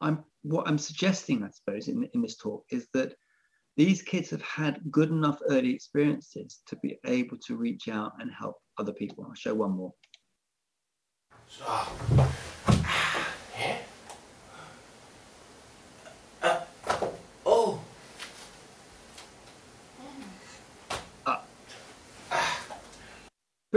I'm 0.00 0.24
what 0.42 0.66
I'm 0.66 0.78
suggesting, 0.78 1.44
I 1.44 1.50
suppose, 1.50 1.86
in, 1.88 2.08
in 2.14 2.22
this 2.22 2.36
talk 2.36 2.64
is 2.70 2.88
that 2.94 3.14
these 3.76 4.02
kids 4.02 4.30
have 4.30 4.42
had 4.42 4.80
good 4.90 5.10
enough 5.10 5.38
early 5.48 5.72
experiences 5.72 6.60
to 6.66 6.76
be 6.76 6.98
able 7.06 7.38
to 7.46 7.56
reach 7.56 7.88
out 7.88 8.12
and 8.18 8.30
help 8.36 8.56
other 8.78 8.92
people. 8.92 9.24
I'll 9.26 9.34
show 9.34 9.54
one 9.54 9.72
more. 9.72 9.92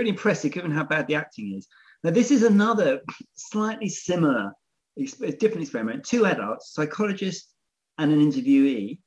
Pretty 0.06 0.18
impressive 0.18 0.52
given 0.52 0.70
how 0.70 0.84
bad 0.84 1.08
the 1.08 1.16
acting 1.16 1.56
is. 1.58 1.68
Now, 2.04 2.12
this 2.12 2.30
is 2.30 2.44
another 2.44 3.02
slightly 3.34 3.90
similar, 3.90 4.52
different 4.96 5.64
experiment. 5.64 6.04
Two 6.04 6.28
adults, 6.28 6.76
psychologist 6.76 7.56
and 7.98 8.12
an 8.12 8.20
interviewee, 8.20 9.00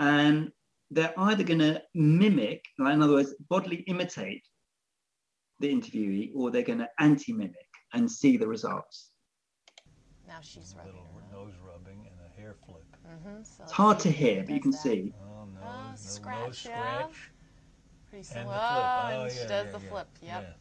and 0.00 0.50
they're 0.90 1.14
either 1.16 1.44
going 1.44 1.60
to 1.60 1.80
mimic, 1.94 2.64
like 2.80 2.94
in 2.94 3.02
other 3.02 3.12
words, 3.12 3.32
bodily 3.48 3.84
imitate 3.86 4.42
the 5.60 5.72
interviewee, 5.72 6.32
or 6.34 6.50
they're 6.50 6.62
going 6.62 6.80
to 6.80 6.88
anti-mimic 6.98 7.68
and 7.92 8.10
see 8.10 8.36
the 8.36 8.48
results. 8.48 9.10
Now 10.26 10.38
she's 10.40 10.74
rubbing 10.76 10.94
Nose 11.30 11.52
rubbing 11.64 12.08
and 12.10 12.18
a 12.26 12.40
hair 12.40 12.56
flip. 12.66 12.82
Mm-hmm. 13.06 13.44
So 13.44 13.62
It's 13.62 13.72
hard 13.72 14.00
to 14.00 14.10
hear, 14.10 14.42
but 14.42 14.52
you 14.52 14.60
can 14.60 14.72
see. 14.72 15.12
Oh, 15.22 15.44
no, 15.44 15.60
Oh, 15.62 15.90
no 15.90 15.96
scratch, 15.96 16.46
nose 16.46 16.66
yeah. 16.68 16.98
scratch. 16.98 17.30
Pretty 18.14 18.28
And 18.38 18.46
slow. 18.46 18.52
the 18.54 18.60
flip. 18.60 18.60
Oh, 18.62 19.10
Oh, 19.18 19.22
and 19.24 19.32
she 19.32 19.38
yeah, 19.40 19.48
does 19.48 19.66
yeah, 19.66 19.72
the 19.72 19.84
yeah, 19.84 19.90
flip. 19.90 20.08
Yep. 20.22 20.58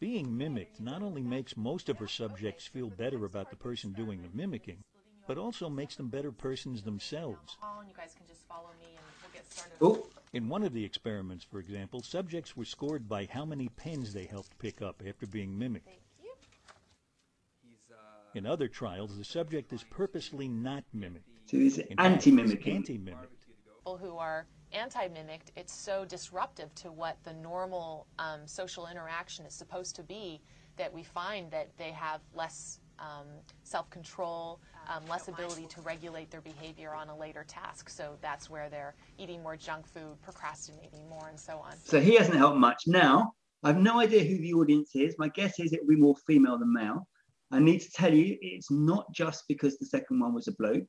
Being 0.00 0.36
mimicked 0.36 0.80
not 0.80 1.02
only 1.02 1.22
makes 1.22 1.56
most 1.56 1.88
of 1.88 1.98
her 1.98 2.08
subjects 2.08 2.66
feel 2.66 2.90
better 2.90 3.24
about 3.24 3.50
the 3.50 3.56
person 3.56 3.92
doing 3.92 4.22
the 4.22 4.28
mimicking, 4.34 4.82
but 5.28 5.38
also 5.38 5.68
makes 5.68 5.94
them 5.96 6.08
better 6.08 6.32
persons 6.32 6.82
themselves. 6.82 7.56
Oh, 7.62 7.78
and 7.80 7.88
you 7.88 7.94
guys 7.96 8.14
can 8.16 8.26
just 8.26 8.46
follow 8.48 8.70
me 8.80 8.86
and 8.96 9.04
we'll 9.22 9.32
get 9.32 9.52
started. 9.52 9.76
Oh, 9.80 10.08
In 10.32 10.48
one 10.48 10.64
of 10.64 10.72
the 10.72 10.84
experiments, 10.84 11.44
for 11.44 11.60
example, 11.60 12.02
subjects 12.02 12.56
were 12.56 12.64
scored 12.64 13.08
by 13.08 13.26
how 13.30 13.44
many 13.44 13.68
pens 13.68 14.12
they 14.12 14.24
helped 14.26 14.58
pick 14.58 14.82
up 14.82 15.00
after 15.06 15.26
being 15.26 15.56
mimicked. 15.56 15.86
Uh, 17.90 17.94
In 18.34 18.46
other 18.46 18.66
trials, 18.68 19.16
the 19.16 19.24
subject 19.24 19.72
is 19.72 19.84
purposely 19.90 20.48
not 20.48 20.82
mimicked. 20.92 21.28
So 21.46 21.56
he's 21.56 21.78
In 21.78 21.98
anti-mimicking. 22.00 22.76
anti-mimicked. 22.76 23.46
People 23.76 23.96
who 23.96 24.16
are 24.16 24.46
anti-mimicked, 24.72 25.52
it's 25.56 25.72
so 25.72 26.04
disruptive 26.04 26.74
to 26.76 26.90
what 26.90 27.16
the 27.24 27.32
normal 27.34 28.06
um, 28.18 28.46
social 28.46 28.86
interaction 28.86 29.46
is 29.46 29.54
supposed 29.54 29.96
to 29.96 30.02
be 30.02 30.40
that 30.76 30.92
we 30.92 31.02
find 31.02 31.50
that 31.50 31.68
they 31.76 31.90
have 31.90 32.20
less 32.34 32.80
um, 32.98 33.26
self-control, 33.64 34.60
um, 34.88 35.02
less 35.08 35.28
ability 35.28 35.66
to 35.66 35.80
regulate 35.82 36.30
their 36.30 36.40
behavior 36.40 36.94
on 36.94 37.08
a 37.08 37.16
later 37.16 37.44
task. 37.46 37.88
So 37.88 38.16
that's 38.20 38.50
where 38.50 38.68
they're 38.68 38.94
eating 39.18 39.42
more 39.42 39.56
junk 39.56 39.86
food, 39.86 40.20
procrastinating 40.22 41.08
more, 41.08 41.28
and 41.28 41.38
so 41.38 41.58
on. 41.58 41.76
So 41.84 42.00
he 42.00 42.16
hasn't 42.16 42.36
helped 42.36 42.58
much. 42.58 42.84
Now, 42.86 43.32
I've 43.62 43.78
no 43.78 44.00
idea 44.00 44.24
who 44.24 44.38
the 44.38 44.54
audience 44.54 44.90
is. 44.94 45.14
My 45.18 45.28
guess 45.28 45.58
is 45.58 45.72
it 45.72 45.80
will 45.82 45.94
be 45.94 46.00
more 46.00 46.16
female 46.26 46.58
than 46.58 46.72
male. 46.72 47.06
I 47.50 47.60
need 47.60 47.80
to 47.80 47.90
tell 47.90 48.12
you, 48.12 48.36
it's 48.40 48.70
not 48.70 49.12
just 49.12 49.44
because 49.48 49.78
the 49.78 49.86
second 49.86 50.20
one 50.20 50.34
was 50.34 50.48
a 50.48 50.52
bloke, 50.52 50.86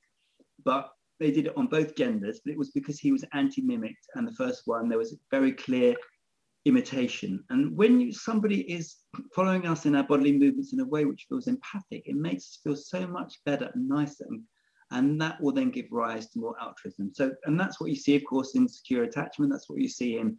but 0.63 0.89
they 1.19 1.31
did 1.31 1.47
it 1.47 1.57
on 1.57 1.67
both 1.67 1.95
genders, 1.95 2.39
but 2.43 2.51
it 2.53 2.57
was 2.57 2.71
because 2.71 2.99
he 2.99 3.11
was 3.11 3.25
anti-mimicked, 3.33 4.07
and 4.15 4.27
the 4.27 4.33
first 4.33 4.63
one 4.65 4.87
there 4.87 4.97
was 4.97 5.17
very 5.31 5.51
clear 5.51 5.95
imitation. 6.65 7.43
And 7.49 7.75
when 7.77 7.99
you, 8.01 8.11
somebody 8.11 8.61
is 8.61 8.97
following 9.35 9.65
us 9.65 9.85
in 9.85 9.95
our 9.95 10.03
bodily 10.03 10.37
movements 10.37 10.73
in 10.73 10.79
a 10.79 10.85
way 10.85 11.05
which 11.05 11.25
feels 11.29 11.47
empathic, 11.47 12.03
it 12.05 12.15
makes 12.15 12.43
us 12.43 12.59
feel 12.63 12.75
so 12.75 13.07
much 13.07 13.39
better 13.45 13.69
and 13.73 13.87
nicer 13.87 14.25
and, 14.29 14.43
And 14.91 15.21
that 15.21 15.39
will 15.41 15.53
then 15.53 15.71
give 15.71 15.85
rise 15.91 16.29
to 16.29 16.39
more 16.39 16.55
altruism. 16.59 17.11
So, 17.13 17.31
and 17.45 17.59
that's 17.59 17.79
what 17.79 17.89
you 17.89 17.95
see, 17.95 18.15
of 18.15 18.23
course, 18.23 18.55
in 18.55 18.67
secure 18.67 19.03
attachment. 19.03 19.51
That's 19.51 19.69
what 19.69 19.79
you 19.79 19.89
see 19.89 20.17
in 20.17 20.37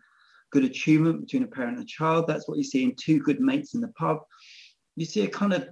good 0.51 0.65
attunement 0.65 1.21
between 1.21 1.45
a 1.45 1.47
parent 1.47 1.77
and 1.77 1.85
a 1.85 1.87
child. 1.87 2.27
That's 2.27 2.49
what 2.49 2.59
you 2.59 2.65
see 2.65 2.83
in 2.83 2.95
two 2.97 3.21
good 3.21 3.41
mates 3.41 3.75
in 3.75 3.81
the 3.81 3.93
pub. 3.99 4.19
You 4.97 5.07
see 5.07 5.23
a 5.23 5.29
kind 5.29 5.53
of 5.53 5.69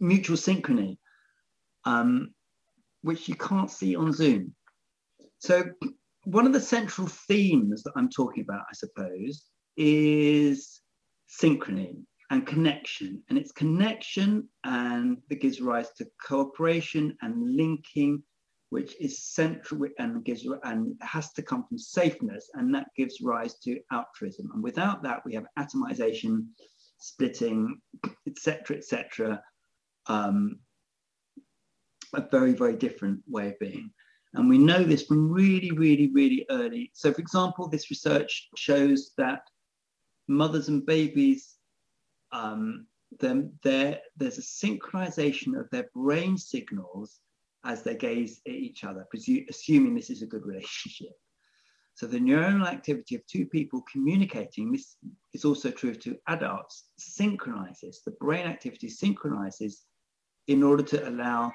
mutual 0.00 0.36
synchrony, 0.36 0.96
um, 1.84 2.32
which 3.02 3.28
you 3.28 3.34
can't 3.34 3.70
see 3.70 3.96
on 3.96 4.12
Zoom. 4.12 4.54
So, 5.38 5.64
one 6.24 6.46
of 6.46 6.52
the 6.52 6.60
central 6.60 7.06
themes 7.06 7.82
that 7.82 7.92
I'm 7.96 8.10
talking 8.10 8.42
about, 8.42 8.64
I 8.70 8.74
suppose, 8.74 9.46
is 9.76 10.80
synchrony 11.30 11.96
and 12.30 12.46
connection. 12.46 13.22
And 13.28 13.38
it's 13.38 13.52
connection 13.52 14.48
and 14.64 15.18
that 15.28 15.40
gives 15.40 15.60
rise 15.60 15.90
to 15.98 16.06
cooperation 16.24 17.16
and 17.22 17.56
linking, 17.56 18.22
which 18.70 18.94
is 19.00 19.24
central 19.24 19.86
and 19.98 20.24
gives 20.24 20.46
and 20.64 20.94
has 21.00 21.32
to 21.32 21.42
come 21.42 21.64
from 21.68 21.78
safeness, 21.78 22.50
and 22.54 22.74
that 22.74 22.86
gives 22.96 23.20
rise 23.20 23.58
to 23.60 23.80
altruism. 23.90 24.50
And 24.54 24.62
without 24.62 25.02
that, 25.02 25.24
we 25.24 25.34
have 25.34 25.46
atomization, 25.58 26.46
splitting, 26.98 27.80
etc., 28.26 28.76
etc. 28.76 29.42
Um, 30.06 30.60
a 32.14 32.26
very, 32.30 32.52
very 32.52 32.76
different 32.76 33.20
way 33.28 33.48
of 33.48 33.58
being. 33.58 33.90
And 34.34 34.48
we 34.48 34.58
know 34.58 34.84
this 34.84 35.04
from 35.04 35.30
really, 35.30 35.72
really, 35.72 36.10
really 36.12 36.46
early. 36.50 36.90
So, 36.94 37.12
for 37.12 37.20
example, 37.20 37.68
this 37.68 37.90
research 37.90 38.48
shows 38.56 39.12
that 39.16 39.42
mothers 40.28 40.68
and 40.68 40.86
babies, 40.86 41.56
um, 42.32 42.86
them, 43.18 43.52
there's 43.62 44.38
a 44.38 44.66
synchronization 44.66 45.58
of 45.58 45.68
their 45.70 45.90
brain 45.94 46.38
signals 46.38 47.20
as 47.64 47.82
they 47.82 47.96
gaze 47.96 48.40
at 48.46 48.52
each 48.52 48.84
other, 48.84 49.06
assuming 49.48 49.94
this 49.94 50.10
is 50.10 50.22
a 50.22 50.26
good 50.26 50.46
relationship. 50.46 51.12
So 51.94 52.06
the 52.06 52.18
neuronal 52.18 52.66
activity 52.66 53.16
of 53.16 53.26
two 53.26 53.44
people 53.46 53.82
communicating, 53.92 54.72
this 54.72 54.96
is 55.34 55.44
also 55.44 55.70
true 55.70 55.94
to 55.96 56.16
adults, 56.28 56.84
synchronizes, 56.96 58.00
the 58.04 58.12
brain 58.12 58.46
activity 58.46 58.88
synchronizes 58.88 59.84
in 60.46 60.62
order 60.62 60.82
to 60.84 61.08
allow 61.08 61.52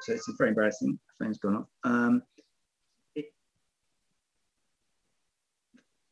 so 0.00 0.12
it's 0.12 0.30
very 0.38 0.50
embarrassing. 0.50 0.98
Phone's 1.18 1.38
gone 1.38 1.56
off. 1.56 1.66
Um, 1.84 2.22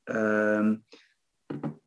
um, 0.08 0.82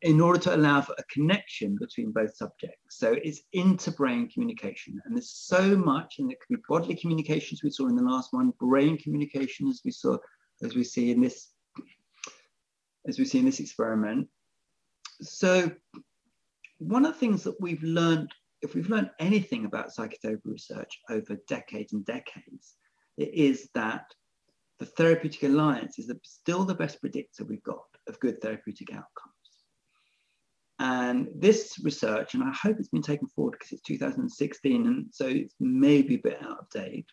in 0.02 0.22
order 0.22 0.40
to 0.40 0.56
allow 0.56 0.82
for 0.82 0.96
a 0.98 1.04
connection 1.04 1.78
between 1.80 2.12
both 2.12 2.36
subjects. 2.36 2.98
So 2.98 3.18
it's 3.24 3.42
inter-brain 3.52 4.30
communication. 4.30 5.00
And 5.06 5.16
there's 5.16 5.32
so 5.32 5.76
much, 5.76 6.20
and 6.20 6.32
it 6.32 6.40
could 6.40 6.56
be 6.56 6.64
bodily 6.70 6.96
communications 6.96 7.64
we 7.64 7.70
saw 7.70 7.88
in 7.88 7.96
the 7.96 8.04
last 8.04 8.32
one, 8.32 8.54
brain 8.60 8.98
communication 8.98 9.68
as 9.68 9.82
we 9.84 9.92
saw, 9.92 10.18
as 10.64 10.76
we 10.76 10.84
see 10.84 11.12
in 11.12 11.22
this, 11.22 11.50
as 13.08 13.20
we 13.20 13.26
see 13.26 13.40
in 13.40 13.46
this 13.46 13.60
experiment. 13.60 14.28
So 15.22 15.70
one 16.78 17.06
of 17.06 17.14
the 17.14 17.20
things 17.20 17.44
that 17.44 17.60
we've 17.60 17.84
learned 17.84 18.32
if 18.62 18.76
we've 18.76 18.90
learned 18.90 19.12
anything 19.20 19.66
about 19.66 19.92
psychotherapy 19.92 20.50
research 20.50 21.00
over 21.10 21.38
decades 21.48 21.94
and 21.94 22.06
decades, 22.06 22.76
it 23.18 23.34
is 23.34 23.70
that 23.74 24.06
the 24.80 24.86
therapeutic 24.86 25.44
alliance 25.44 26.00
is 26.00 26.08
the, 26.08 26.20
still 26.24 26.64
the 26.64 26.76
best 26.76 27.02
predictor 27.02 27.44
we've 27.44 27.64
got 27.64 27.84
of 28.08 28.20
good 28.20 28.42
therapeutic 28.42 28.92
outcomes. 28.92 29.34
And 30.80 31.28
this 31.36 31.78
research, 31.84 32.34
and 32.34 32.44
I 32.44 32.52
hope 32.54 32.78
it's 32.80 32.88
been 32.88 33.02
taken 33.02 33.28
forward 33.28 33.52
because 33.52 33.74
it's 33.74 33.82
2016, 33.82 34.88
and 34.88 35.08
so 35.12 35.28
it's 35.28 35.54
maybe 35.60 36.16
a 36.16 36.20
bit 36.20 36.42
out 36.42 36.60
of 36.60 36.70
date. 36.70 37.06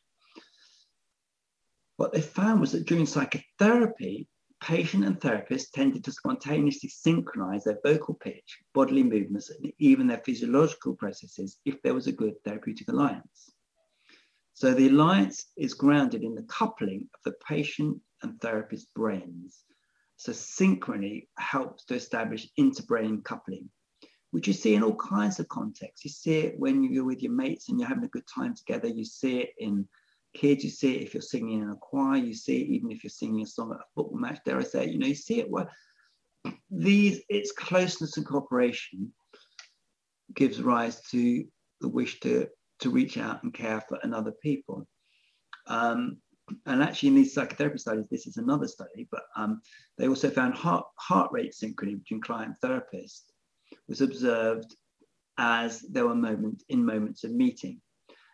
What 1.97 2.13
they 2.13 2.21
found 2.21 2.61
was 2.61 2.73
that 2.73 2.87
during 2.87 3.07
psychotherapy, 3.07 4.29
patient 4.61 5.05
and 5.05 5.21
therapist 5.21 5.75
tended 5.75 6.05
to 6.05 6.13
spontaneously 6.13 6.89
synchronize 6.89 7.65
their 7.65 7.79
vocal 7.85 8.15
pitch, 8.15 8.59
bodily 8.75 9.03
movements, 9.03 9.51
and 9.51 9.73
even 9.79 10.07
their 10.07 10.23
physiological 10.25 10.95
processes 10.95 11.59
if 11.65 11.81
there 11.83 11.95
was 11.95 12.07
a 12.07 12.13
good 12.13 12.35
therapeutic 12.45 12.89
alliance. 12.89 13.53
So 14.55 14.73
the 14.73 14.89
alliance 14.89 15.53
is 15.57 15.75
grounded 15.75 16.23
in 16.23 16.35
the 16.35 16.45
coupling 16.45 17.09
of 17.15 17.21
the 17.25 17.37
patient 17.47 18.01
and 18.23 18.41
therapist 18.41 18.93
brains. 18.95 19.65
So 20.17 20.33
synchrony 20.33 21.29
helps 21.37 21.85
to 21.87 21.95
establish 21.95 22.49
interbrain 22.59 23.23
coupling, 23.23 23.69
which 24.31 24.47
you 24.47 24.55
see 24.55 24.75
in 24.75 24.83
all 24.83 24.97
kinds 24.97 25.39
of 25.39 25.49
contexts. 25.49 26.05
You 26.07 26.11
see 26.11 26.39
it 26.39 26.59
when 26.59 26.83
you're 26.83 27.05
with 27.05 27.23
your 27.23 27.33
mates 27.33 27.69
and 27.69 27.79
you're 27.79 27.89
having 27.89 28.05
a 28.05 28.09
good 28.09 28.27
time 28.35 28.55
together. 28.55 28.89
You 28.89 29.05
see 29.05 29.41
it 29.41 29.51
in 29.59 29.87
kids, 30.37 30.65
you 30.65 30.71
see 30.71 30.97
it 30.97 31.03
if 31.03 31.15
you're 31.15 31.21
singing 31.21 31.63
in 31.63 31.71
a 31.71 31.77
choir, 31.77 32.17
you 32.17 32.35
see 32.35 32.63
it 32.63 32.69
even 32.69 32.91
if 32.91 33.03
you're 33.03 33.11
singing 33.11 33.43
a 33.43 33.47
song 33.47 33.73
at 33.73 33.81
a 33.81 33.85
football 33.95 34.19
match, 34.19 34.41
dare 34.45 34.59
I 34.59 34.63
say, 34.63 34.89
you 34.89 34.99
know, 34.99 35.07
you 35.07 35.15
see 35.15 35.41
it 35.41 35.51
where 35.51 35.71
these, 36.71 37.23
its 37.29 37.53
closeness 37.53 38.17
and 38.17 38.27
cooperation 38.27 39.13
gives 40.35 40.63
rise 40.63 41.01
to 41.11 41.45
the 41.81 41.89
wish 41.89 42.21
to, 42.21 42.49
to 42.81 42.91
reach 42.91 43.19
out 43.19 43.43
and 43.43 43.55
care 43.55 43.81
for 43.89 43.99
another 44.03 44.33
people. 44.43 44.87
Um, 45.67 46.19
and 46.67 46.83
actually 46.83 47.09
in 47.09 47.15
these 47.17 47.35
psychotherapy 47.35 47.79
studies, 47.79 48.07
this 48.11 48.27
is 48.27 48.37
another 48.37 48.69
study, 48.69 49.09
but 49.11 49.23
um, 49.37 49.61
they 49.99 50.09
also 50.09 50.31
found 50.31 50.55
heart, 50.55 50.85
heart 50.97 51.31
rate 51.33 51.53
synchrony 51.53 51.99
between 51.99 52.21
client 52.21 52.49
and 52.49 52.59
therapist 52.59 53.33
was 53.89 54.01
observed 54.01 54.77
as 55.39 55.81
there 55.83 56.07
were 56.07 56.15
moments 56.15 56.65
in 56.69 56.85
moments 56.85 57.25
of 57.25 57.33
meeting. 57.33 57.81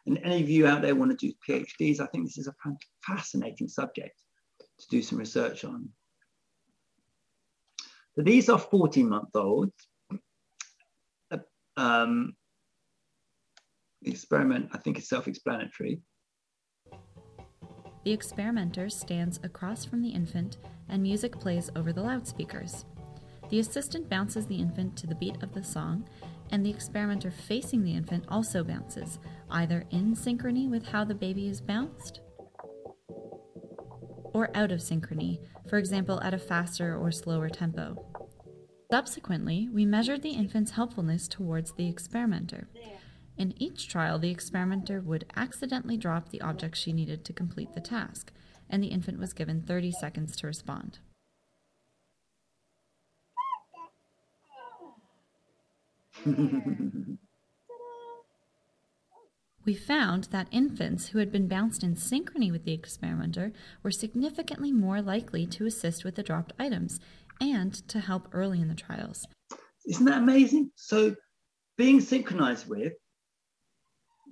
And 0.06 0.18
any 0.24 0.42
of 0.42 0.48
you 0.48 0.66
out 0.66 0.82
there 0.82 0.94
want 0.94 1.16
to 1.16 1.16
do 1.16 1.32
PhDs, 1.48 2.00
I 2.00 2.06
think 2.06 2.26
this 2.26 2.38
is 2.38 2.48
a 2.48 2.54
fascinating 3.06 3.68
subject 3.68 4.20
to 4.80 4.86
do 4.90 5.02
some 5.02 5.18
research 5.18 5.64
on. 5.64 5.88
So 8.16 8.22
these 8.22 8.48
are 8.48 8.58
14 8.58 9.08
month 9.08 9.28
olds. 9.34 9.72
Uh, 11.30 11.38
um, 11.76 12.34
the 14.02 14.10
experiment, 14.10 14.70
I 14.72 14.78
think, 14.78 14.98
is 14.98 15.08
self 15.08 15.28
explanatory. 15.28 16.00
The 18.04 18.12
experimenter 18.12 18.88
stands 18.90 19.38
across 19.44 19.84
from 19.84 20.02
the 20.02 20.08
infant 20.08 20.58
and 20.88 21.02
music 21.02 21.38
plays 21.38 21.70
over 21.76 21.92
the 21.92 22.02
loudspeakers. 22.02 22.84
The 23.48 23.60
assistant 23.60 24.08
bounces 24.08 24.46
the 24.46 24.56
infant 24.56 24.96
to 24.96 25.06
the 25.06 25.14
beat 25.14 25.40
of 25.42 25.54
the 25.54 25.62
song, 25.62 26.08
and 26.52 26.64
the 26.64 26.70
experimenter 26.70 27.30
facing 27.30 27.82
the 27.82 27.94
infant 27.94 28.24
also 28.28 28.62
bounces, 28.62 29.18
either 29.50 29.84
in 29.90 30.14
synchrony 30.14 30.68
with 30.70 30.86
how 30.86 31.02
the 31.02 31.14
baby 31.14 31.48
is 31.48 31.60
bounced 31.60 32.20
or 34.34 34.50
out 34.54 34.72
of 34.72 34.80
synchrony, 34.80 35.38
for 35.68 35.78
example, 35.78 36.20
at 36.22 36.34
a 36.34 36.38
faster 36.38 36.96
or 36.96 37.10
slower 37.10 37.48
tempo. 37.48 38.06
Subsequently, 38.90 39.68
we 39.72 39.86
measured 39.86 40.22
the 40.22 40.30
infant's 40.30 40.72
helpfulness 40.72 41.26
towards 41.26 41.72
the 41.72 41.88
experimenter. 41.88 42.68
In 43.38 43.54
each 43.60 43.88
trial, 43.88 44.18
the 44.18 44.30
experimenter 44.30 45.00
would 45.00 45.24
accidentally 45.36 45.96
drop 45.96 46.28
the 46.28 46.40
object 46.42 46.76
she 46.76 46.92
needed 46.92 47.24
to 47.24 47.32
complete 47.32 47.72
the 47.72 47.80
task, 47.80 48.32
and 48.68 48.82
the 48.82 48.88
infant 48.88 49.18
was 49.18 49.32
given 49.32 49.62
30 49.62 49.92
seconds 49.92 50.36
to 50.36 50.46
respond. 50.46 50.98
We 59.64 59.74
found 59.74 60.24
that 60.32 60.48
infants 60.50 61.08
who 61.08 61.18
had 61.18 61.30
been 61.30 61.46
bounced 61.46 61.84
in 61.84 61.94
synchrony 61.94 62.50
with 62.50 62.64
the 62.64 62.72
experimenter 62.72 63.52
were 63.82 63.92
significantly 63.92 64.72
more 64.72 65.00
likely 65.00 65.46
to 65.46 65.66
assist 65.66 66.04
with 66.04 66.16
the 66.16 66.22
dropped 66.24 66.52
items 66.58 66.98
and 67.40 67.72
to 67.88 68.00
help 68.00 68.28
early 68.32 68.60
in 68.60 68.68
the 68.68 68.74
trials. 68.74 69.24
Isn't 69.86 70.06
that 70.06 70.18
amazing? 70.18 70.72
So, 70.74 71.14
being 71.78 72.00
synchronized 72.00 72.68
with, 72.68 72.92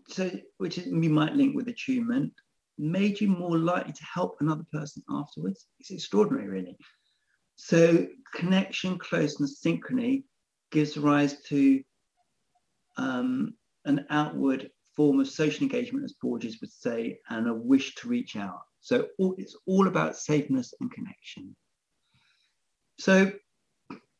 so 0.08 0.30
which 0.58 0.78
we 0.78 1.08
might 1.08 1.36
link 1.36 1.54
with 1.54 1.68
attunement, 1.68 2.32
made 2.76 3.20
you 3.20 3.28
more 3.28 3.56
likely 3.56 3.92
to 3.92 4.04
help 4.04 4.36
another 4.40 4.64
person 4.72 5.02
afterwards. 5.08 5.66
It's 5.78 5.92
extraordinary, 5.92 6.48
really. 6.48 6.76
So, 7.54 8.08
connection, 8.34 8.98
closeness, 8.98 9.60
synchrony 9.64 10.24
gives 10.70 10.96
rise 10.96 11.40
to 11.42 11.82
um, 12.96 13.54
an 13.84 14.06
outward 14.10 14.70
form 14.96 15.20
of 15.20 15.28
social 15.28 15.62
engagement, 15.62 16.04
as 16.04 16.12
Porges 16.12 16.60
would 16.60 16.72
say, 16.72 17.18
and 17.30 17.48
a 17.48 17.54
wish 17.54 17.94
to 17.96 18.08
reach 18.08 18.36
out. 18.36 18.60
So 18.80 19.08
it's 19.18 19.56
all 19.66 19.88
about 19.88 20.16
safeness 20.16 20.74
and 20.80 20.90
connection. 20.90 21.54
So 22.98 23.32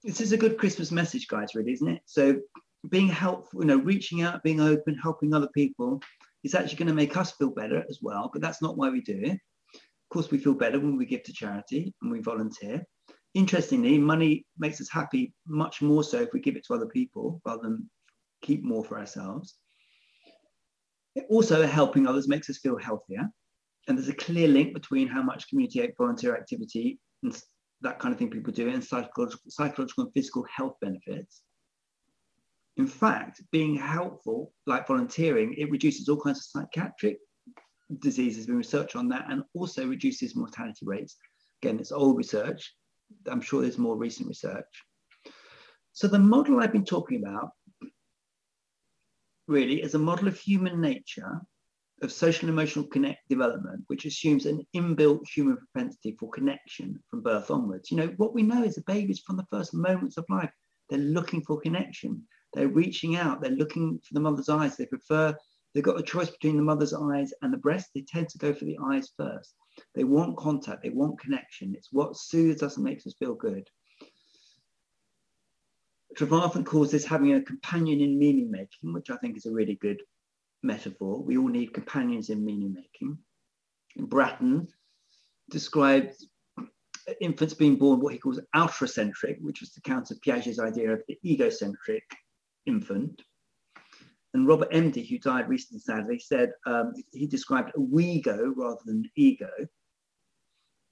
this 0.02 0.20
is 0.20 0.32
a 0.32 0.36
good 0.39 0.59
Christmas 0.59 0.90
message, 0.90 1.28
guys, 1.28 1.55
really, 1.55 1.72
isn't 1.72 1.89
it? 1.89 2.02
So 2.06 2.40
being 2.89 3.09
helpful, 3.09 3.60
you 3.60 3.66
know, 3.66 3.77
reaching 3.77 4.22
out, 4.22 4.43
being 4.43 4.60
open, 4.60 4.97
helping 4.97 5.35
other 5.35 5.48
people 5.55 6.01
is 6.44 6.55
actually 6.55 6.77
going 6.77 6.89
to 6.89 6.94
make 6.94 7.16
us 7.16 7.32
feel 7.32 7.51
better 7.51 7.85
as 7.90 7.98
well. 8.01 8.31
But 8.32 8.40
that's 8.40 8.62
not 8.62 8.77
why 8.77 8.89
we 8.89 9.02
do 9.02 9.20
it. 9.22 9.32
Of 9.32 10.14
course, 10.14 10.31
we 10.31 10.39
feel 10.39 10.55
better 10.55 10.81
when 10.81 10.97
we 10.97 11.05
give 11.05 11.22
to 11.24 11.32
charity 11.32 11.94
and 12.01 12.10
we 12.10 12.20
volunteer. 12.20 12.82
Interestingly, 13.35 13.97
money 13.98 14.44
makes 14.59 14.81
us 14.81 14.90
happy 14.90 15.32
much 15.47 15.82
more 15.82 16.02
so 16.02 16.20
if 16.20 16.32
we 16.32 16.40
give 16.40 16.57
it 16.57 16.65
to 16.66 16.74
other 16.74 16.86
people 16.86 17.40
rather 17.44 17.62
than 17.62 17.89
keep 18.43 18.65
more 18.65 18.85
for 18.85 18.98
ourselves 18.98 19.57
Also, 21.28 21.66
helping 21.66 22.07
others 22.07 22.28
makes 22.28 22.48
us 22.51 22.59
feel 22.59 22.78
healthier. 22.78 23.28
And 23.89 23.97
there's 23.97 24.09
a 24.09 24.15
clear 24.15 24.48
link 24.48 24.74
between 24.74 25.09
how 25.09 25.23
much 25.23 25.48
community 25.48 25.89
volunteer 25.97 26.36
activity 26.36 26.98
and 27.23 27.36
that 27.82 27.98
kind 27.98 28.12
of 28.12 28.19
thing 28.19 28.31
people 28.31 28.52
do 28.52 28.69
and 28.69 28.85
psychological, 28.85 29.51
psychological 29.51 30.05
and 30.05 30.12
physical 30.12 30.44
health 30.55 30.77
benefits. 30.81 31.43
In 32.77 32.86
fact, 32.86 33.43
being 33.51 33.77
helpful, 33.77 34.52
like 34.66 34.86
volunteering, 34.86 35.55
it 35.55 35.70
reduces 35.70 36.09
all 36.09 36.20
kinds 36.20 36.39
of 36.39 36.44
psychiatric 36.44 37.19
diseases. 37.98 38.47
Been 38.47 38.57
research 38.57 38.97
on 38.97 39.09
that 39.09 39.27
and 39.28 39.43
also 39.55 39.86
reduces 39.86 40.36
mortality 40.36 40.86
rates. 40.86 41.16
Again, 41.62 41.78
it's 41.78 41.93
old 41.93 42.16
research. 42.16 42.73
I'm 43.31 43.41
sure 43.41 43.62
there's 43.62 43.78
more 43.78 43.97
recent 43.97 44.28
research. 44.28 44.65
So 45.93 46.09
the 46.09 46.19
model 46.19 46.61
I've 46.61 46.73
been 46.73 46.85
talking 46.85 47.23
about 47.23 47.51
really 49.49 49.82
is 49.82 49.95
a 49.95 49.99
model 49.99 50.28
of 50.28 50.39
human 50.39 50.81
nature, 50.81 51.41
of 52.03 52.12
social 52.12 52.49
emotional 52.49 52.87
connect 52.87 53.28
development, 53.28 53.85
which 53.89 54.07
assumes 54.07 54.47
an 54.47 54.65
inbuilt 54.74 55.28
human 55.28 55.59
propensity 55.59 56.16
for 56.19 56.31
connection 56.31 57.03
from 57.11 57.20
birth 57.20 57.51
onwards. 57.51 57.91
You 57.91 57.99
know, 57.99 58.15
what 58.16 58.32
we 58.32 58.43
know 58.43 58.62
is 58.62 58.77
the 58.77 58.82
babies 58.87 59.20
from 59.20 59.37
the 59.37 59.47
first 59.51 59.74
moments 59.74 60.16
of 60.16 60.24
life, 60.31 60.51
they're 60.89 60.99
looking 60.99 61.43
for 61.43 61.61
connection. 61.61 62.23
They're 62.55 62.69
reaching 62.69 63.16
out, 63.16 63.41
they're 63.41 63.51
looking 63.51 64.01
for 64.03 64.15
the 64.15 64.20
mother's 64.20 64.49
eyes. 64.49 64.77
They 64.77 64.87
prefer, 64.87 65.37
they've 65.74 65.85
got 65.85 66.01
a 66.01 66.03
choice 66.03 66.31
between 66.31 66.57
the 66.57 66.62
mother's 66.62 66.95
eyes 66.95 67.32
and 67.43 67.53
the 67.53 67.59
breast. 67.59 67.91
They 67.95 68.03
tend 68.03 68.28
to 68.31 68.39
go 68.39 68.53
for 68.55 68.65
the 68.65 68.78
eyes 68.85 69.11
first. 69.16 69.55
They 69.94 70.05
want 70.05 70.36
contact, 70.36 70.82
they 70.82 70.90
want 70.90 71.20
connection. 71.20 71.74
It's 71.77 71.93
what 71.93 72.16
soothes 72.16 72.62
us 72.62 72.77
and 72.77 72.85
makes 72.85 73.07
us 73.07 73.15
feel 73.19 73.35
good. 73.35 73.69
Trevarthen 76.16 76.66
calls 76.66 76.90
this 76.90 77.05
having 77.05 77.35
a 77.35 77.43
companion 77.43 78.01
in 78.01 78.19
meaning 78.19 78.51
making, 78.51 78.93
which 78.93 79.11
I 79.11 79.16
think 79.16 79.36
is 79.36 79.47
a 79.47 79.52
really 79.52 79.77
good 79.77 80.02
metaphor. 80.62 81.23
We 81.23 81.39
all 81.39 81.48
need 81.48 81.73
companions 81.73 82.31
in 82.31 82.44
meaning 82.44 82.74
making. 82.74 83.19
Bråten 83.98 84.69
describes 85.51 86.28
infants 87.20 87.55
being 87.55 87.77
born 87.77 88.01
what 88.01 88.12
he 88.12 88.19
calls 88.19 88.40
alterocentric, 88.55 89.40
which 89.40 89.61
was 89.61 89.73
the 89.73 89.81
counter 89.81 90.15
Piaget's 90.16 90.59
idea 90.59 90.93
of 90.93 91.02
the 91.09 91.19
egocentric 91.24 92.05
infant. 92.66 93.23
And 94.32 94.47
Robert 94.47 94.70
Emde, 94.70 95.09
who 95.09 95.19
died 95.19 95.48
recently, 95.48 95.81
sadly, 95.81 96.19
said 96.19 96.52
um, 96.66 96.93
he 97.12 97.27
described 97.27 97.73
a 97.74 97.81
we 97.81 98.20
go 98.20 98.52
rather 98.57 98.81
than 98.85 99.11
ego. 99.16 99.51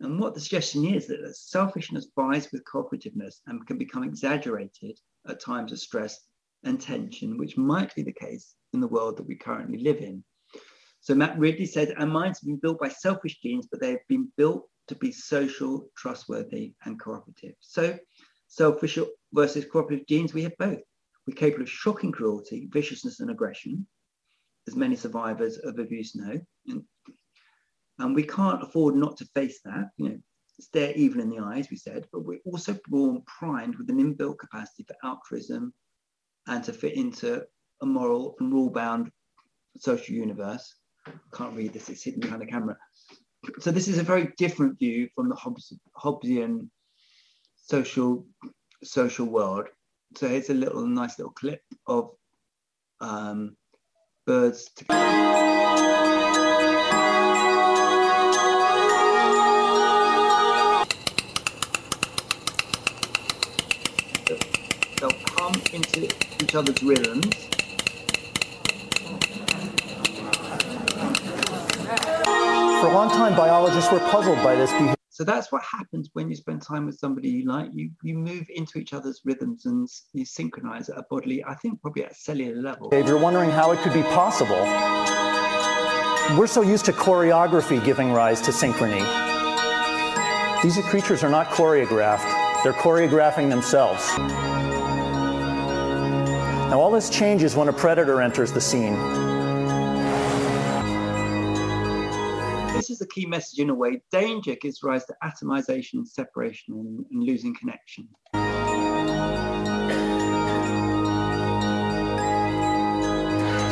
And 0.00 0.18
what 0.20 0.34
the 0.34 0.40
suggestion 0.40 0.84
is 0.84 1.06
that 1.08 1.36
selfishness 1.36 2.08
vies 2.16 2.48
with 2.52 2.64
cooperativeness 2.64 3.40
and 3.46 3.66
can 3.66 3.78
become 3.78 4.04
exaggerated 4.04 4.98
at 5.28 5.40
times 5.40 5.72
of 5.72 5.78
stress 5.78 6.26
and 6.64 6.80
tension, 6.80 7.36
which 7.36 7.56
might 7.56 7.94
be 7.94 8.02
the 8.02 8.12
case 8.12 8.54
in 8.72 8.80
the 8.80 8.88
world 8.88 9.16
that 9.16 9.26
we 9.26 9.36
currently 9.36 9.78
live 9.78 9.98
in. 9.98 10.22
So 11.00 11.14
Matt 11.14 11.38
Ridley 11.38 11.66
said, 11.66 11.94
our 11.96 12.06
minds 12.06 12.40
have 12.40 12.46
been 12.46 12.56
built 12.56 12.80
by 12.80 12.88
selfish 12.88 13.40
genes, 13.40 13.68
but 13.70 13.80
they've 13.80 14.06
been 14.08 14.30
built 14.36 14.68
to 14.88 14.94
be 14.96 15.12
social, 15.12 15.88
trustworthy, 15.96 16.74
and 16.84 17.00
cooperative. 17.00 17.54
So 17.60 17.98
selfish 18.48 18.98
versus 19.32 19.64
cooperative 19.64 20.06
genes, 20.06 20.34
we 20.34 20.42
have 20.42 20.56
both. 20.58 20.80
We're 21.28 21.34
capable 21.34 21.64
of 21.64 21.68
shocking 21.68 22.10
cruelty, 22.10 22.70
viciousness, 22.72 23.20
and 23.20 23.30
aggression, 23.30 23.86
as 24.66 24.74
many 24.74 24.96
survivors 24.96 25.58
of 25.58 25.78
abuse 25.78 26.16
know. 26.16 26.40
And, 26.68 26.82
and 27.98 28.14
we 28.14 28.22
can't 28.22 28.62
afford 28.62 28.96
not 28.96 29.18
to 29.18 29.26
face 29.34 29.60
that, 29.66 29.90
you 29.98 30.08
know, 30.08 30.18
stare 30.58 30.94
evil 30.94 31.20
in 31.20 31.28
the 31.28 31.38
eyes, 31.38 31.68
we 31.70 31.76
said, 31.76 32.06
but 32.14 32.24
we're 32.24 32.40
also 32.46 32.78
born 32.88 33.22
primed 33.26 33.76
with 33.76 33.90
an 33.90 33.98
inbuilt 33.98 34.38
capacity 34.38 34.86
for 34.88 34.96
altruism 35.04 35.74
and 36.46 36.64
to 36.64 36.72
fit 36.72 36.94
into 36.94 37.44
a 37.82 37.86
moral 37.86 38.34
and 38.40 38.50
rule-bound 38.50 39.10
social 39.76 40.14
universe. 40.14 40.76
Can't 41.34 41.54
read 41.54 41.74
this, 41.74 41.90
it's 41.90 42.04
hidden 42.04 42.20
behind 42.20 42.40
the 42.40 42.46
camera. 42.46 42.78
So 43.60 43.70
this 43.70 43.86
is 43.86 43.98
a 43.98 44.02
very 44.02 44.32
different 44.38 44.78
view 44.78 45.10
from 45.14 45.28
the 45.28 45.34
Hobbes, 45.34 45.74
Hobbesian 45.94 46.70
social, 47.56 48.26
social 48.82 49.26
world. 49.26 49.68
So 50.16 50.26
here's 50.26 50.50
a 50.50 50.54
little 50.54 50.86
nice 50.86 51.18
little 51.18 51.32
clip 51.32 51.62
of 51.86 52.10
um, 53.00 53.56
birds. 54.26 54.70
They'll 64.98 65.10
come 65.36 65.54
into 65.72 66.04
each 66.42 66.54
other's 66.54 66.82
rhythms. 66.82 67.26
For 72.80 72.86
a 72.86 72.92
long 72.92 73.10
time, 73.10 73.36
biologists 73.36 73.92
were 73.92 74.00
puzzled 74.00 74.42
by 74.42 74.56
this 74.56 74.72
behavior. 74.72 74.94
So 75.18 75.24
that's 75.24 75.50
what 75.50 75.64
happens 75.64 76.10
when 76.12 76.30
you 76.30 76.36
spend 76.36 76.62
time 76.62 76.86
with 76.86 76.96
somebody 76.96 77.28
you 77.28 77.44
like. 77.44 77.70
You 77.74 77.90
you 78.04 78.16
move 78.16 78.46
into 78.54 78.78
each 78.78 78.92
other's 78.92 79.20
rhythms 79.24 79.66
and 79.66 79.88
you 80.12 80.24
synchronize 80.24 80.88
at 80.90 80.96
a 80.96 81.02
bodily, 81.10 81.44
I 81.44 81.56
think 81.56 81.82
probably 81.82 82.04
at 82.04 82.12
a 82.12 82.14
cellular 82.14 82.62
level. 82.62 82.88
Dave, 82.88 83.08
you're 83.08 83.18
wondering 83.18 83.50
how 83.50 83.72
it 83.72 83.80
could 83.80 83.92
be 83.92 84.04
possible. 84.04 84.62
We're 86.38 86.46
so 86.46 86.62
used 86.62 86.84
to 86.84 86.92
choreography 86.92 87.84
giving 87.84 88.12
rise 88.12 88.40
to 88.42 88.52
synchrony. 88.52 89.02
These 90.62 90.78
creatures 90.86 91.24
are 91.24 91.30
not 91.30 91.48
choreographed, 91.48 92.62
they're 92.62 92.72
choreographing 92.72 93.50
themselves. 93.50 94.16
Now, 96.70 96.80
all 96.80 96.92
this 96.92 97.10
changes 97.10 97.56
when 97.56 97.66
a 97.66 97.72
predator 97.72 98.22
enters 98.22 98.52
the 98.52 98.60
scene. 98.60 99.27
Key 103.18 103.26
message 103.26 103.58
in 103.58 103.70
a 103.70 103.74
way. 103.74 104.00
Danger 104.12 104.54
gives 104.60 104.82
rise 104.82 105.04
to 105.06 105.14
atomization 105.24 105.94
and 105.94 106.08
separation 106.08 106.74
and, 106.74 107.04
and 107.10 107.22
losing 107.22 107.54
connection. 107.54 108.08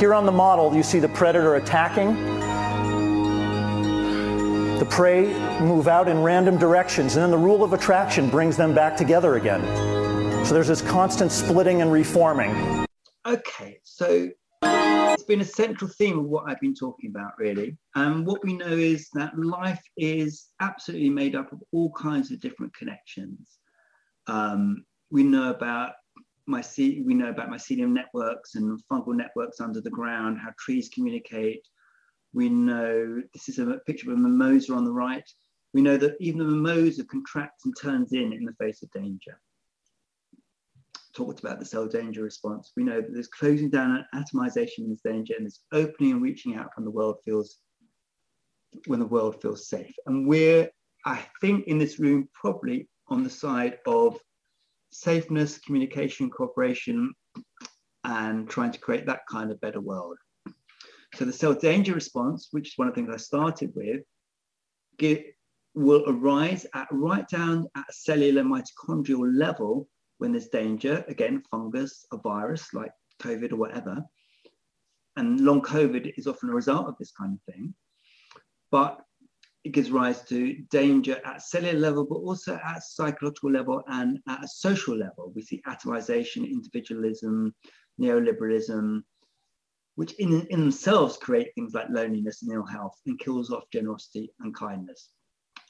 Here 0.01 0.12
on 0.14 0.27
the 0.27 0.32
model, 0.32 0.74
you 0.74 0.82
see 0.82 0.98
the 0.98 1.09
predator 1.09 1.55
attacking. 1.55 2.14
The 4.78 4.86
prey 4.90 5.27
move 5.60 5.89
out 5.89 6.09
in 6.09 6.23
random 6.23 6.59
directions, 6.59 7.16
and 7.16 7.23
then 7.23 7.31
the 7.31 7.39
rule 7.39 7.64
of 7.64 7.73
attraction 7.73 8.28
brings 8.28 8.56
them 8.56 8.74
back 8.74 8.97
together 8.97 9.36
again. 9.36 9.64
So 10.44 10.55
there's 10.55 10.68
this 10.68 10.82
constant 10.82 11.32
splitting 11.32 11.82
and 11.82 11.90
reforming. 11.90 12.85
Okay, 13.24 13.78
so 13.85 14.28
it's 15.12 15.24
been 15.24 15.41
a 15.41 15.45
central 15.45 15.91
theme 15.91 16.19
of 16.19 16.24
what 16.27 16.45
I've 16.49 16.61
been 16.61 16.74
talking 16.74 17.11
about, 17.11 17.33
really. 17.39 17.77
And 17.95 18.27
what 18.27 18.45
we 18.45 18.55
know 18.55 18.66
is 18.66 19.09
that 19.15 19.39
life 19.39 19.83
is 19.97 20.49
absolutely 20.61 21.11
made 21.11 21.35
up 21.35 21.53
of 21.53 21.62
all 21.73 21.93
kinds 21.93 22.31
of 22.31 22.41
different 22.41 22.74
connections. 22.74 23.59
Um, 24.27 24.85
we 25.11 25.23
know 25.23 25.51
about 25.51 25.93
myce- 26.49 27.05
we 27.05 27.15
know 27.15 27.31
about 27.31 27.51
mycelium 27.51 27.93
networks 27.93 28.55
and 28.55 28.81
fungal 28.91 29.15
networks 29.15 29.61
under 29.61 29.81
the 29.81 29.91
ground, 29.91 30.39
how 30.39 30.53
trees 30.59 30.89
communicate. 30.89 31.62
We 32.33 32.49
know 32.49 33.23
this 33.33 33.49
is 33.49 33.59
a 33.59 33.78
picture 33.87 34.11
of 34.11 34.19
a 34.19 34.20
mimosa 34.20 34.74
on 34.74 34.85
the 34.85 34.93
right. 34.93 35.28
We 35.74 35.83
know 35.83 35.97
that 35.97 36.16
even 36.20 36.39
the 36.39 36.45
mimosa 36.45 37.05
contracts 37.05 37.65
and 37.65 37.74
turns 37.81 38.12
in 38.12 38.33
in 38.33 38.45
the 38.45 38.55
face 38.55 38.83
of 38.83 38.91
danger 38.93 39.41
talked 41.16 41.40
about 41.40 41.59
the 41.59 41.64
cell 41.64 41.86
danger 41.86 42.22
response, 42.22 42.72
we 42.76 42.84
know 42.84 43.01
that 43.01 43.12
there's 43.12 43.28
closing 43.28 43.70
down 43.70 44.05
and 44.12 44.24
atomization 44.24 44.90
is 44.90 45.01
this 45.02 45.12
danger 45.12 45.34
and 45.36 45.47
there's 45.47 45.62
opening 45.72 46.12
and 46.12 46.22
reaching 46.22 46.56
out 46.56 46.70
when 46.76 46.84
the 46.84 46.90
world 46.90 47.16
feels 47.24 47.59
when 48.86 49.01
the 49.01 49.06
world 49.06 49.40
feels 49.40 49.68
safe. 49.68 49.94
And 50.06 50.28
we're, 50.28 50.68
I 51.06 51.24
think, 51.40 51.66
in 51.66 51.78
this 51.78 51.98
room 51.98 52.28
probably 52.34 52.88
on 53.09 53.24
the 53.24 53.30
side 53.30 53.78
of 53.86 54.18
safeness, 54.90 55.59
communication, 55.59 56.28
cooperation, 56.28 57.14
and 58.05 58.48
trying 58.51 58.72
to 58.72 58.78
create 58.78 59.06
that 59.06 59.20
kind 59.30 59.51
of 59.51 59.60
better 59.60 59.80
world. 59.80 60.18
So 61.14 61.24
the 61.24 61.32
cell 61.32 61.55
danger 61.55 61.94
response, 61.94 62.48
which 62.51 62.68
is 62.68 62.74
one 62.76 62.88
of 62.88 62.94
the 62.94 63.01
things 63.01 63.14
I 63.14 63.16
started 63.16 63.72
with, 63.74 64.02
get, 64.98 65.24
will 65.74 66.05
arise 66.06 66.66
at 66.74 66.88
right 66.90 67.26
down 67.28 67.66
at 67.76 67.94
cellular 67.94 68.43
mitochondrial 68.43 69.34
level 69.34 69.88
when 70.18 70.32
there's 70.32 70.48
danger, 70.48 71.05
again, 71.09 71.43
fungus, 71.51 72.06
a 72.12 72.16
virus 72.16 72.72
like 72.72 72.93
COVID 73.22 73.52
or 73.52 73.56
whatever. 73.56 74.02
And 75.16 75.40
long 75.40 75.62
COVID 75.62 76.12
is 76.16 76.26
often 76.26 76.51
a 76.51 76.55
result 76.55 76.88
of 76.88 76.97
this 76.98 77.12
kind 77.12 77.38
of 77.38 77.55
thing. 77.55 77.74
But 78.70 79.01
it 79.64 79.72
gives 79.72 79.90
rise 79.90 80.22
to 80.28 80.55
danger 80.70 81.20
at 81.24 81.43
cellular 81.43 81.78
level, 81.78 82.05
but 82.05 82.16
also 82.16 82.59
at 82.64 82.82
psychological 82.82 83.51
level 83.51 83.82
and 83.88 84.20
at 84.28 84.44
a 84.44 84.48
social 84.48 84.97
level. 84.97 85.32
We 85.34 85.43
see 85.43 85.62
atomization, 85.66 86.48
individualism, 86.48 87.55
neoliberalism, 88.01 89.02
which 89.97 90.12
in, 90.14 90.47
in 90.48 90.60
themselves 90.60 91.16
create 91.16 91.52
things 91.55 91.72
like 91.74 91.88
loneliness 91.90 92.43
and 92.43 92.52
ill 92.52 92.66
health 92.66 92.97
and 93.06 93.18
kills 93.18 93.51
off 93.51 93.64
generosity 93.72 94.30
and 94.40 94.55
kindness 94.55 95.10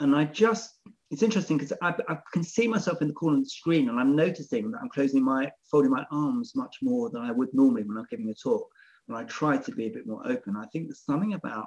and 0.01 0.15
I 0.15 0.25
just, 0.25 0.75
it's 1.11 1.23
interesting 1.23 1.57
because 1.57 1.73
I, 1.83 1.95
I, 2.09 2.19
can 2.33 2.43
see 2.43 2.69
myself 2.69 3.01
in 3.01 3.09
the 3.09 3.15
corner 3.15 3.39
of 3.39 3.45
the 3.45 3.51
screen 3.51 3.89
and 3.89 3.99
I'm 3.99 4.17
noticing 4.17 4.71
that 4.71 4.79
I'm 4.83 4.91
closing 4.91 5.25
my, 5.25 5.51
folding 5.71 5.91
my 5.91 6.05
arms 6.11 6.53
much 6.55 6.77
more 6.83 7.11
than 7.11 7.23
I 7.23 7.31
would 7.31 7.49
normally 7.53 7.85
when 7.85 7.97
I'm 7.97 8.07
giving 8.11 8.29
a 8.31 8.35
talk. 8.35 8.69
and 9.09 9.17
I 9.17 9.25
try 9.25 9.57
to 9.57 9.73
be 9.73 9.87
a 9.87 9.91
bit 9.91 10.07
more 10.07 10.27
open. 10.27 10.57
I 10.57 10.67
think 10.67 10.89
there's 10.89 11.05
something 11.05 11.35
about 11.35 11.67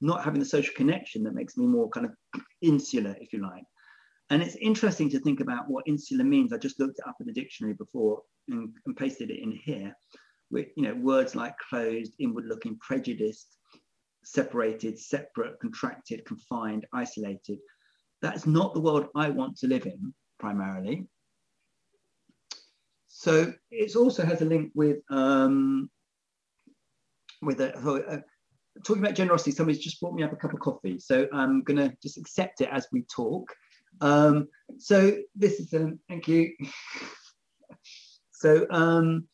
not 0.00 0.24
having 0.24 0.40
the 0.40 0.46
social 0.46 0.74
connection 0.74 1.22
that 1.24 1.34
makes 1.34 1.56
me 1.56 1.66
more 1.66 1.88
kind 1.88 2.06
of 2.06 2.42
insular, 2.60 3.16
if 3.20 3.32
you 3.32 3.40
like. 3.40 3.64
And 4.30 4.42
it's 4.42 4.56
interesting 4.56 5.08
to 5.10 5.20
think 5.20 5.40
about 5.40 5.68
what 5.68 5.86
insular 5.86 6.24
means. 6.24 6.52
I 6.52 6.58
just 6.58 6.80
looked 6.80 6.98
it 6.98 7.08
up 7.08 7.16
in 7.20 7.26
the 7.26 7.32
dictionary 7.32 7.74
before 7.74 8.22
and, 8.48 8.70
and 8.86 8.96
pasted 8.96 9.30
it 9.30 9.42
in 9.42 9.52
here. 9.52 9.94
With, 10.50 10.66
you 10.76 10.82
know, 10.82 10.94
words 10.94 11.34
like 11.34 11.54
closed, 11.70 12.12
inward 12.18 12.44
looking, 12.46 12.76
prejudiced, 12.78 13.56
separated, 14.24 14.98
separate, 14.98 15.58
contracted, 15.60 16.24
confined, 16.24 16.86
isolated. 16.92 17.58
That's 18.22 18.46
not 18.46 18.74
the 18.74 18.80
world 18.80 19.08
I 19.14 19.30
want 19.30 19.56
to 19.58 19.66
live 19.66 19.86
in 19.86 20.14
primarily. 20.38 21.06
So 23.08 23.52
it 23.70 23.94
also 23.96 24.24
has 24.24 24.42
a 24.42 24.44
link 24.44 24.72
with 24.74 24.98
um, 25.08 25.88
with 27.42 27.60
a, 27.60 27.76
uh, 27.76 28.18
talking 28.84 29.02
about 29.02 29.14
generosity. 29.14 29.52
Somebody's 29.52 29.82
just 29.82 30.00
brought 30.00 30.14
me 30.14 30.22
up 30.22 30.32
a 30.32 30.36
cup 30.36 30.52
of 30.52 30.60
coffee, 30.60 30.98
so 30.98 31.28
I'm 31.32 31.62
gonna 31.62 31.92
just 32.02 32.18
accept 32.18 32.60
it 32.60 32.68
as 32.72 32.88
we 32.92 33.02
talk. 33.02 33.54
Um, 34.00 34.48
so 34.78 35.16
this 35.34 35.60
is 35.60 35.72
um, 35.74 36.00
thank 36.08 36.26
you. 36.26 36.50
so 38.32 38.66
um, 38.70 39.28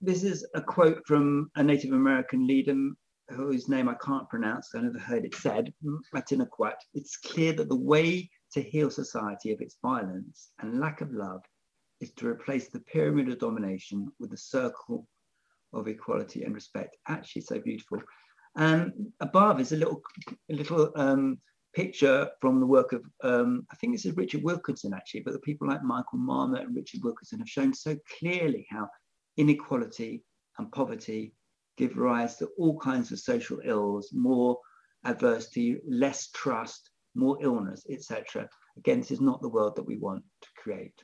this 0.00 0.22
is 0.22 0.46
a 0.54 0.60
quote 0.60 1.06
from 1.06 1.50
a 1.56 1.62
Native 1.62 1.92
American 1.92 2.46
leader 2.46 2.76
whose 3.30 3.68
name 3.68 3.88
I 3.88 3.94
can't 3.94 4.28
pronounce. 4.28 4.70
I 4.74 4.80
never 4.80 4.98
heard 4.98 5.24
it 5.24 5.34
said. 5.34 5.72
Matinakwat. 6.14 6.76
It's 6.94 7.16
clear 7.16 7.52
that 7.54 7.68
the 7.68 7.76
way 7.76 8.30
to 8.52 8.62
heal 8.62 8.90
society 8.90 9.52
of 9.52 9.60
its 9.60 9.76
violence 9.82 10.50
and 10.60 10.80
lack 10.80 11.00
of 11.00 11.12
love 11.12 11.42
is 12.00 12.12
to 12.12 12.28
replace 12.28 12.68
the 12.68 12.80
pyramid 12.80 13.28
of 13.28 13.38
domination 13.38 14.10
with 14.18 14.30
the 14.30 14.36
circle 14.36 15.06
of 15.72 15.88
equality 15.88 16.44
and 16.44 16.54
respect. 16.54 16.96
Actually, 17.08 17.42
so 17.42 17.58
beautiful. 17.58 18.00
And 18.56 18.92
above 19.20 19.60
is 19.60 19.72
a 19.72 19.76
little, 19.76 20.00
a 20.50 20.54
little 20.54 20.92
um, 20.96 21.38
picture 21.74 22.30
from 22.40 22.60
the 22.60 22.66
work 22.66 22.92
of, 22.92 23.04
um, 23.22 23.66
I 23.70 23.76
think 23.76 23.92
this 23.92 24.06
is 24.06 24.16
Richard 24.16 24.42
Wilkinson 24.42 24.94
actually, 24.94 25.20
but 25.20 25.32
the 25.32 25.40
people 25.40 25.68
like 25.68 25.82
Michael 25.82 26.18
Marmot 26.18 26.62
and 26.62 26.74
Richard 26.74 27.00
Wilkinson 27.04 27.40
have 27.40 27.48
shown 27.48 27.74
so 27.74 27.96
clearly 28.18 28.66
how 28.70 28.88
inequality 29.38 30.24
and 30.58 30.70
poverty 30.70 31.32
give 31.78 31.96
rise 31.96 32.36
to 32.36 32.48
all 32.58 32.78
kinds 32.78 33.12
of 33.12 33.20
social 33.20 33.60
ills, 33.64 34.10
more 34.12 34.58
adversity, 35.04 35.80
less 35.88 36.28
trust, 36.32 36.90
more 37.14 37.38
illness, 37.40 37.86
etc. 37.88 38.48
Again, 38.76 39.00
this 39.00 39.12
is 39.12 39.20
not 39.20 39.40
the 39.40 39.48
world 39.48 39.76
that 39.76 39.86
we 39.86 39.96
want 39.96 40.24
to 40.42 40.48
create. 40.56 41.00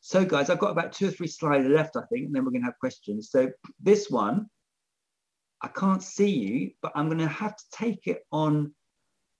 So 0.00 0.24
guys, 0.24 0.50
I've 0.50 0.58
got 0.58 0.70
about 0.70 0.92
two 0.92 1.08
or 1.08 1.10
three 1.10 1.26
slides 1.26 1.68
left, 1.68 1.96
I 1.96 2.02
think, 2.12 2.26
and 2.26 2.34
then 2.34 2.44
we're 2.44 2.50
gonna 2.50 2.64
have 2.64 2.78
questions. 2.80 3.30
So 3.30 3.50
this 3.80 4.10
one, 4.10 4.46
I 5.62 5.68
can't 5.68 6.02
see 6.02 6.30
you, 6.30 6.70
but 6.80 6.92
I'm 6.94 7.08
gonna 7.08 7.28
have 7.28 7.56
to 7.56 7.64
take 7.72 8.06
it 8.06 8.22
on 8.32 8.74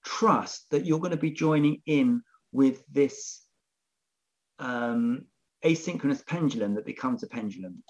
trust 0.04 0.70
that 0.70 0.84
you're 0.84 1.00
gonna 1.00 1.16
be 1.16 1.30
joining 1.30 1.82
in 1.86 2.22
with 2.52 2.82
this 2.92 3.42
um, 4.58 5.24
asynchronous 5.64 6.26
pendulum 6.26 6.74
that 6.74 6.86
becomes 6.86 7.22
a 7.22 7.26
pendulum. 7.26 7.82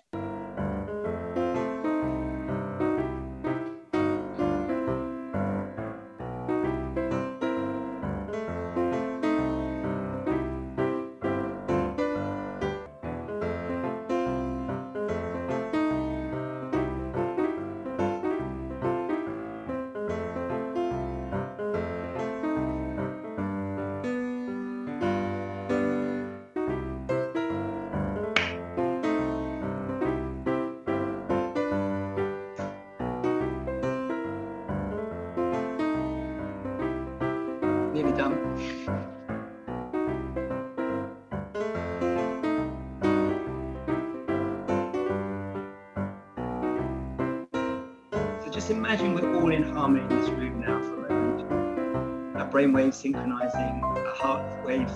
Brain 52.57 52.73
waves 52.73 52.97
synchronizing, 52.97 53.83
our 53.85 54.15
heart 54.15 54.65
waves 54.65 54.91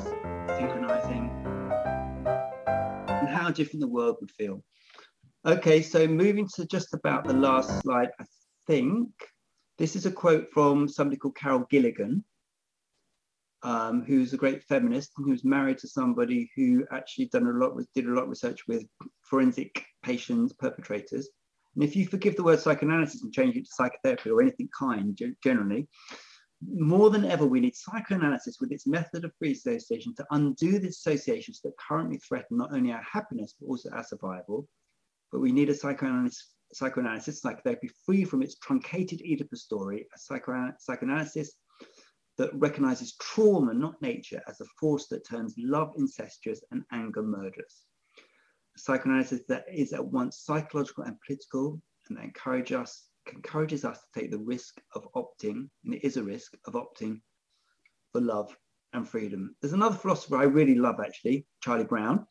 synchronizing, 0.57 1.31
and 3.07 3.28
how 3.28 3.51
different 3.51 3.81
the 3.81 3.87
world 3.87 4.16
would 4.19 4.31
feel. 4.31 4.65
Okay, 5.45 5.82
so 5.82 6.07
moving 6.07 6.49
to 6.55 6.65
just 6.65 6.95
about 6.95 7.27
the 7.27 7.35
last 7.35 7.82
slide, 7.82 8.09
I 8.19 8.24
think. 8.66 9.11
This 9.77 9.95
is 9.95 10.07
a 10.07 10.11
quote 10.11 10.47
from 10.55 10.89
somebody 10.89 11.19
called 11.19 11.37
Carol 11.37 11.66
Gilligan, 11.70 12.24
um, 13.62 14.05
who's 14.07 14.32
a 14.32 14.39
great 14.39 14.62
feminist 14.62 15.11
and 15.19 15.28
who's 15.28 15.45
married 15.45 15.77
to 15.81 15.87
somebody 15.87 16.51
who 16.57 16.87
actually 16.91 17.27
done 17.27 17.47
a 17.47 17.53
lot 17.53 17.77
with, 17.77 17.87
did 17.95 18.07
a 18.07 18.15
lot 18.15 18.23
of 18.23 18.31
research 18.31 18.66
with 18.69 18.85
forensic 19.20 19.85
patients, 20.03 20.55
perpetrators. 20.55 21.28
And 21.74 21.85
if 21.85 21.95
you 21.95 22.07
forgive 22.07 22.37
the 22.37 22.43
word 22.43 22.59
psychoanalysis 22.59 23.23
and 23.23 23.35
change 23.35 23.55
it 23.57 23.66
to 23.66 23.70
psychotherapy 23.70 24.31
or 24.31 24.41
anything 24.41 24.70
kind 24.74 25.20
generally, 25.45 25.89
more 26.62 27.11
than 27.11 27.24
ever, 27.24 27.47
we 27.47 27.61
need 27.61 27.74
psychoanalysis 27.74 28.59
with 28.61 28.73
its 28.73 28.87
method 28.87 29.24
of 29.24 29.32
free 29.39 29.53
association 29.53 30.15
to 30.16 30.27
undo 30.31 30.78
the 30.78 30.89
associations 30.89 31.61
that 31.62 31.78
currently 31.78 32.19
threaten 32.19 32.59
not 32.59 32.73
only 32.73 32.93
our 32.93 33.03
happiness, 33.03 33.55
but 33.59 33.66
also 33.66 33.91
our 33.91 34.05
survival. 34.05 34.69
But 35.32 35.41
we 35.41 35.53
need 35.53 35.70
a 35.70 35.74
psychoanalysis, 35.74 36.53
psychoanalysis 36.73 37.41
psychotherapy 37.41 37.91
free 38.05 38.24
from 38.24 38.43
its 38.43 38.57
truncated 38.57 39.23
Oedipus 39.23 39.62
story, 39.62 40.07
a 40.15 40.19
psycho 40.19 40.73
psychoanalysis 40.78 41.53
that 42.37 42.55
recognizes 42.55 43.16
trauma, 43.16 43.74
not 43.74 44.01
nature, 44.03 44.43
as 44.49 44.61
a 44.61 44.66
force 44.78 45.07
that 45.09 45.27
turns 45.27 45.55
love 45.59 45.93
incestuous 45.97 46.62
and 46.70 46.85
anger 46.93 47.23
murderous. 47.23 47.85
A 48.77 48.78
psychoanalysis 48.78 49.43
that 49.49 49.65
is 49.73 49.93
at 49.93 50.05
once 50.05 50.41
psychological 50.41 51.05
and 51.05 51.16
political, 51.27 51.81
and 52.09 52.19
that 52.19 52.24
encourage 52.24 52.73
us, 52.73 53.10
encourages 53.32 53.84
us 53.84 53.98
to 54.01 54.20
take 54.20 54.30
the 54.30 54.38
risk 54.38 54.80
of 54.94 55.09
opting, 55.14 55.68
and 55.84 55.94
it 55.94 56.05
is 56.05 56.16
a 56.16 56.22
risk 56.22 56.55
of 56.66 56.74
opting 56.74 57.20
for 58.12 58.20
love 58.20 58.56
and 58.92 59.09
freedom. 59.09 59.55
There's 59.60 59.72
another 59.72 59.97
philosopher 59.97 60.36
I 60.36 60.44
really 60.44 60.74
love, 60.74 60.97
actually, 61.05 61.47
Charlie 61.62 61.84
Brown. 61.84 62.26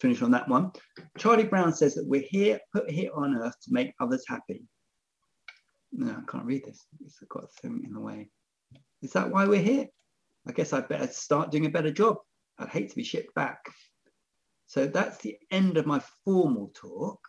Finish 0.00 0.22
on 0.22 0.32
that 0.32 0.48
one. 0.48 0.72
Charlie 1.16 1.44
Brown 1.44 1.72
says 1.72 1.94
that 1.94 2.06
we're 2.06 2.24
here, 2.28 2.58
put 2.72 2.90
here 2.90 3.10
on 3.14 3.36
earth 3.36 3.54
to 3.62 3.72
make 3.72 3.94
others 4.00 4.24
happy. 4.26 4.64
No, 5.92 6.10
I 6.10 6.30
can't 6.30 6.44
read 6.44 6.64
this. 6.64 6.86
It's 7.04 7.20
got 7.28 7.44
a 7.44 7.60
thing 7.60 7.82
in 7.86 7.92
the 7.92 8.00
way. 8.00 8.30
Is 9.02 9.12
that 9.12 9.30
why 9.30 9.46
we're 9.46 9.62
here? 9.62 9.86
I 10.46 10.52
guess 10.52 10.72
I'd 10.72 10.88
better 10.88 11.06
start 11.06 11.50
doing 11.50 11.66
a 11.66 11.70
better 11.70 11.92
job. 11.92 12.16
I'd 12.58 12.68
hate 12.68 12.90
to 12.90 12.96
be 12.96 13.04
shipped 13.04 13.34
back. 13.34 13.60
So 14.66 14.86
that's 14.86 15.18
the 15.18 15.36
end 15.50 15.76
of 15.76 15.86
my 15.86 16.00
formal 16.24 16.72
talk. 16.74 17.20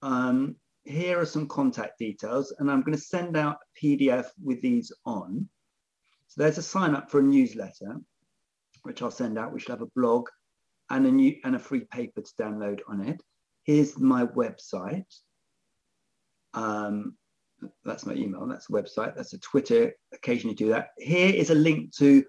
Um, 0.00 0.56
here 0.88 1.20
are 1.20 1.26
some 1.26 1.46
contact 1.46 1.98
details, 1.98 2.52
and 2.58 2.70
I'm 2.70 2.80
going 2.80 2.96
to 2.96 3.02
send 3.02 3.36
out 3.36 3.58
a 3.62 3.86
PDF 3.86 4.26
with 4.42 4.62
these 4.62 4.90
on. 5.04 5.48
So 6.28 6.42
there's 6.42 6.58
a 6.58 6.62
sign 6.62 6.94
up 6.94 7.10
for 7.10 7.20
a 7.20 7.22
newsletter, 7.22 7.96
which 8.82 9.02
I'll 9.02 9.10
send 9.10 9.38
out, 9.38 9.52
which 9.52 9.66
will 9.66 9.76
have 9.76 9.82
a 9.82 9.90
blog 9.94 10.28
and 10.90 11.06
a 11.06 11.10
new 11.10 11.36
and 11.44 11.54
a 11.54 11.58
free 11.58 11.84
paper 11.84 12.22
to 12.22 12.32
download 12.42 12.80
on 12.88 13.06
it. 13.06 13.22
Here's 13.64 13.98
my 13.98 14.24
website. 14.26 15.04
Um, 16.54 17.16
that's 17.84 18.06
my 18.06 18.14
email, 18.14 18.46
that's 18.46 18.70
a 18.70 18.72
website, 18.72 19.14
that's 19.14 19.34
a 19.34 19.38
Twitter, 19.40 19.92
occasionally 20.14 20.54
do 20.54 20.68
that. 20.70 20.90
Here 20.96 21.34
is 21.34 21.50
a 21.50 21.54
link 21.54 21.94
to 21.96 22.24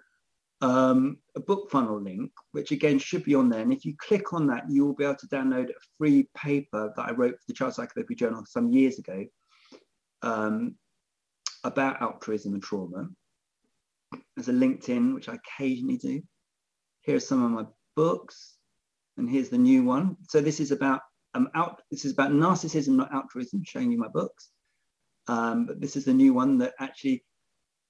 um, 0.62 1.18
a 1.36 1.40
book 1.40 1.70
funnel 1.72 2.02
link, 2.02 2.32
which 2.52 2.72
again 2.72 3.00
should 3.00 3.24
be 3.24 3.36
on 3.36 3.50
there. 3.50 3.62
And 3.62 3.72
if 3.72 3.86
you 3.86 3.96
click 3.98 4.34
on 4.34 4.48
that, 4.48 4.70
you 4.70 4.86
will 4.86 4.94
be 4.94 5.06
able 5.06 5.16
to 5.16 5.28
download 5.28 5.70
a 5.70 5.74
free 5.98 6.28
paper 6.36 6.94
that 6.96 7.02
I 7.08 7.12
wrote 7.12 7.36
for 7.36 7.46
the 7.48 7.54
Child 7.54 7.76
Psychotherapy 7.76 8.16
Journal 8.16 8.44
some 8.46 8.72
years 8.72 9.00
ago 9.00 9.26
um, 10.22 10.76
about 11.64 12.02
altruism 12.02 12.54
and 12.54 12.64
trauma. 12.64 13.08
There's 14.36 14.50
a 14.50 14.54
LinkedIn, 14.54 15.14
which 15.14 15.30
I 15.30 15.36
occasionally 15.36 15.98
do. 15.98 16.22
Here 17.02 17.16
are 17.16 17.22
some 17.22 17.44
of 17.44 17.52
my 17.52 17.66
books, 17.96 18.58
and 19.18 19.30
here's 19.30 19.50
the 19.50 19.58
new 19.58 19.84
one. 19.84 20.18
So 20.28 20.42
this 20.42 20.60
is 20.60 20.72
about 20.72 21.02
um, 21.36 21.50
out. 21.56 21.82
This 21.92 22.06
is 22.06 22.14
about 22.14 22.32
narcissism, 22.32 22.96
not 22.96 23.14
altruism. 23.14 23.64
Showing 23.64 23.92
you 23.92 23.98
my 23.98 24.08
books. 24.08 24.50
Um, 25.28 25.68
but 25.68 25.80
this 25.80 25.96
is 25.96 26.06
the 26.06 26.14
new 26.14 26.34
one 26.34 26.58
that 26.58 26.74
actually 26.80 27.24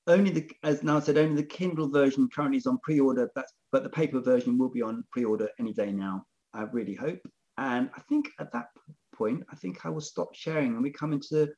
only 0.07 0.31
the, 0.31 0.49
as 0.63 0.83
now 0.83 0.99
said, 0.99 1.17
only 1.17 1.35
the 1.35 1.47
Kindle 1.47 1.89
version 1.89 2.29
currently 2.33 2.57
is 2.57 2.65
on 2.65 2.79
pre-order. 2.79 3.29
That's, 3.35 3.53
but 3.71 3.83
the 3.83 3.89
paper 3.89 4.19
version 4.19 4.57
will 4.57 4.69
be 4.69 4.81
on 4.81 5.03
pre-order 5.11 5.49
any 5.59 5.73
day 5.73 5.91
now. 5.91 6.25
I 6.53 6.63
really 6.63 6.95
hope. 6.95 7.19
And 7.57 7.89
I 7.95 8.01
think 8.01 8.29
at 8.39 8.51
that 8.53 8.67
point, 9.13 9.43
I 9.51 9.55
think 9.55 9.85
I 9.85 9.89
will 9.89 10.01
stop 10.01 10.33
sharing 10.33 10.73
and 10.73 10.81
we 10.81 10.91
come 10.91 11.13
into 11.13 11.49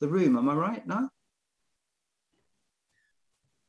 the 0.00 0.08
room. 0.08 0.36
Am 0.36 0.48
I 0.48 0.54
right 0.54 0.86
now? 0.86 1.08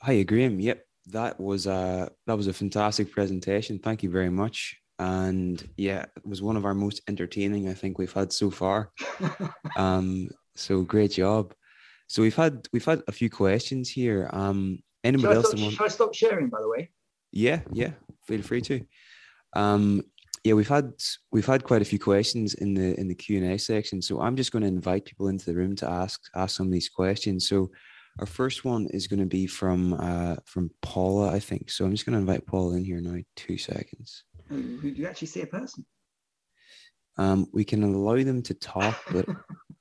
Hi, 0.02 0.22
Graham. 0.24 0.60
Yep, 0.60 0.86
that 1.08 1.40
was 1.40 1.66
a 1.66 2.12
that 2.28 2.38
was 2.38 2.48
a 2.48 2.54
fantastic 2.54 3.12
presentation. 3.12 3.80
Thank 3.80 4.04
you 4.04 4.12
very 4.12 4.30
much. 4.30 4.78
And 5.00 5.68
yeah, 5.78 6.06
it 6.16 6.26
was 6.26 6.42
one 6.42 6.58
of 6.58 6.66
our 6.66 6.74
most 6.74 7.02
entertaining 7.08 7.70
I 7.70 7.74
think 7.74 7.98
we've 7.98 8.14
had 8.14 8.34
so 8.34 8.52
far. 8.52 8.92
um, 9.78 10.30
so 10.56 10.82
great 10.82 11.12
job. 11.12 11.54
So 12.08 12.22
we've 12.22 12.36
had 12.36 12.68
we've 12.74 12.86
had 12.86 13.04
a 13.08 13.12
few 13.12 13.30
questions 13.30 13.90
here. 13.90 14.30
Um, 14.34 14.80
anybody 15.04 15.24
Shall 15.24 15.32
I, 15.34 15.36
else? 15.36 15.48
stop, 15.48 15.58
that 15.58 15.64
want- 15.64 15.76
shall 15.76 15.86
I 15.86 15.90
stop 15.90 16.14
sharing, 16.14 16.50
by 16.50 16.62
the 16.62 16.70
way? 16.70 16.92
Yeah, 17.32 17.62
yeah. 17.72 17.92
Feel 18.26 18.42
free 18.42 18.62
to. 18.62 18.82
Um, 19.56 20.02
yeah, 20.44 20.54
we've 20.54 20.68
had 20.68 20.94
we've 21.32 21.46
had 21.46 21.64
quite 21.66 21.82
a 21.82 21.86
few 21.86 22.00
questions 22.00 22.54
in 22.54 22.74
the 22.74 22.98
in 23.00 23.08
the 23.08 23.16
Q 23.16 23.38
and 23.44 23.52
A 23.52 23.60
section. 23.60 24.02
So 24.02 24.22
I'm 24.22 24.36
just 24.38 24.52
going 24.52 24.62
to 24.62 24.68
invite 24.68 25.06
people 25.06 25.28
into 25.28 25.46
the 25.46 25.56
room 25.56 25.76
to 25.78 25.90
ask 25.90 26.22
ask 26.36 26.56
some 26.56 26.68
of 26.68 26.72
these 26.74 26.90
questions. 26.90 27.50
So 27.50 27.70
our 28.20 28.26
first 28.26 28.64
one 28.66 28.88
is 28.92 29.08
going 29.08 29.20
to 29.20 29.26
be 29.26 29.46
from 29.46 29.94
uh, 29.94 30.38
from 30.46 30.72
Paula, 30.82 31.34
I 31.34 31.40
think. 31.40 31.70
So 31.70 31.84
I'm 31.84 31.92
just 31.92 32.06
going 32.06 32.14
to 32.14 32.20
invite 32.20 32.48
Paula 32.48 32.78
in 32.78 32.86
here 32.86 33.02
now. 33.02 33.18
Two 33.36 33.58
seconds. 33.58 34.24
Do 34.50 34.58
you 34.88 35.06
actually 35.08 35.28
see 35.28 35.42
a 35.42 35.48
person? 35.48 35.86
Um, 37.18 37.48
we 37.52 37.66
can 37.66 37.84
allow 37.84 38.16
them 38.24 38.42
to 38.44 38.54
talk, 38.54 38.96
but 39.12 39.26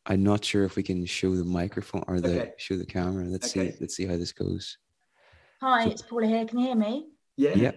I'm 0.06 0.22
not 0.22 0.44
sure 0.44 0.64
if 0.64 0.76
we 0.76 0.82
can 0.82 1.04
show 1.04 1.34
the 1.34 1.44
microphone 1.44 2.04
or 2.06 2.20
the 2.20 2.40
Okay. 2.40 2.52
show 2.58 2.76
the 2.76 2.86
camera. 2.86 3.24
Let's 3.24 3.54
Okay. 3.56 3.72
see. 3.72 3.76
Let's 3.80 3.96
see 3.96 4.06
how 4.06 4.16
this 4.16 4.32
goes. 4.32 4.78
Hi, 5.60 5.88
it's 5.88 6.02
Paula 6.02 6.26
here. 6.26 6.44
Can 6.46 6.58
you 6.58 6.66
hear 6.66 6.76
me? 6.76 7.08
Yeah. 7.36 7.54
Yeah. 7.54 7.72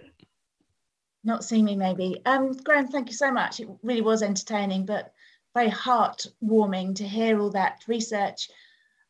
Not 1.23 1.43
see 1.43 1.64
me, 1.64 1.76
maybe. 1.76 2.22
Um, 2.26 2.53
Graham, 2.53 2.88
thank 2.88 3.10
you 3.10 3.15
so 3.15 3.31
much. 3.31 3.60
It 3.60 3.68
really 3.81 4.01
was 4.01 4.22
entertaining, 4.22 4.85
but 4.85 5.11
very 5.56 5.69
heartwarming 5.72 6.95
to 6.95 7.07
hear 7.07 7.39
all 7.41 7.49
that 7.51 7.84
research. 7.88 8.49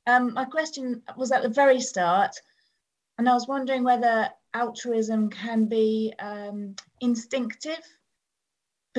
Um, 0.08 0.34
my 0.34 0.46
question 0.46 1.04
was 1.18 1.32
at 1.32 1.44
the 1.44 1.50
very 1.50 1.80
start, 1.82 2.32
and 3.18 3.28
I 3.30 3.34
was 3.34 3.48
wondering 3.48 3.84
whether 3.84 4.30
altruism 4.54 5.30
can 5.30 5.66
be 5.66 6.14
um, 6.20 6.76
instinctive. 7.02 7.84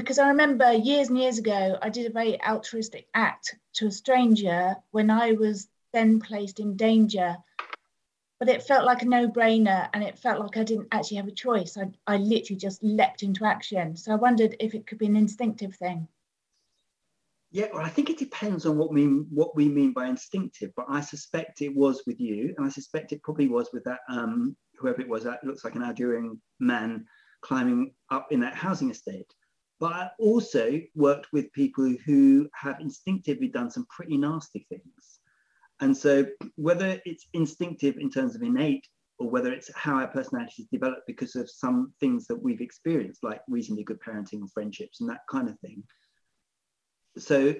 Because 0.00 0.18
I 0.18 0.28
remember 0.28 0.72
years 0.72 1.08
and 1.08 1.18
years 1.18 1.38
ago, 1.38 1.78
I 1.80 1.88
did 1.88 2.06
a 2.06 2.12
very 2.12 2.40
altruistic 2.42 3.06
act 3.14 3.56
to 3.74 3.86
a 3.86 3.92
stranger 3.92 4.76
when 4.90 5.10
I 5.10 5.32
was 5.32 5.68
then 5.92 6.20
placed 6.20 6.60
in 6.60 6.76
danger 6.76 7.36
but 8.40 8.48
it 8.48 8.62
felt 8.62 8.86
like 8.86 9.02
a 9.02 9.04
no-brainer 9.04 9.90
and 9.92 10.02
it 10.02 10.18
felt 10.18 10.40
like 10.40 10.56
I 10.56 10.64
didn't 10.64 10.88
actually 10.92 11.18
have 11.18 11.28
a 11.28 11.32
choice. 11.32 11.76
I, 11.76 11.90
I 12.06 12.16
literally 12.16 12.58
just 12.58 12.82
leapt 12.82 13.22
into 13.22 13.44
action. 13.44 13.94
So 13.96 14.12
I 14.12 14.14
wondered 14.14 14.56
if 14.58 14.74
it 14.74 14.86
could 14.86 14.96
be 14.96 15.06
an 15.06 15.14
instinctive 15.14 15.76
thing. 15.76 16.08
Yeah, 17.52 17.66
well, 17.72 17.84
I 17.84 17.90
think 17.90 18.08
it 18.08 18.18
depends 18.18 18.64
on 18.64 18.78
what 18.78 18.92
we 18.92 19.04
what 19.04 19.54
we 19.56 19.68
mean 19.68 19.92
by 19.92 20.06
instinctive, 20.06 20.70
but 20.76 20.86
I 20.88 21.00
suspect 21.00 21.60
it 21.60 21.74
was 21.74 22.00
with 22.06 22.20
you, 22.20 22.54
and 22.56 22.64
I 22.64 22.70
suspect 22.70 23.12
it 23.12 23.24
probably 23.24 23.48
was 23.48 23.68
with 23.72 23.82
that 23.84 23.98
um, 24.08 24.56
whoever 24.78 25.00
it 25.00 25.08
was. 25.08 25.24
That 25.24 25.42
looks 25.42 25.64
like 25.64 25.74
an 25.74 25.82
Algerian 25.82 26.40
man 26.60 27.04
climbing 27.42 27.92
up 28.08 28.28
in 28.30 28.40
that 28.40 28.54
housing 28.54 28.90
estate. 28.90 29.34
But 29.80 29.92
I 29.94 30.10
also 30.18 30.78
worked 30.94 31.28
with 31.32 31.52
people 31.54 31.94
who 32.04 32.48
have 32.52 32.80
instinctively 32.80 33.48
done 33.48 33.70
some 33.70 33.86
pretty 33.86 34.18
nasty 34.18 34.66
things. 34.68 35.20
And 35.80 35.96
so, 35.96 36.26
whether 36.56 37.00
it's 37.06 37.26
instinctive 37.32 37.96
in 37.96 38.10
terms 38.10 38.36
of 38.36 38.42
innate, 38.42 38.86
or 39.18 39.30
whether 39.30 39.50
it's 39.52 39.70
how 39.74 39.94
our 39.94 40.08
personality 40.08 40.62
is 40.62 40.68
developed 40.70 41.06
because 41.06 41.34
of 41.34 41.48
some 41.48 41.94
things 41.98 42.26
that 42.26 42.36
we've 42.36 42.60
experienced, 42.60 43.24
like 43.24 43.40
reasonably 43.48 43.84
good 43.84 44.00
parenting 44.00 44.40
and 44.40 44.52
friendships 44.52 45.00
and 45.00 45.08
that 45.08 45.20
kind 45.30 45.48
of 45.48 45.58
thing. 45.60 45.82
So, 47.16 47.54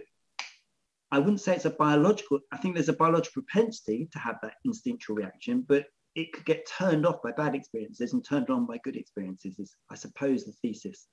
I 1.10 1.18
wouldn't 1.18 1.40
say 1.40 1.56
it's 1.56 1.64
a 1.64 1.70
biological, 1.70 2.40
I 2.52 2.58
think 2.58 2.74
there's 2.74 2.90
a 2.90 2.92
biological 2.92 3.42
propensity 3.42 4.08
to 4.12 4.18
have 4.18 4.36
that 4.42 4.54
instinctual 4.66 5.16
reaction, 5.16 5.64
but 5.66 5.86
it 6.14 6.32
could 6.34 6.44
get 6.44 6.66
turned 6.66 7.06
off 7.06 7.22
by 7.22 7.32
bad 7.32 7.54
experiences 7.54 8.12
and 8.12 8.22
turned 8.22 8.50
on 8.50 8.66
by 8.66 8.78
good 8.84 8.96
experiences, 8.96 9.58
is, 9.58 9.74
I 9.90 9.94
suppose, 9.94 10.44
the 10.44 10.52
thesis 10.60 11.08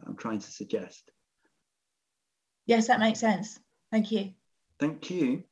that 0.00 0.08
I'm 0.08 0.16
trying 0.16 0.40
to 0.40 0.50
suggest. 0.50 1.10
Yes, 2.66 2.86
that 2.88 3.00
makes 3.00 3.20
sense. 3.20 3.58
Thank 3.90 4.12
you. 4.12 4.32
Thank 4.78 5.10
you. 5.10 5.44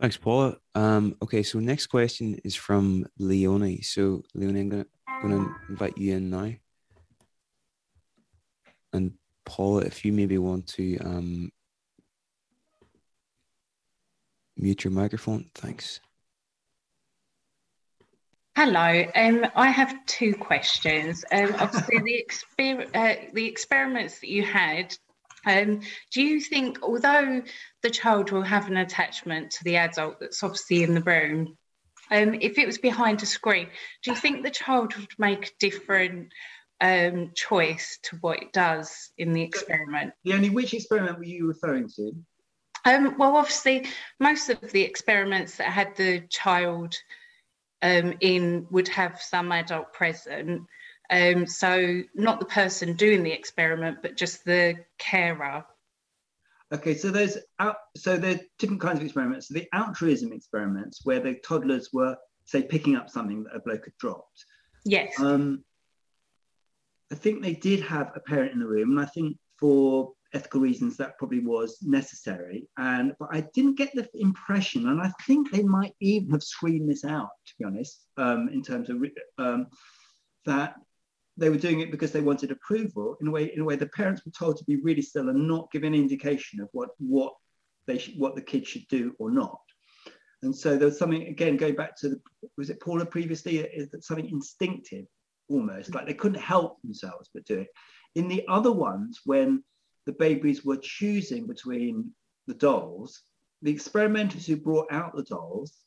Thanks, 0.00 0.16
Paula. 0.16 0.56
Um, 0.74 1.16
okay, 1.22 1.42
so 1.42 1.60
next 1.60 1.86
question 1.86 2.40
is 2.44 2.54
from 2.54 3.06
Leonie. 3.18 3.82
So, 3.82 4.22
Leonie, 4.34 4.60
I'm 4.60 4.68
gonna, 4.68 4.86
gonna 5.22 5.54
invite 5.68 5.96
you 5.96 6.16
in 6.16 6.30
now. 6.30 6.52
And 8.92 9.12
Paula, 9.44 9.82
if 9.82 10.04
you 10.04 10.12
maybe 10.12 10.38
want 10.38 10.66
to 10.68 10.98
um, 10.98 11.50
mute 14.56 14.84
your 14.84 14.92
microphone, 14.92 15.50
thanks. 15.54 16.00
Hello, 18.54 19.06
um, 19.14 19.46
I 19.56 19.68
have 19.68 20.04
two 20.04 20.34
questions. 20.34 21.24
Um, 21.32 21.54
obviously, 21.58 21.98
the, 22.00 22.22
exper- 22.28 22.88
uh, 22.94 23.30
the 23.32 23.46
experiments 23.46 24.20
that 24.20 24.28
you 24.28 24.42
had, 24.42 24.94
um, 25.46 25.80
do 26.10 26.22
you 26.22 26.38
think, 26.38 26.82
although 26.82 27.42
the 27.82 27.90
child 27.90 28.30
will 28.30 28.42
have 28.42 28.68
an 28.68 28.76
attachment 28.76 29.52
to 29.52 29.64
the 29.64 29.76
adult 29.76 30.20
that's 30.20 30.42
obviously 30.42 30.82
in 30.82 30.92
the 30.92 31.00
room, 31.00 31.56
um, 32.10 32.34
if 32.34 32.58
it 32.58 32.66
was 32.66 32.76
behind 32.76 33.22
a 33.22 33.26
screen, 33.26 33.68
do 34.04 34.10
you 34.10 34.16
think 34.16 34.42
the 34.42 34.50
child 34.50 34.94
would 34.96 35.08
make 35.18 35.46
a 35.46 35.52
different 35.58 36.30
um, 36.82 37.30
choice 37.34 37.98
to 38.02 38.16
what 38.16 38.42
it 38.42 38.52
does 38.52 39.12
in 39.16 39.32
the 39.32 39.42
experiment? 39.42 40.12
The 40.24 40.34
only 40.34 40.50
which 40.50 40.74
experiment 40.74 41.16
were 41.16 41.24
you 41.24 41.48
referring 41.48 41.88
to? 41.96 42.12
Um, 42.84 43.16
well, 43.16 43.36
obviously, 43.36 43.86
most 44.20 44.50
of 44.50 44.60
the 44.72 44.82
experiments 44.82 45.56
that 45.56 45.68
had 45.68 45.96
the 45.96 46.20
child 46.28 46.94
um, 47.82 48.14
in 48.20 48.66
would 48.70 48.88
have 48.88 49.20
some 49.20 49.52
adult 49.52 49.92
present. 49.92 50.62
Um, 51.10 51.46
so, 51.46 52.02
not 52.14 52.40
the 52.40 52.46
person 52.46 52.94
doing 52.94 53.22
the 53.22 53.32
experiment, 53.32 53.98
but 54.00 54.16
just 54.16 54.44
the 54.44 54.76
carer. 54.98 55.64
Okay, 56.72 56.94
so 56.94 57.10
there's 57.10 57.36
out, 57.58 57.76
so 57.96 58.16
there 58.16 58.36
are 58.36 58.40
different 58.58 58.80
kinds 58.80 58.98
of 58.98 59.04
experiments. 59.04 59.48
So 59.48 59.54
the 59.54 59.68
altruism 59.74 60.32
experiments, 60.32 61.00
where 61.04 61.20
the 61.20 61.34
toddlers 61.34 61.90
were, 61.92 62.16
say, 62.46 62.62
picking 62.62 62.96
up 62.96 63.10
something 63.10 63.44
that 63.44 63.56
a 63.56 63.60
bloke 63.60 63.84
had 63.84 63.96
dropped. 63.98 64.46
Yes. 64.84 65.20
Um, 65.20 65.64
I 67.10 67.14
think 67.14 67.42
they 67.42 67.52
did 67.52 67.80
have 67.80 68.12
a 68.14 68.20
parent 68.20 68.52
in 68.52 68.60
the 68.60 68.66
room, 68.66 68.92
and 68.92 69.00
I 69.00 69.04
think 69.04 69.36
for 69.60 70.12
ethical 70.34 70.60
reasons 70.60 70.96
that 70.96 71.18
probably 71.18 71.40
was 71.40 71.78
necessary. 71.82 72.68
And 72.78 73.14
but 73.18 73.28
I 73.32 73.42
didn't 73.54 73.76
get 73.76 73.94
the 73.94 74.08
impression, 74.14 74.88
and 74.88 75.00
I 75.00 75.10
think 75.26 75.50
they 75.50 75.62
might 75.62 75.94
even 76.00 76.30
have 76.30 76.42
screened 76.42 76.90
this 76.90 77.04
out, 77.04 77.28
to 77.46 77.54
be 77.58 77.64
honest, 77.64 78.06
um, 78.16 78.48
in 78.52 78.62
terms 78.62 78.90
of 78.90 79.02
um, 79.38 79.66
that 80.46 80.74
they 81.36 81.48
were 81.48 81.56
doing 81.56 81.80
it 81.80 81.90
because 81.90 82.12
they 82.12 82.20
wanted 82.20 82.50
approval. 82.50 83.16
In 83.20 83.28
a 83.28 83.30
way, 83.30 83.52
in 83.54 83.60
a 83.60 83.64
way, 83.64 83.76
the 83.76 83.86
parents 83.86 84.22
were 84.24 84.32
told 84.32 84.56
to 84.58 84.64
be 84.64 84.76
really 84.76 85.02
still 85.02 85.28
and 85.28 85.48
not 85.48 85.70
give 85.70 85.84
any 85.84 85.98
indication 85.98 86.60
of 86.60 86.68
what 86.72 86.90
what 86.98 87.34
they 87.86 87.98
should, 87.98 88.18
what 88.18 88.34
the 88.34 88.42
kids 88.42 88.68
should 88.68 88.86
do 88.88 89.14
or 89.18 89.30
not. 89.30 89.58
And 90.42 90.54
so 90.54 90.76
there 90.76 90.86
was 90.86 90.98
something 90.98 91.28
again 91.28 91.56
going 91.56 91.76
back 91.76 91.96
to 91.98 92.08
the 92.08 92.20
was 92.56 92.70
it 92.70 92.80
Paula 92.80 93.06
previously? 93.06 93.58
Is 93.58 93.90
that 93.90 94.04
something 94.04 94.28
instinctive 94.28 95.06
almost 95.52 95.94
like 95.94 96.06
they 96.06 96.14
couldn't 96.14 96.40
help 96.40 96.80
themselves 96.82 97.28
but 97.32 97.44
do 97.44 97.60
it. 97.60 97.68
In 98.14 98.28
the 98.28 98.44
other 98.48 98.72
ones, 98.72 99.20
when 99.24 99.62
the 100.06 100.12
babies 100.12 100.64
were 100.64 100.76
choosing 100.76 101.46
between 101.46 102.10
the 102.46 102.54
dolls, 102.54 103.22
the 103.62 103.70
experimenters 103.70 104.46
who 104.46 104.56
brought 104.56 104.90
out 104.90 105.14
the 105.14 105.22
dolls 105.22 105.78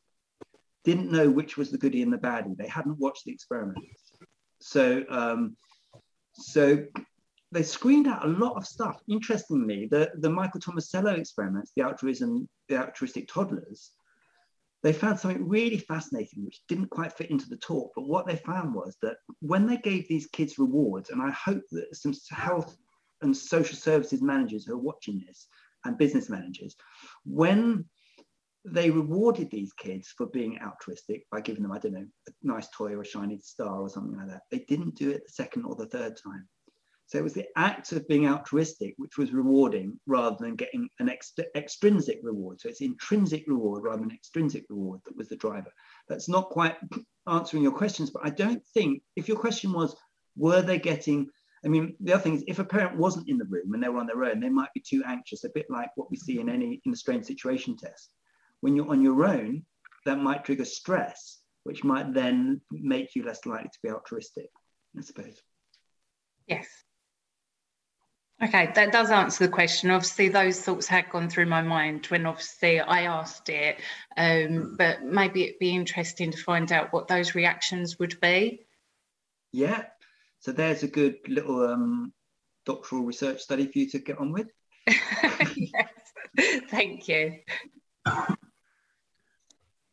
didn't 0.84 1.12
know 1.12 1.30
which 1.30 1.58
was 1.58 1.72
the 1.72 1.78
goodie 1.78 2.02
and 2.02 2.14
the 2.14 2.18
baddie. 2.18 2.56
They 2.56 2.68
hadn't 2.68 3.00
watched 3.00 3.26
the 3.26 3.34
experiments. 3.34 4.14
So, 4.62 5.04
um, 5.10 5.58
so 6.34 6.86
they 7.52 7.64
screened 7.64 8.08
out 8.08 8.26
a 8.26 8.30
lot 8.30 8.56
of 8.56 8.66
stuff. 8.66 9.02
Interestingly, 9.10 9.88
the, 9.90 10.12
the 10.20 10.30
Michael 10.30 10.60
Tomasello 10.60 11.18
experiments, 11.18 11.72
the 11.76 11.84
altruism, 11.84 12.48
the 12.70 12.78
altruistic 12.78 13.28
toddlers, 13.28 13.92
they 14.84 14.94
found 14.94 15.20
something 15.20 15.48
really 15.48 15.80
fascinating, 15.80 16.46
which 16.46 16.62
didn't 16.68 16.92
quite 16.92 17.12
fit 17.12 17.32
into 17.32 17.50
the 17.50 17.58
talk. 17.58 17.92
But 17.96 18.08
what 18.08 18.28
they 18.28 18.36
found 18.36 18.76
was 18.76 18.96
that 19.02 19.18
when 19.40 19.66
they 19.66 19.78
gave 19.78 20.08
these 20.08 20.28
kids 20.28 20.60
rewards, 20.60 21.10
and 21.10 21.22
I 21.22 21.32
hope 21.32 21.64
that 21.72 21.96
some 21.96 22.14
health 22.30 22.78
and 23.26 23.36
social 23.36 23.78
services 23.78 24.22
managers 24.22 24.66
who 24.66 24.74
are 24.74 24.78
watching 24.78 25.22
this 25.26 25.48
and 25.84 25.98
business 25.98 26.30
managers, 26.30 26.76
when 27.26 27.86
they 28.64 28.90
rewarded 28.90 29.52
these 29.52 29.74
kids 29.74 30.14
for 30.18 30.26
being 30.28 30.58
altruistic 30.60 31.26
by 31.32 31.42
giving 31.42 31.62
them, 31.62 31.72
I 31.72 31.78
don't 31.78 31.94
know, 31.94 32.08
a 32.28 32.32
nice 32.42 32.68
toy 32.70 32.94
or 32.94 33.02
a 33.02 33.06
shiny 33.06 33.40
star 33.40 33.82
or 33.82 33.90
something 33.90 34.18
like 34.18 34.28
that, 34.28 34.42
they 34.50 34.60
didn't 34.68 34.96
do 34.96 35.12
it 35.12 35.24
the 35.26 35.32
second 35.32 35.66
or 35.66 35.76
the 35.76 35.86
third 35.86 36.18
time. 36.24 36.48
So 37.08 37.20
it 37.20 37.24
was 37.24 37.36
the 37.36 37.46
act 37.56 37.92
of 37.92 38.08
being 38.08 38.28
altruistic 38.28 38.96
which 38.98 39.18
was 39.18 39.32
rewarding 39.32 40.00
rather 40.08 40.38
than 40.40 40.56
getting 40.56 40.90
an 41.00 41.10
ex- 41.10 41.34
extrinsic 41.56 42.20
reward. 42.24 42.60
So 42.60 42.70
it's 42.70 42.82
intrinsic 42.82 43.44
reward 43.48 43.84
rather 43.84 44.02
than 44.02 44.12
extrinsic 44.12 44.66
reward 44.70 45.02
that 45.06 45.16
was 45.16 45.30
the 45.30 45.36
driver. 45.36 45.72
That's 46.10 46.28
not 46.28 46.50
quite 46.50 46.78
answering 47.28 47.62
your 47.62 47.72
questions, 47.72 48.10
but 48.10 48.26
I 48.26 48.32
don't 48.32 48.66
think 48.74 49.04
if 49.16 49.28
your 49.28 49.38
question 49.38 49.72
was, 49.72 49.96
were 50.36 50.64
they 50.64 50.80
getting 50.80 51.30
I 51.66 51.68
mean, 51.68 51.96
the 52.00 52.14
other 52.14 52.22
thing 52.22 52.36
is 52.36 52.44
if 52.48 52.60
a 52.60 52.64
parent 52.64 52.98
wasn't 52.98 53.28
in 53.28 53.40
the 53.40 53.46
room 53.46 53.74
and 53.74 53.82
they 53.82 53.90
were 53.90 54.00
on 54.00 54.06
their 54.06 54.24
own, 54.24 54.40
they 54.40 54.50
might 54.50 54.74
be 54.74 54.82
too 54.82 55.04
anxious, 55.06 55.44
a 55.44 55.50
bit 55.50 55.66
like 55.70 55.90
what 55.96 56.12
we 56.12 56.18
see 56.18 56.40
in 56.40 56.48
any 56.48 56.80
in 56.86 56.92
the 56.92 56.98
strange 56.98 57.26
situation 57.26 57.76
test. 57.76 58.12
When 58.62 58.76
you're 58.76 58.90
on 58.90 59.02
your 59.02 59.26
own, 59.26 59.66
that 60.06 60.20
might 60.20 60.46
trigger 60.46 60.66
stress, 60.66 61.40
which 61.64 61.84
might 61.84 62.14
then 62.14 62.62
make 62.72 63.16
you 63.16 63.26
less 63.26 63.46
likely 63.48 63.70
to 63.70 63.80
be 63.82 63.90
altruistic, 63.90 64.50
I 64.98 65.02
suppose. 65.02 65.42
Yes. 66.48 66.68
Okay, 68.44 68.72
that 68.76 68.92
does 68.92 69.10
answer 69.10 69.46
the 69.46 69.52
question. 69.52 69.90
Obviously, 69.90 70.28
those 70.28 70.62
thoughts 70.62 70.88
had 70.88 71.10
gone 71.10 71.30
through 71.30 71.46
my 71.46 71.62
mind 71.62 72.06
when 72.08 72.26
obviously 72.26 72.80
I 72.80 73.04
asked 73.04 73.50
it, 73.50 73.80
um, 74.18 74.76
but 74.78 75.04
maybe 75.04 75.46
it'd 75.46 75.60
be 75.60 75.74
interesting 75.74 76.32
to 76.32 76.38
find 76.38 76.72
out 76.72 76.94
what 76.94 77.08
those 77.08 77.34
reactions 77.34 77.98
would 77.98 78.20
be. 78.20 78.66
Yeah. 79.54 79.86
So 80.46 80.52
there's 80.52 80.84
a 80.84 80.88
good 80.88 81.16
little 81.28 81.68
um, 81.68 82.14
doctoral 82.68 83.02
research 83.02 83.42
study 83.42 83.66
for 83.66 83.80
you 83.80 83.90
to 83.90 83.98
get 83.98 84.20
on 84.20 84.32
with. 84.32 84.46
yes. 84.88 85.90
Thank 86.70 87.08
you. 87.08 87.40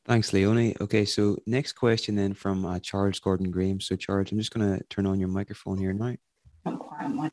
Thanks, 0.05 0.35
Leonie. 0.35 0.77
Okay, 0.79 1.07
so 1.07 1.39
next 1.47 1.73
question 1.73 2.17
then 2.17 2.35
from 2.35 2.67
uh, 2.67 2.79
Charles 2.81 3.19
Gordon 3.19 3.51
Graham. 3.51 3.81
So, 3.81 3.97
Charles, 3.97 4.31
I'm 4.31 4.37
just 4.37 4.53
going 4.53 4.77
to 4.77 4.85
turn 4.91 5.07
on 5.07 5.19
your 5.19 5.31
microphone 5.31 5.79
here 5.79 5.95
now. 5.95 6.17
Not 6.67 6.79
quite 6.81 7.09
my 7.09 7.31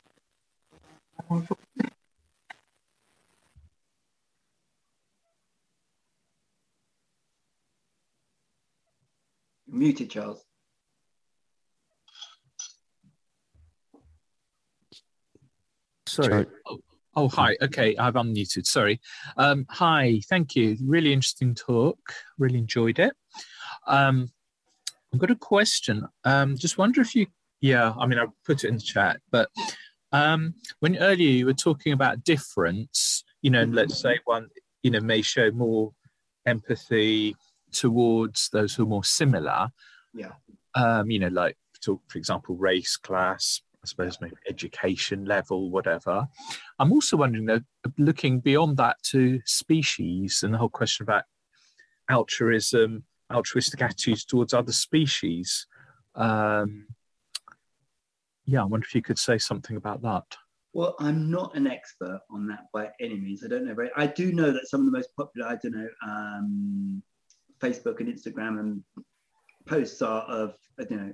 Muted, 9.67 10.09
Charles. 10.09 10.45
Sorry. 16.09 16.45
Oh, 16.67 16.79
oh, 17.15 17.27
hi. 17.29 17.55
Okay, 17.61 17.95
I've 17.97 18.15
unmuted. 18.15 18.65
Sorry. 18.65 18.99
Um, 19.37 19.65
hi. 19.69 20.21
Thank 20.29 20.55
you. 20.55 20.77
Really 20.83 21.13
interesting 21.13 21.55
talk. 21.55 21.99
Really 22.37 22.57
enjoyed 22.57 22.99
it. 22.99 23.13
Um, 23.87 24.29
I've 25.13 25.19
got 25.19 25.31
a 25.31 25.35
question. 25.35 26.05
Um, 26.23 26.57
just 26.57 26.77
wonder 26.77 27.01
if 27.01 27.15
you, 27.15 27.27
yeah, 27.61 27.93
I 27.97 28.05
mean, 28.05 28.19
I 28.19 28.25
put 28.45 28.63
it 28.63 28.67
in 28.67 28.75
the 28.75 28.81
chat, 28.81 29.19
but 29.31 29.49
um, 30.11 30.53
when 30.79 30.97
earlier 30.97 31.29
you 31.29 31.45
were 31.45 31.53
talking 31.53 31.93
about 31.93 32.23
difference, 32.23 33.23
you 33.41 33.49
know, 33.51 33.63
let's 33.63 33.99
say 33.99 34.19
one, 34.25 34.49
you 34.83 34.91
know, 34.91 34.99
may 34.99 35.21
show 35.21 35.51
more 35.51 35.91
empathy 36.45 37.35
towards 37.71 38.49
those 38.49 38.75
who 38.75 38.83
are 38.83 38.87
more 38.87 39.03
similar. 39.03 39.69
Yeah. 40.13 40.33
Um, 40.75 41.09
you 41.09 41.19
know, 41.19 41.27
like 41.27 41.57
talk, 41.83 42.01
for 42.07 42.17
example, 42.17 42.55
race, 42.55 42.97
class, 42.97 43.61
I 43.83 43.87
suppose 43.87 44.19
maybe 44.19 44.35
education 44.49 45.23
level, 45.25 45.71
whatever. 45.71 46.27
I'm 46.79 46.91
also 46.91 47.15
wondering 47.15 47.63
looking 47.97 48.41
beyond 48.41 48.75
that 48.77 48.97
to 49.03 49.39
species 49.45 50.43
and 50.43 50.53
the 50.53 50.57
whole 50.57 50.69
question 50.69 51.03
about 51.03 51.23
altruism, 52.09 53.03
altruistic 53.33 53.81
attitudes 53.81 54.25
towards 54.25 54.53
other 54.53 54.73
species. 54.73 55.65
Um, 56.15 56.87
yeah, 58.45 58.61
I 58.61 58.65
wonder 58.65 58.85
if 58.85 58.95
you 58.95 59.01
could 59.01 59.19
say 59.19 59.37
something 59.37 59.77
about 59.77 60.01
that. 60.01 60.25
Well, 60.73 60.95
I'm 60.99 61.31
not 61.31 61.55
an 61.55 61.65
expert 61.65 62.19
on 62.29 62.47
that 62.47 62.65
by 62.73 62.89
any 62.99 63.15
means. 63.15 63.43
I 63.43 63.47
don't 63.47 63.65
know 63.65 63.73
very. 63.73 63.91
I 63.95 64.07
do 64.07 64.33
know 64.33 64.51
that 64.51 64.67
some 64.67 64.81
of 64.81 64.85
the 64.85 64.91
most 64.91 65.15
popular, 65.15 65.47
I 65.47 65.55
don't 65.55 65.75
know, 65.75 65.87
um, 66.05 67.01
Facebook 67.59 67.99
and 68.01 68.09
Instagram 68.09 68.59
and 68.59 68.83
posts 69.65 70.01
are 70.01 70.23
of 70.23 70.55
you 70.89 70.97
know 70.97 71.13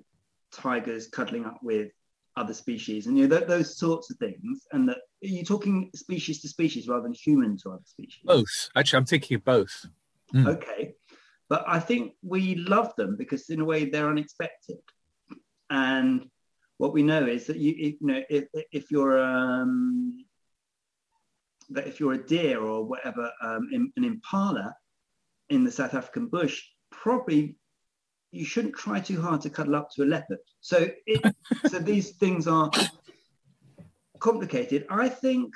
tigers 0.52 1.08
cuddling 1.08 1.46
up 1.46 1.60
with 1.62 1.92
other 2.38 2.54
species 2.54 3.08
and 3.08 3.18
you 3.18 3.28
know 3.28 3.38
th- 3.38 3.48
those 3.48 3.78
sorts 3.78 4.12
of 4.12 4.18
things. 4.18 4.68
And 4.72 4.88
that 4.90 4.98
you're 5.22 5.40
you 5.40 5.46
talking 5.46 5.90
species 5.96 6.42
to 6.42 6.48
species 6.48 6.88
rather 6.88 7.04
than 7.04 7.14
human 7.14 7.58
to 7.60 7.72
other 7.72 7.84
species? 7.86 8.22
Both. 8.24 8.70
Actually, 8.76 8.98
I'm 8.98 9.06
thinking 9.06 9.36
of 9.36 9.46
both. 9.46 9.86
Mm. 10.34 10.48
Okay, 10.48 10.96
but 11.50 11.64
I 11.68 11.80
think 11.80 12.14
we 12.24 12.56
love 12.56 12.94
them 12.98 13.16
because 13.18 13.50
in 13.50 13.62
a 13.62 13.66
way 13.66 13.86
they're 13.86 14.10
unexpected, 14.10 14.78
and 15.70 16.30
what 16.78 16.94
we 16.94 17.04
know 17.04 17.26
is 17.26 17.48
that 17.48 17.58
you, 17.58 17.74
you 17.74 17.98
know 18.02 18.22
if, 18.30 18.46
if 18.72 18.92
you're 18.92 19.24
um, 19.24 20.26
that 21.70 21.88
if 21.88 22.00
you're 22.00 22.14
a 22.14 22.26
deer 22.26 22.62
or 22.62 22.84
whatever 22.84 23.32
um, 23.42 23.70
in, 23.72 23.92
an 23.98 24.04
impala 24.04 24.76
in 25.50 25.64
the 25.64 25.72
South 25.72 25.94
African 25.94 26.28
bush, 26.28 26.64
probably 26.92 27.56
you 28.36 28.46
shouldn't 28.46 28.76
try 28.76 29.00
too 29.00 29.22
hard 29.22 29.42
to 29.42 29.50
cuddle 29.50 29.76
up 29.76 29.90
to 29.92 30.04
a 30.04 30.06
leopard. 30.06 30.40
So 30.62 30.90
it, 31.06 31.36
so 31.68 31.80
these 31.80 32.12
things 32.12 32.48
are 32.48 32.70
complicated. 34.20 34.86
I 34.90 35.08
think 35.10 35.54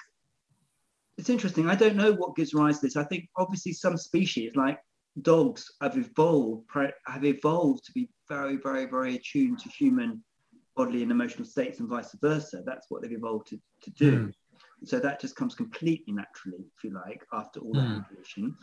it's 1.18 1.30
interesting. 1.30 1.70
I 1.70 1.76
don't 1.76 1.98
know 1.98 2.14
what 2.14 2.36
gives 2.36 2.54
rise 2.54 2.80
to 2.80 2.88
this. 2.88 2.96
I 2.96 3.04
think 3.04 3.28
obviously 3.38 3.74
some 3.74 3.98
species 3.98 4.56
like 4.56 4.80
dogs 5.22 5.70
have 5.82 5.98
evolved 5.98 6.66
have 7.08 7.26
evolved 7.26 7.84
to 7.84 7.92
be 7.92 8.10
very 8.30 8.56
very 8.56 8.86
very 8.86 9.16
attuned 9.16 9.60
to 9.60 9.70
human 9.70 10.24
bodily 10.78 11.04
and 11.04 11.12
emotional 11.12 11.46
states 11.46 11.80
and 11.80 11.90
vice 11.90 12.16
versa. 12.22 12.64
That's 12.66 12.86
what 12.90 13.02
they've 13.02 13.12
evolved 13.12 13.48
to, 13.48 13.60
to 13.82 13.92
do. 13.92 14.12
Mm. 14.18 14.34
So 14.86 14.98
that 15.00 15.20
just 15.20 15.36
comes 15.36 15.54
completely 15.54 16.14
naturally, 16.14 16.64
if 16.78 16.84
you 16.86 16.92
like, 16.92 17.26
after 17.34 17.60
all 17.60 17.74
mm. 17.74 17.82
that 17.82 18.06
evolution. 18.06 18.56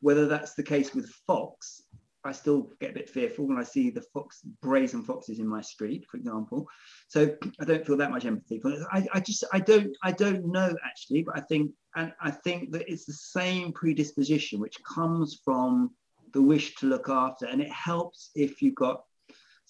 Whether 0.00 0.26
that's 0.26 0.54
the 0.54 0.64
case 0.64 0.92
with 0.92 1.08
fox, 1.24 1.82
I 2.24 2.32
still 2.32 2.70
get 2.80 2.90
a 2.90 2.94
bit 2.94 3.10
fearful 3.10 3.46
when 3.46 3.58
I 3.58 3.64
see 3.64 3.90
the 3.90 4.00
fox, 4.00 4.42
brazen 4.60 5.02
foxes 5.02 5.38
in 5.40 5.46
my 5.46 5.60
street, 5.60 6.06
for 6.10 6.16
example. 6.16 6.68
So 7.08 7.36
I 7.60 7.64
don't 7.64 7.86
feel 7.86 7.96
that 7.96 8.10
much 8.10 8.24
empathy 8.24 8.60
for 8.60 8.70
it. 8.70 8.80
I, 8.92 9.06
I 9.12 9.20
just, 9.20 9.44
I 9.52 9.58
don't, 9.58 9.96
I 10.02 10.12
don't 10.12 10.46
know 10.46 10.74
actually, 10.84 11.22
but 11.22 11.36
I 11.36 11.40
think, 11.40 11.72
and 11.96 12.12
I 12.20 12.30
think 12.30 12.72
that 12.72 12.90
it's 12.90 13.04
the 13.04 13.12
same 13.12 13.72
predisposition 13.72 14.60
which 14.60 14.82
comes 14.84 15.40
from 15.44 15.90
the 16.32 16.42
wish 16.42 16.76
to 16.76 16.86
look 16.86 17.08
after, 17.08 17.46
and 17.46 17.60
it 17.60 17.70
helps 17.70 18.30
if 18.34 18.62
you've 18.62 18.74
got 18.74 19.02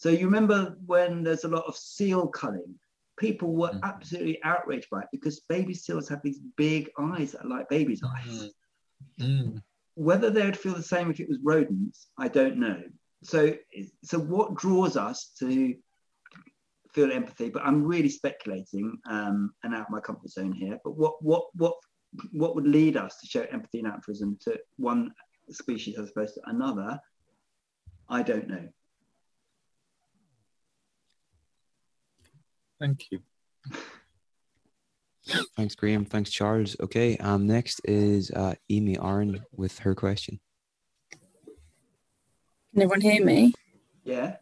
so 0.03 0.09
you 0.09 0.27
remember 0.27 0.77
when 0.87 1.23
there's 1.23 1.45
a 1.45 1.49
lot 1.49 1.65
of 1.67 1.77
seal 1.77 2.27
culling, 2.27 2.75
people 3.17 3.55
were 3.55 3.71
mm. 3.71 3.81
absolutely 3.85 4.43
outraged 4.43 4.91
by 4.91 5.03
it 5.03 5.09
because 5.13 5.41
baby 5.49 5.75
seals 5.75 6.09
have 6.09 6.23
these 6.23 6.41
big 6.57 6.91
eyes 6.99 7.33
that 7.33 7.45
are 7.45 7.49
like 7.49 7.69
babies' 7.69 8.03
eyes. 8.03 8.51
Mm. 9.21 9.63
Whether 9.95 10.31
they 10.31 10.45
would 10.45 10.57
feel 10.57 10.75
the 10.75 10.83
same 10.83 11.11
if 11.11 11.21
it 11.21 11.29
was 11.29 11.39
rodents, 11.43 12.09
I 12.19 12.29
don't 12.29 12.57
know. 12.57 12.83
So, 13.23 13.55
so 14.03 14.19
what 14.19 14.57
draws 14.57 14.97
us 14.97 15.33
to 15.39 15.75
feel 16.93 17.13
empathy? 17.13 17.51
But 17.51 17.65
I'm 17.65 17.85
really 17.85 18.09
speculating 18.09 18.99
um, 19.09 19.53
and 19.63 19.75
out 19.75 19.83
of 19.83 19.91
my 19.91 20.01
comfort 20.01 20.31
zone 20.31 20.53
here. 20.53 20.79
But 20.83 20.97
what, 20.97 21.23
what, 21.23 21.45
what, 21.55 21.75
what 22.33 22.55
would 22.55 22.67
lead 22.67 22.97
us 22.97 23.19
to 23.21 23.27
show 23.27 23.47
empathy 23.53 23.79
and 23.79 23.89
altruism 23.89 24.39
to 24.43 24.59
one 24.77 25.13
species 25.51 25.99
as 25.99 26.11
opposed 26.11 26.35
to 26.35 26.41
another? 26.47 26.99
I 28.09 28.23
don't 28.23 28.49
know. 28.49 28.69
Thank 32.81 33.07
you. 33.11 33.21
Thanks, 35.57 35.75
Graham. 35.75 36.05
Thanks, 36.05 36.31
Charles. 36.31 36.77
Okay. 36.81 37.17
Um. 37.19 37.47
Next 37.47 37.81
is 37.85 38.31
uh, 38.33 38.55
Amy 38.71 38.99
Aaron 38.99 39.45
with 39.53 39.79
her 39.81 39.95
question. 39.95 40.41
Can 42.73 42.83
everyone 42.83 43.01
hear 43.01 43.25
me? 43.25 43.53
Yeah. 44.05 44.37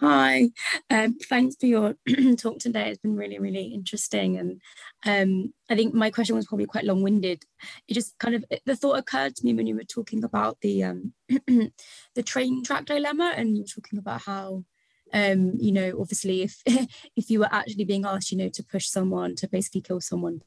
Hi. 0.00 0.50
Um, 0.90 1.18
thanks 1.18 1.56
for 1.58 1.66
your 1.66 1.96
talk 2.36 2.60
today. 2.60 2.90
It's 2.90 3.00
been 3.00 3.16
really, 3.16 3.40
really 3.40 3.74
interesting. 3.74 4.38
And 4.38 4.60
um, 5.04 5.52
I 5.68 5.74
think 5.74 5.92
my 5.92 6.10
question 6.10 6.36
was 6.36 6.46
probably 6.46 6.66
quite 6.66 6.84
long-winded. 6.84 7.44
It 7.88 7.94
just 7.94 8.16
kind 8.18 8.36
of 8.36 8.44
the 8.64 8.76
thought 8.76 8.98
occurred 8.98 9.34
to 9.36 9.44
me 9.44 9.54
when 9.54 9.66
you 9.66 9.74
were 9.74 9.82
talking 9.82 10.22
about 10.22 10.58
the 10.60 10.84
um, 10.84 11.14
the 11.28 12.22
train 12.24 12.62
track 12.62 12.84
dilemma, 12.84 13.34
and 13.36 13.56
you 13.56 13.64
were 13.64 13.82
talking 13.82 13.98
about 13.98 14.22
how 14.22 14.64
um, 15.12 15.54
you 15.58 15.72
know, 15.72 15.96
obviously 16.00 16.42
if 16.42 16.62
if 17.16 17.30
you 17.30 17.40
were 17.40 17.52
actually 17.52 17.84
being 17.84 18.04
asked, 18.04 18.30
you 18.30 18.38
know, 18.38 18.48
to 18.48 18.62
push 18.62 18.86
someone 18.86 19.34
to 19.36 19.48
basically 19.48 19.80
kill 19.80 20.00
someone 20.00 20.42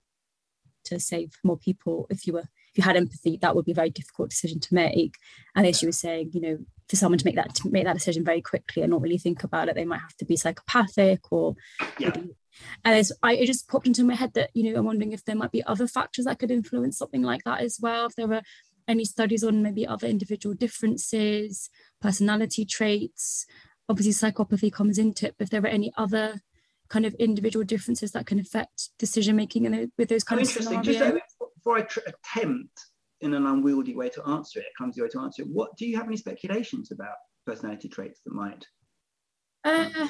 to 0.85 0.99
save 0.99 1.38
more 1.43 1.57
people, 1.57 2.07
if 2.09 2.25
you 2.27 2.33
were 2.33 2.45
if 2.73 2.77
you 2.77 2.83
had 2.83 2.95
empathy, 2.95 3.38
that 3.41 3.55
would 3.55 3.65
be 3.65 3.73
a 3.73 3.75
very 3.75 3.89
difficult 3.89 4.29
decision 4.29 4.59
to 4.59 4.73
make. 4.73 5.15
And 5.55 5.67
as 5.67 5.81
you 5.81 5.89
were 5.89 5.93
saying, 5.93 6.31
you 6.33 6.41
know, 6.41 6.57
for 6.88 6.95
someone 6.95 7.17
to 7.17 7.25
make 7.25 7.35
that 7.35 7.55
to 7.55 7.69
make 7.69 7.85
that 7.85 7.95
decision 7.97 8.23
very 8.23 8.41
quickly 8.41 8.81
and 8.81 8.91
not 8.91 9.01
really 9.01 9.17
think 9.17 9.43
about 9.43 9.69
it, 9.69 9.75
they 9.75 9.85
might 9.85 10.01
have 10.01 10.15
to 10.17 10.25
be 10.25 10.38
psychopathic 10.38 11.31
or 11.31 11.55
yeah. 11.97 12.13
and 12.85 13.09
I, 13.23 13.33
it 13.33 13.45
just 13.45 13.67
popped 13.67 13.88
into 13.88 14.03
my 14.03 14.15
head 14.15 14.33
that 14.33 14.51
you 14.53 14.71
know 14.71 14.79
I'm 14.79 14.85
wondering 14.85 15.11
if 15.11 15.25
there 15.25 15.35
might 15.35 15.51
be 15.51 15.63
other 15.63 15.88
factors 15.88 16.25
that 16.25 16.39
could 16.39 16.51
influence 16.51 16.97
something 16.97 17.23
like 17.23 17.43
that 17.45 17.61
as 17.61 17.79
well. 17.81 18.05
If 18.07 18.15
there 18.15 18.27
were 18.27 18.41
any 18.88 19.05
studies 19.05 19.43
on 19.43 19.63
maybe 19.63 19.88
other 19.88 20.07
individual 20.07 20.55
differences, 20.55 21.69
personality 22.01 22.65
traits, 22.65 23.45
obviously 23.90 24.14
psychopathy 24.14 24.72
comes 24.72 24.98
into 24.98 25.28
it, 25.28 25.36
but 25.38 25.45
if 25.45 25.49
there 25.49 25.64
are 25.64 25.68
any 25.68 25.91
other 25.98 26.41
kind 26.90 27.06
of 27.06 27.14
individual 27.16 27.64
differences 27.64 28.12
that 28.12 28.26
can 28.26 28.40
affect 28.40 28.90
decision 28.99 29.36
making 29.36 29.66
and 29.66 29.91
with 29.98 30.10
those 30.10 30.24
kind 30.24 30.40
oh, 30.40 30.44
of 30.44 30.49
interesting. 30.49 30.84
Just 30.84 31.22
before 31.56 31.78
I 31.78 31.82
tr- 31.82 31.99
attempt 32.08 32.80
in 33.22 33.34
an 33.34 33.45
unwieldy 33.45 33.95
way 33.95 34.10
to 34.10 34.28
answer 34.28 34.60
it, 34.60 34.66
a 34.66 34.78
clumsy 34.78 35.02
way 35.02 35.08
to 35.10 35.20
answer 35.20 35.44
it, 35.44 35.48
what 35.48 35.76
do 35.78 35.88
you 35.88 35.95
have 35.95 36.08
any 36.08 36.18
speculations 36.18 36.91
about 36.91 37.16
personality 37.45 37.88
traits 37.88 38.20
that 38.26 38.34
might? 38.34 38.66
Uh, 39.64 40.08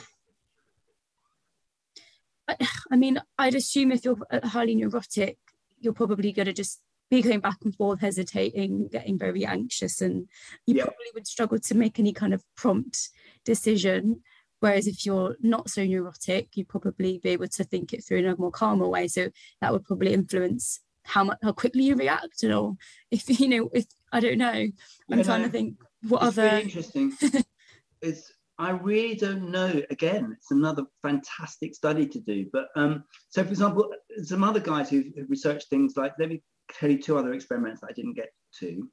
I, 2.48 2.56
I 2.92 2.96
mean, 2.96 3.22
I'd 3.38 3.56
assume 3.56 3.92
if 3.92 4.04
you're 4.04 4.18
highly 4.44 4.76
neurotic, 4.76 5.38
you're 5.80 5.94
probably 5.94 6.32
going 6.32 6.48
to 6.48 6.54
just 6.54 6.82
be 7.12 7.22
going 7.22 7.42
back 7.42 7.58
and 7.64 7.76
forth, 7.76 8.00
hesitating, 8.00 8.88
getting 8.88 9.20
very 9.20 9.46
anxious, 9.46 10.02
and 10.02 10.28
you 10.66 10.76
Yeah. 10.76 10.86
probably 10.86 11.12
would 11.14 11.28
struggle 11.28 11.60
to 11.60 11.76
make 11.76 12.00
any 12.00 12.14
kind 12.14 12.34
of 12.34 12.44
prompt 12.56 13.10
decision. 13.46 14.24
Whereas 14.62 14.88
if 14.88 15.06
you're 15.06 15.36
not 15.42 15.70
so 15.70 15.84
neurotic, 15.84 16.56
you'd 16.56 16.70
probably 16.70 17.18
be 17.18 17.30
able 17.30 17.48
to 17.50 17.64
think 17.64 17.94
it 17.94 18.04
through 18.04 18.20
in 18.20 18.28
a 18.28 18.38
more 18.38 18.52
calmer 18.52 18.88
way. 18.88 19.08
So 19.08 19.30
that 19.60 19.74
would 19.74 19.84
probably 19.84 20.14
influence 20.14 20.80
how 21.04 21.24
much 21.26 21.40
how 21.44 21.52
quickly 21.52 21.84
you 21.84 21.96
react, 21.96 22.44
and 22.44 22.54
or 22.54 22.76
if 23.12 23.40
you 23.40 23.48
know, 23.48 23.70
if 23.74 23.86
I 24.12 24.20
don't 24.22 24.38
know. 24.38 24.68
I'm 25.12 25.24
trying 25.24 25.44
to 25.44 25.50
think 25.50 25.76
what 26.08 26.24
it's 26.24 26.38
other 26.38 26.48
really 26.50 26.62
interesting. 26.64 27.14
it's 28.02 28.32
I 28.58 28.72
really 28.72 29.16
don't 29.16 29.50
know. 29.50 29.82
Again, 29.90 30.36
it's 30.38 30.52
another 30.52 30.84
fantastic 31.02 31.74
study 31.74 32.08
to 32.08 32.20
do. 32.20 32.46
But 32.54 32.68
um, 32.76 33.04
so, 33.30 33.44
for 33.44 33.50
example, 33.50 33.92
some 34.24 34.44
other 34.44 34.60
guys 34.60 34.90
who've, 34.90 35.08
who've 35.16 35.30
researched 35.30 35.70
things 35.70 35.98
like. 35.98 36.14
Let 36.20 36.30
me 36.30 36.44
tell 36.72 36.92
you 36.92 37.02
two 37.02 37.18
other 37.18 37.34
experiments 37.34 37.82
that 37.82 37.88
I 37.90 37.94
didn't 37.94 38.16
get 38.16 38.30
to. 38.60 38.88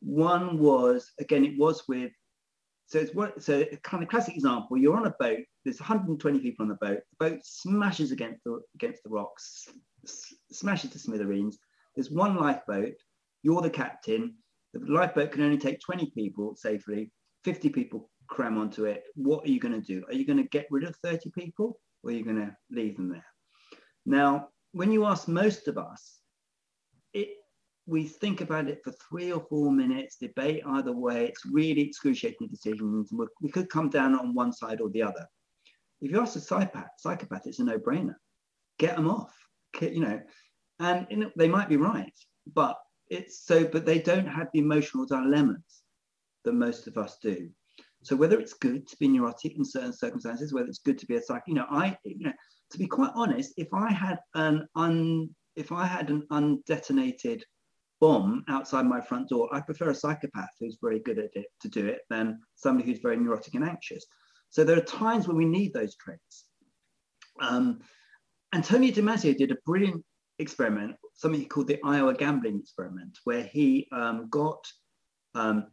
One 0.00 0.58
was 0.58 1.10
again, 1.18 1.44
it 1.44 1.58
was 1.58 1.82
with. 1.88 2.12
So 2.86 2.98
it's 2.98 3.14
what. 3.14 3.42
So 3.42 3.64
a 3.72 3.76
kind 3.78 4.02
of 4.02 4.08
classic 4.08 4.36
example. 4.36 4.76
You're 4.76 4.96
on 4.96 5.06
a 5.06 5.14
boat. 5.18 5.40
There's 5.64 5.80
120 5.80 6.38
people 6.38 6.64
on 6.64 6.68
the 6.68 6.76
boat. 6.76 7.00
The 7.18 7.30
boat 7.30 7.40
smashes 7.42 8.12
against 8.12 8.44
the 8.44 8.60
against 8.76 9.02
the 9.02 9.10
rocks, 9.10 9.68
smashes 10.52 10.90
to 10.92 10.98
smithereens. 10.98 11.58
There's 11.94 12.10
one 12.10 12.36
lifeboat. 12.36 12.94
You're 13.42 13.62
the 13.62 13.70
captain. 13.70 14.36
The 14.74 14.80
lifeboat 14.92 15.32
can 15.32 15.42
only 15.42 15.58
take 15.58 15.80
20 15.80 16.12
people 16.14 16.54
safely. 16.56 17.10
50 17.44 17.70
people 17.70 18.10
cram 18.28 18.58
onto 18.58 18.84
it. 18.84 19.04
What 19.14 19.44
are 19.44 19.50
you 19.50 19.60
going 19.60 19.80
to 19.80 19.80
do? 19.80 20.04
Are 20.06 20.14
you 20.14 20.26
going 20.26 20.38
to 20.38 20.48
get 20.48 20.66
rid 20.70 20.84
of 20.84 20.96
30 21.02 21.30
people 21.30 21.80
or 22.02 22.10
are 22.10 22.14
you 22.14 22.24
going 22.24 22.36
to 22.36 22.56
leave 22.70 22.96
them 22.96 23.08
there? 23.08 23.26
Now, 24.06 24.48
when 24.72 24.92
you 24.92 25.06
ask 25.06 25.28
most 25.28 25.68
of 25.68 25.78
us, 25.78 26.20
it 27.12 27.28
we 27.86 28.04
think 28.04 28.42
about 28.42 28.68
it 28.68 28.80
for 28.84 28.92
three 29.08 29.32
or 29.32 29.40
four 29.48 29.72
minutes, 29.72 30.16
debate 30.16 30.62
either 30.66 30.92
way. 30.92 31.26
It's 31.26 31.46
really 31.46 31.80
excruciating 31.80 32.48
decisions. 32.48 33.10
We, 33.40 33.50
could 33.50 33.70
come 33.70 33.88
down 33.88 34.14
on 34.14 34.34
one 34.34 34.52
side 34.52 34.82
or 34.82 34.90
the 34.90 35.02
other. 35.02 35.26
If 36.02 36.10
you 36.10 36.20
ask 36.20 36.36
a 36.36 36.40
psychopath, 36.40 36.90
psychopath, 36.98 37.46
it's 37.46 37.60
a 37.60 37.64
no-brainer. 37.64 38.14
Get 38.78 38.94
them 38.94 39.08
off. 39.08 39.34
You 39.80 40.00
know, 40.00 40.20
and 40.80 41.32
they 41.36 41.48
might 41.48 41.68
be 41.68 41.76
right, 41.76 42.12
but 42.54 42.76
it's 43.08 43.44
so. 43.44 43.64
But 43.64 43.84
they 43.86 43.98
don't 43.98 44.26
have 44.26 44.48
the 44.52 44.60
emotional 44.60 45.06
dilemmas 45.06 45.82
that 46.44 46.52
most 46.52 46.86
of 46.86 46.96
us 46.96 47.18
do. 47.22 47.50
So 48.02 48.16
whether 48.16 48.38
it's 48.38 48.54
good 48.54 48.86
to 48.88 48.96
be 48.98 49.08
neurotic 49.08 49.56
in 49.56 49.64
certain 49.64 49.92
circumstances, 49.92 50.52
whether 50.52 50.68
it's 50.68 50.78
good 50.78 50.98
to 50.98 51.06
be 51.06 51.16
a 51.16 51.22
psych, 51.22 51.42
you 51.46 51.54
know, 51.54 51.66
I, 51.70 51.96
you 52.04 52.26
know, 52.26 52.32
to 52.70 52.78
be 52.78 52.86
quite 52.86 53.10
honest, 53.14 53.54
if 53.56 53.68
I 53.74 53.90
had 53.90 54.18
an 54.34 54.66
un, 54.76 55.30
if 55.56 55.72
I 55.72 55.84
had 55.86 56.10
an 56.10 56.22
undetonated 56.30 57.42
bomb 58.00 58.44
outside 58.48 58.86
my 58.86 59.00
front 59.00 59.28
door, 59.28 59.48
I 59.52 59.60
prefer 59.60 59.90
a 59.90 59.94
psychopath 59.94 60.50
who's 60.60 60.78
very 60.80 61.00
good 61.00 61.18
at 61.18 61.30
it 61.34 61.46
to 61.62 61.68
do 61.68 61.86
it 61.86 62.02
than 62.10 62.40
somebody 62.54 62.88
who's 62.88 63.00
very 63.00 63.16
neurotic 63.16 63.54
and 63.54 63.64
anxious. 63.64 64.06
So 64.50 64.64
there 64.64 64.78
are 64.78 64.82
times 64.82 65.26
when 65.26 65.36
we 65.36 65.44
need 65.44 65.72
those 65.72 65.96
traits. 65.96 66.44
Um, 67.40 67.80
Antonio 68.54 68.92
Damasio 68.92 69.36
did 69.36 69.50
a 69.50 69.58
brilliant 69.66 70.04
experiment, 70.38 70.96
something 71.14 71.40
he 71.40 71.46
called 71.46 71.68
the 71.68 71.80
Iowa 71.84 72.14
gambling 72.14 72.60
experiment, 72.60 73.18
where 73.24 73.42
he 73.42 73.88
um, 73.92 74.28
got 74.30 74.64
um, 75.34 75.66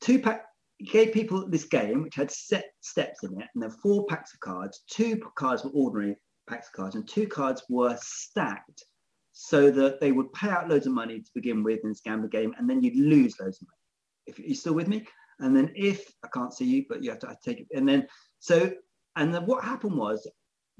two 0.00 0.18
pack 0.18 0.44
he 0.78 0.86
gave 0.86 1.12
people 1.12 1.48
this 1.48 1.64
game 1.64 2.02
which 2.02 2.14
had 2.14 2.30
set 2.30 2.64
steps 2.80 3.22
in 3.22 3.40
it 3.40 3.48
and 3.54 3.62
there 3.62 3.68
were 3.68 3.76
four 3.82 4.06
packs 4.06 4.34
of 4.34 4.40
cards. 4.40 4.82
Two 4.90 5.20
cards 5.36 5.64
were 5.64 5.70
ordinary 5.70 6.16
packs 6.48 6.68
of 6.68 6.72
cards 6.72 6.94
and 6.96 7.08
two 7.08 7.26
cards 7.26 7.62
were 7.68 7.96
stacked 8.00 8.84
so 9.32 9.70
that 9.70 10.00
they 10.00 10.12
would 10.12 10.32
pay 10.32 10.48
out 10.48 10.68
loads 10.68 10.86
of 10.86 10.92
money 10.92 11.20
to 11.20 11.30
begin 11.34 11.62
with 11.62 11.80
in 11.82 11.90
this 11.90 12.00
gambling 12.00 12.30
game 12.30 12.54
and 12.58 12.68
then 12.68 12.82
you'd 12.82 12.96
lose 12.96 13.38
loads 13.40 13.60
of 13.60 13.68
money. 13.68 13.78
If 14.26 14.38
you're 14.38 14.54
still 14.54 14.74
with 14.74 14.88
me? 14.88 15.06
And 15.40 15.56
then 15.56 15.72
if 15.74 16.12
i 16.24 16.28
can't 16.32 16.54
see 16.54 16.64
you 16.64 16.84
but 16.88 17.02
you 17.02 17.10
have 17.10 17.18
to 17.20 17.28
I 17.28 17.36
take 17.44 17.60
it. 17.60 17.68
And 17.74 17.88
then 17.88 18.06
so 18.40 18.72
and 19.16 19.32
then 19.32 19.46
what 19.46 19.64
happened 19.64 19.96
was 19.96 20.28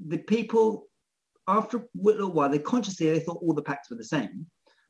the 0.05 0.17
people 0.17 0.87
after 1.47 1.77
a 1.77 1.83
little 1.95 2.31
while 2.31 2.49
they 2.49 2.59
consciously 2.59 3.09
they 3.09 3.19
thought 3.19 3.41
all 3.41 3.53
the 3.53 3.61
packs 3.61 3.89
were 3.89 3.97
the 3.97 4.03
same. 4.03 4.45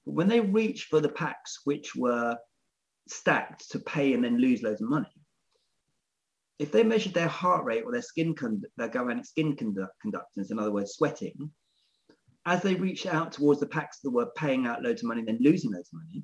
But 0.05 0.13
when 0.13 0.27
they 0.27 0.39
reached 0.39 0.87
for 0.89 0.99
the 0.99 1.09
packs 1.09 1.61
which 1.63 1.95
were 1.95 2.35
stacked 3.07 3.71
to 3.71 3.79
pay 3.79 4.13
and 4.13 4.23
then 4.23 4.37
lose 4.37 4.63
loads 4.63 4.81
of 4.81 4.89
money. 4.89 5.11
If 6.57 6.71
they 6.71 6.83
measured 6.83 7.13
their 7.13 7.27
heart 7.27 7.65
rate 7.65 7.83
or 7.83 7.91
their 7.91 8.01
skin 8.01 8.33
con- 8.33 8.63
their 8.77 8.87
galvanic 8.87 9.25
skin 9.25 9.55
conduct- 9.55 9.95
conductance, 10.05 10.51
in 10.51 10.59
other 10.59 10.71
words, 10.71 10.93
sweating, 10.93 11.51
as 12.45 12.61
they 12.61 12.75
reached 12.75 13.07
out 13.07 13.31
towards 13.31 13.59
the 13.59 13.67
packs 13.67 13.99
that 14.01 14.11
were 14.11 14.31
paying 14.37 14.65
out 14.65 14.83
loads 14.83 15.01
of 15.01 15.07
money 15.07 15.19
and 15.19 15.27
then 15.27 15.39
losing 15.41 15.71
loads 15.71 15.89
of 15.91 15.99
money, 15.99 16.23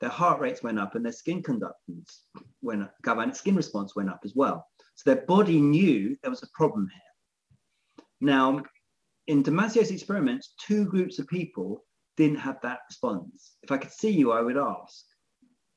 their 0.00 0.10
heart 0.10 0.40
rates 0.40 0.62
went 0.62 0.78
up 0.78 0.94
and 0.94 1.04
their 1.04 1.12
skin 1.12 1.42
conductance 1.42 2.20
went 2.60 2.82
up, 2.82 2.94
galvanic 3.02 3.34
skin 3.34 3.56
response 3.56 3.96
went 3.96 4.10
up 4.10 4.20
as 4.24 4.34
well. 4.34 4.66
So 4.94 5.12
their 5.12 5.24
body 5.24 5.60
knew 5.60 6.16
there 6.22 6.30
was 6.30 6.42
a 6.42 6.48
problem 6.54 6.88
here. 6.92 8.02
Now, 8.20 8.62
in 9.26 9.42
Damasio's 9.42 9.90
experiments, 9.90 10.54
two 10.58 10.84
groups 10.84 11.18
of 11.18 11.26
people 11.26 11.84
didn't 12.16 12.38
have 12.38 12.60
that 12.62 12.80
response. 12.88 13.56
If 13.62 13.72
I 13.72 13.78
could 13.78 13.92
see 13.92 14.10
you, 14.10 14.32
I 14.32 14.40
would 14.40 14.56
ask 14.56 15.04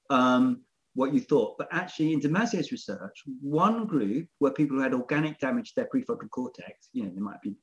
um, 0.10 0.62
what 0.96 1.14
you 1.14 1.20
thought. 1.20 1.58
But 1.58 1.70
actually, 1.72 2.14
in 2.14 2.20
Damasio's 2.20 2.72
research, 2.72 3.24
one 3.42 3.86
group 3.86 4.28
were 4.40 4.52
people 4.52 4.78
who 4.78 4.84
had 4.84 4.94
organic 4.94 5.40
damage 5.40 5.70
to 5.70 5.76
their 5.78 5.90
prefrontal 5.94 6.30
cortex, 6.30 6.90
you 6.94 7.04
know, 7.04 7.12
they 7.14 7.22
might 7.22 7.42
be, 7.42 7.56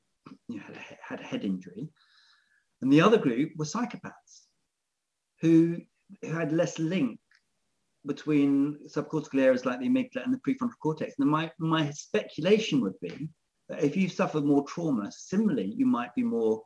you 0.47 0.57
know, 0.57 0.63
had 0.63 0.75
a, 0.75 0.97
had 1.01 1.19
a 1.21 1.23
head 1.23 1.43
injury. 1.43 1.89
And 2.81 2.91
the 2.91 3.01
other 3.01 3.17
group 3.17 3.51
were 3.57 3.65
psychopaths 3.65 4.45
who, 5.41 5.77
who 6.21 6.31
had 6.31 6.51
less 6.51 6.79
link 6.79 7.19
between 8.05 8.79
subcortical 8.87 9.41
areas 9.41 9.65
like 9.65 9.79
the 9.79 9.89
amygdala 9.89 10.23
and 10.23 10.33
the 10.33 10.39
prefrontal 10.39 10.79
cortex. 10.81 11.13
And 11.19 11.29
my, 11.29 11.51
my 11.59 11.91
speculation 11.91 12.81
would 12.81 12.99
be 13.01 13.29
that 13.69 13.83
if 13.83 13.97
you 13.97 14.07
suffer 14.07 14.39
more 14.39 14.63
trauma, 14.65 15.11
similarly, 15.11 15.73
you 15.75 15.85
might 15.85 16.15
be 16.15 16.23
more 16.23 16.63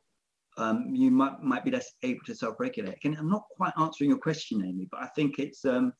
um, 0.58 0.94
you 0.94 1.12
might 1.12 1.42
might 1.42 1.64
be 1.64 1.72
less 1.72 1.94
able 2.04 2.22
to 2.26 2.36
self-regulate. 2.36 2.98
Again, 2.98 3.16
I'm 3.18 3.30
not 3.30 3.44
quite 3.56 3.74
answering 3.78 4.10
your 4.10 4.20
question, 4.20 4.64
Amy, 4.66 4.88
but 4.92 5.02
I 5.02 5.08
think 5.08 5.40
it's 5.40 5.66
um, 5.66 5.94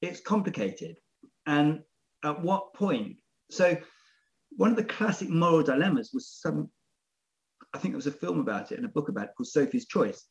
it's 0.00 0.20
complicated. 0.20 0.96
And 1.46 1.80
at 2.24 2.40
what 2.40 2.72
point? 2.74 3.16
So, 3.50 3.76
one 4.50 4.70
of 4.70 4.76
the 4.76 4.84
classic 4.84 5.28
moral 5.28 5.62
dilemmas 5.62 6.10
was 6.12 6.28
some. 6.28 6.70
I 7.74 7.78
think 7.78 7.92
there 7.92 7.98
was 7.98 8.06
a 8.06 8.12
film 8.12 8.40
about 8.40 8.72
it 8.72 8.76
and 8.76 8.84
a 8.84 8.90
book 8.90 9.08
about 9.08 9.26
it 9.26 9.30
called 9.36 9.46
Sophie's 9.46 9.86
Choice. 9.86 10.26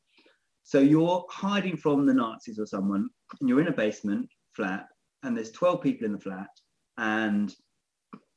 So 0.64 0.80
you're 0.80 1.26
hiding 1.30 1.78
from 1.78 2.06
the 2.06 2.14
Nazis 2.14 2.60
or 2.60 2.66
someone, 2.66 3.10
and 3.40 3.50
you're 3.50 3.62
in 3.62 3.70
a 3.70 3.74
basement 3.74 4.30
flat, 4.56 4.88
and 5.24 5.36
there's 5.36 5.52
12 5.52 5.82
people 5.82 6.06
in 6.06 6.12
the 6.12 6.20
flat, 6.20 6.50
and 6.98 7.54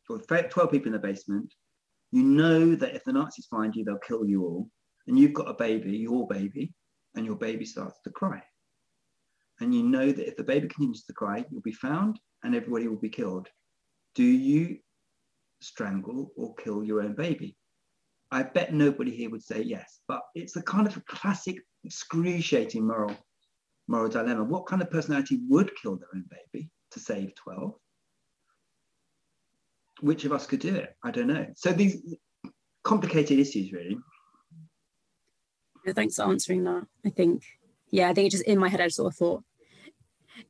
or 0.08 0.18
12 0.18 0.70
people 0.70 0.86
in 0.86 0.92
the 0.92 0.98
basement. 0.98 1.52
You 2.12 2.22
know 2.22 2.74
that 2.74 2.94
if 2.94 3.04
the 3.04 3.12
Nazis 3.12 3.46
find 3.46 3.74
you, 3.74 3.84
they'll 3.84 3.98
kill 3.98 4.24
you 4.24 4.42
all 4.42 4.68
and 5.06 5.18
you've 5.18 5.34
got 5.34 5.48
a 5.48 5.54
baby, 5.54 5.96
your 5.96 6.26
baby, 6.26 6.72
and 7.14 7.26
your 7.26 7.36
baby 7.36 7.64
starts 7.64 8.00
to 8.02 8.10
cry. 8.10 8.42
And 9.60 9.74
you 9.74 9.82
know 9.82 10.10
that 10.10 10.26
if 10.26 10.36
the 10.36 10.44
baby 10.44 10.68
continues 10.68 11.04
to 11.04 11.12
cry, 11.12 11.44
you'll 11.50 11.62
be 11.62 11.72
found 11.72 12.18
and 12.42 12.54
everybody 12.54 12.88
will 12.88 12.96
be 12.96 13.08
killed. 13.08 13.48
Do 14.14 14.24
you 14.24 14.78
strangle 15.60 16.32
or 16.36 16.54
kill 16.56 16.82
your 16.82 17.02
own 17.02 17.14
baby? 17.14 17.56
I 18.30 18.42
bet 18.42 18.72
nobody 18.72 19.14
here 19.14 19.30
would 19.30 19.42
say 19.42 19.62
yes, 19.62 20.00
but 20.08 20.22
it's 20.34 20.56
a 20.56 20.62
kind 20.62 20.86
of 20.86 20.96
a 20.96 21.02
classic 21.02 21.58
excruciating 21.84 22.86
moral 22.86 23.14
moral 23.88 24.08
dilemma. 24.08 24.44
What 24.44 24.66
kind 24.66 24.80
of 24.80 24.90
personality 24.90 25.40
would 25.48 25.70
kill 25.80 25.96
their 25.96 26.08
own 26.14 26.24
baby 26.30 26.70
to 26.92 27.00
save 27.00 27.34
12? 27.34 27.74
Which 30.00 30.24
of 30.24 30.32
us 30.32 30.46
could 30.46 30.60
do 30.60 30.74
it? 30.74 30.96
I 31.04 31.10
don't 31.10 31.26
know. 31.26 31.46
So 31.56 31.72
these 31.72 32.16
complicated 32.84 33.38
issues, 33.38 33.72
really. 33.72 33.98
Thanks 35.88 36.16
for 36.16 36.22
answering 36.22 36.64
that. 36.64 36.86
I 37.04 37.10
think, 37.10 37.44
yeah, 37.90 38.08
I 38.08 38.14
think 38.14 38.28
it 38.28 38.30
just 38.30 38.44
in 38.44 38.58
my 38.58 38.68
head, 38.68 38.80
I 38.80 38.88
sort 38.88 39.12
of 39.12 39.16
thought 39.16 39.44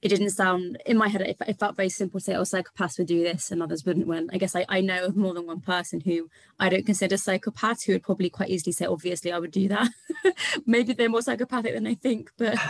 it 0.01 0.09
didn't 0.09 0.31
sound 0.31 0.81
in 0.87 0.97
my 0.97 1.09
head. 1.09 1.21
It, 1.23 1.37
it 1.47 1.59
felt 1.59 1.77
very 1.77 1.89
simple 1.89 2.21
to 2.21 2.25
say, 2.25 2.35
"Oh, 2.35 2.43
psychopaths 2.43 2.99
would 2.99 3.07
do 3.09 3.23
this 3.23 3.51
and 3.51 3.63
others 3.63 3.85
wouldn't." 3.85 4.07
When 4.07 4.29
I 4.33 4.39
guess 4.39 4.55
I, 4.57 4.65
I 4.69 4.81
know 4.81 5.05
of 5.07 5.17
more 5.17 5.35
than 5.35 5.47
one 5.47 5.61
person 5.61 6.01
who 6.01 6.29
I 6.59 6.69
don't 6.69 6.87
consider 6.87 7.17
psychopaths 7.17 7.85
who 7.85 7.93
would 7.93 8.03
probably 8.03 8.31
quite 8.31 8.51
easily 8.51 8.73
say, 8.73 8.87
"Obviously, 8.87 9.33
I 9.33 9.39
would 9.39 9.51
do 9.51 9.69
that." 9.69 9.89
Maybe 10.67 10.93
they're 10.93 11.09
more 11.09 11.23
psychopathic 11.23 11.75
than 11.75 11.87
I 11.87 11.95
think, 11.95 12.31
but 12.39 12.57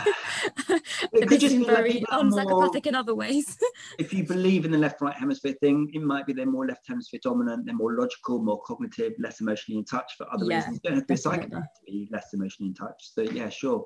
It 1.13 1.27
could 1.27 1.39
just 1.39 1.57
be 1.57 1.63
very 1.65 1.93
people 1.93 2.07
are 2.11 2.23
more- 2.23 2.39
unpsychopathic 2.39 2.87
in 2.87 2.95
other 2.95 3.15
ways. 3.15 3.57
if 3.99 4.13
you 4.13 4.25
believe 4.25 4.65
in 4.65 4.71
the 4.71 4.77
left 4.77 5.01
right 5.01 5.15
hemisphere 5.15 5.55
thing, 5.61 5.89
it 5.93 6.01
might 6.01 6.25
be 6.25 6.33
they're 6.33 6.45
more 6.45 6.65
left 6.67 6.87
hemisphere 6.87 7.19
dominant, 7.23 7.65
they're 7.65 7.75
more 7.75 7.95
logical, 7.95 8.41
more 8.43 8.61
cognitive, 8.61 9.13
less 9.19 9.41
emotionally 9.41 9.79
in 9.79 9.85
touch 9.85 10.13
for 10.17 10.25
other 10.33 10.45
Yeah, 10.45 10.57
reasons. 10.57 10.79
You 10.83 10.89
don't 10.89 10.97
have 10.97 11.07
to 11.07 11.13
be 11.13 11.17
psychopath 11.17 11.63
to 11.63 11.85
be 11.85 12.09
less 12.11 12.33
emotionally 12.33 12.69
in 12.69 12.73
touch. 12.75 12.95
So, 12.99 13.21
yeah, 13.21 13.49
sure. 13.49 13.85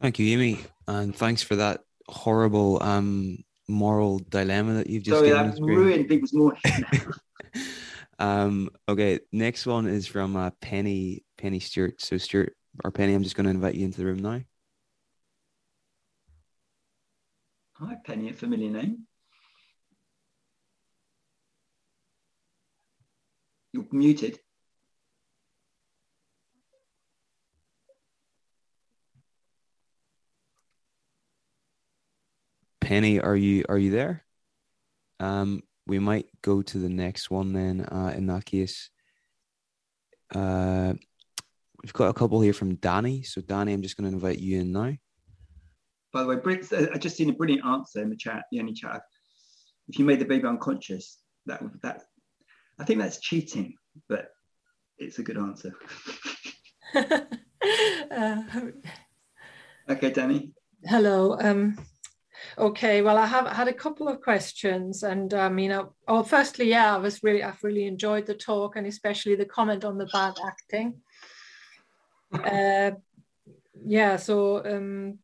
Thank 0.00 0.18
you, 0.18 0.32
Amy, 0.32 0.58
and 0.86 1.14
thanks 1.14 1.42
for 1.42 1.56
that 1.56 1.82
horrible 2.08 2.82
um, 2.82 3.44
moral 3.68 4.18
dilemma 4.18 4.74
that 4.74 4.88
you've 4.88 5.02
just 5.02 5.18
Sorry, 5.18 5.30
given 5.30 5.52
I've 5.52 5.58
ruined 5.58 6.08
people's 6.08 6.32
morning. 6.32 6.60
Um, 8.20 8.68
okay, 8.86 9.20
next 9.32 9.64
one 9.64 9.86
is 9.86 10.06
from 10.06 10.36
uh, 10.36 10.50
Penny 10.60 11.24
Penny 11.38 11.58
Stewart. 11.58 12.02
So 12.02 12.18
Stuart 12.18 12.54
or 12.84 12.90
Penny, 12.90 13.14
I'm 13.14 13.22
just 13.22 13.34
going 13.34 13.44
to 13.44 13.50
invite 13.50 13.74
you 13.74 13.86
into 13.86 13.96
the 13.98 14.04
room 14.04 14.18
now. 14.18 14.42
Hi, 17.72 17.96
Penny, 18.04 18.28
a 18.28 18.34
familiar 18.34 18.70
name. 18.70 19.06
You're 23.72 23.86
muted. 23.90 24.38
Penny, 32.90 33.20
are 33.20 33.36
you 33.36 33.64
are 33.68 33.78
you 33.78 33.92
there? 33.92 34.24
Um, 35.20 35.62
we 35.86 36.00
might 36.00 36.26
go 36.42 36.60
to 36.60 36.78
the 36.78 36.88
next 36.88 37.30
one 37.30 37.52
then. 37.52 37.82
Uh, 37.82 38.12
in 38.16 38.26
that 38.26 38.44
case, 38.44 38.90
uh, 40.34 40.94
we've 41.80 41.92
got 41.92 42.08
a 42.08 42.12
couple 42.12 42.40
here 42.40 42.52
from 42.52 42.74
Danny. 42.74 43.22
So 43.22 43.42
Danny, 43.42 43.74
I'm 43.74 43.82
just 43.82 43.96
going 43.96 44.10
to 44.10 44.14
invite 44.16 44.40
you 44.40 44.58
in 44.58 44.72
now. 44.72 44.92
By 46.12 46.22
the 46.22 46.26
way, 46.26 46.34
Brit, 46.34 46.66
I 46.72 46.98
just 46.98 47.16
seen 47.16 47.30
a 47.30 47.32
brilliant 47.32 47.64
answer 47.64 48.02
in 48.02 48.10
the 48.10 48.16
chat, 48.16 48.42
the 48.50 48.58
only 48.58 48.72
chat. 48.72 49.02
If 49.86 49.96
you 50.00 50.04
made 50.04 50.18
the 50.18 50.24
baby 50.24 50.48
unconscious, 50.48 51.20
that 51.46 51.62
that 51.84 52.02
I 52.80 52.84
think 52.84 52.98
that's 52.98 53.20
cheating, 53.20 53.74
but 54.08 54.30
it's 54.98 55.20
a 55.20 55.22
good 55.22 55.38
answer. 55.38 55.72
uh, 56.96 58.42
okay, 59.88 60.10
Danny. 60.10 60.54
Hello. 60.84 61.38
Um, 61.40 61.78
okay, 62.58 63.02
well, 63.02 63.16
I 63.16 63.26
have 63.26 63.46
had 63.46 63.68
a 63.68 63.72
couple 63.72 64.08
of 64.08 64.20
questions, 64.20 65.02
and 65.02 65.32
I 65.34 65.48
mean, 65.48 65.70
uh, 65.70 65.84
oh, 66.08 66.22
firstly, 66.22 66.68
yeah, 66.68 66.94
I 66.94 66.98
was 66.98 67.22
really, 67.22 67.42
I've 67.42 67.62
really 67.62 67.86
enjoyed 67.86 68.26
the 68.26 68.34
talk, 68.34 68.76
and 68.76 68.86
especially 68.86 69.34
the 69.34 69.44
comment 69.44 69.84
on 69.84 69.98
the 69.98 70.06
bad 70.06 70.34
acting. 70.46 71.00
uh, 72.32 72.92
yeah, 73.84 74.16
so 74.16 74.64
um, 74.64 75.18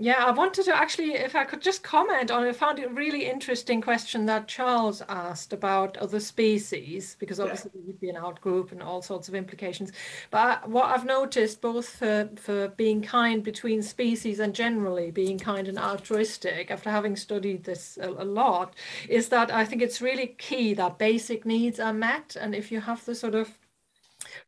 yeah, 0.00 0.24
I 0.24 0.30
wanted 0.30 0.64
to 0.64 0.74
actually, 0.74 1.12
if 1.12 1.36
I 1.36 1.44
could 1.44 1.60
just 1.60 1.82
comment 1.82 2.30
on, 2.30 2.42
I 2.42 2.52
found 2.52 2.78
it 2.78 2.86
a 2.86 2.94
really 2.94 3.28
interesting 3.28 3.82
question 3.82 4.24
that 4.26 4.48
Charles 4.48 5.02
asked 5.08 5.52
about 5.52 5.98
other 5.98 6.20
species, 6.20 7.16
because 7.20 7.38
obviously 7.38 7.70
yeah. 7.74 7.82
would 7.86 8.00
be 8.00 8.08
an 8.08 8.16
outgroup 8.16 8.72
and 8.72 8.82
all 8.82 9.02
sorts 9.02 9.28
of 9.28 9.34
implications. 9.34 9.92
But 10.30 10.66
what 10.66 10.86
I've 10.86 11.04
noticed, 11.04 11.60
both 11.60 11.90
for, 11.90 12.30
for 12.36 12.68
being 12.68 13.02
kind 13.02 13.44
between 13.44 13.82
species 13.82 14.40
and 14.40 14.54
generally 14.54 15.10
being 15.10 15.38
kind 15.38 15.68
and 15.68 15.78
altruistic, 15.78 16.70
after 16.70 16.88
having 16.88 17.14
studied 17.14 17.64
this 17.64 17.98
a, 18.00 18.08
a 18.08 18.24
lot, 18.24 18.74
is 19.06 19.28
that 19.28 19.52
I 19.52 19.66
think 19.66 19.82
it's 19.82 20.00
really 20.00 20.28
key 20.38 20.72
that 20.74 20.96
basic 20.96 21.44
needs 21.44 21.78
are 21.78 21.92
met. 21.92 22.36
And 22.40 22.54
if 22.54 22.72
you 22.72 22.80
have 22.80 23.04
the 23.04 23.14
sort 23.14 23.34
of 23.34 23.59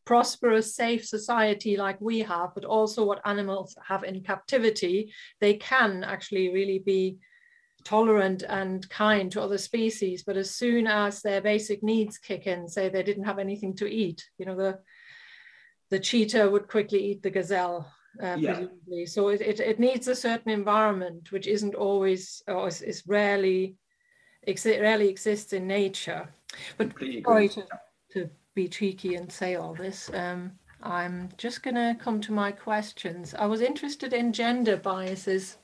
prosperous, 0.05 0.75
safe 0.75 1.05
society 1.07 1.77
like 1.77 2.01
we 2.01 2.21
have, 2.21 2.51
but 2.55 2.65
also 2.65 3.05
what 3.05 3.21
animals 3.25 3.77
have 3.87 4.05
in 4.05 4.23
captivity, 4.23 5.13
they 5.41 5.55
can 5.55 6.05
actually 6.05 6.53
really 6.53 6.79
be 6.79 7.19
tolerant 7.85 8.43
and 8.49 8.89
kind 8.89 9.31
to 9.33 9.43
other 9.43 9.59
species. 9.59 10.23
But 10.23 10.37
as 10.37 10.55
soon 10.55 10.87
as 10.87 11.21
their 11.21 11.41
basic 11.41 11.83
needs 11.83 12.19
kick 12.19 12.47
in, 12.47 12.69
say 12.69 12.89
they 12.89 13.03
didn't 13.03 13.25
have 13.25 13.39
anything 13.39 13.75
to 13.77 13.87
eat, 13.87 14.25
you 14.39 14.47
know, 14.47 14.57
the 14.57 14.79
the 15.91 16.01
cheetah 16.01 16.49
would 16.49 16.69
quickly 16.69 17.05
eat 17.05 17.23
the 17.23 17.31
gazelle. 17.31 17.87
Uh, 18.23 18.37
yeah. 18.39 18.55
presumably. 18.55 19.07
So 19.07 19.29
it, 19.29 19.41
it, 19.41 19.61
it, 19.61 19.81
needs 19.81 20.07
a 20.09 20.15
certain 20.15 20.51
environment, 20.51 21.33
which 21.33 21.47
isn't 21.47 21.75
always, 21.75 22.43
or 22.47 22.69
is, 22.69 22.83
is 22.83 23.03
rarely, 23.07 23.77
exi- 24.47 24.81
rarely 24.81 25.09
exists 25.09 25.55
in 25.55 25.67
nature. 25.67 26.29
But 26.77 26.93
sorry 27.25 27.49
to, 27.49 27.67
to 28.13 28.31
be 28.55 28.69
cheeky 28.69 29.15
and 29.15 29.31
say 29.31 29.57
all 29.57 29.75
this. 29.75 30.11
Um, 30.13 30.53
I'm 30.83 31.29
just 31.37 31.63
going 31.63 31.77
to 31.77 31.97
come 31.99 32.21
to 32.23 32.33
my 32.33 32.51
questions. 32.51 33.35
I 33.39 33.47
was 33.47 33.61
interested 33.61 34.13
in 34.13 34.33
gender 34.33 34.77
biases 34.77 35.59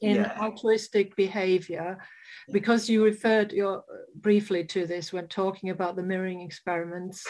in 0.00 0.16
yeah. 0.16 0.36
altruistic 0.40 1.14
behavior 1.16 1.98
because 2.52 2.90
you 2.90 3.02
referred 3.02 3.52
your, 3.52 3.84
briefly 4.16 4.64
to 4.64 4.86
this 4.86 5.12
when 5.12 5.26
talking 5.28 5.70
about 5.70 5.96
the 5.96 6.02
mirroring 6.02 6.40
experiments. 6.40 7.26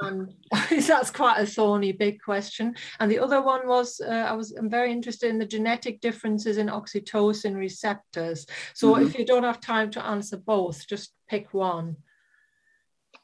and 0.00 0.32
that's 0.70 1.10
quite 1.10 1.38
a 1.40 1.46
thorny 1.46 1.92
big 1.92 2.20
question. 2.22 2.74
And 3.00 3.10
the 3.10 3.18
other 3.18 3.42
one 3.42 3.66
was 3.66 4.00
uh, 4.00 4.10
I 4.10 4.32
was 4.32 4.52
I'm 4.52 4.70
very 4.70 4.92
interested 4.92 5.30
in 5.30 5.38
the 5.38 5.46
genetic 5.46 6.00
differences 6.00 6.58
in 6.58 6.68
oxytocin 6.68 7.54
receptors. 7.54 8.46
So 8.74 8.94
mm-hmm. 8.94 9.06
if 9.06 9.18
you 9.18 9.26
don't 9.26 9.44
have 9.44 9.60
time 9.60 9.90
to 9.92 10.04
answer 10.04 10.36
both, 10.36 10.86
just 10.86 11.12
pick 11.28 11.52
one. 11.52 11.96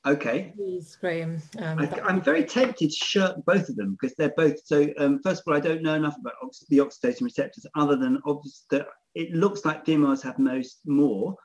Okay. 0.05 0.53
Please, 0.57 0.97
Graham. 1.01 1.41
Um, 1.59 1.79
I, 1.79 2.11
am 2.11 2.21
very 2.21 2.45
tempted 2.45 2.91
to 2.91 2.97
shirk 2.97 3.37
both 3.47 3.69
of 3.69 3.77
them 3.77 3.93
because 3.93 4.17
they're 4.17 4.35
both 4.37 4.57
so. 4.65 4.89
Um, 4.99 5.21
first 5.23 5.43
of 5.43 5.51
all, 5.51 5.57
I 5.57 5.61
don't 5.61 5.83
know 5.83 5.95
enough 5.95 6.17
about 6.19 6.35
ox- 6.43 6.65
the 6.69 6.79
oxytocin 6.79 7.23
receptors 7.23 7.67
other 7.77 7.95
than 7.95 8.21
obviously 8.27 8.79
that 8.79 8.89
it 9.15 9.31
looks 9.31 9.65
like 9.65 9.87
females 9.87 10.23
have 10.23 10.41
most 10.41 10.81
more, 10.87 11.37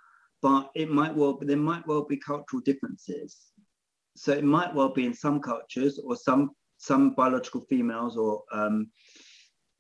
but 0.42 0.72
it 0.76 0.90
might 0.90 1.16
well 1.16 1.34
but 1.34 1.48
there 1.48 1.58
might 1.58 1.86
well 1.86 2.04
be 2.04 2.18
cultural 2.18 2.62
differences. 2.64 3.38
So 4.16 4.32
it 4.32 4.44
might 4.44 4.74
well 4.74 4.90
be 4.90 5.06
in 5.06 5.14
some 5.14 5.40
cultures 5.40 6.00
or 6.04 6.16
some 6.16 6.50
some 6.78 7.12
biological 7.12 7.62
females 7.70 8.18
or 8.18 8.44
um, 8.52 8.90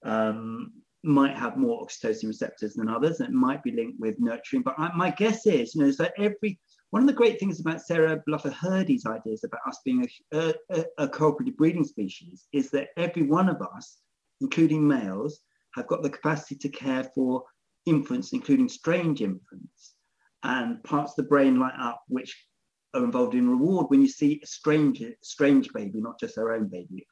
um, 0.03 0.71
might 1.03 1.35
have 1.35 1.57
more 1.57 1.83
oxytocin 1.83 2.27
receptors 2.27 2.75
than 2.75 2.89
others. 2.89 3.19
And 3.19 3.29
it 3.29 3.35
might 3.35 3.63
be 3.63 3.71
linked 3.71 3.99
with 3.99 4.19
nurturing. 4.19 4.61
But 4.61 4.75
I, 4.77 4.91
my 4.95 5.09
guess 5.11 5.47
is, 5.47 5.73
you 5.73 5.83
know, 5.83 5.91
so 5.91 6.07
every 6.17 6.59
one 6.91 7.01
of 7.01 7.07
the 7.07 7.13
great 7.13 7.39
things 7.39 7.59
about 7.59 7.81
Sarah 7.81 8.21
Blaffer 8.27 8.51
Hrdy's 8.51 9.05
ideas 9.05 9.43
about 9.43 9.61
us 9.67 9.79
being 9.83 10.07
a, 10.33 10.53
a, 10.69 10.85
a 10.97 11.07
cooperative 11.07 11.57
breeding 11.57 11.83
species 11.83 12.47
is 12.53 12.69
that 12.71 12.89
every 12.95 13.23
one 13.23 13.49
of 13.49 13.61
us, 13.61 13.97
including 14.39 14.87
males, 14.87 15.41
have 15.75 15.87
got 15.87 16.01
the 16.01 16.09
capacity 16.09 16.55
to 16.55 16.69
care 16.69 17.03
for 17.03 17.43
infants, 17.85 18.31
including 18.31 18.69
strange 18.69 19.21
infants, 19.21 19.95
and 20.43 20.81
parts 20.83 21.11
of 21.11 21.17
the 21.17 21.29
brain 21.29 21.59
light 21.59 21.77
up 21.79 22.03
which 22.07 22.47
are 22.93 23.03
involved 23.03 23.35
in 23.35 23.49
reward 23.49 23.87
when 23.89 24.01
you 24.01 24.07
see 24.07 24.39
a 24.41 24.47
strange, 24.47 25.03
strange 25.21 25.71
baby, 25.73 25.99
not 25.99 26.19
just 26.19 26.35
their 26.35 26.53
own 26.53 26.67
baby. 26.67 27.05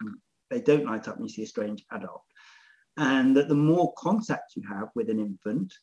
They 0.49 0.61
don't 0.61 0.85
light 0.85 1.07
up 1.07 1.17
when 1.17 1.25
you 1.25 1.33
see 1.33 1.43
a 1.43 1.47
strange 1.47 1.83
adult. 1.91 2.23
And 2.97 3.35
that 3.35 3.49
the 3.49 3.55
more 3.55 3.93
contact 3.97 4.55
you 4.55 4.63
have 4.69 4.87
with 4.95 5.09
an 5.09 5.19
infant, 5.19 5.73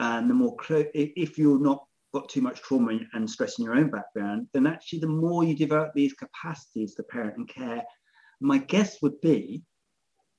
and 0.00 0.28
the 0.28 0.34
more, 0.34 0.56
if 0.70 1.36
you're 1.38 1.60
not 1.60 1.84
got 2.14 2.28
too 2.28 2.40
much 2.40 2.62
trauma 2.62 2.98
and 3.12 3.28
stress 3.28 3.58
in 3.58 3.64
your 3.64 3.74
own 3.74 3.90
background, 3.90 4.46
then 4.54 4.66
actually 4.66 5.00
the 5.00 5.06
more 5.06 5.44
you 5.44 5.54
develop 5.54 5.92
these 5.94 6.14
capacities 6.14 6.94
to 6.94 7.02
parent 7.02 7.36
and 7.36 7.48
care, 7.48 7.82
my 8.40 8.56
guess 8.56 9.02
would 9.02 9.20
be 9.20 9.62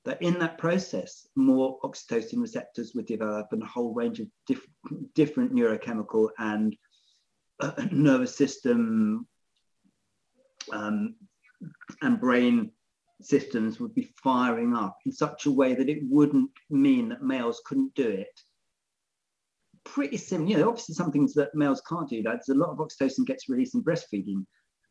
that 0.06 0.20
in 0.22 0.38
that 0.38 0.56
process, 0.56 1.28
more 1.36 1.78
oxytocin 1.80 2.40
receptors 2.40 2.92
would 2.94 3.06
develop 3.06 3.48
and 3.52 3.62
a 3.62 3.66
whole 3.66 3.92
range 3.92 4.20
of 4.20 4.26
diff- 4.46 4.66
different 5.14 5.52
neurochemical 5.52 6.30
and 6.38 6.74
uh, 7.60 7.72
nervous 7.92 8.34
system 8.34 9.26
um, 10.72 11.14
and 12.02 12.20
brain 12.20 12.70
systems 13.20 13.80
would 13.80 13.94
be 13.94 14.14
firing 14.22 14.74
up 14.74 14.96
in 15.04 15.12
such 15.12 15.46
a 15.46 15.50
way 15.50 15.74
that 15.74 15.88
it 15.88 15.98
wouldn't 16.02 16.50
mean 16.70 17.08
that 17.08 17.22
males 17.22 17.60
couldn't 17.66 17.94
do 17.94 18.08
it 18.08 18.40
pretty 19.86 20.16
similar. 20.16 20.50
You 20.50 20.56
know, 20.58 20.68
obviously 20.68 20.94
some 20.94 21.12
things 21.12 21.32
that 21.34 21.54
males 21.54 21.82
can't 21.88 22.08
do. 22.08 22.22
Like 22.22 22.40
there's 22.44 22.56
a 22.56 22.60
lot 22.60 22.70
of 22.70 22.78
oxytocin 22.78 23.26
gets 23.26 23.48
released 23.48 23.74
in 23.74 23.82
breastfeeding. 23.82 24.44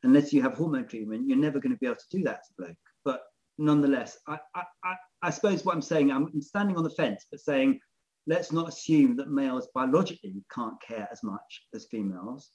Unless 0.04 0.34
you 0.34 0.42
have 0.42 0.54
hormone 0.54 0.88
treatment, 0.88 1.28
you're 1.28 1.38
never 1.38 1.60
going 1.60 1.74
to 1.74 1.80
be 1.80 1.88
able 1.88 1.96
to 1.96 2.18
do 2.18 2.24
that 2.24 2.42
bloke. 2.58 2.76
But 3.04 3.22
nonetheless, 3.58 4.18
I, 4.28 4.38
I, 4.56 4.64
I, 4.84 4.96
I 5.24 5.30
suppose 5.30 5.66
what 5.66 5.74
I'm 5.74 5.82
saying, 5.82 6.12
I'm 6.12 6.42
standing 6.42 6.78
on 6.78 6.84
the 6.84 6.90
fence, 6.92 7.26
but 7.32 7.40
saying 7.40 7.80
let's 8.28 8.52
not 8.52 8.70
assume 8.70 9.16
that 9.18 9.30
males 9.30 9.68
biologically 9.74 10.44
can't 10.54 10.80
care 10.82 11.08
as 11.12 11.24
much 11.24 11.64
as 11.74 11.88
females. 11.90 12.52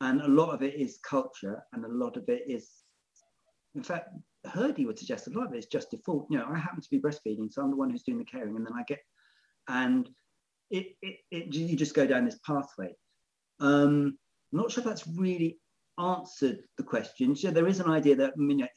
And 0.00 0.20
a 0.20 0.28
lot 0.28 0.54
of 0.54 0.62
it 0.62 0.74
is 0.74 1.00
culture, 1.04 1.62
and 1.72 1.84
a 1.84 1.88
lot 1.88 2.16
of 2.16 2.28
it 2.28 2.42
is, 2.46 2.70
in 3.74 3.82
fact, 3.82 4.10
Hrdy 4.46 4.86
would 4.86 4.98
suggest 4.98 5.26
a 5.26 5.30
lot 5.30 5.48
of 5.48 5.54
it 5.54 5.58
is 5.58 5.66
just 5.66 5.90
default. 5.90 6.28
You 6.30 6.38
know, 6.38 6.46
I 6.48 6.56
happen 6.56 6.80
to 6.80 6.90
be 6.90 7.00
breastfeeding, 7.00 7.50
so 7.50 7.62
I'm 7.62 7.70
the 7.70 7.76
one 7.76 7.90
who's 7.90 8.04
doing 8.04 8.18
the 8.18 8.24
caring, 8.24 8.54
and 8.56 8.64
then 8.64 8.74
I 8.76 8.84
get, 8.86 9.00
and 9.68 10.08
it, 10.70 10.86
it, 11.02 11.16
it, 11.30 11.54
you 11.54 11.76
just 11.76 11.94
go 11.94 12.06
down 12.06 12.24
this 12.24 12.38
pathway. 12.46 12.94
Um, 13.60 14.18
I'm 14.52 14.58
not 14.58 14.70
sure 14.70 14.82
if 14.82 14.88
that's 14.88 15.06
really 15.06 15.58
answered 15.98 16.60
the 16.76 16.82
question. 16.82 17.34
So 17.34 17.50
there 17.50 17.66
is 17.66 17.80
an 17.80 17.90
idea 17.90 18.14
that 18.16 18.34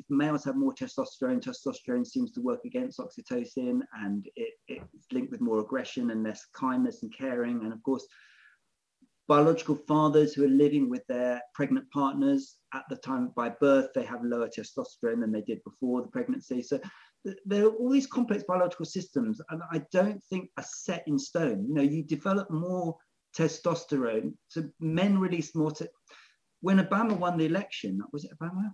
males 0.09 0.43
have 0.45 0.55
more 0.55 0.73
testosterone, 0.73 1.41
testosterone 1.41 2.05
seems 2.05 2.31
to 2.31 2.41
work 2.41 2.61
against 2.65 2.99
oxytocin 2.99 3.81
and 4.01 4.27
it, 4.35 4.53
it's 4.67 5.11
linked 5.11 5.31
with 5.31 5.41
more 5.41 5.59
aggression 5.59 6.11
and 6.11 6.23
less 6.23 6.45
kindness 6.55 7.03
and 7.03 7.15
caring. 7.15 7.63
And 7.63 7.73
of 7.73 7.83
course, 7.83 8.05
biological 9.27 9.75
fathers 9.87 10.33
who 10.33 10.43
are 10.43 10.49
living 10.49 10.89
with 10.89 11.05
their 11.07 11.41
pregnant 11.53 11.89
partners 11.91 12.57
at 12.73 12.83
the 12.89 12.95
time 12.97 13.31
by 13.35 13.49
birth, 13.49 13.89
they 13.93 14.03
have 14.03 14.23
lower 14.23 14.49
testosterone 14.49 15.21
than 15.21 15.31
they 15.31 15.41
did 15.41 15.63
before 15.63 16.01
the 16.01 16.07
pregnancy. 16.07 16.61
So 16.61 16.79
there 17.45 17.65
are 17.65 17.69
all 17.71 17.89
these 17.89 18.07
complex 18.07 18.43
biological 18.47 18.85
systems, 18.85 19.41
and 19.49 19.61
I 19.71 19.83
don't 19.91 20.21
think 20.29 20.49
are 20.57 20.65
set 20.67 21.03
in 21.07 21.19
stone. 21.19 21.65
You 21.67 21.73
know, 21.73 21.81
you 21.81 22.03
develop 22.03 22.49
more 22.49 22.95
testosterone, 23.37 24.33
so 24.47 24.63
men 24.79 25.17
release 25.19 25.55
more. 25.55 25.71
Te- 25.71 25.87
when 26.61 26.79
Obama 26.79 27.17
won 27.17 27.37
the 27.37 27.45
election, 27.45 28.01
was 28.11 28.23
it 28.25 28.31
Obama? 28.39 28.71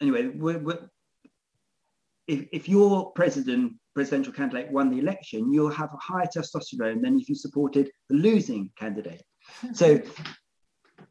Anyway, 0.00 0.28
we're, 0.28 0.58
we're, 0.58 0.88
if, 2.26 2.46
if 2.52 2.68
your 2.68 3.12
president, 3.12 3.72
presidential 3.94 4.32
candidate 4.32 4.70
won 4.70 4.90
the 4.90 4.98
election, 4.98 5.52
you'll 5.52 5.70
have 5.70 5.90
a 5.92 5.96
higher 5.96 6.26
testosterone 6.26 7.02
than 7.02 7.18
if 7.18 7.28
you 7.28 7.34
supported 7.34 7.90
the 8.08 8.16
losing 8.16 8.70
candidate. 8.76 9.22
So 9.72 10.00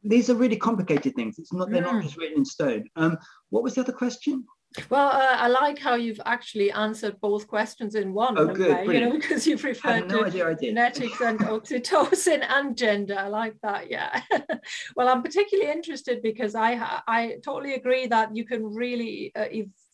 these 0.03 0.30
are 0.30 0.35
really 0.35 0.57
complicated 0.57 1.15
things. 1.15 1.39
It's 1.39 1.52
not, 1.52 1.69
they're 1.72 1.81
not 1.81 1.95
Mm. 1.95 2.03
just 2.03 2.18
written 2.18 2.38
in 2.38 2.45
stone. 2.45 2.85
Um, 2.95 3.18
what 3.49 3.64
was 3.64 3.76
the 3.76 3.81
other 3.81 3.94
question? 3.94 4.45
Well, 4.90 5.08
uh, 5.08 5.38
I 5.40 5.48
like 5.48 5.80
how 5.80 5.95
you've 5.95 6.22
actually 6.26 6.72
answered 6.72 7.20
both 7.22 7.48
questions 7.48 7.95
in 7.95 8.14
one. 8.14 8.38
Oh, 8.38 8.48
good, 8.48 8.88
way, 8.88 8.95
you 8.95 9.02
know, 9.02 9.12
because 9.20 9.48
you've 9.48 9.64
referred 9.64 10.08
no 10.08 10.20
to 10.20 10.26
idea 10.26 10.48
I 10.48 10.54
did. 10.54 10.70
genetics 10.70 11.22
and 11.22 11.40
oxytocin 11.56 12.45
and 12.48 12.78
gender. 12.78 13.18
I 13.18 13.28
like 13.28 13.56
that. 13.64 13.90
Yeah. 13.90 14.22
well, 14.95 15.08
I'm 15.08 15.24
particularly 15.24 15.72
interested 15.72 16.22
because 16.22 16.56
I 16.56 17.02
I 17.08 17.38
totally 17.44 17.74
agree 17.74 18.08
that 18.08 18.36
you 18.36 18.45
can 18.45 18.66
really 18.66 19.32
uh, 19.36 19.45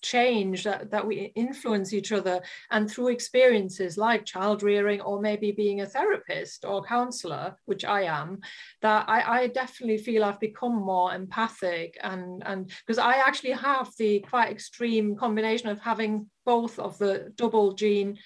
change 0.03 0.63
that 0.63 0.91
that 0.91 1.07
we 1.07 1.31
influence 1.35 1.93
each 1.93 2.11
other 2.11 2.41
and 2.69 2.89
through 2.89 3.07
experiences 3.07 3.97
like 3.97 4.25
child 4.25 4.61
rearing 4.61 5.01
or 5.01 5.19
maybe 5.19 5.51
being 5.51 5.81
a 5.81 5.85
therapist 5.85 6.65
or 6.65 6.83
counselor, 6.83 7.55
which 7.65 7.85
I 7.85 8.03
am, 8.03 8.41
that 8.81 9.09
I, 9.09 9.41
I 9.41 9.47
definitely 9.47 9.97
feel 9.97 10.23
I've 10.23 10.39
become 10.39 10.75
more 10.75 11.13
empathic 11.13 11.97
and 12.01 12.43
and 12.45 12.71
because 12.85 12.99
I 12.99 13.15
actually 13.15 13.51
have 13.51 13.89
the 13.97 14.19
quite 14.19 14.51
extreme 14.51 15.15
combination 15.15 15.69
of 15.69 15.79
having 15.79 16.29
both 16.45 16.79
of 16.79 16.97
the 16.97 17.31
double 17.35 17.73
gene 17.73 18.17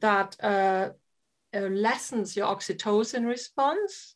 that 0.00 0.36
uh, 0.42 0.90
uh, 1.54 1.60
lessens 1.60 2.36
your 2.36 2.46
oxytocin 2.46 3.26
response. 3.26 4.15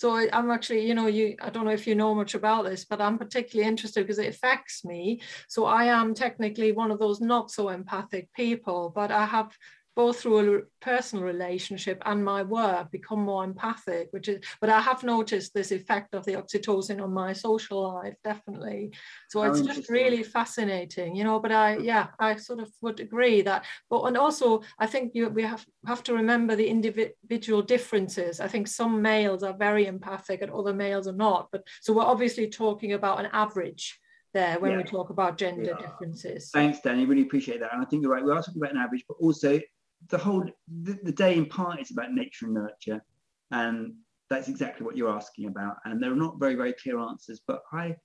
So 0.00 0.12
I- 0.12 0.30
I'm 0.32 0.50
actually, 0.50 0.86
you 0.88 0.94
know, 0.94 1.08
you 1.08 1.36
I 1.42 1.50
don't 1.50 1.66
know 1.66 1.72
if 1.72 1.86
you 1.86 1.94
know 1.94 2.14
much 2.14 2.34
about 2.34 2.64
this, 2.64 2.86
but 2.86 3.02
I'm 3.02 3.18
particularly 3.18 3.68
interested 3.68 4.00
because 4.02 4.18
it 4.18 4.28
affects 4.34 4.82
me. 4.82 5.20
So 5.46 5.66
I 5.66 5.84
am 5.84 6.14
technically 6.14 6.72
one 6.72 6.90
of 6.90 6.98
those 6.98 7.20
not 7.20 7.50
so 7.50 7.68
empathic 7.68 8.32
people, 8.32 8.90
but 8.94 9.10
I 9.10 9.26
have 9.26 9.54
both 10.00 10.20
through 10.20 10.56
a 10.56 10.62
personal 10.80 11.22
relationship 11.22 12.02
and 12.06 12.24
my 12.24 12.42
work 12.42 12.90
become 12.90 13.22
more 13.22 13.44
empathic 13.44 14.08
which 14.12 14.28
is 14.28 14.38
but 14.58 14.70
i 14.70 14.80
have 14.80 15.02
noticed 15.02 15.52
this 15.52 15.72
effect 15.72 16.14
of 16.14 16.24
the 16.24 16.32
oxytocin 16.32 17.02
on 17.02 17.12
my 17.12 17.34
social 17.34 17.78
life 17.92 18.14
definitely 18.24 18.90
so 19.28 19.42
it's 19.42 19.60
just 19.60 19.90
really 19.90 20.22
fascinating 20.22 21.14
you 21.14 21.22
know 21.22 21.38
but 21.38 21.52
i 21.52 21.76
yeah 21.76 22.06
i 22.18 22.34
sort 22.34 22.60
of 22.60 22.70
would 22.80 22.98
agree 22.98 23.42
that 23.42 23.62
but 23.90 24.00
and 24.04 24.16
also 24.16 24.62
i 24.78 24.86
think 24.86 25.12
you 25.14 25.28
we 25.28 25.42
have 25.42 25.66
have 25.84 26.02
to 26.02 26.14
remember 26.14 26.56
the 26.56 26.66
individual 26.76 27.60
differences 27.60 28.40
i 28.40 28.48
think 28.48 28.66
some 28.66 29.02
males 29.02 29.42
are 29.42 29.64
very 29.68 29.84
empathic 29.84 30.40
and 30.40 30.50
other 30.50 30.72
males 30.72 31.06
are 31.06 31.20
not 31.28 31.48
but 31.52 31.62
so 31.82 31.92
we're 31.92 32.12
obviously 32.14 32.48
talking 32.48 32.94
about 32.94 33.20
an 33.20 33.28
average 33.34 34.00
there 34.32 34.58
when 34.60 34.76
we 34.76 34.84
talk 34.84 35.10
about 35.10 35.36
gender 35.36 35.74
differences 35.84 36.50
Thanks, 36.54 36.78
Danny. 36.80 37.04
Really 37.04 37.22
appreciate 37.22 37.58
that. 37.60 37.72
And 37.72 37.82
I 37.82 37.84
think 37.84 38.02
you're 38.02 38.12
right. 38.12 38.24
We 38.24 38.30
are 38.30 38.42
talking 38.42 38.62
about 38.62 38.70
an 38.76 38.78
average, 38.78 39.04
but 39.08 39.16
also 39.20 39.60
the 40.08 40.18
whole 40.18 40.44
the, 40.82 40.98
the 41.02 41.12
day 41.12 41.36
in 41.36 41.46
part 41.46 41.80
is 41.80 41.90
about 41.90 42.12
nature 42.12 42.46
and 42.46 42.54
nurture, 42.54 43.04
and 43.50 43.94
that's 44.28 44.48
exactly 44.48 44.84
what 44.84 44.96
you're 44.96 45.14
asking 45.14 45.46
about. 45.46 45.76
And 45.84 46.02
there 46.02 46.12
are 46.12 46.16
not 46.16 46.40
very 46.40 46.54
very 46.54 46.72
clear 46.72 46.98
answers, 46.98 47.40
but 47.46 47.62
I 47.72 47.96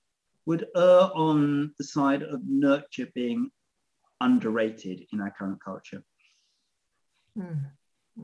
would 0.44 0.66
err 0.76 1.10
on 1.14 1.72
the 1.78 1.84
side 1.84 2.22
of 2.22 2.40
nurture 2.46 3.08
being 3.14 3.50
underrated 4.20 5.06
in 5.12 5.20
our 5.20 5.32
current 5.36 5.62
culture. 5.62 6.02
Hmm. 7.36 7.66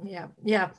yeah 0.04 0.28
yeah 0.42 0.70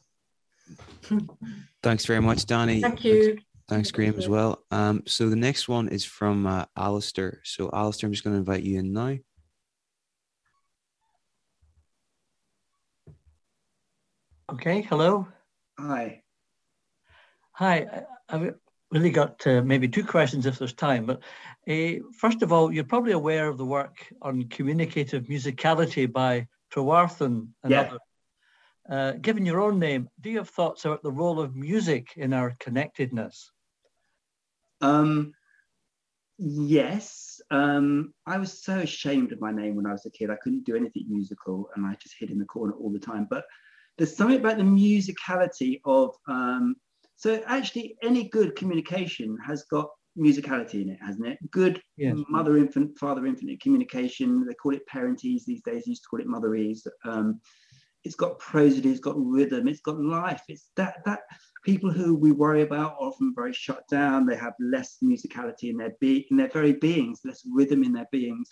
Thanks 1.83 2.05
very 2.05 2.21
much, 2.21 2.45
Danny. 2.45 2.81
Thank 2.81 3.03
you. 3.03 3.37
Thanks, 3.67 3.91
Graham, 3.91 4.17
as 4.17 4.27
well. 4.27 4.63
Um, 4.71 5.03
so 5.05 5.29
the 5.29 5.35
next 5.35 5.67
one 5.67 5.87
is 5.87 6.05
from 6.05 6.45
uh, 6.45 6.65
Alistair. 6.77 7.41
So, 7.43 7.69
Alistair, 7.73 8.07
I'm 8.07 8.13
just 8.13 8.23
going 8.23 8.35
to 8.35 8.39
invite 8.39 8.63
you 8.63 8.79
in 8.79 8.93
now. 8.93 9.17
Okay, 14.53 14.83
hello. 14.83 15.27
Hi. 15.79 16.21
Hi, 17.53 17.75
I- 17.77 18.05
I've 18.29 18.53
really 18.91 19.09
got 19.09 19.45
uh, 19.47 19.63
maybe 19.63 19.87
two 19.87 20.03
questions 20.03 20.45
if 20.45 20.59
there's 20.59 20.73
time. 20.73 21.07
But 21.07 21.23
uh, 21.67 22.03
first 22.19 22.43
of 22.43 22.53
all, 22.53 22.71
you're 22.71 22.83
probably 22.83 23.13
aware 23.13 23.47
of 23.47 23.57
the 23.57 23.65
work 23.65 24.05
on 24.21 24.43
communicative 24.49 25.23
musicality 25.23 26.11
by 26.11 26.47
Trevarthen 26.71 27.47
and 27.63 27.71
Yeah. 27.71 27.81
others. 27.81 27.99
Uh, 28.87 29.11
given 29.13 29.43
your 29.43 29.59
own 29.59 29.79
name, 29.79 30.07
do 30.21 30.29
you 30.29 30.37
have 30.37 30.49
thoughts 30.49 30.85
about 30.85 31.01
the 31.01 31.11
role 31.11 31.39
of 31.39 31.55
music 31.55 32.09
in 32.15 32.31
our 32.31 32.55
connectedness? 32.59 33.51
Um, 34.81 35.33
yes. 36.37 37.41
Um, 37.49 38.13
I 38.27 38.37
was 38.37 38.63
so 38.63 38.77
ashamed 38.79 39.31
of 39.31 39.41
my 39.41 39.51
name 39.51 39.75
when 39.75 39.87
I 39.87 39.93
was 39.93 40.05
a 40.05 40.11
kid. 40.11 40.29
I 40.29 40.35
couldn't 40.35 40.65
do 40.65 40.75
anything 40.75 41.05
musical 41.09 41.71
and 41.75 41.87
I 41.87 41.95
just 41.95 42.15
hid 42.19 42.29
in 42.29 42.37
the 42.37 42.45
corner 42.45 42.73
all 42.73 42.91
the 42.91 42.99
time. 42.99 43.25
But 43.27 43.45
there's 43.97 44.15
something 44.15 44.39
about 44.39 44.57
the 44.57 44.63
musicality 44.63 45.79
of, 45.85 46.15
um, 46.27 46.75
so 47.15 47.41
actually, 47.45 47.95
any 48.01 48.29
good 48.29 48.55
communication 48.55 49.37
has 49.45 49.63
got 49.63 49.89
musicality 50.17 50.81
in 50.81 50.89
it, 50.89 50.99
hasn't 51.05 51.27
it? 51.27 51.37
Good 51.51 51.81
Yes. 51.97 52.17
mother 52.29 52.57
infant, 52.57 52.97
father 52.97 53.25
infant 53.25 53.61
communication. 53.61 54.45
They 54.45 54.53
call 54.55 54.73
it 54.73 54.87
parentese 54.91 55.45
these 55.45 55.61
days, 55.61 55.83
they 55.85 55.91
used 55.91 56.03
to 56.03 56.09
call 56.09 56.19
it 56.19 56.27
motherese. 56.27 56.85
Um, 57.05 57.39
it's 58.03 58.15
got 58.15 58.37
prosody, 58.39 58.91
it's 58.91 58.99
got 58.99 59.15
rhythm, 59.17 59.67
it's 59.67 59.81
got 59.81 59.99
life. 59.99 60.41
It's 60.49 60.69
that 60.75 60.95
that 61.05 61.21
people 61.63 61.89
who 61.89 62.15
we 62.15 62.31
worry 62.31 62.63
about 62.63 62.93
are 62.93 63.07
often 63.07 63.33
very 63.33 63.53
shut 63.53 63.87
down. 63.89 64.25
They 64.25 64.35
have 64.35 64.53
less 64.59 64.97
musicality 65.01 65.69
in 65.69 65.77
their 65.77 65.93
be 66.01 66.27
in 66.29 66.37
their 66.37 66.49
very 66.49 66.73
beings, 66.73 67.21
less 67.23 67.43
rhythm 67.49 67.83
in 67.83 67.93
their 67.93 68.07
beings. 68.11 68.49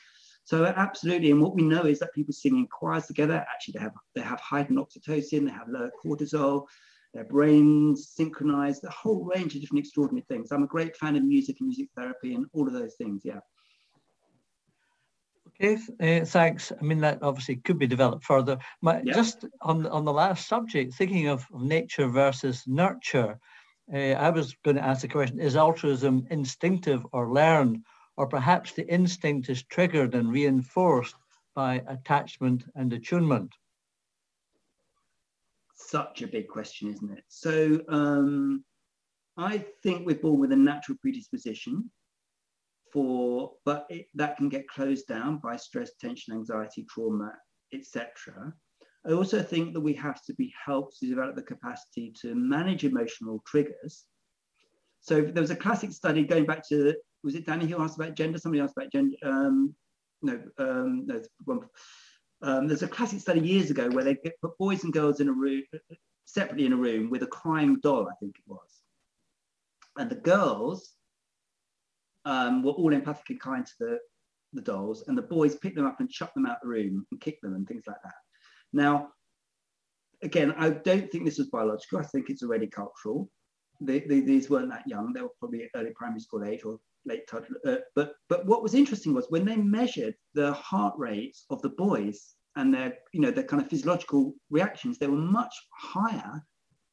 So 0.51 0.65
absolutely, 0.65 1.31
and 1.31 1.41
what 1.41 1.55
we 1.55 1.61
know 1.61 1.83
is 1.83 1.99
that 1.99 2.13
people 2.13 2.33
sing 2.33 2.57
in 2.57 2.67
choirs 2.67 3.05
together. 3.05 3.45
Actually, 3.49 3.75
they 3.75 3.79
have 3.79 3.93
they 4.15 4.21
have 4.21 4.41
heightened 4.41 4.79
oxytocin, 4.79 5.45
they 5.45 5.51
have 5.51 5.69
lower 5.69 5.89
cortisol, 6.03 6.65
their 7.13 7.23
brains 7.23 8.09
synchronize, 8.09 8.83
a 8.83 8.89
whole 8.89 9.23
range 9.23 9.55
of 9.55 9.61
different 9.61 9.85
extraordinary 9.85 10.25
things. 10.27 10.51
I'm 10.51 10.63
a 10.63 10.67
great 10.67 10.97
fan 10.97 11.15
of 11.15 11.23
music 11.23 11.61
and 11.61 11.69
music 11.69 11.87
therapy 11.95 12.33
and 12.33 12.47
all 12.51 12.67
of 12.67 12.73
those 12.73 12.95
things. 12.95 13.21
Yeah. 13.23 13.39
Okay, 15.47 15.77
uh, 16.01 16.25
thanks. 16.25 16.73
I 16.77 16.83
mean, 16.83 16.99
that 16.99 17.23
obviously 17.23 17.55
could 17.55 17.79
be 17.79 17.87
developed 17.87 18.25
further. 18.25 18.57
My, 18.81 19.01
Yeah. 19.05 19.13
Just 19.13 19.45
on, 19.61 19.87
on 19.87 20.03
the 20.03 20.11
last 20.11 20.49
subject, 20.49 20.95
thinking 20.95 21.27
of 21.27 21.47
nature 21.53 22.09
versus 22.09 22.65
nurture, 22.67 23.39
uh, 23.93 23.97
I 23.97 24.29
was 24.31 24.53
going 24.65 24.75
to 24.75 24.83
ask 24.83 25.01
the 25.01 25.07
question, 25.07 25.39
is 25.39 25.55
altruism 25.55 26.27
instinctive 26.29 27.05
or 27.13 27.31
learned? 27.31 27.85
Or 28.17 28.27
perhaps 28.27 28.73
the 28.73 28.87
instinct 28.87 29.49
is 29.49 29.63
triggered 29.63 30.15
and 30.15 30.31
reinforced 30.31 31.15
by 31.55 31.83
attachment 31.87 32.63
and 32.75 32.93
attunement? 32.93 33.53
such 35.91 36.21
a 36.21 36.27
big 36.27 36.47
question, 36.47 36.89
isn't 36.89 37.11
it? 37.11 37.23
So 37.27 37.81
um, 37.89 38.63
I 39.37 39.65
think 39.83 40.05
we're 40.05 40.15
born 40.15 40.39
with 40.39 40.51
a 40.51 40.55
natural 40.55 40.97
predisposition 41.01 41.89
for, 42.93 43.53
but 43.65 43.87
it, 43.89 44.07
that 44.15 44.37
can 44.37 44.49
get 44.49 44.67
closed 44.67 45.07
down 45.07 45.37
by 45.37 45.57
stress, 45.57 45.91
tension, 45.99 46.33
anxiety, 46.33 46.85
trauma, 46.89 47.33
etc. 47.73 48.53
I 49.05 49.11
also 49.11 49.41
think 49.41 49.73
that 49.73 49.81
we 49.81 49.93
have 49.95 50.23
to 50.25 50.33
be 50.35 50.53
helped 50.65 50.99
to 50.99 51.07
develop 51.07 51.35
the 51.35 51.41
capacity 51.41 52.13
to 52.21 52.35
manage 52.35 52.83
emotional 52.83 53.43
triggers. 53.47 54.05
So 55.01 55.21
there 55.21 55.41
was 55.41 55.51
a 55.51 55.55
classic 55.55 55.91
study 55.91 56.23
going 56.23 56.45
back 56.45 56.67
to, 56.69 56.93
was 57.23 57.35
it 57.35 57.45
Danny 57.45 57.67
who 57.67 57.81
asked 57.81 57.97
about 57.97 58.15
gender? 58.15 58.37
Somebody 58.37 58.61
asked 58.61 58.75
about 58.77 58.91
gender. 58.91 59.15
Um, 59.23 59.75
no, 60.21 60.41
um, 60.57 61.05
no, 61.07 61.21
one, 61.45 61.61
um, 62.43 62.67
there's 62.67 62.83
a 62.83 62.87
classic 62.87 63.19
study 63.19 63.41
years 63.41 63.69
ago 63.69 63.89
where 63.89 64.03
they 64.03 64.15
put 64.15 64.57
boys 64.57 64.83
and 64.83 64.93
girls 64.93 65.19
in 65.19 65.29
a 65.29 65.33
room 65.33 65.63
separately 66.25 66.65
in 66.65 66.73
a 66.73 66.77
room 66.77 67.09
with 67.09 67.23
a 67.23 67.27
crying 67.27 67.77
doll, 67.81 68.07
I 68.09 68.15
think 68.19 68.35
it 68.37 68.43
was. 68.47 68.81
And 69.97 70.09
the 70.09 70.15
girls 70.15 70.93
um, 72.25 72.63
were 72.63 72.71
all 72.71 72.93
empathic 72.93 73.29
and 73.29 73.39
kind 73.39 73.65
to 73.65 73.73
the, 73.79 73.99
the 74.53 74.61
dolls, 74.61 75.03
and 75.07 75.17
the 75.17 75.23
boys 75.23 75.55
picked 75.55 75.75
them 75.75 75.85
up 75.85 75.99
and 75.99 76.09
chucked 76.09 76.35
them 76.35 76.45
out 76.45 76.57
the 76.61 76.69
room 76.69 77.05
and 77.11 77.21
kicked 77.21 77.41
them 77.41 77.55
and 77.55 77.67
things 77.67 77.83
like 77.87 78.01
that. 78.03 78.13
Now, 78.73 79.09
again, 80.23 80.53
I 80.57 80.69
don't 80.69 81.11
think 81.11 81.25
this 81.25 81.37
was 81.37 81.49
biological. 81.49 81.99
I 81.99 82.03
think 82.03 82.29
it's 82.29 82.43
already 82.43 82.67
cultural. 82.67 83.29
They, 83.81 83.99
they, 84.01 84.21
these 84.21 84.49
weren't 84.49 84.69
that 84.69 84.87
young. 84.87 85.11
They 85.11 85.21
were 85.21 85.29
probably 85.39 85.69
early 85.75 85.91
primary 85.95 86.19
school 86.19 86.43
age 86.43 86.63
or 86.63 86.79
late 87.05 87.27
toddler. 87.27 87.57
Uh, 87.65 87.77
but 87.95 88.13
but 88.29 88.45
what 88.45 88.63
was 88.63 88.73
interesting 88.73 89.13
was 89.13 89.25
when 89.29 89.45
they 89.45 89.57
measured 89.57 90.15
the 90.33 90.53
heart 90.53 90.93
rates 90.97 91.45
of 91.49 91.61
the 91.61 91.69
boys 91.69 92.35
and 92.55 92.73
their 92.73 92.97
you 93.13 93.21
know 93.21 93.31
their 93.31 93.43
kind 93.43 93.61
of 93.61 93.69
physiological 93.69 94.33
reactions, 94.49 94.97
they 94.97 95.07
were 95.07 95.17
much 95.17 95.53
higher. 95.77 96.43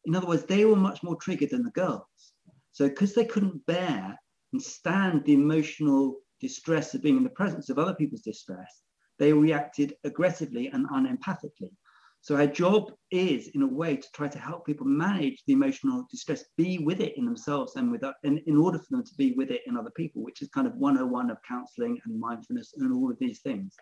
In 0.07 0.15
other 0.15 0.27
words, 0.27 0.45
they 0.45 0.65
were 0.65 0.77
much 0.77 1.03
more 1.03 1.17
triggered 1.17 1.51
than 1.51 1.63
the 1.63 1.71
girls. 1.73 2.33
So 2.73 2.89
because 2.89 3.15
they 3.15 3.25
couldn't 3.25 3.67
bear 3.67 4.19
and 4.53 4.63
stand 4.63 5.25
the 5.25 5.35
emotional 5.35 6.17
distress 6.41 6.95
of 6.95 7.03
being 7.03 7.17
in 7.17 7.25
the 7.25 7.31
presence 7.31 7.69
of 7.69 7.79
other 7.79 7.95
people's 7.95 8.23
distress, 8.23 8.83
they 9.19 9.33
reacted 9.33 9.95
aggressively 10.05 10.69
and 10.69 10.89
unempathically. 10.91 11.73
So 12.21 12.37
our 12.37 12.47
job 12.47 12.93
is, 13.11 13.49
in 13.55 13.63
a 13.63 13.67
way, 13.67 13.97
to 13.97 14.09
try 14.13 14.29
to 14.29 14.39
help 14.39 14.67
people 14.67 14.87
manage 14.87 15.43
the 15.47 15.53
emotional 15.53 16.07
distress, 16.11 16.45
be 16.57 16.79
with 16.79 17.01
it 17.01 17.17
in 17.17 17.25
themselves 17.25 17.77
and 17.77 17.91
with 17.91 18.03
in, 18.25 18.39
in 18.47 18.57
order 18.57 18.79
for 18.79 18.97
them 18.97 19.05
to 19.05 19.15
be 19.17 19.33
with 19.33 19.51
it 19.51 19.63
in 19.67 19.77
other 19.77 19.93
people, 19.97 20.23
which 20.23 20.43
is 20.43 20.49
kind 20.49 20.67
of 20.67 20.75
101 20.75 21.31
of 21.31 21.39
counseling 21.47 21.99
and 22.05 22.21
mindfulness 22.21 22.75
and 22.77 22.93
all 22.93 23.11
of 23.11 23.19
these 23.19 23.41
things. 23.41 23.75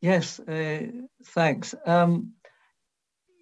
Yes, 0.00 0.38
uh, 0.40 0.86
thanks. 1.24 1.74
Um, 1.84 2.32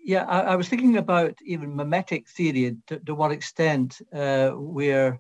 yeah, 0.05 0.25
I, 0.25 0.41
I, 0.41 0.57
was 0.57 0.69
thinking 0.69 0.99
about 0.99 1.35
even 1.45 1.75
mimetic 1.75 2.29
theory 2.29 2.77
to, 2.87 2.99
to 3.01 3.15
what 3.15 3.33
extent 3.33 4.01
uh, 4.13 4.53
we're 4.55 5.19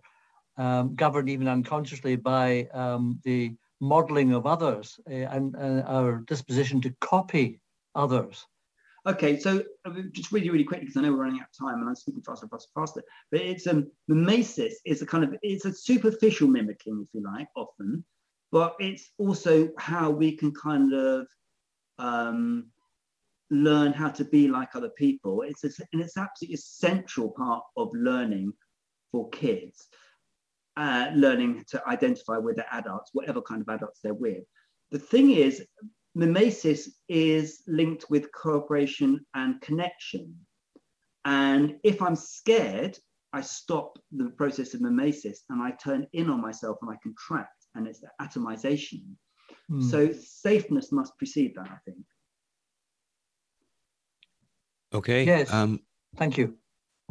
um, 0.56 0.94
governed 0.94 1.28
even 1.28 1.48
unconsciously 1.48 2.16
by 2.16 2.68
um, 2.72 3.20
the 3.24 3.54
modeling 3.84 4.32
of 4.32 4.46
others 4.46 4.98
uh, 5.10 5.14
and, 5.14 5.54
and, 5.54 5.82
our 5.82 6.24
disposition 6.26 6.80
to 6.80 6.94
copy 7.00 7.60
others. 7.94 8.46
Okay, 9.06 9.38
so 9.38 9.62
uh, 9.84 9.90
just 10.12 10.32
really, 10.32 10.48
really 10.48 10.64
quickly, 10.64 10.86
because 10.86 10.96
I 10.96 11.02
know 11.02 11.12
we're 11.12 11.24
running 11.24 11.40
out 11.40 11.48
of 11.52 11.66
time 11.66 11.80
and 11.80 11.88
I'm 11.88 11.94
speaking 11.94 12.22
faster, 12.22 12.48
faster, 12.48 12.70
faster. 12.74 13.02
But 13.30 13.42
it's 13.42 13.66
um, 13.66 13.90
mimesis 14.08 14.80
is 14.86 15.02
a 15.02 15.06
kind 15.06 15.24
of 15.24 15.36
it's 15.42 15.66
a 15.66 15.72
superficial 15.74 16.48
mimicking, 16.48 17.06
if 17.06 17.08
you 17.12 17.22
like, 17.22 17.48
often, 17.54 18.02
but 18.50 18.74
it's 18.80 19.10
also 19.18 19.68
how 19.78 20.10
we 20.10 20.34
can 20.36 20.52
kind 20.54 20.94
of 20.94 21.26
um, 21.98 22.70
learn 23.50 23.92
how 23.92 24.08
to 24.08 24.24
be 24.24 24.48
like 24.48 24.74
other 24.74 24.90
people. 24.90 25.42
It's 25.42 25.64
a, 25.64 25.70
and 25.92 26.00
it's 26.00 26.16
absolutely 26.16 26.54
essential 26.54 27.30
part 27.30 27.62
of 27.76 27.90
learning 27.92 28.54
for 29.12 29.28
kids, 29.30 29.86
uh, 30.76 31.10
learning 31.14 31.64
to 31.68 31.82
identify 31.86 32.38
with 32.38 32.56
their 32.56 32.66
adults, 32.72 33.10
whatever 33.12 33.40
kind 33.40 33.62
of 33.62 33.68
adults 33.68 34.00
they're 34.02 34.14
with. 34.14 34.44
The 34.90 34.98
thing 34.98 35.30
is, 35.30 35.64
mimesis 36.14 36.90
is 37.08 37.62
linked 37.66 38.06
with 38.10 38.32
cooperation 38.32 39.24
and 39.34 39.60
connection. 39.60 40.34
And 41.24 41.76
if 41.82 42.02
I'm 42.02 42.16
scared, 42.16 42.98
I 43.32 43.40
stop 43.40 43.98
the 44.12 44.30
process 44.30 44.74
of 44.74 44.80
mimesis 44.80 45.44
and 45.50 45.62
I 45.62 45.72
turn 45.72 46.06
in 46.12 46.30
on 46.30 46.40
myself 46.40 46.78
and 46.82 46.90
I 46.90 46.96
contract, 47.02 47.66
and 47.74 47.86
it's 47.88 48.00
the 48.00 48.10
atomization. 48.20 49.02
Mm. 49.70 49.90
So 49.90 50.12
safeness 50.12 50.92
must 50.92 51.16
precede 51.18 51.54
that, 51.56 51.68
I 51.68 51.78
think. 51.84 52.04
Okay. 54.92 55.24
Yes. 55.24 55.52
Um, 55.52 55.80
thank 56.16 56.38
you. 56.38 56.56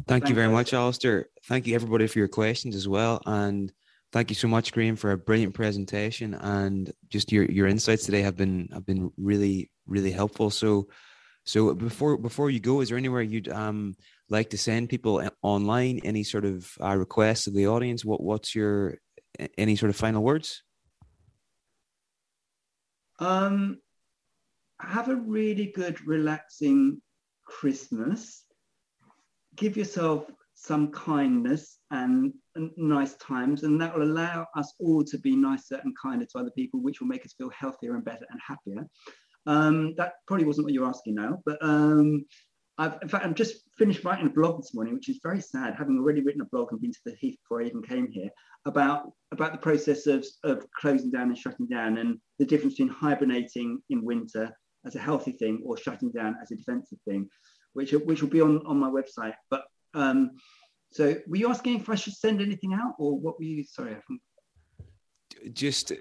Thank 0.06 0.28
you 0.28 0.34
very 0.34 0.48
much, 0.48 0.74
Alistair. 0.74 1.28
Thank 1.46 1.66
you, 1.66 1.74
everybody, 1.74 2.06
for 2.06 2.18
your 2.18 2.28
questions 2.28 2.76
as 2.76 2.86
well. 2.86 3.22
And 3.24 3.72
thank 4.12 4.30
you 4.30 4.34
so 4.34 4.48
much, 4.48 4.72
Graham, 4.72 4.96
for 4.96 5.12
a 5.12 5.18
brilliant 5.18 5.54
presentation. 5.54 6.34
And 6.34 6.92
just 7.08 7.32
your, 7.32 7.44
your 7.44 7.66
insights 7.66 8.04
today 8.04 8.22
have 8.22 8.36
been 8.36 8.68
have 8.72 8.84
been 8.84 9.10
really, 9.16 9.70
really 9.86 10.10
helpful. 10.10 10.50
So 10.50 10.88
so 11.44 11.74
before 11.74 12.16
before 12.18 12.50
you 12.50 12.60
go, 12.60 12.80
is 12.80 12.88
there 12.88 12.98
anywhere 12.98 13.22
you'd 13.22 13.48
um 13.48 13.94
like 14.28 14.50
to 14.50 14.58
send 14.58 14.88
people 14.88 15.22
online? 15.42 16.00
Any 16.04 16.22
sort 16.22 16.44
of 16.44 16.70
uh, 16.82 16.96
requests 16.96 17.46
of 17.46 17.54
the 17.54 17.68
audience? 17.68 18.04
What 18.04 18.22
what's 18.22 18.54
your 18.54 18.98
any 19.58 19.76
sort 19.76 19.90
of 19.90 19.96
final 19.96 20.22
words? 20.22 20.62
Um, 23.18 23.78
have 24.80 25.08
a 25.08 25.16
really 25.16 25.66
good, 25.66 26.06
relaxing 26.06 27.00
Christmas. 27.46 28.43
Give 29.56 29.76
yourself 29.76 30.30
some 30.54 30.90
kindness 30.92 31.78
and, 31.90 32.32
nice 32.76 33.14
times, 33.14 33.64
and 33.64 33.80
that 33.80 33.94
will 33.94 34.04
allow 34.04 34.46
us 34.56 34.72
all 34.78 35.02
to 35.04 35.18
be 35.18 35.34
nicer 35.34 35.80
and 35.82 35.92
kinder 36.00 36.24
to 36.24 36.38
other 36.38 36.52
people, 36.52 36.80
which 36.80 37.00
will 37.00 37.08
make 37.08 37.24
us 37.26 37.34
feel 37.36 37.50
healthier 37.50 37.96
and 37.96 38.04
better 38.04 38.24
and 38.30 38.40
happier. 38.46 38.86
Um, 39.46 39.94
that 39.96 40.14
probably 40.26 40.46
wasn't 40.46 40.66
what 40.66 40.72
you're 40.72 40.88
asking 40.88 41.16
now, 41.16 41.42
but 41.44 41.58
um, 41.62 42.24
I've, 42.78 42.98
in 43.02 43.08
fact, 43.08 43.24
I'm 43.24 43.34
just 43.34 43.70
finished 43.76 44.04
writing 44.04 44.26
a 44.26 44.30
blog 44.30 44.60
this 44.60 44.74
morning, 44.74 44.94
which 44.94 45.08
is 45.08 45.20
very 45.22 45.40
sad, 45.40 45.74
having 45.76 45.98
already 45.98 46.22
written 46.22 46.40
a 46.40 46.46
blog 46.46 46.72
and 46.72 46.80
been 46.80 46.92
to 46.92 47.00
the 47.04 47.16
Heath 47.16 47.38
before 47.42 47.62
I 47.62 47.66
even 47.66 47.82
came 47.82 48.08
here, 48.10 48.30
about, 48.66 49.12
about 49.32 49.52
the 49.52 49.58
process 49.58 50.06
of, 50.06 50.24
of 50.44 50.66
closing 50.80 51.10
down 51.10 51.28
and 51.28 51.38
shutting 51.38 51.66
down 51.66 51.98
and 51.98 52.18
the 52.38 52.46
difference 52.46 52.74
between 52.74 52.94
hibernating 52.94 53.80
in 53.90 54.04
winter 54.04 54.50
as 54.86 54.96
a 54.96 55.00
healthy 55.00 55.32
thing 55.32 55.62
or 55.64 55.76
shutting 55.76 56.10
down 56.10 56.36
as 56.42 56.50
a 56.50 56.56
defensive 56.56 56.98
thing, 57.06 57.28
which, 57.74 57.92
which 57.92 58.22
will 58.22 58.30
be 58.30 58.40
on, 58.40 58.64
on 58.66 58.78
my 58.78 58.88
website. 58.88 59.34
But 59.50 59.64
um, 59.92 60.32
so 60.90 61.16
were 61.26 61.36
you 61.36 61.48
asking 61.48 61.80
if 61.80 61.88
I 61.88 61.94
should 61.94 62.14
send 62.14 62.40
anything 62.40 62.72
out 62.72 62.94
or 62.98 63.18
what 63.18 63.38
were 63.38 63.44
you, 63.44 63.64
sorry, 63.64 63.92
I 63.92 64.00
think. 64.08 64.20
Just 65.52 65.92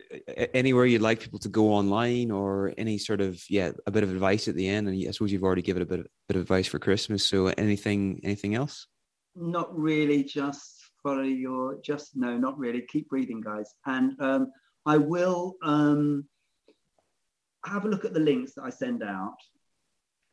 anywhere 0.54 0.86
you'd 0.86 1.02
like 1.02 1.20
people 1.20 1.40
to 1.40 1.50
go 1.50 1.74
online 1.74 2.32
or 2.32 2.74
any 2.78 2.98
sort 2.98 3.20
of 3.20 3.44
yeah 3.50 3.72
a 3.88 3.92
bit 3.92 4.04
of 4.04 4.12
advice 4.12 4.48
at 4.48 4.56
the 4.56 4.68
end. 4.68 4.88
And 4.88 5.08
i 5.08 5.12
suppose 5.12 5.34
you've 5.34 5.44
already 5.44 5.64
given 5.64 5.82
a 5.82 5.86
bit 5.86 6.02
of, 6.02 6.08
bit 6.30 6.38
of 6.38 6.44
advice 6.44 6.68
for 6.68 6.80
christmas. 6.80 7.26
So 7.26 7.48
anything 7.48 8.22
anything 8.24 8.56
else? 8.56 8.88
Not 9.36 9.78
really 9.78 10.24
just 10.24 10.92
follow 11.02 11.24
your 11.24 11.80
just 11.84 12.16
no 12.16 12.38
not 12.38 12.58
really. 12.58 12.86
Keep 12.88 13.10
breathing 13.10 13.42
guys. 13.42 13.74
And 13.86 14.14
um, 14.22 14.52
i 14.86 14.98
will 14.98 15.56
um, 15.64 16.26
have 17.66 17.86
a 17.86 17.90
look 17.90 18.06
at 18.06 18.14
the 18.14 18.20
links 18.20 18.54
that 18.56 18.64
i 18.64 18.70
send 18.70 19.04
out 19.04 19.38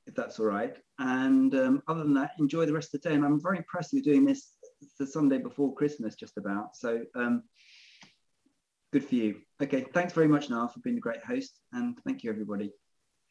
if 0.06 0.14
that's 0.14 0.40
all 0.40 0.46
right 0.46 0.76
and 1.00 1.54
um, 1.54 1.82
other 1.88 2.04
than 2.04 2.14
that 2.14 2.32
enjoy 2.38 2.64
the 2.64 2.72
rest 2.72 2.94
of 2.94 3.00
the 3.00 3.08
day 3.08 3.14
and 3.14 3.24
i'm 3.24 3.40
very 3.40 3.58
impressed 3.58 3.92
with 3.92 4.04
doing 4.04 4.24
this 4.24 4.52
the 4.98 5.06
sunday 5.06 5.38
before 5.38 5.74
christmas 5.74 6.14
just 6.14 6.36
about 6.36 6.76
so 6.76 7.00
um, 7.14 7.42
good 8.92 9.04
for 9.04 9.14
you. 9.14 9.36
Okay, 9.62 9.86
thanks 9.94 10.12
very 10.12 10.28
much, 10.28 10.50
Niall, 10.50 10.68
for 10.68 10.80
being 10.80 10.96
a 10.96 11.00
great 11.00 11.24
host, 11.24 11.60
and 11.72 11.98
thank 12.04 12.22
you, 12.22 12.30
everybody. 12.30 12.72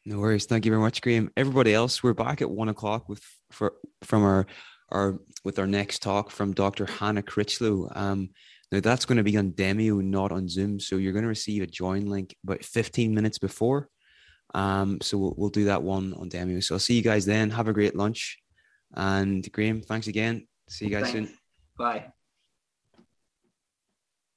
No 0.06 0.18
worries. 0.18 0.46
Thank 0.46 0.64
you 0.64 0.70
very 0.70 0.82
much, 0.82 1.02
Graham. 1.02 1.30
Everybody 1.36 1.74
else, 1.74 2.02
we're 2.02 2.14
back 2.14 2.40
at 2.40 2.50
one 2.50 2.68
o'clock 2.68 3.08
with 3.08 3.22
for 3.50 3.74
from 4.02 4.22
our 4.22 4.46
our 4.90 5.18
with 5.44 5.58
our 5.58 5.66
next 5.66 6.02
talk 6.02 6.30
from 6.30 6.54
Dr. 6.54 6.86
Hannah 6.86 7.22
Critchlow. 7.22 7.90
Um, 7.94 8.30
now 8.72 8.80
that's 8.80 9.04
going 9.04 9.18
to 9.18 9.24
be 9.24 9.36
on 9.36 9.52
Demio, 9.52 10.02
not 10.02 10.32
on 10.32 10.48
Zoom. 10.48 10.80
So 10.80 10.96
you're 10.96 11.12
going 11.12 11.24
to 11.24 11.28
receive 11.28 11.62
a 11.62 11.66
join 11.66 12.06
link 12.06 12.34
about 12.44 12.64
15 12.64 13.14
minutes 13.14 13.38
before. 13.38 13.88
Um, 14.54 14.98
so 15.00 15.18
we'll, 15.18 15.34
we'll 15.36 15.50
do 15.50 15.64
that 15.64 15.82
one 15.82 16.14
on 16.14 16.28
Demio. 16.28 16.62
So 16.62 16.74
I'll 16.74 16.80
see 16.80 16.94
you 16.94 17.02
guys 17.02 17.24
then. 17.24 17.50
Have 17.50 17.68
a 17.68 17.72
great 17.72 17.96
lunch. 17.96 18.38
And 18.94 19.50
Graham, 19.52 19.82
thanks 19.82 20.08
again. 20.08 20.46
See 20.68 20.86
you 20.86 20.90
guys 20.90 21.10
thanks. 21.10 21.30
soon. 21.30 21.38
Bye. 21.78 22.12